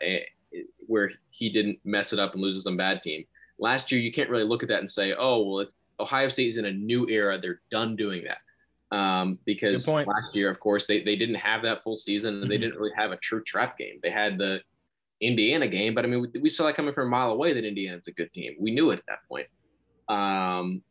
where 0.88 1.12
he 1.30 1.52
didn't 1.52 1.80
mess 1.84 2.14
it 2.14 2.20
up 2.20 2.34
and 2.34 2.42
loses 2.42 2.64
some 2.64 2.78
bad 2.78 3.04
team. 3.04 3.26
Last 3.60 3.92
year, 3.92 4.02
you 4.02 4.12
can't 4.12 4.30
really 4.30 4.44
look 4.44 4.64
at 4.64 4.70
that 4.70 4.80
and 4.80 4.90
say, 4.90 5.14
oh, 5.14 5.44
well, 5.44 5.68
Ohio 6.00 6.30
State 6.30 6.48
is 6.48 6.58
in 6.58 6.66
a 6.66 6.72
new 6.72 7.08
era. 7.10 7.40
They're 7.40 7.62
done 7.70 7.96
doing 7.96 8.24
that. 8.24 8.96
Um, 8.96 9.40
because 9.46 9.88
last 9.88 10.36
year, 10.36 10.50
of 10.50 10.60
course, 10.60 10.86
they, 10.88 11.04
they 11.04 11.16
didn't 11.16 11.36
have 11.36 11.62
that 11.64 11.84
full 11.84 11.98
season 11.98 12.42
and 12.42 12.50
they 12.50 12.56
mm-hmm. 12.56 12.64
didn't 12.64 12.80
really 12.80 12.94
have 12.96 13.12
a 13.12 13.18
true 13.18 13.44
trap 13.44 13.78
game. 13.78 14.00
They 14.02 14.12
had 14.12 14.38
the 14.38 14.62
Indiana 15.24 15.68
game, 15.68 15.94
but 15.94 16.06
I 16.06 16.08
mean, 16.08 16.22
we, 16.22 16.42
we 16.42 16.50
saw 16.50 16.66
that 16.66 16.76
coming 16.76 16.94
from 16.94 17.08
a 17.08 17.10
mile 17.10 17.32
away 17.32 17.54
that 17.54 17.66
Indiana's 17.66 18.08
a 18.08 18.12
good 18.12 18.32
team. 18.34 18.56
We 18.60 18.72
knew 18.72 18.92
it 18.92 19.00
at 19.00 19.06
that 19.08 19.20
point. 19.28 19.48
Um, 20.10 20.84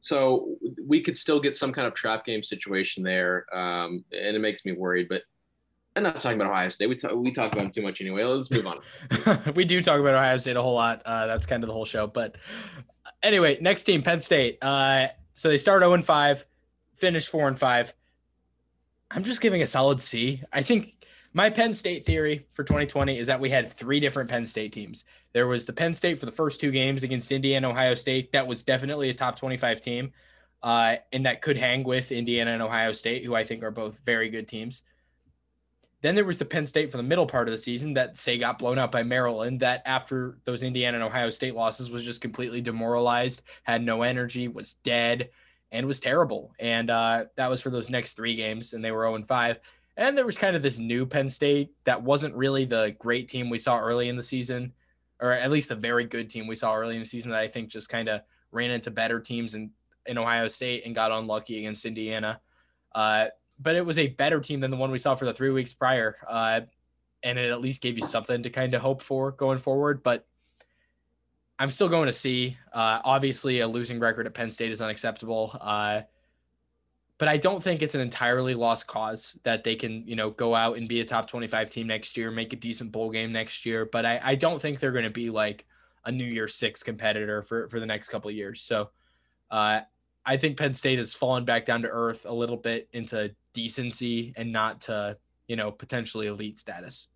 so 0.00 0.56
we 0.86 1.02
could 1.02 1.16
still 1.16 1.40
get 1.40 1.56
some 1.56 1.72
kind 1.72 1.86
of 1.86 1.94
trap 1.94 2.24
game 2.24 2.42
situation 2.42 3.02
there, 3.02 3.44
um, 3.54 4.04
and 4.12 4.36
it 4.36 4.40
makes 4.40 4.64
me 4.64 4.72
worried. 4.72 5.08
But 5.08 5.22
I'm 5.94 6.02
not 6.02 6.20
talking 6.20 6.40
about 6.40 6.50
Ohio 6.50 6.70
State. 6.70 6.88
We 6.88 6.96
talk, 6.96 7.12
we 7.14 7.32
talk 7.32 7.52
about 7.52 7.64
them 7.64 7.72
too 7.72 7.82
much 7.82 8.00
anyway. 8.00 8.24
Let's 8.24 8.50
move 8.50 8.66
on. 8.66 8.80
we 9.54 9.64
do 9.64 9.82
talk 9.82 10.00
about 10.00 10.14
Ohio 10.14 10.38
State 10.38 10.56
a 10.56 10.62
whole 10.62 10.74
lot. 10.74 11.02
Uh, 11.04 11.26
that's 11.26 11.46
kind 11.46 11.62
of 11.62 11.68
the 11.68 11.74
whole 11.74 11.84
show. 11.84 12.06
But 12.06 12.36
anyway, 13.22 13.58
next 13.60 13.84
team, 13.84 14.02
Penn 14.02 14.20
State. 14.20 14.58
Uh, 14.62 15.08
so 15.34 15.48
they 15.48 15.58
start 15.58 15.82
0 15.82 15.92
and 15.94 16.04
5, 16.04 16.46
finish 16.96 17.28
4 17.28 17.48
and 17.48 17.58
5. 17.58 17.94
I'm 19.10 19.24
just 19.24 19.40
giving 19.40 19.62
a 19.62 19.66
solid 19.66 20.00
C. 20.00 20.42
I 20.52 20.62
think 20.62 20.99
my 21.32 21.48
Penn 21.48 21.74
State 21.74 22.04
theory 22.04 22.46
for 22.52 22.64
2020 22.64 23.18
is 23.18 23.26
that 23.26 23.40
we 23.40 23.48
had 23.48 23.72
three 23.72 24.00
different 24.00 24.28
Penn 24.28 24.44
State 24.44 24.72
teams. 24.72 25.04
There 25.32 25.46
was 25.46 25.64
the 25.64 25.72
Penn 25.72 25.94
State 25.94 26.18
for 26.18 26.26
the 26.26 26.32
first 26.32 26.60
two 26.60 26.70
games 26.70 27.02
against 27.02 27.30
Indiana, 27.30 27.68
and 27.68 27.76
Ohio 27.76 27.94
State. 27.94 28.32
That 28.32 28.46
was 28.46 28.62
definitely 28.62 29.10
a 29.10 29.14
top 29.14 29.38
25 29.38 29.80
team, 29.80 30.12
uh, 30.62 30.96
and 31.12 31.24
that 31.26 31.40
could 31.40 31.56
hang 31.56 31.84
with 31.84 32.10
Indiana 32.10 32.50
and 32.52 32.62
Ohio 32.62 32.92
State, 32.92 33.24
who 33.24 33.34
I 33.34 33.44
think 33.44 33.62
are 33.62 33.70
both 33.70 34.00
very 34.04 34.28
good 34.28 34.48
teams. 34.48 34.82
Then 36.02 36.14
there 36.14 36.24
was 36.24 36.38
the 36.38 36.46
Penn 36.46 36.66
State 36.66 36.90
for 36.90 36.96
the 36.96 37.02
middle 37.02 37.26
part 37.26 37.46
of 37.46 37.52
the 37.52 37.58
season 37.58 37.92
that 37.94 38.16
say 38.16 38.38
got 38.38 38.58
blown 38.58 38.78
out 38.78 38.90
by 38.90 39.02
Maryland. 39.02 39.60
That 39.60 39.82
after 39.84 40.38
those 40.44 40.62
Indiana 40.62 40.96
and 40.96 41.04
Ohio 41.04 41.30
State 41.30 41.54
losses 41.54 41.90
was 41.90 42.02
just 42.02 42.22
completely 42.22 42.60
demoralized, 42.60 43.42
had 43.62 43.84
no 43.84 44.02
energy, 44.02 44.48
was 44.48 44.74
dead, 44.82 45.28
and 45.70 45.86
was 45.86 46.00
terrible. 46.00 46.52
And 46.58 46.90
uh, 46.90 47.26
that 47.36 47.50
was 47.50 47.60
for 47.60 47.70
those 47.70 47.90
next 47.90 48.14
three 48.14 48.34
games, 48.34 48.72
and 48.72 48.84
they 48.84 48.90
were 48.90 49.04
0 49.04 49.16
and 49.16 49.28
5. 49.28 49.60
And 50.00 50.16
there 50.16 50.24
was 50.24 50.38
kind 50.38 50.56
of 50.56 50.62
this 50.62 50.78
new 50.78 51.04
Penn 51.04 51.28
State 51.28 51.72
that 51.84 52.02
wasn't 52.02 52.34
really 52.34 52.64
the 52.64 52.96
great 52.98 53.28
team 53.28 53.50
we 53.50 53.58
saw 53.58 53.78
early 53.78 54.08
in 54.08 54.16
the 54.16 54.22
season, 54.22 54.72
or 55.20 55.32
at 55.32 55.50
least 55.50 55.70
a 55.70 55.74
very 55.74 56.06
good 56.06 56.30
team 56.30 56.46
we 56.46 56.56
saw 56.56 56.74
early 56.74 56.94
in 56.94 57.02
the 57.02 57.06
season 57.06 57.30
that 57.32 57.40
I 57.40 57.48
think 57.48 57.68
just 57.68 57.90
kind 57.90 58.08
of 58.08 58.22
ran 58.50 58.70
into 58.70 58.90
better 58.90 59.20
teams 59.20 59.52
in, 59.52 59.70
in 60.06 60.16
Ohio 60.16 60.48
State 60.48 60.86
and 60.86 60.94
got 60.94 61.12
unlucky 61.12 61.58
against 61.58 61.84
Indiana. 61.84 62.40
Uh, 62.94 63.26
but 63.58 63.76
it 63.76 63.84
was 63.84 63.98
a 63.98 64.06
better 64.06 64.40
team 64.40 64.58
than 64.58 64.70
the 64.70 64.76
one 64.78 64.90
we 64.90 64.96
saw 64.96 65.14
for 65.14 65.26
the 65.26 65.34
three 65.34 65.50
weeks 65.50 65.74
prior. 65.74 66.16
Uh, 66.26 66.62
and 67.22 67.38
it 67.38 67.50
at 67.50 67.60
least 67.60 67.82
gave 67.82 67.98
you 67.98 68.02
something 68.02 68.42
to 68.42 68.48
kind 68.48 68.72
of 68.72 68.80
hope 68.80 69.02
for 69.02 69.32
going 69.32 69.58
forward. 69.58 70.02
But 70.02 70.26
I'm 71.58 71.70
still 71.70 71.90
going 71.90 72.06
to 72.06 72.12
see. 72.14 72.56
Uh, 72.72 73.02
obviously, 73.04 73.60
a 73.60 73.68
losing 73.68 74.00
record 74.00 74.26
at 74.26 74.32
Penn 74.32 74.50
State 74.50 74.70
is 74.70 74.80
unacceptable. 74.80 75.58
But 77.20 77.28
I 77.28 77.36
don't 77.36 77.62
think 77.62 77.82
it's 77.82 77.94
an 77.94 78.00
entirely 78.00 78.54
lost 78.54 78.86
cause 78.86 79.38
that 79.42 79.62
they 79.62 79.76
can, 79.76 80.08
you 80.08 80.16
know, 80.16 80.30
go 80.30 80.54
out 80.54 80.78
and 80.78 80.88
be 80.88 81.02
a 81.02 81.04
top 81.04 81.28
25 81.28 81.70
team 81.70 81.86
next 81.86 82.16
year, 82.16 82.30
make 82.30 82.54
a 82.54 82.56
decent 82.56 82.90
bowl 82.90 83.10
game 83.10 83.30
next 83.30 83.66
year. 83.66 83.84
But 83.84 84.06
I, 84.06 84.20
I 84.24 84.34
don't 84.34 84.60
think 84.60 84.80
they're 84.80 84.90
going 84.90 85.04
to 85.04 85.10
be 85.10 85.28
like 85.28 85.66
a 86.06 86.10
New 86.10 86.24
Year 86.24 86.48
Six 86.48 86.82
competitor 86.82 87.42
for 87.42 87.68
for 87.68 87.78
the 87.78 87.84
next 87.84 88.08
couple 88.08 88.30
of 88.30 88.36
years. 88.36 88.62
So 88.62 88.88
uh, 89.50 89.80
I 90.24 90.36
think 90.38 90.56
Penn 90.56 90.72
State 90.72 90.98
has 90.98 91.12
fallen 91.12 91.44
back 91.44 91.66
down 91.66 91.82
to 91.82 91.88
earth 91.88 92.24
a 92.24 92.32
little 92.32 92.56
bit 92.56 92.88
into 92.94 93.30
decency 93.52 94.32
and 94.38 94.50
not 94.50 94.80
to, 94.82 95.18
you 95.46 95.56
know, 95.56 95.70
potentially 95.70 96.26
elite 96.26 96.58
status. 96.58 97.08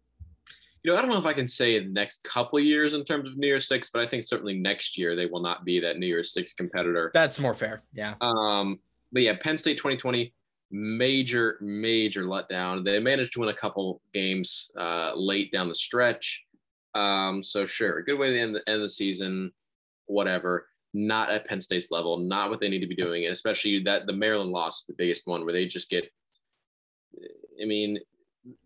You 0.83 0.93
know, 0.93 0.99
I 0.99 1.01
don't 1.01 1.11
know 1.11 1.17
if 1.17 1.25
I 1.25 1.33
can 1.33 1.49
say 1.49 1.77
in 1.77 1.85
the 1.85 1.93
next 1.95 2.23
couple 2.25 2.59
of 2.59 2.65
years 2.67 2.93
in 2.93 3.07
terms 3.07 3.27
of 3.27 3.39
New 3.39 3.47
Year's 3.47 3.67
Six, 3.67 3.89
but 3.89 4.03
I 4.03 4.07
think 4.07 4.25
certainly 4.25 4.53
next 4.53 4.99
year 4.99 5.17
they 5.17 5.25
will 5.25 5.41
not 5.41 5.65
be 5.65 5.81
that 5.81 5.99
New 5.99 6.07
Year's 6.07 6.35
Six 6.35 6.53
competitor. 6.53 7.11
That's 7.15 7.39
more 7.41 7.55
fair. 7.55 7.83
Yeah. 7.95 8.17
Um, 8.21 8.81
but 9.15 9.23
yeah, 9.23 9.35
Penn 9.41 9.57
State 9.57 9.79
2020, 9.79 10.35
major, 10.71 11.57
major 11.61 12.25
letdown. 12.25 12.85
They 12.85 12.99
managed 12.99 13.33
to 13.35 13.41
win 13.41 13.49
a 13.49 13.55
couple 13.55 14.03
games 14.12 14.71
uh, 14.79 15.12
late 15.15 15.53
down 15.53 15.69
the 15.69 15.75
stretch. 15.75 16.43
Um, 16.95 17.43
so 17.43 17.65
sure, 17.65 18.03
good 18.03 18.19
way 18.19 18.33
to 18.33 18.39
end 18.39 18.57
the, 18.57 18.69
end 18.69 18.77
of 18.77 18.83
the 18.83 18.91
season, 18.91 19.53
whatever. 20.07 20.67
Not 20.93 21.31
at 21.31 21.47
Penn 21.47 21.61
State's 21.61 21.91
level, 21.91 22.19
not 22.19 22.51
what 22.51 22.61
they 22.61 22.69
need 22.69 22.81
to 22.81 22.87
be 22.87 22.95
doing, 22.95 23.25
and 23.25 23.33
especially 23.33 23.83
that 23.85 24.07
the 24.07 24.12
Maryland 24.12 24.51
loss 24.51 24.81
is 24.81 24.87
the 24.87 24.95
biggest 24.97 25.27
one 25.27 25.45
where 25.45 25.53
they 25.53 25.67
just 25.67 25.89
get. 25.89 26.05
I 27.61 27.65
mean, 27.65 27.99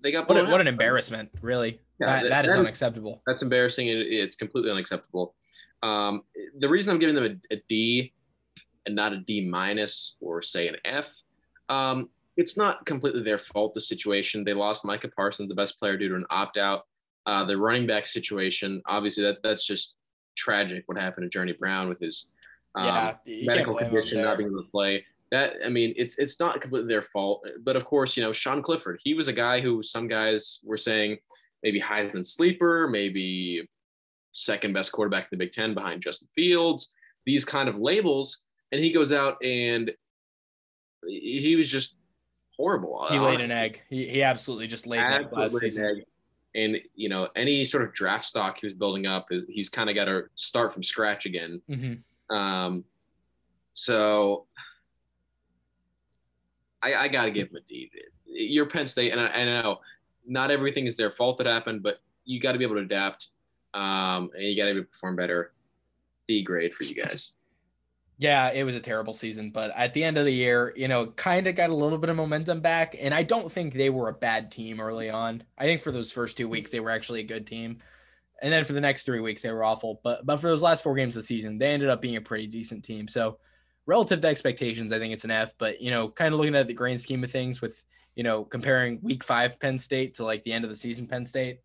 they 0.03 0.13
got 0.13 0.29
what, 0.29 0.49
what 0.49 0.61
an 0.61 0.67
embarrassment, 0.67 1.31
really. 1.41 1.81
Yeah, 2.01 2.07
that, 2.07 2.23
that, 2.23 2.29
that 2.29 2.47
is 2.47 2.55
unacceptable. 2.55 3.23
That's 3.27 3.43
embarrassing. 3.43 3.89
It, 3.89 3.99
it's 3.99 4.37
completely 4.37 4.71
unacceptable. 4.71 5.35
Um, 5.83 6.23
the 6.59 6.69
reason 6.69 6.93
I'm 6.93 6.99
giving 6.99 7.15
them 7.15 7.41
a, 7.51 7.55
a 7.55 7.63
D 7.69 8.13
and 8.89 8.97
not 8.97 9.13
a 9.13 9.19
D 9.19 9.47
minus 9.47 10.17
or 10.19 10.41
say 10.41 10.67
an 10.67 10.77
F, 10.87 11.07
um, 11.69 12.09
it's 12.39 12.57
not 12.57 12.87
completely 12.87 13.23
their 13.23 13.39
fault. 13.39 13.75
The 13.75 13.83
situation 13.83 14.45
they 14.45 14.55
lost 14.55 14.83
Micah 14.83 15.11
Parsons, 15.15 15.51
the 15.51 15.55
best 15.55 15.79
player, 15.79 15.99
due 15.99 16.09
to 16.09 16.15
an 16.15 16.25
opt 16.31 16.57
out. 16.57 16.87
Uh, 17.27 17.45
the 17.45 17.57
running 17.57 17.87
back 17.87 18.07
situation, 18.07 18.81
obviously, 18.87 19.23
that 19.25 19.37
that's 19.43 19.65
just 19.65 19.95
tragic. 20.37 20.85
What 20.87 20.97
happened 20.97 21.27
to 21.27 21.29
Journey 21.29 21.53
Brown 21.53 21.91
with 21.91 22.01
his 22.01 22.29
um, 22.75 22.87
yeah, 22.87 23.15
medical 23.45 23.75
condition, 23.75 24.23
not 24.23 24.39
being 24.39 24.49
able 24.49 24.63
to 24.63 24.71
play. 24.71 25.05
That 25.31 25.55
I 25.63 25.69
mean, 25.69 25.93
it's 25.97 26.19
it's 26.19 26.41
not 26.41 26.59
completely 26.63 26.89
their 26.89 27.03
fault. 27.03 27.47
But 27.63 27.77
of 27.77 27.85
course, 27.85 28.17
you 28.17 28.23
know, 28.23 28.33
Sean 28.33 28.63
Clifford, 28.63 28.99
he 29.05 29.13
was 29.13 29.29
a 29.29 29.33
guy 29.33 29.61
who 29.61 29.83
some 29.83 30.09
guys 30.09 30.61
were 30.65 30.79
saying 30.79 31.19
maybe 31.63 31.81
Heisman 31.81 32.25
sleeper, 32.25 32.89
maybe 32.89 33.69
second 34.33 34.73
best 34.73 34.93
quarterback 34.93 35.25
in 35.25 35.29
the 35.33 35.45
Big 35.45 35.53
Ten 35.53 35.75
behind 35.75 36.03
Justin 36.03 36.29
Fields. 36.35 36.89
These 37.27 37.45
kind 37.45 37.69
of 37.69 37.77
labels, 37.77 38.41
and 38.73 38.83
he 38.83 38.93
goes 38.93 39.13
out 39.13 39.43
and 39.43 39.91
he 41.03 41.57
was 41.57 41.71
just 41.71 41.95
horrible. 42.57 43.07
He 43.09 43.19
laid 43.19 43.41
an 43.41 43.51
egg. 43.51 43.83
He, 43.89 44.09
he 44.09 44.23
absolutely 44.23 44.67
just 44.67 44.87
laid 44.87 45.01
an 45.01 45.25
egg 45.25 45.29
last 45.33 45.59
season. 45.59 45.85
Egg. 45.85 46.05
And 46.55 46.79
you 46.95 47.09
know, 47.09 47.29
any 47.37 47.65
sort 47.65 47.85
of 47.85 47.93
draft 47.93 48.25
stock 48.25 48.59
he 48.61 48.67
was 48.67 48.75
building 48.75 49.07
up 49.07 49.29
is 49.31 49.45
he's 49.49 49.69
kind 49.69 49.89
of 49.89 49.95
got 49.95 50.07
to 50.07 50.25
start 50.35 50.73
from 50.73 50.83
scratch 50.83 51.27
again. 51.27 51.63
Mm-hmm. 51.71 52.37
Um, 52.37 52.85
so 53.73 54.47
I, 56.83 56.95
I 56.95 57.09
got 57.09 57.27
to 57.27 57.31
give 57.31 57.49
him 57.49 57.57
a 57.57 57.61
D. 57.69 57.91
You're 58.27 58.67
Penn 58.67 58.87
State, 58.87 59.13
and 59.13 59.21
I, 59.21 59.27
I, 59.27 59.45
know 59.45 59.81
not 60.27 60.51
everything 60.51 60.87
is 60.87 60.97
their 60.97 61.11
fault 61.11 61.39
that 61.39 61.47
happened, 61.47 61.83
but 61.83 62.01
you 62.25 62.41
got 62.41 62.53
to 62.53 62.59
be 62.59 62.65
able 62.65 62.75
to 62.75 62.83
adapt, 62.83 63.29
um, 63.75 64.31
and 64.35 64.45
you 64.45 64.57
got 64.57 64.73
to 64.73 64.83
perform 64.83 65.17
better. 65.17 65.53
D 66.27 66.43
grade 66.43 66.75
for 66.75 66.85
you 66.85 66.95
guys 66.95 67.33
yeah, 68.21 68.51
it 68.51 68.65
was 68.65 68.75
a 68.75 68.81
terrible 68.81 69.15
season, 69.15 69.51
but 69.51 69.71
at 69.77 69.95
the 69.95 70.03
end 70.03 70.19
of 70.19 70.25
the 70.25 70.33
year, 70.33 70.73
you 70.77 70.89
know, 70.89 71.07
kind 71.07 71.47
of 71.47 71.55
got 71.55 71.71
a 71.71 71.75
little 71.75 71.99
bit 71.99 72.11
of 72.11 72.17
momentum 72.17 72.61
back. 72.61 72.97
And 72.99 73.15
I 73.15 73.23
don't 73.23 73.51
think 73.51 73.73
they 73.73 73.91
were 73.91 74.09
a 74.09 74.13
bad 74.13 74.51
team 74.51 74.81
early 74.81 75.09
on. 75.09 75.45
I 75.57 75.65
think 75.65 75.83
for 75.83 75.93
those 75.93 76.11
first 76.11 76.37
two 76.37 76.49
weeks, 76.49 76.73
they 76.73 76.81
were 76.81 76.91
actually 76.91 77.21
a 77.21 77.25
good 77.25 77.47
team. 77.47 77.79
And 78.43 78.53
then 78.53 78.65
for 78.65 78.73
the 78.73 78.81
next 78.81 79.05
three 79.05 79.21
weeks, 79.21 79.43
they 79.43 79.53
were 79.53 79.63
awful. 79.63 80.01
But 80.03 80.27
but 80.27 80.39
for 80.39 80.49
those 80.49 80.63
last 80.63 80.83
four 80.83 80.97
games 80.97 81.17
of 81.17 81.23
the 81.23 81.27
season, 81.27 81.59
they 81.59 81.69
ended 81.69 81.91
up 81.91 82.03
being 82.03 82.17
a 82.17 82.21
pretty 82.21 82.49
decent 82.49 82.85
team. 82.85 83.07
So 83.07 83.39
relative 83.87 84.21
to 84.21 84.29
expectations, 84.29 84.93
I 84.93 84.99
think 84.99 85.13
it's 85.13 85.25
an 85.25 85.31
F. 85.31 85.53
But 85.57 85.81
you 85.81 85.93
know, 85.93 86.09
kind 86.09 86.35
of 86.35 86.41
looking 86.41 86.57
at 86.57 86.67
the 86.67 86.75
grand 86.75 87.01
scheme 87.01 87.23
of 87.23 87.31
things 87.31 87.61
with 87.61 87.81
you 88.17 88.25
know 88.25 88.43
comparing 88.43 88.99
week 89.01 89.23
five 89.23 89.61
Penn 89.61 89.79
State 89.79 90.17
to 90.17 90.25
like 90.25 90.43
the 90.43 90.53
end 90.53 90.65
of 90.65 90.71
the 90.71 90.77
season 90.77 91.07
Penn 91.07 91.25
State, 91.25 91.61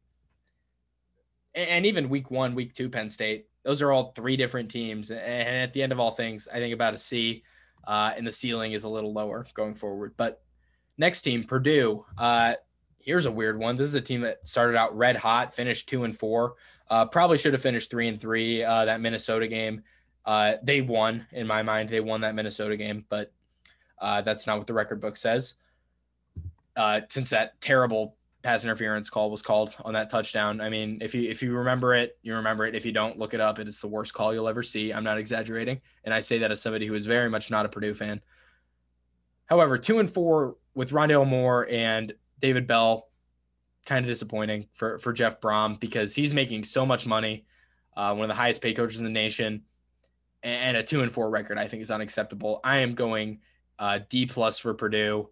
and 1.55 1.85
even 1.87 2.09
week 2.09 2.29
one, 2.29 2.53
week 2.53 2.75
two 2.75 2.89
Penn 2.89 3.09
State, 3.09 3.47
those 3.63 3.81
are 3.81 3.91
all 3.91 4.11
three 4.11 4.37
different 4.37 4.69
teams. 4.69 5.09
And 5.11 5.21
at 5.21 5.73
the 5.73 5.81
end 5.81 5.91
of 5.91 5.99
all 5.99 6.11
things, 6.11 6.47
I 6.51 6.57
think 6.57 6.73
about 6.73 6.93
a 6.93 6.97
C, 6.97 7.43
uh, 7.87 8.11
and 8.15 8.27
the 8.27 8.31
ceiling 8.31 8.73
is 8.73 8.83
a 8.83 8.89
little 8.89 9.13
lower 9.13 9.45
going 9.53 9.73
forward. 9.73 10.13
But 10.17 10.41
next 10.97 11.21
team, 11.21 11.43
Purdue. 11.43 12.05
Uh, 12.17 12.55
here's 12.99 13.25
a 13.25 13.31
weird 13.31 13.57
one. 13.57 13.75
This 13.75 13.87
is 13.87 13.95
a 13.95 14.01
team 14.01 14.21
that 14.21 14.47
started 14.47 14.77
out 14.77 14.95
red 14.97 15.15
hot, 15.15 15.53
finished 15.53 15.87
two 15.87 16.03
and 16.03 16.17
four. 16.17 16.55
Uh, 16.89 17.05
probably 17.05 17.37
should 17.37 17.53
have 17.53 17.61
finished 17.61 17.89
three 17.89 18.07
and 18.07 18.19
three. 18.19 18.63
Uh, 18.63 18.85
that 18.85 19.01
Minnesota 19.01 19.47
game, 19.47 19.81
uh, 20.25 20.53
they 20.63 20.81
won 20.81 21.25
in 21.31 21.47
my 21.47 21.61
mind. 21.63 21.89
They 21.89 22.01
won 22.01 22.21
that 22.21 22.35
Minnesota 22.35 22.77
game, 22.77 23.05
but 23.09 23.31
uh, 23.99 24.21
that's 24.21 24.45
not 24.45 24.57
what 24.57 24.67
the 24.67 24.73
record 24.73 24.99
book 24.99 25.15
says. 25.15 25.55
since 27.09 27.29
that 27.29 27.59
terrible 27.61 28.15
pass 28.43 28.65
interference 28.65 29.09
call 29.09 29.31
was 29.31 29.41
called 29.41 29.73
on 29.85 29.93
that 29.93 30.09
touchdown. 30.09 30.59
I 30.59 30.69
mean, 30.69 30.99
if 31.01 31.15
you 31.15 31.29
if 31.29 31.41
you 31.41 31.55
remember 31.55 31.93
it, 31.93 32.17
you 32.21 32.35
remember 32.35 32.65
it. 32.65 32.75
If 32.75 32.85
you 32.85 32.91
don't, 32.91 33.17
look 33.17 33.33
it 33.33 33.39
up. 33.39 33.57
It 33.57 33.67
is 33.67 33.79
the 33.79 33.87
worst 33.87 34.13
call 34.13 34.33
you'll 34.33 34.49
ever 34.49 34.61
see. 34.61 34.91
I'm 34.91 35.03
not 35.03 35.17
exaggerating, 35.17 35.81
and 36.03 36.13
I 36.13 36.19
say 36.19 36.37
that 36.39 36.51
as 36.51 36.61
somebody 36.61 36.85
who 36.85 36.93
is 36.93 37.05
very 37.05 37.29
much 37.29 37.49
not 37.49 37.65
a 37.65 37.69
Purdue 37.69 37.93
fan. 37.93 38.21
However, 39.45 39.77
two 39.77 39.99
and 39.99 40.11
four 40.11 40.57
with 40.75 40.91
Rondale 40.91 41.27
Moore 41.27 41.67
and 41.71 42.13
David 42.39 42.67
Bell, 42.67 43.09
kind 43.85 44.05
of 44.05 44.09
disappointing 44.09 44.67
for 44.73 44.99
for 44.99 45.13
Jeff 45.13 45.39
Brohm 45.39 45.79
because 45.79 46.13
he's 46.13 46.33
making 46.33 46.65
so 46.65 46.85
much 46.85 47.07
money, 47.07 47.45
uh, 47.95 48.13
one 48.13 48.25
of 48.25 48.29
the 48.29 48.39
highest 48.39 48.61
paid 48.61 48.75
coaches 48.75 48.99
in 48.99 49.05
the 49.05 49.09
nation, 49.09 49.63
and 50.43 50.75
a 50.75 50.83
two 50.83 51.01
and 51.01 51.11
four 51.11 51.29
record 51.29 51.57
I 51.57 51.69
think 51.69 51.81
is 51.81 51.91
unacceptable. 51.91 52.59
I 52.63 52.79
am 52.79 52.93
going 52.93 53.39
uh, 53.79 53.99
D 54.09 54.25
plus 54.25 54.59
for 54.59 54.73
Purdue 54.73 55.29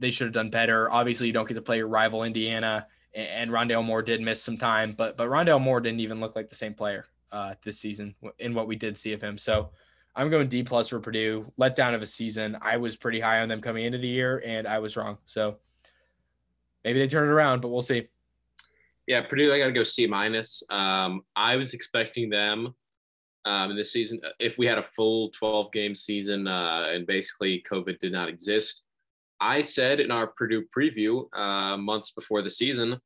they 0.00 0.10
should 0.10 0.26
have 0.26 0.34
done 0.34 0.50
better. 0.50 0.90
Obviously, 0.90 1.28
you 1.28 1.32
don't 1.32 1.46
get 1.46 1.54
to 1.54 1.62
play 1.62 1.76
your 1.76 1.88
rival 1.88 2.24
Indiana, 2.24 2.86
and 3.14 3.50
Rondale 3.50 3.84
Moore 3.84 4.02
did 4.02 4.20
miss 4.20 4.42
some 4.42 4.56
time, 4.56 4.94
but 4.96 5.16
but 5.16 5.28
Rondale 5.28 5.60
Moore 5.60 5.80
didn't 5.80 6.00
even 6.00 6.20
look 6.20 6.34
like 6.34 6.48
the 6.48 6.56
same 6.56 6.74
player 6.74 7.04
uh, 7.32 7.54
this 7.64 7.78
season 7.78 8.14
in 8.38 8.54
what 8.54 8.66
we 8.66 8.76
did 8.76 8.98
see 8.98 9.12
of 9.12 9.20
him. 9.20 9.38
So 9.38 9.70
I'm 10.16 10.30
going 10.30 10.48
D 10.48 10.62
plus 10.62 10.88
for 10.88 11.00
Purdue. 11.00 11.50
Let 11.56 11.76
down 11.76 11.94
of 11.94 12.02
a 12.02 12.06
season. 12.06 12.56
I 12.60 12.76
was 12.76 12.96
pretty 12.96 13.20
high 13.20 13.40
on 13.40 13.48
them 13.48 13.60
coming 13.60 13.84
into 13.84 13.98
the 13.98 14.08
year, 14.08 14.42
and 14.44 14.66
I 14.66 14.78
was 14.78 14.96
wrong. 14.96 15.18
So 15.26 15.56
maybe 16.84 16.98
they 16.98 17.06
turn 17.06 17.28
it 17.28 17.32
around, 17.32 17.60
but 17.60 17.68
we'll 17.68 17.82
see. 17.82 18.08
Yeah, 19.06 19.22
Purdue, 19.22 19.52
I 19.52 19.58
got 19.58 19.66
to 19.66 19.72
go 19.72 19.82
C 19.82 20.06
minus. 20.06 20.62
Um, 20.70 21.22
I 21.34 21.56
was 21.56 21.74
expecting 21.74 22.30
them 22.30 22.74
um, 23.44 23.70
in 23.70 23.76
this 23.76 23.92
season. 23.92 24.20
If 24.38 24.58
we 24.58 24.66
had 24.66 24.78
a 24.78 24.82
full 24.82 25.30
12 25.30 25.72
game 25.72 25.94
season 25.94 26.46
uh, 26.46 26.86
and 26.90 27.06
basically 27.06 27.64
COVID 27.70 27.98
did 27.98 28.12
not 28.12 28.28
exist, 28.28 28.82
I 29.40 29.62
said 29.62 30.00
in 30.00 30.10
our 30.10 30.26
Purdue 30.26 30.64
preview 30.76 31.24
uh, 31.36 31.76
months 31.76 32.10
before 32.10 32.42
the 32.42 32.50
season 32.50 33.00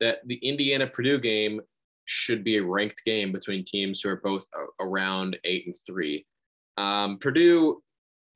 that 0.00 0.18
the 0.26 0.36
Indiana 0.36 0.86
Purdue 0.86 1.18
game 1.18 1.60
should 2.06 2.42
be 2.42 2.56
a 2.56 2.64
ranked 2.64 3.02
game 3.04 3.32
between 3.32 3.64
teams 3.64 4.00
who 4.00 4.08
are 4.08 4.20
both 4.22 4.44
around 4.80 5.38
eight 5.44 5.66
and 5.66 5.76
three. 5.86 6.26
Um, 6.76 7.18
Purdue, 7.18 7.82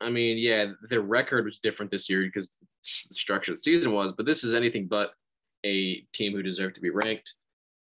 I 0.00 0.10
mean, 0.10 0.38
yeah, 0.38 0.72
their 0.88 1.00
record 1.00 1.46
was 1.46 1.58
different 1.58 1.90
this 1.90 2.08
year 2.08 2.22
because 2.22 2.52
the 2.60 3.14
structure 3.14 3.52
of 3.52 3.58
the 3.58 3.62
season 3.62 3.92
was, 3.92 4.14
but 4.16 4.26
this 4.26 4.44
is 4.44 4.54
anything 4.54 4.86
but 4.88 5.12
a 5.64 6.00
team 6.12 6.32
who 6.32 6.42
deserved 6.42 6.74
to 6.74 6.80
be 6.80 6.90
ranked. 6.90 7.32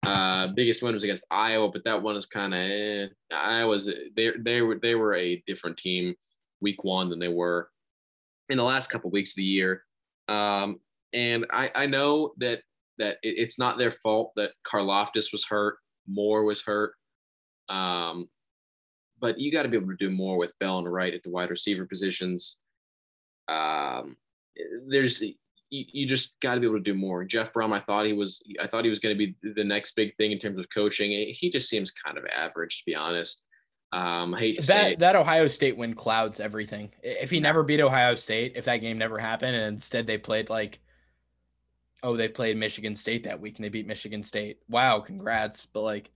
Uh, 0.06 0.48
biggest 0.48 0.82
win 0.82 0.94
was 0.94 1.02
against 1.02 1.26
Iowa, 1.30 1.70
but 1.70 1.84
that 1.84 2.02
one 2.02 2.16
is 2.16 2.26
kind 2.26 2.54
of 2.54 2.60
eh. 2.60 3.06
Iowa's 3.32 3.88
they 4.16 4.32
they 4.38 4.60
were 4.60 4.78
they 4.80 4.94
were 4.94 5.14
a 5.14 5.42
different 5.46 5.78
team 5.78 6.14
week 6.60 6.84
one 6.84 7.08
than 7.08 7.18
they 7.18 7.28
were 7.28 7.70
in 8.48 8.56
the 8.56 8.62
last 8.62 8.88
couple 8.88 9.08
of 9.08 9.12
weeks 9.12 9.32
of 9.32 9.36
the 9.36 9.44
year. 9.44 9.84
Um, 10.28 10.80
and 11.12 11.46
I, 11.50 11.70
I 11.74 11.86
know 11.86 12.32
that 12.38 12.60
that 12.98 13.16
it, 13.22 13.34
it's 13.38 13.58
not 13.58 13.78
their 13.78 13.92
fault 13.92 14.32
that 14.36 14.52
Karlaftis 14.70 15.32
was 15.32 15.44
hurt, 15.44 15.76
Moore 16.06 16.44
was 16.44 16.60
hurt. 16.60 16.94
Um, 17.68 18.28
but 19.20 19.38
you 19.38 19.50
got 19.50 19.62
to 19.62 19.68
be 19.68 19.76
able 19.76 19.88
to 19.88 19.96
do 19.96 20.10
more 20.10 20.36
with 20.36 20.52
Bell 20.60 20.78
and 20.78 20.92
Wright 20.92 21.14
at 21.14 21.22
the 21.22 21.30
wide 21.30 21.50
receiver 21.50 21.86
positions. 21.86 22.58
Um, 23.48 24.16
there's 24.88 25.20
you, 25.20 25.34
you 25.70 26.06
just 26.06 26.38
got 26.40 26.54
to 26.54 26.60
be 26.60 26.66
able 26.66 26.78
to 26.78 26.82
do 26.82 26.94
more. 26.94 27.24
Jeff 27.24 27.52
Brohm, 27.52 27.72
I 27.72 27.80
thought 27.80 28.06
he 28.06 28.12
was, 28.12 28.42
I 28.62 28.66
thought 28.66 28.84
he 28.84 28.90
was 28.90 28.98
going 28.98 29.16
to 29.16 29.26
be 29.26 29.34
the 29.54 29.64
next 29.64 29.96
big 29.96 30.14
thing 30.16 30.32
in 30.32 30.38
terms 30.38 30.58
of 30.58 30.66
coaching. 30.72 31.10
He 31.10 31.50
just 31.50 31.68
seems 31.68 31.90
kind 31.90 32.18
of 32.18 32.24
average, 32.26 32.78
to 32.78 32.82
be 32.86 32.94
honest. 32.94 33.42
Um, 33.94 34.34
I 34.34 34.38
hate 34.40 34.66
that 34.66 34.98
that 34.98 35.14
Ohio 35.14 35.46
State 35.46 35.76
win 35.76 35.94
clouds 35.94 36.40
everything. 36.40 36.90
If 37.02 37.30
he 37.30 37.38
never 37.38 37.62
beat 37.62 37.80
Ohio 37.80 38.16
State, 38.16 38.54
if 38.56 38.64
that 38.64 38.78
game 38.78 38.98
never 38.98 39.18
happened, 39.18 39.54
and 39.54 39.76
instead 39.76 40.06
they 40.06 40.18
played 40.18 40.50
like 40.50 40.80
oh, 42.02 42.16
they 42.16 42.28
played 42.28 42.56
Michigan 42.56 42.96
State 42.96 43.24
that 43.24 43.40
week 43.40 43.56
and 43.56 43.64
they 43.64 43.68
beat 43.68 43.86
Michigan 43.86 44.22
State. 44.22 44.58
Wow, 44.68 45.00
congrats. 45.00 45.66
But 45.66 45.82
like, 45.82 46.10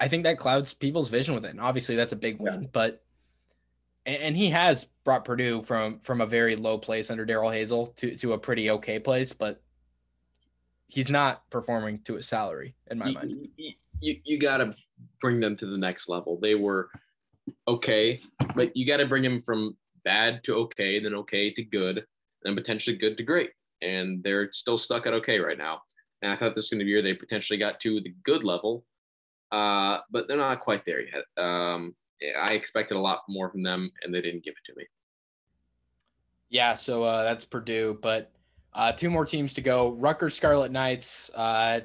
I 0.00 0.08
think 0.08 0.24
that 0.24 0.38
clouds 0.38 0.72
people's 0.72 1.10
vision 1.10 1.34
with 1.34 1.44
it. 1.44 1.50
And 1.50 1.60
obviously, 1.60 1.96
that's 1.96 2.12
a 2.12 2.16
big 2.16 2.40
win. 2.40 2.62
Yeah. 2.62 2.68
But 2.72 3.04
and, 4.06 4.16
and, 4.16 4.36
he 4.36 4.50
has 4.50 4.86
brought 5.04 5.24
Purdue 5.24 5.62
from 5.62 5.98
from 6.00 6.20
a 6.20 6.26
very 6.26 6.54
low 6.54 6.78
place 6.78 7.10
under 7.10 7.24
Darrell 7.24 7.50
Hazell 7.50 7.96
to 7.96 8.16
to 8.16 8.32
a 8.32 8.38
pretty 8.38 8.70
okay 8.70 8.98
place. 8.98 9.32
But 9.32 9.60
he's 10.86 11.10
not 11.10 11.48
performing 11.50 12.00
to 12.04 12.14
his 12.14 12.28
salary 12.28 12.76
in 12.90 12.98
my 12.98 13.08
you, 13.08 13.14
mind. 13.14 13.48
You, 13.56 13.72
you, 14.00 14.20
you 14.24 14.38
got 14.38 14.58
to 14.58 14.74
bring 15.20 15.40
them 15.40 15.56
to 15.56 15.66
the 15.66 15.78
next 15.78 16.08
level. 16.08 16.38
They 16.40 16.54
were 16.54 16.90
okay, 17.68 18.20
but 18.54 18.76
you 18.76 18.86
got 18.86 18.98
to 18.98 19.06
bring 19.06 19.22
them 19.22 19.42
from 19.42 19.76
bad 20.04 20.42
to 20.44 20.54
okay, 20.54 21.00
then 21.00 21.14
okay 21.14 21.52
to 21.54 21.62
good, 21.62 22.04
then 22.42 22.54
potentially 22.54 22.96
good 22.96 23.16
to 23.16 23.22
great. 23.22 23.50
And 23.82 24.22
they're 24.22 24.50
still 24.52 24.78
stuck 24.78 25.06
at 25.06 25.14
okay 25.14 25.38
right 25.38 25.58
now. 25.58 25.80
And 26.22 26.32
I 26.32 26.36
thought 26.36 26.54
this 26.54 26.64
was 26.64 26.70
going 26.70 26.78
to 26.78 26.84
be 26.84 26.90
year 26.90 27.02
they 27.02 27.14
potentially 27.14 27.58
got 27.58 27.80
to 27.80 28.00
the 28.00 28.14
good 28.24 28.42
level, 28.42 28.84
uh, 29.52 29.98
but 30.10 30.26
they're 30.28 30.36
not 30.36 30.60
quite 30.60 30.84
there 30.86 31.02
yet. 31.02 31.24
Um, 31.42 31.94
I 32.40 32.52
expected 32.52 32.96
a 32.96 33.00
lot 33.00 33.20
more 33.28 33.50
from 33.50 33.62
them, 33.62 33.90
and 34.02 34.14
they 34.14 34.22
didn't 34.22 34.44
give 34.44 34.54
it 34.54 34.72
to 34.72 34.78
me. 34.78 34.86
Yeah, 36.48 36.74
so 36.74 37.04
uh, 37.04 37.24
that's 37.24 37.44
Purdue, 37.44 37.98
but 38.00 38.32
uh, 38.72 38.92
two 38.92 39.10
more 39.10 39.26
teams 39.26 39.52
to 39.54 39.60
go. 39.60 39.90
Rutgers 39.92 40.34
Scarlet 40.34 40.72
Knights. 40.72 41.30
Uh, 41.34 41.80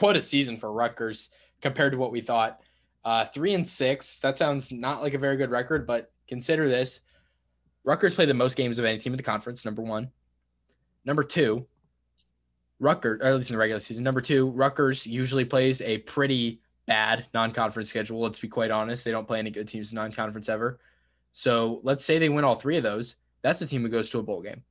what 0.00 0.16
a 0.16 0.20
season 0.20 0.56
for 0.56 0.72
Rutgers 0.72 1.30
compared 1.66 1.92
to 1.92 1.98
what 1.98 2.12
we 2.12 2.20
thought. 2.20 2.60
Uh, 3.04 3.24
three 3.24 3.54
and 3.54 3.66
six. 3.66 4.20
That 4.20 4.38
sounds 4.38 4.72
not 4.72 5.02
like 5.02 5.14
a 5.14 5.18
very 5.18 5.36
good 5.36 5.50
record, 5.50 5.86
but 5.86 6.12
consider 6.28 6.68
this: 6.68 7.00
Rutgers 7.84 8.14
played 8.14 8.28
the 8.28 8.34
most 8.34 8.56
games 8.56 8.78
of 8.78 8.84
any 8.84 8.98
team 8.98 9.12
in 9.12 9.16
the 9.16 9.22
conference. 9.22 9.64
Number 9.64 9.82
one. 9.82 10.10
Number 11.04 11.22
two. 11.22 11.66
Rutgers, 12.78 13.20
or 13.20 13.26
at 13.26 13.34
least 13.34 13.50
in 13.50 13.54
the 13.54 13.58
regular 13.58 13.80
season. 13.80 14.04
Number 14.04 14.20
two, 14.20 14.50
Rutgers 14.50 15.06
usually 15.06 15.44
plays 15.44 15.80
a 15.80 15.98
pretty 15.98 16.60
bad 16.86 17.26
non-conference 17.32 17.88
schedule. 17.88 18.20
Let's 18.20 18.38
be 18.38 18.48
quite 18.48 18.70
honest; 18.70 19.04
they 19.04 19.12
don't 19.12 19.26
play 19.26 19.38
any 19.38 19.50
good 19.50 19.66
teams 19.66 19.92
in 19.92 19.96
non-conference 19.96 20.48
ever. 20.48 20.78
So 21.32 21.80
let's 21.82 22.04
say 22.04 22.18
they 22.18 22.28
win 22.28 22.44
all 22.44 22.54
three 22.54 22.76
of 22.76 22.82
those. 22.82 23.16
That's 23.42 23.60
a 23.60 23.66
team 23.66 23.82
who 23.82 23.88
goes 23.88 24.10
to 24.10 24.18
a 24.18 24.22
bowl 24.22 24.42
game. 24.42 24.62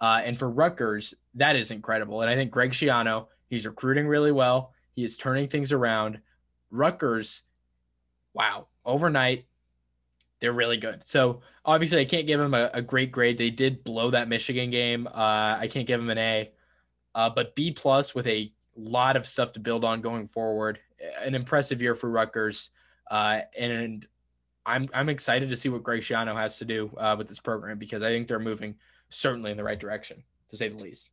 Uh, 0.00 0.20
and 0.24 0.38
for 0.38 0.50
Rutgers, 0.50 1.14
that 1.34 1.56
is 1.56 1.70
incredible. 1.70 2.22
And 2.22 2.30
I 2.30 2.34
think 2.34 2.50
Greg 2.50 2.72
Schiano, 2.72 3.26
he's 3.48 3.66
recruiting 3.66 4.06
really 4.06 4.32
well. 4.32 4.72
He 4.94 5.04
is 5.04 5.16
turning 5.16 5.48
things 5.48 5.72
around. 5.72 6.20
Rutgers, 6.70 7.42
wow, 8.34 8.66
overnight, 8.84 9.46
they're 10.40 10.52
really 10.52 10.76
good. 10.76 11.06
So 11.06 11.40
obviously, 11.64 12.00
I 12.00 12.04
can't 12.04 12.26
give 12.26 12.40
them 12.40 12.54
a, 12.54 12.70
a 12.72 12.82
great 12.82 13.12
grade. 13.12 13.38
They 13.38 13.50
did 13.50 13.84
blow 13.84 14.10
that 14.10 14.28
Michigan 14.28 14.70
game. 14.70 15.06
Uh, 15.06 15.56
I 15.58 15.68
can't 15.70 15.86
give 15.86 16.00
them 16.00 16.10
an 16.10 16.18
A, 16.18 16.50
uh, 17.14 17.30
but 17.30 17.54
B 17.54 17.72
plus 17.72 18.14
with 18.14 18.26
a 18.26 18.52
lot 18.76 19.16
of 19.16 19.26
stuff 19.26 19.52
to 19.52 19.60
build 19.60 19.84
on 19.84 20.00
going 20.00 20.28
forward. 20.28 20.78
An 21.22 21.34
impressive 21.34 21.80
year 21.80 21.94
for 21.94 22.10
Rutgers, 22.10 22.70
uh, 23.10 23.40
and 23.58 24.06
I'm 24.66 24.88
I'm 24.94 25.08
excited 25.08 25.48
to 25.48 25.56
see 25.56 25.68
what 25.68 25.82
Greg 25.82 26.02
Schiano 26.02 26.34
has 26.34 26.58
to 26.58 26.64
do 26.64 26.90
uh, 26.96 27.14
with 27.16 27.28
this 27.28 27.40
program 27.40 27.78
because 27.78 28.02
I 28.02 28.10
think 28.10 28.28
they're 28.28 28.38
moving 28.38 28.74
certainly 29.08 29.50
in 29.50 29.56
the 29.56 29.64
right 29.64 29.78
direction, 29.78 30.22
to 30.50 30.56
say 30.56 30.68
the 30.68 30.76
least. 30.76 31.10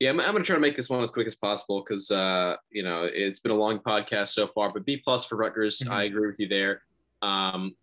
Yeah, 0.00 0.10
I'm, 0.10 0.18
I'm 0.18 0.32
going 0.32 0.42
to 0.42 0.46
try 0.46 0.56
to 0.56 0.60
make 0.60 0.76
this 0.76 0.88
one 0.88 1.02
as 1.02 1.10
quick 1.10 1.26
as 1.26 1.34
possible 1.34 1.84
because 1.86 2.10
uh, 2.10 2.56
you 2.70 2.82
know 2.82 3.04
it's 3.04 3.38
been 3.38 3.52
a 3.52 3.56
long 3.56 3.78
podcast 3.78 4.30
so 4.30 4.48
far. 4.48 4.72
But 4.72 4.84
B 4.84 4.96
plus 4.96 5.26
for 5.26 5.36
Rutgers, 5.36 5.78
mm-hmm. 5.80 5.92
I 5.92 6.04
agree 6.04 6.26
with 6.26 6.40
you 6.40 6.48
there. 6.48 6.82
Um, 7.22 7.76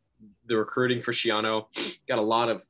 the 0.47 0.57
recruiting 0.57 1.01
for 1.01 1.13
Schiano 1.13 1.67
got 2.07 2.17
a 2.17 2.21
lot 2.21 2.49
of 2.49 2.63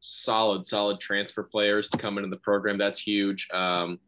solid, 0.00 0.66
solid 0.66 1.00
transfer 1.00 1.44
players 1.44 1.88
to 1.90 1.96
come 1.98 2.18
into 2.18 2.28
the 2.28 2.36
program. 2.36 2.76
That's 2.76 2.98
huge. 2.98 3.48
Um, 3.52 4.00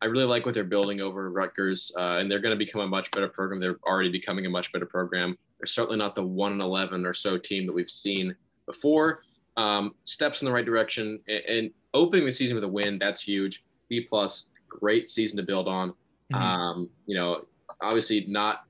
I 0.00 0.06
really 0.06 0.24
like 0.26 0.44
what 0.44 0.54
they're 0.54 0.62
building 0.64 1.00
over 1.00 1.30
Rutgers, 1.30 1.90
uh, 1.96 2.18
and 2.18 2.30
they're 2.30 2.40
going 2.40 2.56
to 2.56 2.64
become 2.64 2.82
a 2.82 2.86
much 2.86 3.10
better 3.10 3.28
program. 3.28 3.60
They're 3.60 3.78
already 3.84 4.10
becoming 4.10 4.46
a 4.46 4.50
much 4.50 4.70
better 4.72 4.86
program. 4.86 5.36
They're 5.58 5.66
certainly 5.66 5.98
not 5.98 6.14
the 6.14 6.22
one 6.22 6.52
and 6.52 6.62
eleven 6.62 7.04
or 7.04 7.14
so 7.14 7.36
team 7.36 7.66
that 7.66 7.72
we've 7.72 7.90
seen 7.90 8.36
before 8.66 9.22
um, 9.56 9.94
steps 10.04 10.42
in 10.42 10.46
the 10.46 10.52
right 10.52 10.64
direction 10.64 11.20
and, 11.26 11.44
and, 11.44 11.70
opening 11.94 12.26
the 12.26 12.32
season 12.32 12.54
with 12.54 12.64
a 12.64 12.68
win 12.68 12.98
that's 12.98 13.22
huge 13.22 13.64
b 13.88 14.00
plus 14.00 14.46
great 14.68 15.08
season 15.08 15.36
to 15.36 15.42
build 15.42 15.68
on 15.68 15.90
mm-hmm. 16.32 16.42
um, 16.42 16.90
you 17.06 17.16
know 17.16 17.42
obviously 17.80 18.24
not 18.28 18.64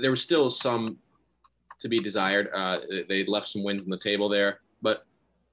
there 0.00 0.10
was 0.10 0.22
still 0.22 0.50
some 0.50 0.96
to 1.78 1.88
be 1.88 2.00
desired 2.00 2.48
uh, 2.54 2.78
they 3.08 3.24
left 3.26 3.48
some 3.48 3.62
wins 3.62 3.84
on 3.84 3.90
the 3.90 3.98
table 3.98 4.28
there 4.28 4.60
but 4.82 5.06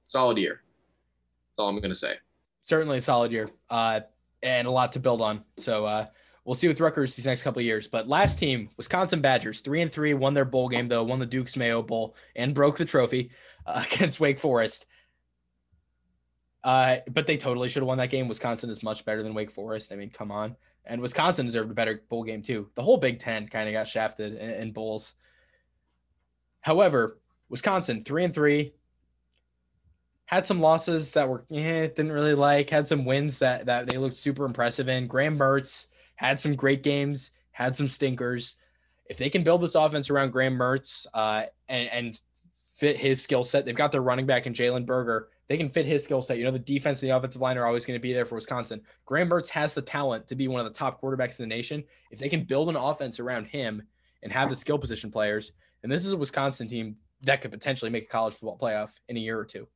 solid 0.04 0.36
year 0.38 0.62
that's 1.50 1.58
all 1.58 1.68
i'm 1.68 1.76
going 1.76 1.88
to 1.88 1.94
say 1.94 2.14
certainly 2.64 2.98
a 2.98 3.00
solid 3.00 3.32
year 3.32 3.50
uh, 3.70 4.00
and 4.42 4.66
a 4.66 4.70
lot 4.70 4.92
to 4.92 5.00
build 5.00 5.20
on 5.20 5.42
so 5.58 5.86
uh, 5.86 6.06
we'll 6.46 6.54
see 6.54 6.68
with 6.68 6.80
Rutgers 6.80 7.14
these 7.14 7.26
next 7.26 7.42
couple 7.42 7.60
of 7.60 7.66
years. 7.66 7.86
But 7.86 8.08
last 8.08 8.38
team, 8.38 8.70
Wisconsin 8.78 9.20
Badgers, 9.20 9.60
three 9.60 9.82
and 9.82 9.92
three, 9.92 10.14
won 10.14 10.32
their 10.32 10.46
bowl 10.46 10.68
game 10.68 10.88
though, 10.88 11.02
won 11.02 11.18
the 11.18 11.26
Duke's 11.26 11.56
Mayo 11.56 11.82
Bowl, 11.82 12.14
and 12.36 12.54
broke 12.54 12.78
the 12.78 12.84
trophy 12.84 13.30
uh, 13.66 13.84
against 13.92 14.20
Wake 14.20 14.38
Forest. 14.38 14.86
Uh, 16.66 16.96
but 17.12 17.28
they 17.28 17.36
totally 17.36 17.68
should 17.68 17.80
have 17.80 17.86
won 17.86 17.96
that 17.96 18.10
game. 18.10 18.26
Wisconsin 18.26 18.68
is 18.70 18.82
much 18.82 19.04
better 19.04 19.22
than 19.22 19.34
Wake 19.34 19.52
Forest. 19.52 19.92
I 19.92 19.96
mean, 19.96 20.10
come 20.10 20.32
on. 20.32 20.56
And 20.84 21.00
Wisconsin 21.00 21.46
deserved 21.46 21.70
a 21.70 21.74
better 21.74 22.02
bowl 22.08 22.24
game 22.24 22.42
too. 22.42 22.68
The 22.74 22.82
whole 22.82 22.96
Big 22.96 23.20
Ten 23.20 23.46
kind 23.46 23.68
of 23.68 23.72
got 23.72 23.86
shafted 23.86 24.34
in, 24.34 24.50
in 24.50 24.72
bowls. 24.72 25.14
However, 26.62 27.20
Wisconsin 27.48 28.02
three 28.02 28.24
and 28.24 28.34
three 28.34 28.74
had 30.24 30.44
some 30.44 30.58
losses 30.58 31.12
that 31.12 31.28
were 31.28 31.44
eh, 31.52 31.86
didn't 31.86 32.10
really 32.10 32.34
like. 32.34 32.68
Had 32.68 32.88
some 32.88 33.04
wins 33.04 33.38
that 33.38 33.66
that 33.66 33.88
they 33.88 33.96
looked 33.96 34.18
super 34.18 34.44
impressive 34.44 34.88
in. 34.88 35.06
Graham 35.06 35.38
Mertz 35.38 35.86
had 36.16 36.40
some 36.40 36.56
great 36.56 36.82
games, 36.82 37.30
had 37.52 37.76
some 37.76 37.86
stinkers. 37.86 38.56
If 39.08 39.18
they 39.18 39.30
can 39.30 39.44
build 39.44 39.62
this 39.62 39.76
offense 39.76 40.10
around 40.10 40.32
Graham 40.32 40.58
Mertz 40.58 41.06
uh, 41.14 41.44
and, 41.68 41.88
and 41.90 42.20
fit 42.74 42.96
his 42.96 43.22
skill 43.22 43.44
set. 43.44 43.64
They've 43.64 43.74
got 43.76 43.92
their 43.92 44.02
running 44.02 44.26
back 44.26 44.46
in 44.46 44.52
Jalen 44.52 44.84
Berger. 44.84 45.28
They 45.48 45.56
can 45.56 45.68
fit 45.68 45.86
his 45.86 46.02
skill 46.02 46.22
set. 46.22 46.38
You 46.38 46.44
know, 46.44 46.50
the 46.50 46.58
defense 46.58 47.00
and 47.00 47.08
the 47.08 47.16
offensive 47.16 47.40
line 47.40 47.56
are 47.56 47.66
always 47.66 47.86
going 47.86 47.98
to 47.98 48.02
be 48.02 48.12
there 48.12 48.26
for 48.26 48.34
Wisconsin. 48.34 48.80
Graham 49.04 49.30
Mertz 49.30 49.48
has 49.50 49.74
the 49.74 49.82
talent 49.82 50.26
to 50.26 50.34
be 50.34 50.48
one 50.48 50.64
of 50.64 50.72
the 50.72 50.76
top 50.76 51.00
quarterbacks 51.00 51.38
in 51.38 51.48
the 51.48 51.54
nation. 51.54 51.84
If 52.10 52.18
they 52.18 52.28
can 52.28 52.44
build 52.44 52.68
an 52.68 52.76
offense 52.76 53.20
around 53.20 53.46
him 53.46 53.82
and 54.22 54.32
have 54.32 54.48
the 54.48 54.56
skill 54.56 54.78
position 54.78 55.10
players, 55.10 55.52
and 55.82 55.92
this 55.92 56.04
is 56.04 56.12
a 56.12 56.16
Wisconsin 56.16 56.66
team 56.66 56.96
that 57.22 57.40
could 57.40 57.52
potentially 57.52 57.90
make 57.90 58.04
a 58.04 58.08
college 58.08 58.34
football 58.34 58.58
playoff 58.58 58.90
in 59.08 59.16
a 59.16 59.20
year 59.20 59.38
or 59.38 59.44
two. 59.44 59.68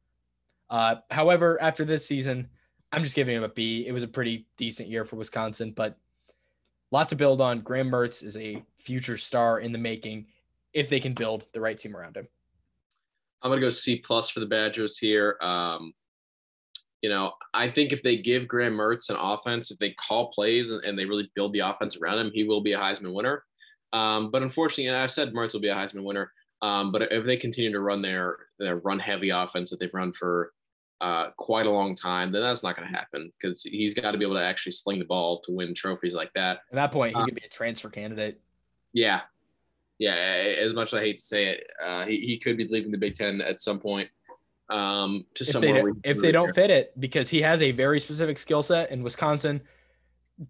Uh, 0.69 0.97
however, 1.11 1.61
after 1.61 1.85
this 1.85 2.07
season, 2.07 2.49
I'm 2.93 3.03
just 3.03 3.15
giving 3.15 3.37
him 3.37 3.45
a 3.45 3.49
B. 3.49 3.87
It 3.87 3.93
was 3.93 4.03
a 4.03 4.09
pretty 4.09 4.47
decent 4.57 4.89
year 4.89 5.05
for 5.05 5.17
Wisconsin, 5.17 5.73
but 5.73 5.97
lot 6.91 7.09
to 7.09 7.17
build 7.17 7.41
on. 7.41 7.61
Graham 7.61 7.91
Mertz 7.91 8.25
is 8.25 8.37
a 8.37 8.63
future 8.79 9.17
star 9.17 9.61
in 9.61 9.73
the 9.73 9.79
making 9.79 10.27
if 10.73 10.89
they 10.89 11.01
can 11.01 11.13
build 11.13 11.47
the 11.53 11.61
right 11.61 11.79
team 11.79 11.97
around 11.97 12.17
him. 12.17 12.29
I'm 13.43 13.51
gonna 13.51 13.61
go 13.61 13.71
C 13.71 13.97
plus 13.97 14.31
for 14.31 14.41
the 14.41 14.47
Badgers 14.47 14.99
here. 14.99 15.37
Um, 15.41 15.93
you 17.03 17.09
know, 17.09 17.33
I 17.55 17.71
think 17.71 17.93
if 17.93 18.03
they 18.03 18.19
give 18.19 18.47
Graham 18.47 18.75
Mertz 18.75 19.09
an 19.09 19.17
offense, 19.19 19.71
if 19.71 19.79
they 19.79 19.93
call 19.93 20.31
plays 20.33 20.71
and, 20.71 20.85
and 20.85 20.99
they 20.99 21.07
really 21.07 21.31
build 21.35 21.53
the 21.55 21.61
offense 21.61 21.97
around 21.97 22.19
him, 22.19 22.31
he 22.35 22.45
will 22.45 22.61
be 22.61 22.73
a 22.73 22.79
Heisman 22.79 23.15
winner. 23.15 23.45
Um, 23.93 24.31
but 24.31 24.43
unfortunately, 24.43 24.89
and 24.89 24.97
I 24.97 25.07
said 25.07 25.33
Mertz 25.33 25.55
will 25.55 25.61
be 25.61 25.69
a 25.69 25.75
Heisman 25.75 26.05
winner. 26.05 26.31
Um, 26.63 26.93
but 26.93 27.11
if 27.11 27.25
they 27.25 27.37
continue 27.37 27.73
to 27.73 27.81
run 27.81 28.03
their 28.03 28.37
their 28.59 28.77
run 28.77 28.99
heavy 28.99 29.31
offense 29.31 29.71
that 29.71 29.81
they've 29.81 29.95
run 29.95 30.13
for 30.13 30.53
uh, 31.01 31.31
quite 31.39 31.67
a 31.67 31.71
long 31.71 31.97
time, 31.97 32.31
then 32.31 32.43
that's 32.43 32.63
not 32.63 32.77
going 32.77 32.87
to 32.87 32.95
happen 32.95 33.33
because 33.41 33.63
he's 33.63 33.95
got 33.95 34.11
to 34.11 34.19
be 34.19 34.25
able 34.25 34.37
to 34.37 34.45
actually 34.45 34.73
sling 34.73 34.99
the 34.99 35.05
ball 35.07 35.41
to 35.41 35.53
win 35.53 35.75
trophies 35.75 36.15
like 36.15 36.31
that. 36.35 36.59
At 36.71 36.75
that 36.75 36.93
point, 36.93 37.17
he 37.17 37.23
uh, 37.23 37.25
could 37.25 37.35
be 37.35 37.47
a 37.47 37.49
transfer 37.49 37.89
candidate. 37.89 38.39
Yeah, 38.93 39.23
yeah, 40.01 40.15
as 40.15 40.73
much 40.73 40.95
as 40.95 40.95
I 40.95 41.01
hate 41.01 41.19
to 41.19 41.23
say 41.23 41.47
it, 41.49 41.71
uh, 41.85 42.07
he, 42.07 42.21
he 42.21 42.39
could 42.39 42.57
be 42.57 42.67
leaving 42.67 42.91
the 42.91 42.97
Big 42.97 43.15
Ten 43.15 43.43
at 43.43 43.61
some 43.61 43.79
point. 43.79 44.09
Um, 44.71 45.27
to 45.35 45.45
if 45.45 45.61
they, 45.61 46.11
if 46.11 46.19
they 46.19 46.33
don't 46.33 46.55
fit 46.55 46.71
it, 46.71 46.99
because 46.99 47.29
he 47.29 47.43
has 47.43 47.61
a 47.61 47.71
very 47.73 48.01
specific 48.01 48.39
skill 48.39 48.63
set, 48.63 48.91
and 48.91 49.05
Wisconsin 49.05 49.61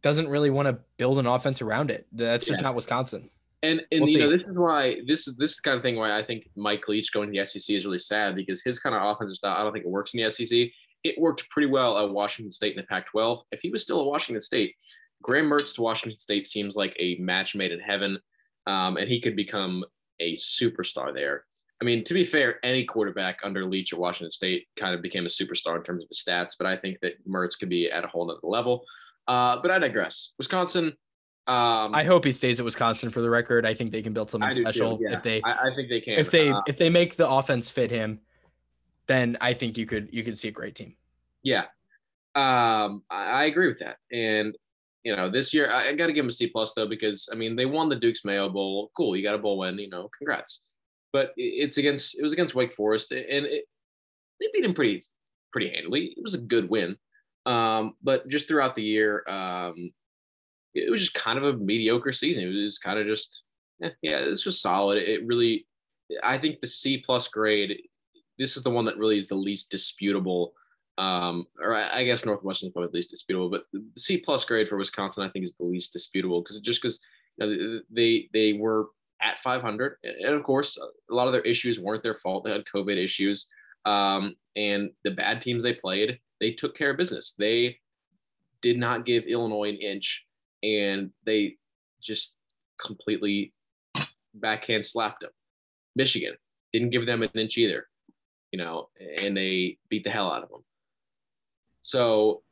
doesn't 0.02 0.28
really 0.28 0.50
want 0.50 0.68
to 0.68 0.78
build 0.98 1.18
an 1.18 1.26
offense 1.26 1.60
around 1.62 1.90
it. 1.90 2.06
That's 2.12 2.46
just 2.46 2.60
yeah. 2.60 2.68
not 2.68 2.76
Wisconsin. 2.76 3.28
And 3.64 3.82
and 3.90 4.02
we'll 4.02 4.08
you 4.08 4.14
see. 4.14 4.20
know 4.20 4.36
this 4.36 4.46
is 4.46 4.56
why 4.56 5.00
this 5.08 5.26
is 5.26 5.36
this 5.36 5.50
is 5.50 5.56
the 5.56 5.62
kind 5.62 5.76
of 5.76 5.82
thing 5.82 5.96
why 5.96 6.16
I 6.16 6.22
think 6.22 6.48
Mike 6.54 6.86
Leach 6.86 7.12
going 7.12 7.32
to 7.32 7.38
the 7.38 7.44
SEC 7.44 7.74
is 7.74 7.84
really 7.84 7.98
sad 7.98 8.36
because 8.36 8.62
his 8.62 8.78
kind 8.78 8.94
of 8.94 9.02
offensive 9.02 9.36
style 9.36 9.56
I 9.56 9.64
don't 9.64 9.72
think 9.72 9.84
it 9.84 9.90
works 9.90 10.14
in 10.14 10.22
the 10.22 10.30
SEC. 10.30 10.68
It 11.02 11.18
worked 11.18 11.48
pretty 11.50 11.68
well 11.68 11.98
at 11.98 12.10
Washington 12.10 12.52
State 12.52 12.76
in 12.76 12.82
the 12.82 12.86
Pac-12. 12.86 13.42
If 13.50 13.60
he 13.60 13.70
was 13.70 13.82
still 13.82 14.00
at 14.00 14.06
Washington 14.06 14.40
State, 14.40 14.76
Graham 15.22 15.46
Mertz 15.46 15.74
to 15.74 15.82
Washington 15.82 16.20
State 16.20 16.46
seems 16.46 16.76
like 16.76 16.94
a 16.98 17.16
match 17.16 17.56
made 17.56 17.72
in 17.72 17.80
heaven 17.80 18.18
um, 18.66 18.96
and 18.96 19.08
he 19.08 19.20
could 19.20 19.36
become 19.36 19.84
a 20.20 20.34
superstar 20.36 21.12
there. 21.14 21.44
I 21.80 21.84
mean, 21.84 22.04
to 22.04 22.14
be 22.14 22.24
fair, 22.24 22.64
any 22.64 22.84
quarterback 22.84 23.38
under 23.42 23.64
Leach 23.64 23.92
at 23.92 23.98
Washington 23.98 24.30
State 24.30 24.68
kind 24.78 24.94
of 24.94 25.00
became 25.00 25.24
a 25.24 25.28
superstar 25.28 25.76
in 25.76 25.82
terms 25.82 26.02
of 26.02 26.08
his 26.10 26.22
stats, 26.22 26.54
but 26.58 26.66
I 26.66 26.76
think 26.76 26.98
that 27.00 27.26
Mertz 27.26 27.58
could 27.58 27.70
be 27.70 27.90
at 27.90 28.04
a 28.04 28.06
whole 28.06 28.30
other 28.30 28.40
level. 28.42 28.84
Uh, 29.26 29.56
but 29.62 29.70
I 29.70 29.78
digress. 29.78 30.32
Wisconsin. 30.38 30.92
Um, 31.46 31.94
I 31.94 32.04
hope 32.04 32.24
he 32.24 32.32
stays 32.32 32.60
at 32.60 32.64
Wisconsin 32.64 33.10
for 33.10 33.22
the 33.22 33.30
record. 33.30 33.64
I 33.64 33.74
think 33.74 33.92
they 33.92 34.02
can 34.02 34.12
build 34.12 34.30
something 34.30 34.52
special 34.52 34.98
too, 34.98 35.04
yeah. 35.04 35.16
if 35.16 35.22
they. 35.22 35.40
I, 35.42 35.52
I, 35.52 35.74
think 35.74 35.88
they 35.88 36.00
can. 36.00 36.18
If 36.18 36.30
they 36.30 36.50
uh, 36.50 36.60
if 36.66 36.76
they 36.76 36.90
make 36.90 37.16
the 37.16 37.28
offense 37.28 37.70
fit 37.70 37.90
him, 37.90 38.20
then 39.06 39.38
I 39.40 39.54
think 39.54 39.78
you 39.78 39.86
could 39.86 40.08
you 40.12 40.22
could 40.22 40.36
see 40.36 40.48
a 40.48 40.52
great 40.52 40.74
team. 40.74 40.94
Yeah, 41.42 41.64
Um, 42.34 43.02
I, 43.10 43.24
I 43.24 43.44
agree 43.44 43.68
with 43.68 43.78
that, 43.78 43.96
and 44.12 44.54
you 45.04 45.14
know, 45.14 45.30
this 45.30 45.54
year 45.54 45.70
I, 45.70 45.88
I 45.88 45.94
got 45.94 46.06
to 46.06 46.12
give 46.12 46.24
them 46.24 46.30
a 46.30 46.32
C 46.32 46.46
plus 46.46 46.74
though 46.74 46.86
because 46.86 47.28
I 47.32 47.34
mean 47.34 47.56
they 47.56 47.66
won 47.66 47.88
the 47.88 47.96
Duke's 47.96 48.24
Mayo 48.24 48.48
Bowl. 48.48 48.90
Cool, 48.96 49.16
you 49.16 49.22
got 49.22 49.34
a 49.34 49.38
bowl 49.38 49.58
win. 49.58 49.78
You 49.78 49.90
know, 49.90 50.08
congrats. 50.18 50.60
But 51.12 51.32
it's 51.36 51.78
against 51.78 52.18
it 52.18 52.22
was 52.22 52.32
against 52.32 52.54
Wake 52.54 52.74
Forest, 52.74 53.12
and 53.12 53.46
it, 53.46 53.64
they 54.40 54.46
beat 54.52 54.64
him 54.64 54.74
pretty 54.74 55.02
pretty 55.52 55.70
handily. 55.70 56.14
It 56.16 56.22
was 56.22 56.34
a 56.34 56.38
good 56.38 56.68
win. 56.70 56.96
Um, 57.46 57.94
but 58.02 58.28
just 58.28 58.48
throughout 58.48 58.76
the 58.76 58.82
year, 58.82 59.28
um, 59.28 59.92
it 60.74 60.90
was 60.90 61.00
just 61.02 61.14
kind 61.14 61.38
of 61.38 61.44
a 61.44 61.58
mediocre 61.58 62.12
season. 62.12 62.44
It 62.44 62.64
was 62.64 62.78
kind 62.78 62.98
of 62.98 63.06
just, 63.06 63.42
eh, 63.82 63.90
yeah, 64.02 64.24
this 64.24 64.44
was 64.44 64.60
solid. 64.60 64.98
It 64.98 65.26
really, 65.26 65.66
I 66.22 66.38
think 66.38 66.60
the 66.60 66.66
C 66.66 67.02
plus 67.04 67.28
grade, 67.28 67.82
this 68.38 68.56
is 68.56 68.62
the 68.62 68.70
one 68.70 68.84
that 68.84 68.98
really 68.98 69.18
is 69.18 69.28
the 69.28 69.34
least 69.34 69.70
disputable. 69.70 70.52
Um, 71.00 71.46
or 71.58 71.74
I, 71.74 72.00
I 72.00 72.04
guess 72.04 72.26
Northwestern 72.26 72.68
is 72.68 72.72
probably 72.74 72.90
least 72.92 73.08
disputable, 73.08 73.48
but 73.48 73.62
the 73.72 73.82
C 73.96 74.18
plus 74.18 74.44
grade 74.44 74.68
for 74.68 74.76
Wisconsin, 74.76 75.24
I 75.24 75.30
think, 75.30 75.46
is 75.46 75.54
the 75.54 75.64
least 75.64 75.94
disputable 75.94 76.42
because 76.42 76.60
just 76.60 76.82
because 76.82 77.00
you 77.38 77.46
know, 77.46 77.80
they 77.90 78.28
they 78.34 78.52
were 78.52 78.88
at 79.22 79.38
500, 79.42 79.96
and 80.02 80.34
of 80.34 80.42
course, 80.42 80.76
a 80.76 81.14
lot 81.14 81.26
of 81.26 81.32
their 81.32 81.40
issues 81.40 81.80
weren't 81.80 82.02
their 82.02 82.18
fault. 82.22 82.44
They 82.44 82.52
had 82.52 82.64
COVID 82.66 83.02
issues, 83.02 83.46
um, 83.86 84.34
and 84.56 84.90
the 85.02 85.12
bad 85.12 85.40
teams 85.40 85.62
they 85.62 85.72
played, 85.72 86.18
they 86.38 86.52
took 86.52 86.76
care 86.76 86.90
of 86.90 86.98
business. 86.98 87.34
They 87.38 87.78
did 88.60 88.76
not 88.76 89.06
give 89.06 89.24
Illinois 89.24 89.70
an 89.70 89.76
inch, 89.76 90.26
and 90.62 91.12
they 91.24 91.56
just 92.02 92.34
completely 92.78 93.54
backhand 94.34 94.84
slapped 94.84 95.22
them. 95.22 95.30
Michigan 95.96 96.34
didn't 96.74 96.90
give 96.90 97.06
them 97.06 97.22
an 97.22 97.30
inch 97.34 97.56
either, 97.56 97.86
you 98.52 98.58
know, 98.58 98.90
and 99.22 99.34
they 99.34 99.78
beat 99.88 100.04
the 100.04 100.10
hell 100.10 100.30
out 100.30 100.42
of 100.42 100.50
them. 100.50 100.60
So 101.82 102.42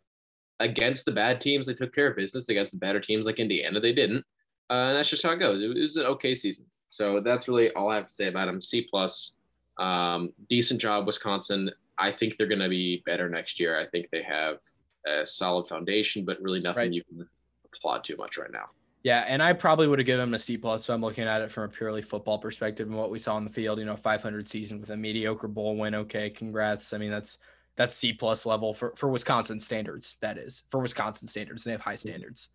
against 0.61 1.05
the 1.05 1.13
bad 1.13 1.41
teams, 1.41 1.67
they 1.67 1.75
took 1.75 1.95
care 1.95 2.09
of 2.09 2.17
business. 2.17 2.49
Against 2.49 2.73
the 2.73 2.79
better 2.79 3.01
teams 3.01 3.27
like 3.27 3.39
Indiana, 3.39 3.81
they 3.81 3.93
didn't. 3.93 4.25
Uh, 4.71 4.89
and 4.89 4.97
that's 4.97 5.09
just 5.09 5.23
how 5.23 5.31
it 5.31 5.39
goes. 5.39 5.63
It 5.63 5.69
was 5.69 5.97
an 5.97 6.07
okay 6.07 6.35
season. 6.35 6.67
So 6.91 7.21
that's 7.21 7.49
really 7.49 7.71
all 7.73 7.91
I 7.91 7.97
have 7.97 8.09
to 8.09 8.15
say 8.15 8.29
about 8.29 8.47
them. 8.47 8.61
C 8.61 8.87
plus, 8.91 9.33
um, 9.79 10.33
decent 10.49 10.81
job, 10.81 11.07
Wisconsin. 11.07 11.71
I 11.99 12.13
think 12.13 12.37
they're 12.37 12.47
going 12.47 12.61
to 12.61 12.69
be 12.69 13.03
better 13.07 13.29
next 13.29 13.59
year. 13.59 13.79
I 13.79 13.87
think 13.87 14.09
they 14.11 14.23
have 14.23 14.59
a 15.07 15.27
solid 15.27 15.69
foundation, 15.69 16.25
but 16.25 16.41
really 16.41 16.61
nothing 16.61 16.79
right. 16.79 16.93
you 16.93 17.05
can 17.05 17.27
applaud 17.65 18.05
too 18.05 18.17
much 18.17 18.37
right 18.37 18.53
now. 18.53 18.67
Yeah, 19.05 19.25
and 19.29 19.43
I 19.43 19.53
probably 19.53 19.87
would 19.87 19.99
have 20.01 20.07
given 20.07 20.27
them 20.27 20.35
a 20.35 20.39
C 20.39 20.57
plus 20.57 20.85
if 20.85 20.91
I'm 20.95 21.01
looking 21.01 21.25
at 21.25 21.41
it 21.41 21.53
from 21.53 21.65
a 21.65 21.69
purely 21.69 22.03
football 22.03 22.39
perspective 22.39 22.89
and 22.89 22.97
what 22.97 23.11
we 23.11 23.19
saw 23.19 23.37
on 23.37 23.45
the 23.45 23.51
field. 23.51 23.79
You 23.79 23.85
know, 23.85 23.97
500 23.97 24.49
season 24.49 24.81
with 24.81 24.91
a 24.91 24.97
mediocre 24.97 25.49
bowl 25.49 25.77
win. 25.77 25.95
Okay, 25.95 26.31
congrats. 26.31 26.93
I 26.93 26.99
mean, 26.99 27.11
that's 27.11 27.39
that's 27.79 27.95
C 27.95 28.13
plus 28.13 28.45
level 28.45 28.75
for 28.75 28.93
for 28.97 29.09
Wisconsin 29.09 29.61
standards. 29.61 30.17
That 30.21 30.37
is 30.37 30.65
for 30.71 30.81
Wisconsin 30.81 31.29
standards. 31.29 31.63
They 31.63 31.71
have 31.71 31.81
high 31.81 31.95
standards. 31.95 32.49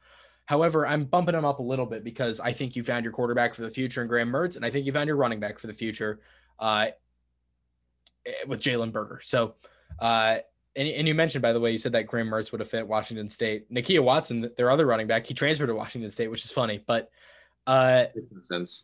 However, 0.45 0.86
I'm 0.86 1.06
bumping 1.06 1.34
them 1.34 1.45
up 1.45 1.60
a 1.60 1.64
little 1.64 1.86
bit 1.86 2.04
because 2.04 2.41
I 2.41 2.52
think 2.52 2.76
you 2.76 2.84
found 2.84 3.06
your 3.06 3.14
quarterback 3.14 3.56
for 3.56 3.62
the 3.62 3.70
future 3.70 4.02
in 4.02 4.10
Graham 4.10 4.30
Mertz, 4.30 4.58
and 4.58 4.66
I 4.66 4.70
think 4.70 4.86
you 4.86 4.91
found 4.91 5.08
your 5.08 5.16
running 5.16 5.40
back 5.40 5.58
for 5.58 5.68
the 5.68 5.74
future 5.74 6.20
uh, 6.60 6.88
with 8.45 8.60
Jalen 8.60 8.91
Berger. 8.91 9.22
So, 9.24 9.56
uh, 10.00 10.40
and, 10.76 10.88
and 10.90 11.08
you 11.08 11.16
mentioned, 11.16 11.41
by 11.41 11.54
the 11.54 11.60
way, 11.62 11.72
you 11.72 11.78
said 11.78 11.94
that 11.94 12.08
Graham 12.08 12.28
Mertz 12.28 12.52
would 12.52 12.60
have 12.60 12.70
fit 12.70 12.86
Washington 12.86 13.30
State. 13.30 13.72
Nakia 13.74 14.04
Watson, 14.04 14.52
their 14.58 14.70
other 14.70 14.86
running 14.86 15.08
back, 15.08 15.26
he 15.26 15.34
transferred 15.34 15.68
to 15.68 15.76
Washington 15.76 16.10
State, 16.10 16.28
which 16.28 16.44
is 16.44 16.52
funny. 16.52 16.84
But 16.86 17.10
uh, 17.66 18.08
sense. 18.41 18.84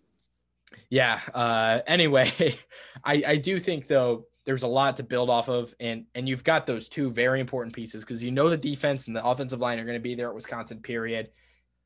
Yeah. 0.89 1.19
Uh, 1.33 1.81
anyway, 1.85 2.31
I, 3.03 3.23
I 3.27 3.35
do 3.35 3.59
think 3.59 3.87
though 3.87 4.27
there's 4.49 4.63
a 4.63 4.67
lot 4.67 4.97
to 4.97 5.03
build 5.03 5.29
off 5.29 5.47
of, 5.47 5.75
and 5.79 6.05
and 6.15 6.27
you've 6.27 6.43
got 6.43 6.65
those 6.65 6.89
two 6.89 7.11
very 7.11 7.39
important 7.39 7.71
pieces 7.75 8.03
because 8.03 8.23
you 8.23 8.31
know 8.31 8.49
the 8.49 8.57
defense 8.57 9.05
and 9.05 9.15
the 9.15 9.23
offensive 9.23 9.59
line 9.59 9.77
are 9.77 9.85
going 9.85 9.95
to 9.95 10.01
be 10.01 10.15
there 10.15 10.29
at 10.29 10.33
Wisconsin. 10.33 10.79
Period. 10.79 11.29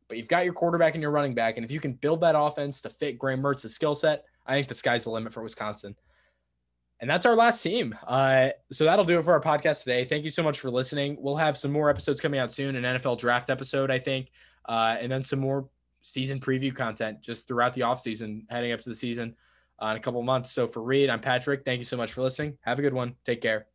But 0.08 0.18
you've 0.18 0.30
got 0.30 0.46
your 0.46 0.54
quarterback 0.54 0.94
and 0.94 1.02
your 1.02 1.12
running 1.12 1.34
back, 1.34 1.58
and 1.58 1.66
if 1.66 1.72
you 1.72 1.82
can 1.82 1.92
build 1.92 2.22
that 2.22 2.40
offense 2.40 2.82
to 2.84 2.90
fit 2.90 3.20
Graham 3.20 3.42
Mertz's 3.42 3.76
skill 3.76 3.94
set, 3.94 4.24
I 4.46 4.54
think 4.54 4.70
the 4.70 4.76
sky's 4.76 5.04
the 5.04 5.10
limit 5.10 5.34
for 5.34 5.44
Wisconsin. 5.44 5.94
And 7.02 7.10
that's 7.10 7.26
our 7.26 7.36
last 7.36 7.62
team. 7.62 7.94
Uh, 8.08 8.52
so 8.72 8.86
that'll 8.86 9.04
do 9.04 9.20
it 9.20 9.26
for 9.26 9.34
our 9.34 9.42
podcast 9.42 9.84
today. 9.84 10.06
Thank 10.06 10.24
you 10.24 10.30
so 10.30 10.42
much 10.42 10.62
for 10.62 10.72
listening. 10.72 11.18
We'll 11.20 11.36
have 11.36 11.58
some 11.58 11.74
more 11.74 11.90
episodes 11.90 12.22
coming 12.22 12.40
out 12.40 12.50
soon, 12.50 12.78
an 12.78 12.84
NFL 12.98 13.20
draft 13.20 13.50
episode, 13.50 13.92
I 13.92 14.00
think, 14.00 14.32
uh, 14.70 14.96
and 15.02 15.12
then 15.12 15.22
some 15.22 15.40
more 15.40 15.68
season 16.02 16.40
preview 16.40 16.74
content 16.74 17.20
just 17.20 17.46
throughout 17.46 17.74
the 17.74 17.82
offseason, 17.82 18.50
heading 18.50 18.72
up 18.72 18.80
to 18.80 18.90
the 18.90 18.96
season 18.96 19.36
uh, 19.84 19.88
in 19.88 19.98
a 19.98 20.00
couple 20.00 20.22
months. 20.24 20.52
So 20.52 20.68
for 20.68 20.82
Reid, 20.82 21.10
I'm 21.10 21.20
Patrick. 21.20 21.64
Thank 21.66 21.80
you 21.80 21.86
so 21.86 21.98
much 21.98 22.14
for 22.14 22.22
listening. 22.22 22.58
Have 22.62 22.80
a 22.80 22.82
good 22.82 22.94
one. 22.94 23.16
Take 23.26 23.42
care. 23.42 23.73